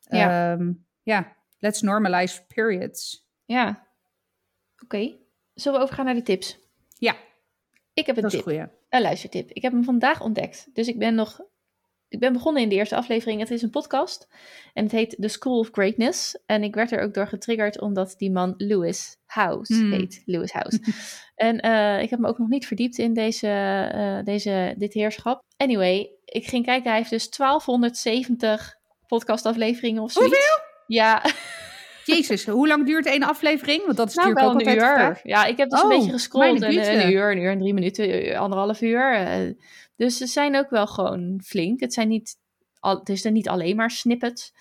Ja. 0.00 0.52
Ehm, 0.52 0.72
ja, 1.02 1.36
let's 1.58 1.80
normalize 1.82 2.46
periods. 2.46 3.28
Ja. 3.44 3.86
Oké. 4.84 5.16
Zullen 5.54 5.78
we 5.78 5.84
overgaan 5.84 6.04
naar 6.04 6.14
de 6.14 6.22
tips? 6.22 6.58
Ja, 6.98 7.16
Ik 7.94 8.06
heb 8.06 8.16
een 8.16 8.22
dat 8.22 8.32
is 8.32 8.42
tip. 8.42 8.70
Een 8.88 9.00
luistertip. 9.02 9.50
Ik 9.50 9.62
heb 9.62 9.72
hem 9.72 9.84
vandaag 9.84 10.20
ontdekt. 10.20 10.68
Dus 10.72 10.88
ik 10.88 10.98
ben 10.98 11.14
nog. 11.14 11.40
Ik 12.08 12.18
ben 12.20 12.32
begonnen 12.32 12.62
in 12.62 12.68
de 12.68 12.74
eerste 12.74 12.96
aflevering. 12.96 13.40
Het 13.40 13.50
is 13.50 13.62
een 13.62 13.70
podcast. 13.70 14.28
En 14.72 14.82
het 14.82 14.92
heet 14.92 15.16
The 15.20 15.28
School 15.28 15.58
of 15.58 15.68
Greatness. 15.72 16.38
En 16.46 16.62
ik 16.62 16.74
werd 16.74 16.92
er 16.92 17.00
ook 17.02 17.14
door 17.14 17.26
getriggerd 17.26 17.80
omdat 17.80 18.14
die 18.16 18.30
man 18.30 18.54
Lewis 18.56 19.16
House 19.26 19.74
Hmm. 19.74 19.92
heet. 19.92 20.22
Lewis 20.24 20.52
House. 20.52 20.78
en 21.34 21.60
eh, 21.60 22.02
ik 22.02 22.10
heb 22.10 22.18
me 22.18 22.28
ook 22.28 22.38
nog 22.38 22.48
niet 22.48 22.66
verdiept 22.66 22.98
in 22.98 23.14
deze, 23.14 23.48
eh, 23.92 24.24
deze, 24.24 24.74
dit 24.78 24.92
heerschap. 24.92 25.42
Anyway, 25.56 26.10
ik 26.24 26.46
ging 26.46 26.64
kijken. 26.64 26.88
Hij 26.90 26.98
heeft 26.98 27.10
dus 27.10 27.28
1270 27.30 28.74
podcastafleveringen 29.06 30.02
of 30.02 30.12
zoiets. 30.12 30.60
Ja, 30.86 31.22
Jezus, 32.04 32.46
hoe 32.46 32.68
lang 32.68 32.86
duurt 32.86 33.06
één 33.06 33.22
aflevering? 33.22 33.84
Want 33.84 33.96
dat 33.96 34.08
is 34.08 34.14
nou 34.14 34.28
natuurlijk 34.28 34.66
wel 34.66 34.76
ook 34.76 34.76
een 34.76 35.04
uur. 35.08 35.20
Ja, 35.22 35.44
ik 35.44 35.56
heb 35.56 35.70
dus 35.70 35.82
Oh, 35.82 35.90
een 35.92 35.96
beetje 35.98 36.12
gescrolld. 36.12 36.64
güte. 36.64 36.66
een 36.66 37.12
uur, 37.12 37.30
een 37.30 37.38
uur 37.38 37.50
en 37.50 37.58
drie 37.58 37.74
minuten, 37.74 38.08
eh, 38.24 38.38
anderhalf 38.40 38.80
uur. 38.80 39.14
eh. 39.14 39.50
Dus 39.96 40.16
ze 40.16 40.26
zijn 40.26 40.56
ook 40.56 40.70
wel 40.70 40.86
gewoon 40.86 41.40
flink. 41.44 41.80
Het, 41.80 41.92
zijn 41.92 42.08
niet 42.08 42.36
het 42.80 43.08
is 43.08 43.24
er 43.24 43.30
niet 43.30 43.48
alleen 43.48 43.76
maar 43.76 43.90
snippets. 43.90 44.52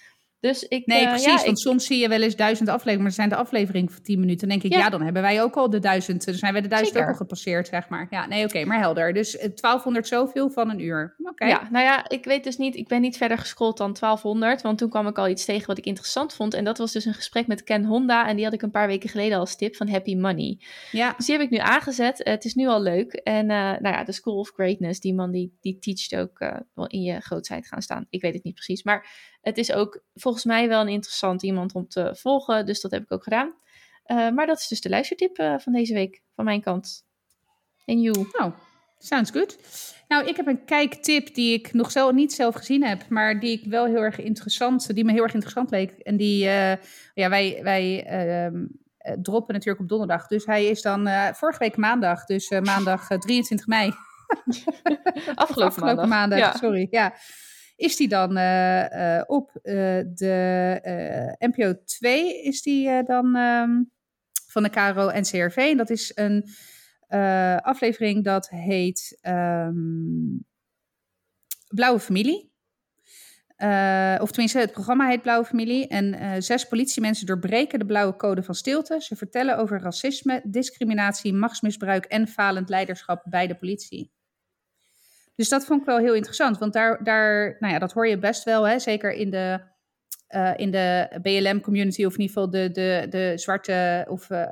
Dus 0.44 0.64
ik, 0.64 0.86
Nee, 0.86 1.00
eh, 1.02 1.08
precies. 1.10 1.26
ja, 1.26 1.36
want 1.36 1.48
ik- 1.48 1.58
soms 1.58 1.86
zie 1.86 2.00
je 2.00 2.08
wel 2.08 2.22
eens 2.22 2.36
duizend 2.36 2.70
afleveringen, 2.70 3.02
maar 3.02 3.10
er 3.10 3.16
zijn 3.18 3.30
de 3.30 3.36
afleveringen 3.36 3.92
van 3.92 4.02
tien 4.02 4.20
minuten. 4.20 4.48
Dan 4.48 4.58
denk 4.60 4.72
ik, 4.72 4.80
Ja. 4.80 4.84
ja, 4.86 4.90
dan 4.90 5.02
hebben 5.02 5.22
wij 5.22 5.42
ook 5.42 5.56
al 5.56 5.70
de 5.70 5.80
duizend. 5.80 6.26
Dan 6.26 6.34
zijn 6.36 6.54
wij 6.54 6.62
de 6.62 6.68
duizend 6.68 6.98
ook 6.98 7.08
al 7.08 7.14
gepasseerd, 7.14 7.68
zeg 7.68 7.90
maar. 7.90 8.08
Ja, 8.10 8.28
nee, 8.28 8.46
oké, 8.46 8.66
maar 8.66 8.80
helder. 8.80 9.14
Dus 9.14 9.38
eh, 9.38 9.50
1200 9.56 10.08
zoveel 10.08 10.50
van 10.50 10.70
een 10.70 10.80
uur. 10.80 11.16
Oké. 11.24 11.46
Ja, 11.46 11.68
nou 11.72 11.86
ja, 11.86 12.10
ik 12.10 12.26
weet 12.26 12.44
dus 12.44 12.58
niet, 12.58 12.76
ik 12.76 12.88
ben 12.88 13.02
niet 13.02 13.18
verder 13.18 13.38
gescrolld 13.38 13.78
dan 13.78 13.94
1200, 13.94 14.62
want 14.62 14.78
toen 14.78 14.90
kwam 14.90 15.08
ik 15.08 15.18
al 15.18 15.28
iets 15.28 15.46
tegen 15.46 15.68
wat 15.68 15.78
ik 15.78 15.86
interessant 15.86 16.34
vond. 16.34 16.54
En 16.54 16.64
dat 16.64 16.78
was 16.78 16.92
dus 16.92 17.06
een 17.06 17.14
gesprek 17.14 17.48
met 17.48 17.64
Ken 17.64 17.86
Honda 17.86 18.28
en 18.28 18.36
die 18.36 18.46
had 18.46 18.54
ik 18.54 18.62
een 18.62 18.72
paar 18.72 18.88
weken 18.88 19.10
geleden 19.10 19.38
als 19.38 19.56
tip 19.56 19.76
van 19.76 19.88
Happy 19.90 20.16
Money. 20.16 20.60
ja. 20.92 21.14
Dus 21.18 21.26
die 21.26 21.36
heb 21.36 21.44
ik 21.44 21.52
nu 21.52 21.58
aangezet. 21.58 22.24
Eh, 22.24 22.34
het 22.34 22.46
is 22.46 22.54
nu 22.54 22.68
al 22.68 22.82
leuk. 22.82 23.14
En 23.14 23.50
eh, 23.50 23.58
nou 23.58 23.88
ja, 23.96 24.04
de 24.04 24.12
School 24.12 24.38
of 24.38 24.50
Greatness, 24.56 25.00
die 25.00 25.14
man 25.14 25.32
die, 25.32 25.58
die 25.62 25.80
teacht 25.80 26.16
ook 26.16 26.40
eh, 26.40 26.56
wel 26.74 26.88
in 26.88 27.02
je 27.02 27.20
grootsheid 27.22 27.68
gaan 27.68 27.82
staan. 27.82 28.06
Ik 28.10 28.22
weet 28.22 28.34
het 28.34 28.44
niet 28.44 28.54
precies. 28.54 28.84
Maar 28.84 29.08
het 29.44 29.58
is 29.58 29.72
ook 29.72 30.04
volgens 30.16 30.44
mij 30.44 30.68
wel 30.68 30.82
een 30.82 30.88
interessant 30.88 31.44
iemand 31.44 31.74
om 31.74 31.88
te 31.88 32.16
volgen. 32.16 32.66
Dus 32.66 32.82
dat 32.82 32.92
heb 32.92 33.04
ik 33.04 33.12
ook 33.12 33.24
gedaan. 33.24 33.54
Eh, 34.04 34.30
maar 34.30 34.46
dat 34.46 34.60
is 34.60 34.68
dus 34.68 34.82
de 34.82 34.90
luistertip 34.90 35.38
eh, 35.38 35.56
van 35.58 35.74
deze 35.74 35.94
week 35.94 36.22
van 36.36 36.46
mijn 36.46 36.62
kant. 36.62 37.06
En 37.86 38.02
you. 38.02 38.28
Oh, 38.32 38.56
sounds 38.98 39.32
good. 39.32 39.58
Nou, 40.08 40.28
ik 40.28 40.36
heb 40.36 40.48
een 40.48 40.66
kijktip 40.66 41.34
die 41.34 41.54
ik 41.54 41.74
nog 41.74 41.92
zelf, 41.92 42.12
niet 42.12 42.34
zelf 42.34 42.56
gezien 42.56 42.84
heb, 42.84 43.10
maar 43.10 43.40
die 43.40 43.60
ik 43.60 43.66
wel 43.66 43.86
heel 43.86 44.02
erg 44.02 44.20
interessant, 44.20 44.96
die 44.96 45.06
me 45.06 45.12
heel 45.12 45.24
erg 45.24 45.34
interessant 45.34 45.72
leek. 45.72 45.92
En 45.92 46.18
die, 46.18 46.48
eh, 46.48 46.78
ja, 47.14 47.30
wij, 47.30 47.60
wij 47.64 48.06
ehm, 48.06 48.66
eh, 48.98 49.14
droppen 49.22 49.54
natuurlijk 49.54 49.82
op 49.82 49.90
donderdag. 49.90 50.28
Dus 50.28 50.46
hij 50.46 50.66
is 50.66 50.82
dan 50.82 51.10
vorige 51.34 51.60
week 51.60 51.78
maandag, 51.78 52.26
dus 52.26 52.50
maandag 52.50 53.10
eh, 53.10 53.18
23 53.18 53.68
mei. 53.68 53.94
Afgelopen, 55.36 56.08
maandag. 56.08 56.40
Ja. 56.40 56.56
sorry. 56.56 56.88
Ja. 56.90 57.14
Is 57.84 57.96
die 57.96 58.08
dan 58.08 58.38
eh, 58.38 59.18
eh, 59.18 59.24
op 59.28 59.56
eh, 59.56 59.74
de 60.14 61.36
NPO 61.40 61.84
2 61.86 62.44
is 62.44 62.62
die 62.62 63.04
dan 63.04 63.36
ehm, 63.36 63.84
van 64.48 64.64
de 64.64 64.70
KRO 64.70 65.08
en 65.08 65.24
CRV. 65.24 65.56
En 65.56 65.78
dat 65.78 65.90
is 65.90 66.12
een 66.16 66.46
aflevering 67.62 68.24
dat 68.24 68.50
heet 68.50 69.18
ehm, 69.22 69.74
Blauwe 71.68 72.00
Familie. 72.00 72.52
Of 74.22 74.32
tenminste, 74.32 74.60
het 74.60 74.72
programma 74.72 75.08
heet 75.08 75.22
Blauwe 75.22 75.46
Familie. 75.46 75.88
En 75.88 76.14
eh, 76.14 76.32
zes 76.42 76.68
politiemensen 76.68 77.26
doorbreken 77.26 77.80
de 77.80 77.86
blauwe 77.86 78.16
code 78.16 78.44
van 78.44 78.56
stilte. 78.56 79.02
Ze 79.02 79.16
vertellen 79.16 79.58
over 79.58 79.82
racisme, 79.82 80.42
discriminatie, 80.44 81.34
machtsmisbruik 81.34 82.06
en 82.06 82.28
falend 82.28 82.70
leiderschap 82.70 83.26
bij 83.30 83.48
de 83.48 83.56
politie. 83.56 84.12
Dus 85.36 85.50
dat 85.50 85.66
vond 85.66 85.80
ik 85.80 85.86
wel 85.86 85.98
heel 85.98 86.14
interessant, 86.14 86.58
want 86.58 86.74
daar, 86.74 87.04
daar 87.04 87.56
nou 87.60 87.74
ja, 87.74 87.80
dat 87.80 87.94
hoor 87.94 88.08
je 88.08 88.18
best 88.18 88.44
wel, 88.44 88.68
hè? 88.68 88.80
zeker 88.80 89.12
in 89.12 89.30
de, 89.30 89.60
eh, 90.28 90.52
in 90.56 90.72
de 90.72 91.20
BLM-community, 91.22 92.06
of 92.06 92.14
in 92.14 92.20
ieder 92.20 92.36
geval 92.36 92.50
de, 92.50 92.72
de, 92.72 93.06
de 93.10 93.34
zwarte, 93.36 94.06
of 94.10 94.30
eh, 94.30 94.48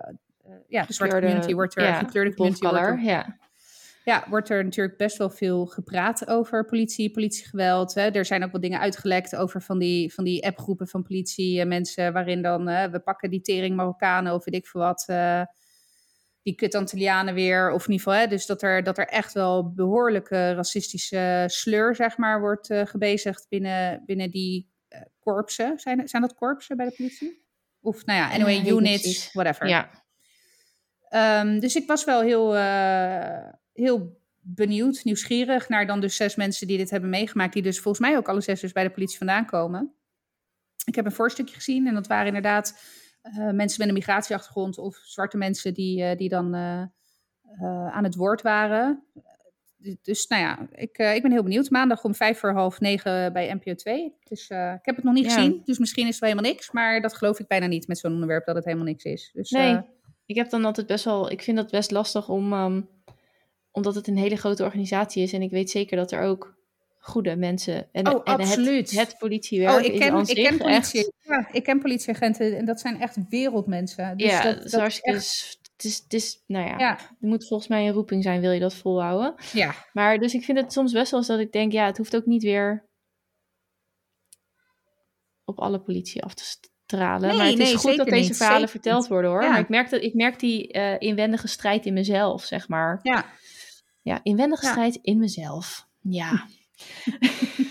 ja, 0.67 0.85
de 0.85 0.93
zwarte 0.93 1.15
community 1.15 1.53
wordt 1.53 1.77
er, 1.77 1.83
ja, 1.83 1.99
gekleurde 1.99 2.33
community 2.33 2.61
wordt 2.63 2.77
Color, 2.77 2.91
er, 2.91 3.03
ja. 3.03 3.37
ja, 4.03 4.25
wordt 4.29 4.49
er 4.49 4.63
natuurlijk 4.63 4.97
best 4.97 5.17
wel 5.17 5.29
veel 5.29 5.65
gepraat 5.65 6.27
over 6.27 6.65
politie, 6.65 7.11
politiegeweld. 7.11 7.93
Hè. 7.93 8.09
Er 8.09 8.25
zijn 8.25 8.43
ook 8.43 8.51
wel 8.51 8.61
dingen 8.61 8.79
uitgelekt 8.79 9.35
over 9.35 9.61
van 9.61 9.79
die, 9.79 10.13
van 10.13 10.23
die 10.23 10.45
appgroepen 10.45 10.87
van 10.87 11.03
politie, 11.03 11.65
mensen 11.65 12.13
waarin 12.13 12.41
dan, 12.41 12.67
eh, 12.67 12.91
we 12.91 12.99
pakken 12.99 13.29
die 13.29 13.41
tering 13.41 13.75
Marokkanen 13.75 14.33
of 14.33 14.45
weet 14.45 14.55
ik 14.55 14.67
veel 14.67 14.81
wat, 14.81 15.05
die 16.43 16.55
kut 16.55 16.75
Antillianen 16.75 17.33
weer, 17.33 17.71
of 17.71 17.85
in 17.85 17.91
ieder 17.91 18.05
geval, 18.05 18.19
hè, 18.21 18.27
dus 18.27 18.45
dat 18.45 18.61
er, 18.61 18.83
dat 18.83 18.97
er 18.97 19.07
echt 19.07 19.33
wel 19.33 19.73
behoorlijke 19.73 20.53
racistische 20.53 21.43
sleur, 21.47 21.95
zeg 21.95 22.17
maar, 22.17 22.39
wordt 22.39 22.69
eh, 22.69 22.85
gebezigd 22.85 23.45
binnen, 23.49 24.03
binnen 24.05 24.31
die 24.31 24.69
eh, 24.87 25.01
korpsen. 25.19 25.79
Zijn, 25.79 26.07
zijn 26.07 26.21
dat 26.21 26.33
korpsen 26.33 26.77
bij 26.77 26.85
de 26.85 26.95
politie? 26.95 27.43
Of, 27.81 28.05
nou 28.05 28.19
ja, 28.19 28.31
anyway, 28.31 28.71
units, 28.71 29.33
whatever. 29.33 29.67
Ja, 29.67 29.89
Ehm, 31.11 31.59
dus 31.59 31.75
ik 31.75 31.87
was 31.87 32.03
wel 32.03 32.21
heel, 32.21 32.55
eh, 32.55 33.53
heel 33.73 34.19
benieuwd, 34.39 35.03
nieuwsgierig 35.03 35.69
naar 35.69 35.87
dan 35.87 35.99
dus 35.99 36.15
zes 36.15 36.35
mensen 36.35 36.67
die 36.67 36.77
dit 36.77 36.89
hebben 36.89 37.09
meegemaakt, 37.09 37.53
die 37.53 37.61
dus 37.61 37.79
volgens 37.79 38.07
mij 38.07 38.17
ook 38.17 38.29
alle 38.29 38.41
zes 38.41 38.59
dus 38.59 38.71
bij 38.71 38.83
de 38.83 38.89
politie 38.89 39.17
vandaan 39.17 39.45
komen. 39.45 39.93
Ik 40.85 40.95
heb 40.95 41.05
een 41.05 41.11
voorstukje 41.11 41.55
gezien 41.55 41.87
en 41.87 41.93
dat 41.93 42.07
waren 42.07 42.27
inderdaad 42.27 42.79
mensen 43.51 43.79
met 43.79 43.87
een 43.87 43.93
migratieachtergrond 43.93 44.77
of 44.77 44.95
zwarte 44.95 45.37
mensen 45.37 45.73
die, 45.73 46.03
eh, 46.03 46.17
die 46.17 46.29
dan 46.29 46.53
eh, 46.53 46.81
eh, 46.81 47.87
aan 47.87 48.03
het 48.03 48.15
woord 48.15 48.41
waren. 48.41 49.03
Dus 50.01 50.27
nou 50.27 50.41
ja, 50.41 50.67
ik, 50.71 50.97
eh, 50.97 51.15
ik 51.15 51.21
ben 51.21 51.31
heel 51.31 51.43
benieuwd. 51.43 51.69
Maandag 51.69 52.03
om 52.03 52.15
vijf 52.15 52.39
voor 52.39 52.51
half 52.51 52.79
negen 52.79 53.33
bij 53.33 53.53
NPO 53.53 53.73
2. 53.75 54.13
Dus 54.23 54.47
eh, 54.47 54.73
ik 54.73 54.85
heb 54.85 54.95
het 54.95 55.05
nog 55.05 55.13
niet 55.13 55.25
Ja. 55.25 55.33
gezien, 55.33 55.61
dus 55.65 55.77
misschien 55.79 56.03
is 56.07 56.11
het 56.11 56.19
wel 56.19 56.29
helemaal 56.29 56.51
niks. 56.51 56.71
Maar 56.71 57.01
dat 57.01 57.13
geloof 57.13 57.39
ik 57.39 57.47
bijna 57.47 57.65
niet 57.65 57.87
met 57.87 57.97
zo'n 57.97 58.13
onderwerp 58.13 58.45
dat 58.45 58.55
het 58.55 58.65
helemaal 58.65 58.85
niks 58.85 59.03
is. 59.03 59.29
Dus, 59.33 59.49
Nee. 59.49 59.75
eh, 59.75 59.81
ik 60.25 60.35
heb 60.35 60.49
dan 60.49 60.65
altijd 60.65 60.87
best 60.87 61.05
wel, 61.05 61.31
ik 61.31 61.41
vind 61.41 61.57
dat 61.57 61.71
best 61.71 61.91
lastig 61.91 62.29
om, 62.29 62.53
ehm, 62.53 62.81
omdat 63.71 63.95
het 63.95 64.07
een 64.07 64.17
hele 64.17 64.35
grote 64.35 64.63
organisatie 64.63 65.23
is 65.23 65.33
en 65.33 65.41
ik 65.41 65.51
weet 65.51 65.69
zeker 65.69 65.97
dat 65.97 66.11
er 66.11 66.21
ook 66.21 66.57
goede 67.03 67.35
mensen 67.35 67.87
en, 67.91 68.07
Oh, 68.07 68.21
en 68.23 68.33
absoluut. 68.33 68.89
Het, 68.91 68.99
het 68.99 69.17
politiewerk 69.17 69.71
Oh, 69.79 69.85
ik 69.85 69.93
is 69.93 69.99
ken, 69.99 70.11
aan 70.11 70.27
ik 70.27 70.35
ken, 70.35 70.57
politie, 70.57 70.99
echt, 70.99 71.11
ja, 71.23 71.47
ik 71.51 71.63
ken 71.63 71.79
politieagenten 71.79 72.57
en 72.57 72.65
dat 72.65 72.79
zijn 72.79 73.01
echt 73.01 73.17
wereldmensen. 73.29 74.17
Dus 74.17 74.29
ja, 74.31 74.43
dat, 74.43 74.55
dat 74.55 74.65
is 74.65 74.71
dat 74.71 74.79
hartstikke, 74.79 75.17
echt- 75.17 75.59
het 75.75 75.83
is, 75.91 75.97
het 76.03 76.13
is, 76.13 76.43
nou 76.47 76.67
ja, 76.67 76.77
ja, 76.79 76.99
er 76.99 77.07
moet 77.19 77.47
volgens 77.47 77.69
mij 77.69 77.87
een 77.87 77.93
roeping 77.93 78.23
zijn, 78.23 78.41
wil 78.41 78.51
je 78.51 78.59
dat 78.59 78.73
volhouden. 78.75 79.35
ja, 79.53 79.75
Maar 79.93 80.17
dus 80.17 80.33
ik 80.33 80.43
vind 80.43 80.57
het 80.57 80.73
soms 80.73 80.91
best 80.91 81.11
wel 81.11 81.19
eens 81.19 81.29
dat 81.29 81.39
ik 81.39 81.51
denk, 81.51 81.71
ja, 81.71 81.85
het 81.85 81.97
hoeft 81.97 82.15
ook 82.15 82.25
niet 82.25 82.43
weer 82.43 82.89
op 85.45 85.59
alle 85.59 85.79
politie 85.81 86.23
af 86.23 86.33
te 86.33 86.43
stralen. 86.85 87.27
Nee, 87.27 87.37
maar 87.37 87.45
het 87.47 87.59
is 87.59 87.73
goed 87.73 87.97
dat 87.97 88.07
deze 88.07 88.27
niet, 88.27 88.37
verhalen 88.37 88.59
zeker 88.67 88.71
verteld 88.81 88.99
niet. 89.01 89.09
worden 89.09 89.31
hoor. 89.31 89.41
Ja. 89.43 89.49
Maar 89.49 89.59
ik 89.59 89.69
merk, 89.69 89.89
dat, 89.89 90.01
ik 90.01 90.13
merk 90.13 90.39
die 90.39 90.71
eh, 90.71 90.95
inwendige 90.99 91.47
strijd 91.47 91.85
in 91.85 91.93
mezelf, 91.93 92.43
zeg 92.43 92.67
maar. 92.67 92.99
ja. 93.03 93.25
Ja, 94.03 94.19
inwendige 94.23 94.65
Ja. 94.65 94.71
strijd 94.71 94.95
in 95.01 95.17
mezelf. 95.19 95.87
Ja. 95.99 96.47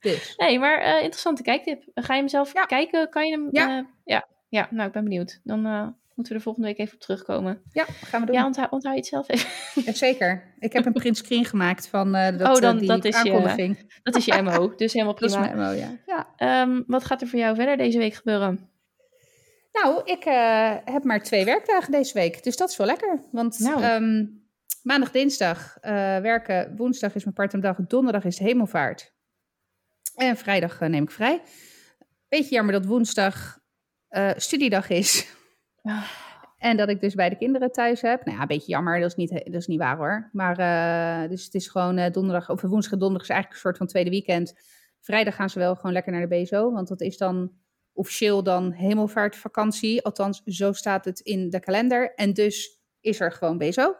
Dus. 0.00 0.36
Nee, 0.36 0.58
maar 0.58 0.78
eh, 0.78 0.94
interessante 0.94 1.42
kijktip. 1.42 1.82
Ga 1.94 2.14
je 2.14 2.18
hem 2.20 2.28
zelf 2.28 2.52
Ja. 2.52 2.64
kijken? 2.64 3.08
Kan 3.08 3.26
je 3.26 3.32
hem? 3.32 3.48
Ja. 3.50 3.78
eh, 3.78 3.84
ja. 4.04 4.26
Ja, 4.48 4.68
nou, 4.70 4.86
ik 4.86 4.92
ben 4.92 5.02
benieuwd. 5.04 5.40
Dan, 5.44 5.66
eh, 5.66 5.86
Moeten 6.14 6.32
we 6.32 6.38
er 6.38 6.44
volgende 6.44 6.68
week 6.68 6.78
even 6.78 6.94
op 6.94 7.00
terugkomen. 7.00 7.62
Ja, 7.72 7.84
gaan 7.84 8.20
we 8.20 8.26
doen. 8.26 8.34
Ja, 8.34 8.44
onthoud, 8.46 8.70
onthoud 8.70 8.94
je 8.94 9.00
het 9.00 9.08
zelf 9.08 9.28
even. 9.28 9.50
Ja, 9.84 9.92
zeker. 9.92 10.54
Ik 10.58 10.72
heb 10.72 10.86
een 10.86 10.92
print 10.92 11.16
screen 11.16 11.44
gemaakt 11.44 11.88
van 11.88 12.12
dat, 12.12 12.40
oh, 12.40 12.54
dan, 12.60 12.74
uh, 12.74 12.78
die 12.78 12.88
dat 12.88 13.04
is 13.04 13.14
aankondiging. 13.14 13.78
Je, 13.78 14.00
dat 14.02 14.16
is 14.16 14.24
je 14.24 14.42
MO, 14.42 14.74
dus 14.76 14.92
helemaal 14.92 15.14
Dat 15.18 15.30
is 15.30 15.36
prima. 15.36 15.54
mijn 15.54 15.68
MO, 15.68 15.72
ja. 15.80 15.90
ja. 16.06 16.28
Ehm, 16.36 16.82
wat 16.86 17.04
gaat 17.04 17.20
er 17.22 17.28
voor 17.28 17.38
jou 17.38 17.54
verder 17.56 17.76
deze 17.76 17.98
week 17.98 18.14
gebeuren? 18.14 18.68
Nou, 19.72 20.00
ik 20.04 20.24
heb 20.84 21.04
maar 21.04 21.22
twee 21.22 21.44
werkdagen 21.44 21.92
deze 21.92 22.14
week, 22.14 22.42
dus 22.42 22.56
dat 22.56 22.70
is 22.70 22.76
wel 22.76 22.86
lekker. 22.86 23.20
Want 23.32 23.58
Nou. 23.58 23.82
ehm, 23.82 24.24
maandag, 24.84 25.10
dinsdag 25.10 25.78
eh, 25.80 25.92
werken, 26.18 26.76
woensdag 26.76 27.14
is 27.14 27.24
mijn 27.24 27.34
part-time 27.34 27.62
dag, 27.62 27.76
donderdag 27.86 28.24
is 28.24 28.36
de 28.36 28.44
hemelvaart. 28.44 29.12
En 30.14 30.36
vrijdag 30.36 30.80
eh, 30.80 30.88
neem 30.88 31.02
ik 31.02 31.10
vrij. 31.10 31.42
Beetje 32.28 32.54
jammer 32.54 32.72
dat 32.72 32.84
woensdag 32.84 33.58
eh, 34.08 34.30
studiedag 34.36 34.88
is. 34.88 35.36
Ah. 35.82 36.10
En 36.58 36.76
dat 36.76 36.88
ik 36.88 37.00
dus 37.00 37.14
bij 37.14 37.28
de 37.28 37.36
kinderen 37.36 37.72
thuis 37.72 38.00
heb. 38.00 38.24
Nou 38.24 38.36
ja, 38.36 38.42
een 38.42 38.48
beetje 38.48 38.72
jammer, 38.72 39.00
dat 39.00 39.10
is 39.10 39.16
niet, 39.16 39.30
dat 39.30 39.54
is 39.54 39.66
niet 39.66 39.78
waar 39.78 39.96
hoor. 39.96 40.30
Maar 40.32 40.56
dus 41.28 41.44
het 41.44 41.54
is 41.54 41.68
gewoon 41.68 42.10
donderdag, 42.12 42.50
of 42.50 42.60
woensdag 42.60 42.92
en 42.92 42.98
donderdag 42.98 43.28
is 43.28 43.34
eigenlijk 43.34 43.52
een 43.52 43.68
soort 43.68 43.76
van 43.76 43.86
tweede 43.86 44.10
weekend. 44.10 44.54
Vrijdag 45.00 45.34
gaan 45.34 45.50
ze 45.50 45.58
wel 45.58 45.74
gewoon 45.74 45.92
lekker 45.92 46.12
naar 46.12 46.28
de 46.28 46.42
BSO, 46.42 46.72
want 46.72 46.88
dat 46.88 47.00
is 47.00 47.16
dan 47.16 47.52
officieel 47.92 48.42
dan 48.42 48.72
hemelvaartvakantie. 48.72 50.04
Althans, 50.04 50.42
zo 50.44 50.72
staat 50.72 51.04
het 51.04 51.20
in 51.20 51.50
de 51.50 51.60
kalender. 51.60 52.14
En 52.14 52.32
dus 52.32 52.80
is 53.00 53.20
er 53.20 53.32
gewoon 53.32 53.58
BSO. 53.58 53.94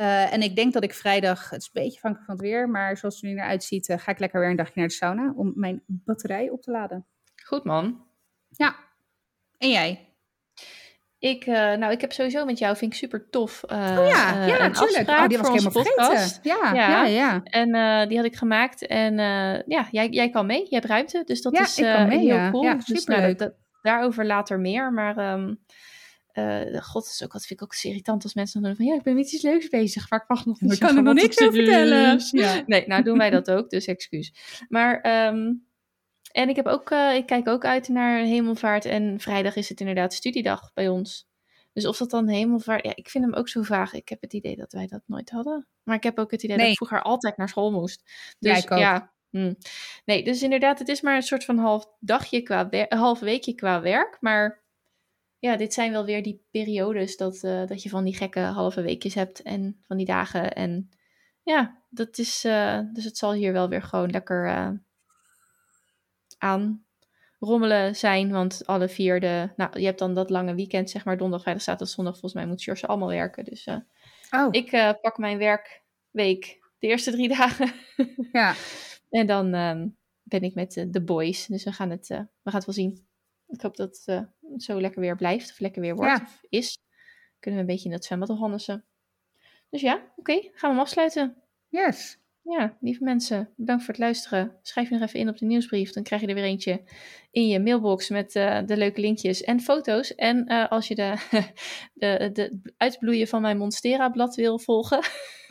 Uh, 0.00 0.32
en 0.32 0.42
ik 0.42 0.56
denk 0.56 0.72
dat 0.72 0.82
ik 0.82 0.94
vrijdag, 0.94 1.50
het 1.50 1.60
is 1.60 1.70
een 1.72 1.82
beetje 1.82 1.96
afhankelijk 1.96 2.26
van 2.26 2.34
het 2.34 2.44
weer, 2.44 2.68
maar 2.68 2.96
zoals 2.96 3.14
het 3.14 3.24
er 3.24 3.30
nu 3.30 3.34
naar 3.34 3.48
uitziet, 3.48 3.94
ga 3.96 4.12
ik 4.12 4.18
lekker 4.18 4.40
weer 4.40 4.50
een 4.50 4.56
dagje 4.56 4.72
naar 4.74 4.86
de 4.86 4.92
sauna 4.92 5.32
om 5.36 5.52
mijn 5.54 5.82
batterij 5.86 6.50
op 6.50 6.62
te 6.62 6.70
laden. 6.70 7.06
Goed 7.44 7.64
man. 7.64 8.06
Ja. 8.48 8.76
En 9.58 9.70
jij? 9.70 10.08
Ik, 11.18 11.46
uh, 11.46 11.54
nou, 11.54 11.92
ik 11.92 12.00
heb 12.00 12.12
sowieso 12.12 12.44
met 12.44 12.58
jou, 12.58 12.76
vind 12.76 12.92
ik 12.92 12.98
super 12.98 13.30
tof. 13.30 13.64
Uh, 13.68 13.78
oh 13.78 14.08
ja, 14.08 14.44
ja, 14.46 14.66
natuurlijk. 14.66 15.08
Oh, 15.08 15.26
die 15.26 15.38
was 15.38 15.48
ik 15.48 15.54
helemaal 15.54 15.84
vergeten. 15.84 16.40
Ja, 16.42 16.74
ja, 16.74 16.88
ja. 16.88 17.04
ja. 17.04 17.40
En 17.44 17.74
uh, 17.74 18.08
die 18.08 18.16
had 18.16 18.26
ik 18.26 18.36
gemaakt. 18.36 18.86
En 18.86 19.16
ja, 19.66 19.88
jij, 19.90 20.08
jij 20.08 20.30
kan 20.30 20.46
mee. 20.46 20.66
Je 20.68 20.74
hebt 20.74 20.84
ruimte. 20.84 21.22
Dus 21.26 21.42
dat 21.42 21.52
ja, 21.52 21.62
is 21.62 21.78
ik 21.78 21.84
kan 21.84 22.08
mee, 22.08 22.18
heel 22.18 22.36
ja. 22.36 22.50
cool. 22.50 22.62
Ja, 22.62 22.74
dus 22.74 22.84
superleuk. 22.84 23.20
nou, 23.20 23.34
dat, 23.34 23.52
daarover 23.82 24.26
later 24.26 24.60
meer. 24.60 24.92
Maar 24.92 25.32
um, 25.32 25.64
god, 26.80 27.06
is 27.06 27.22
ook, 27.24 27.32
wat 27.32 27.46
vind 27.46 27.60
ik 27.60 27.66
ook 27.66 27.82
irritant 27.82 28.22
als 28.22 28.34
mensen 28.34 28.60
dan 28.60 28.70
doen 28.70 28.78
van... 28.78 28.86
Ja, 28.86 28.94
ik 28.94 29.02
ben 29.02 29.14
met 29.14 29.32
iets 29.32 29.42
leuks 29.42 29.68
bezig, 29.68 30.10
maar 30.10 30.20
ik 30.20 30.28
mag 30.28 30.46
nog 30.46 30.60
niet 30.60 30.72
Ik 30.72 30.78
kan 30.78 30.96
er 30.96 31.02
nog 31.02 31.14
niks 31.14 31.40
over 31.40 31.54
vertellen. 31.54 32.20
Ja. 32.30 32.62
Nee, 32.66 32.86
nou 32.86 33.02
doen 33.02 33.18
wij 33.18 33.30
dat 33.30 33.50
ook, 33.50 33.70
dus 33.70 33.84
excuus. 33.84 34.32
Maar... 34.68 35.26
Um, 35.26 35.66
en 36.32 36.48
ik, 36.48 36.56
heb 36.56 36.66
ook, 36.66 36.90
uh, 36.90 37.14
ik 37.14 37.26
kijk 37.26 37.48
ook 37.48 37.64
uit 37.64 37.88
naar 37.88 38.18
hemelvaart. 38.18 38.84
En 38.84 39.20
vrijdag 39.20 39.56
is 39.56 39.68
het 39.68 39.80
inderdaad 39.80 40.14
studiedag 40.14 40.70
bij 40.74 40.88
ons. 40.88 41.28
Dus 41.72 41.86
of 41.86 41.96
dat 41.96 42.10
dan 42.10 42.28
hemelvaart... 42.28 42.84
Ja, 42.84 42.92
ik 42.94 43.08
vind 43.08 43.24
hem 43.24 43.34
ook 43.34 43.48
zo 43.48 43.62
vaag. 43.62 43.92
Ik 43.92 44.08
heb 44.08 44.20
het 44.20 44.32
idee 44.32 44.56
dat 44.56 44.72
wij 44.72 44.86
dat 44.86 45.02
nooit 45.06 45.30
hadden. 45.30 45.66
Maar 45.82 45.96
ik 45.96 46.02
heb 46.02 46.18
ook 46.18 46.30
het 46.30 46.42
idee 46.42 46.56
nee. 46.56 46.64
dat 46.64 46.72
ik 46.72 46.86
vroeger 46.86 47.02
altijd 47.06 47.36
naar 47.36 47.48
school 47.48 47.72
moest. 47.72 48.02
Dus 48.38 48.52
ja, 48.52 48.56
ik 48.56 48.70
ook. 48.70 48.78
ja... 48.78 49.12
Hm. 49.30 49.54
Nee, 50.04 50.24
dus 50.24 50.42
inderdaad, 50.42 50.78
het 50.78 50.88
is 50.88 51.00
maar 51.00 51.16
een 51.16 51.22
soort 51.22 51.44
van 51.44 51.58
half 51.58 51.86
dagje 52.00 52.42
qua 52.42 52.86
half 52.88 53.20
weekje 53.20 53.54
qua 53.54 53.80
werk. 53.80 54.16
Maar 54.20 54.62
ja, 55.38 55.56
dit 55.56 55.74
zijn 55.74 55.92
wel 55.92 56.04
weer 56.04 56.22
die 56.22 56.46
periodes 56.50 57.16
dat, 57.16 57.42
uh, 57.42 57.66
dat 57.66 57.82
je 57.82 57.88
van 57.88 58.04
die 58.04 58.16
gekke 58.16 58.40
halve 58.40 58.82
weekjes 58.82 59.14
hebt. 59.14 59.42
En 59.42 59.80
van 59.86 59.96
die 59.96 60.06
dagen. 60.06 60.54
En 60.54 60.90
ja, 61.42 61.82
dat 61.88 62.18
is... 62.18 62.44
Uh, 62.44 62.80
dus 62.92 63.04
het 63.04 63.16
zal 63.16 63.32
hier 63.32 63.52
wel 63.52 63.68
weer 63.68 63.82
gewoon 63.82 64.10
lekker... 64.10 64.46
Uh, 64.46 64.70
aan 66.38 66.86
rommelen 67.38 67.96
zijn. 67.96 68.30
Want 68.30 68.66
alle 68.66 68.88
vierde, 68.88 69.52
nou, 69.56 69.80
je 69.80 69.86
hebt 69.86 69.98
dan 69.98 70.14
dat 70.14 70.30
lange 70.30 70.54
weekend, 70.54 70.90
zeg 70.90 71.04
maar, 71.04 71.16
donderdag, 71.16 71.42
vrijdag, 71.42 71.64
zaterdag, 71.64 71.94
zondag. 71.94 72.12
Volgens 72.12 72.34
mij 72.34 72.46
moet 72.46 72.62
George 72.62 72.86
allemaal 72.86 73.08
werken. 73.08 73.44
Dus 73.44 73.68
oh. 74.30 74.48
ik 74.50 74.96
pak 75.00 75.18
mijn 75.18 75.38
werkweek 75.38 76.58
de 76.78 76.86
eerste 76.86 77.10
drie 77.10 77.28
dagen. 77.38 77.72
ja. 78.32 78.54
En 79.10 79.26
dan 79.26 79.54
um, 79.54 79.96
ben 80.22 80.42
ik 80.42 80.54
met 80.54 80.86
de 80.88 81.02
boys. 81.04 81.46
Dus 81.46 81.64
we 81.64 81.72
gaan, 81.72 81.90
het, 81.90 82.08
we 82.08 82.50
gaan 82.50 82.54
het 82.54 82.64
wel 82.64 82.74
zien. 82.74 83.07
Ik 83.48 83.60
hoop 83.60 83.76
dat 83.76 84.02
het 84.04 84.62
zo 84.62 84.80
lekker 84.80 85.00
weer 85.00 85.16
blijft. 85.16 85.50
Of 85.50 85.58
lekker 85.58 85.82
weer 85.82 85.94
wordt. 85.94 86.18
Ja. 86.18 86.24
Of 86.24 86.38
is. 86.48 86.78
Kunnen 87.38 87.60
we 87.60 87.66
een 87.66 87.72
beetje 87.74 87.88
in 87.88 87.94
dat 87.94 88.04
zwembad 88.04 88.28
honnissen. 88.28 88.84
Dus 89.70 89.80
ja, 89.80 89.94
oké. 89.94 90.12
Okay, 90.16 90.40
gaan 90.40 90.70
we 90.70 90.76
hem 90.76 90.78
afsluiten. 90.78 91.42
Yes. 91.68 92.18
Ja, 92.42 92.76
lieve 92.80 93.04
mensen, 93.04 93.52
bedankt 93.56 93.84
voor 93.84 93.94
het 93.94 94.02
luisteren. 94.02 94.58
Schrijf 94.62 94.88
je 94.88 94.94
nog 94.94 95.08
even 95.08 95.20
in 95.20 95.28
op 95.28 95.38
de 95.38 95.44
nieuwsbrief. 95.44 95.92
Dan 95.92 96.02
krijg 96.02 96.20
je 96.20 96.26
er 96.26 96.34
weer 96.34 96.44
eentje 96.44 96.82
in 97.30 97.48
je 97.48 97.60
mailbox 97.60 98.08
met 98.08 98.34
uh, 98.34 98.60
de 98.66 98.76
leuke 98.76 99.00
linkjes 99.00 99.42
en 99.42 99.60
foto's. 99.60 100.14
En 100.14 100.52
uh, 100.52 100.68
als 100.68 100.88
je 100.88 100.94
de, 100.94 101.14
de, 101.94 102.30
de 102.32 102.60
uitbloeien 102.76 103.28
van 103.28 103.40
mijn 103.40 103.58
Monstera-blad 103.58 104.34
wil 104.34 104.58
volgen, 104.58 105.00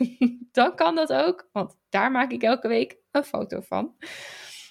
dan 0.52 0.74
kan 0.74 0.94
dat 0.94 1.12
ook. 1.12 1.48
Want 1.52 1.76
daar 1.88 2.10
maak 2.10 2.30
ik 2.30 2.42
elke 2.42 2.68
week 2.68 2.96
een 3.10 3.24
foto 3.24 3.60
van. 3.60 3.94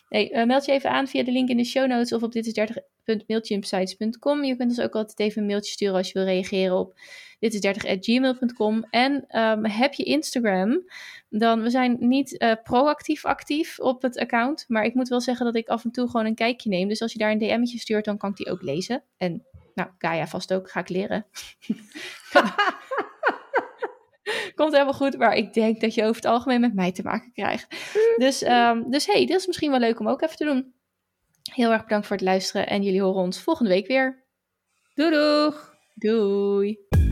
Hey, 0.09 0.33
uh, 0.33 0.45
meld 0.45 0.65
je 0.65 0.71
even 0.71 0.89
aan 0.89 1.07
via 1.07 1.23
de 1.23 1.31
link 1.31 1.49
in 1.49 1.57
de 1.57 1.63
show 1.63 1.87
notes 1.87 2.13
of 2.13 2.23
op 2.23 2.35
ditis30.mailchimpsites.com. 2.35 4.43
Je 4.43 4.55
kunt 4.55 4.69
ons 4.69 4.81
ook 4.81 4.95
altijd 4.95 5.19
even 5.19 5.41
een 5.41 5.47
mailtje 5.47 5.71
sturen 5.71 5.95
als 5.95 6.07
je 6.07 6.13
wil 6.13 6.23
reageren 6.23 6.77
op 6.77 6.99
ditis30.gmail.com. 7.45 8.85
En 8.89 9.39
um, 9.41 9.65
heb 9.65 9.93
je 9.93 10.03
Instagram, 10.03 10.89
dan 11.29 11.61
we 11.61 11.69
zijn 11.69 11.97
niet 11.99 12.41
uh, 12.41 12.51
proactief 12.63 13.25
actief 13.25 13.79
op 13.79 14.01
het 14.01 14.19
account. 14.19 14.65
Maar 14.67 14.85
ik 14.85 14.93
moet 14.93 15.07
wel 15.07 15.21
zeggen 15.21 15.45
dat 15.45 15.55
ik 15.55 15.67
af 15.67 15.83
en 15.83 15.91
toe 15.91 16.09
gewoon 16.09 16.25
een 16.25 16.35
kijkje 16.35 16.69
neem. 16.69 16.87
Dus 16.87 17.01
als 17.01 17.13
je 17.13 17.19
daar 17.19 17.31
een 17.31 17.37
DM'tje 17.37 17.79
stuurt, 17.79 18.05
dan 18.05 18.17
kan 18.17 18.29
ik 18.29 18.35
die 18.35 18.51
ook 18.51 18.61
lezen. 18.61 19.03
En 19.17 19.45
nou, 19.73 19.89
Gaia 19.97 20.27
vast 20.27 20.53
ook, 20.53 20.71
ga 20.71 20.79
ik 20.79 20.89
leren. 20.89 21.25
Komt 24.55 24.71
helemaal 24.71 24.93
goed, 24.93 25.17
maar 25.17 25.33
ik 25.33 25.53
denk 25.53 25.81
dat 25.81 25.93
je 25.93 26.03
over 26.03 26.15
het 26.15 26.25
algemeen 26.25 26.61
met 26.61 26.73
mij 26.73 26.91
te 26.91 27.03
maken 27.03 27.31
krijgt. 27.33 27.67
Dus, 28.17 28.43
um, 28.47 28.91
dus 28.91 29.05
hey, 29.05 29.25
dit 29.25 29.37
is 29.37 29.47
misschien 29.47 29.71
wel 29.71 29.79
leuk 29.79 29.99
om 29.99 30.07
ook 30.07 30.21
even 30.21 30.37
te 30.37 30.45
doen. 30.45 30.73
Heel 31.53 31.71
erg 31.71 31.83
bedankt 31.83 32.07
voor 32.07 32.15
het 32.15 32.25
luisteren 32.25 32.67
en 32.67 32.83
jullie 32.83 33.01
horen 33.01 33.21
ons 33.21 33.41
volgende 33.41 33.71
week 33.71 33.87
weer. 33.87 34.25
Doei 34.93 35.11
doeg! 35.11 35.75
Doei! 35.93 37.06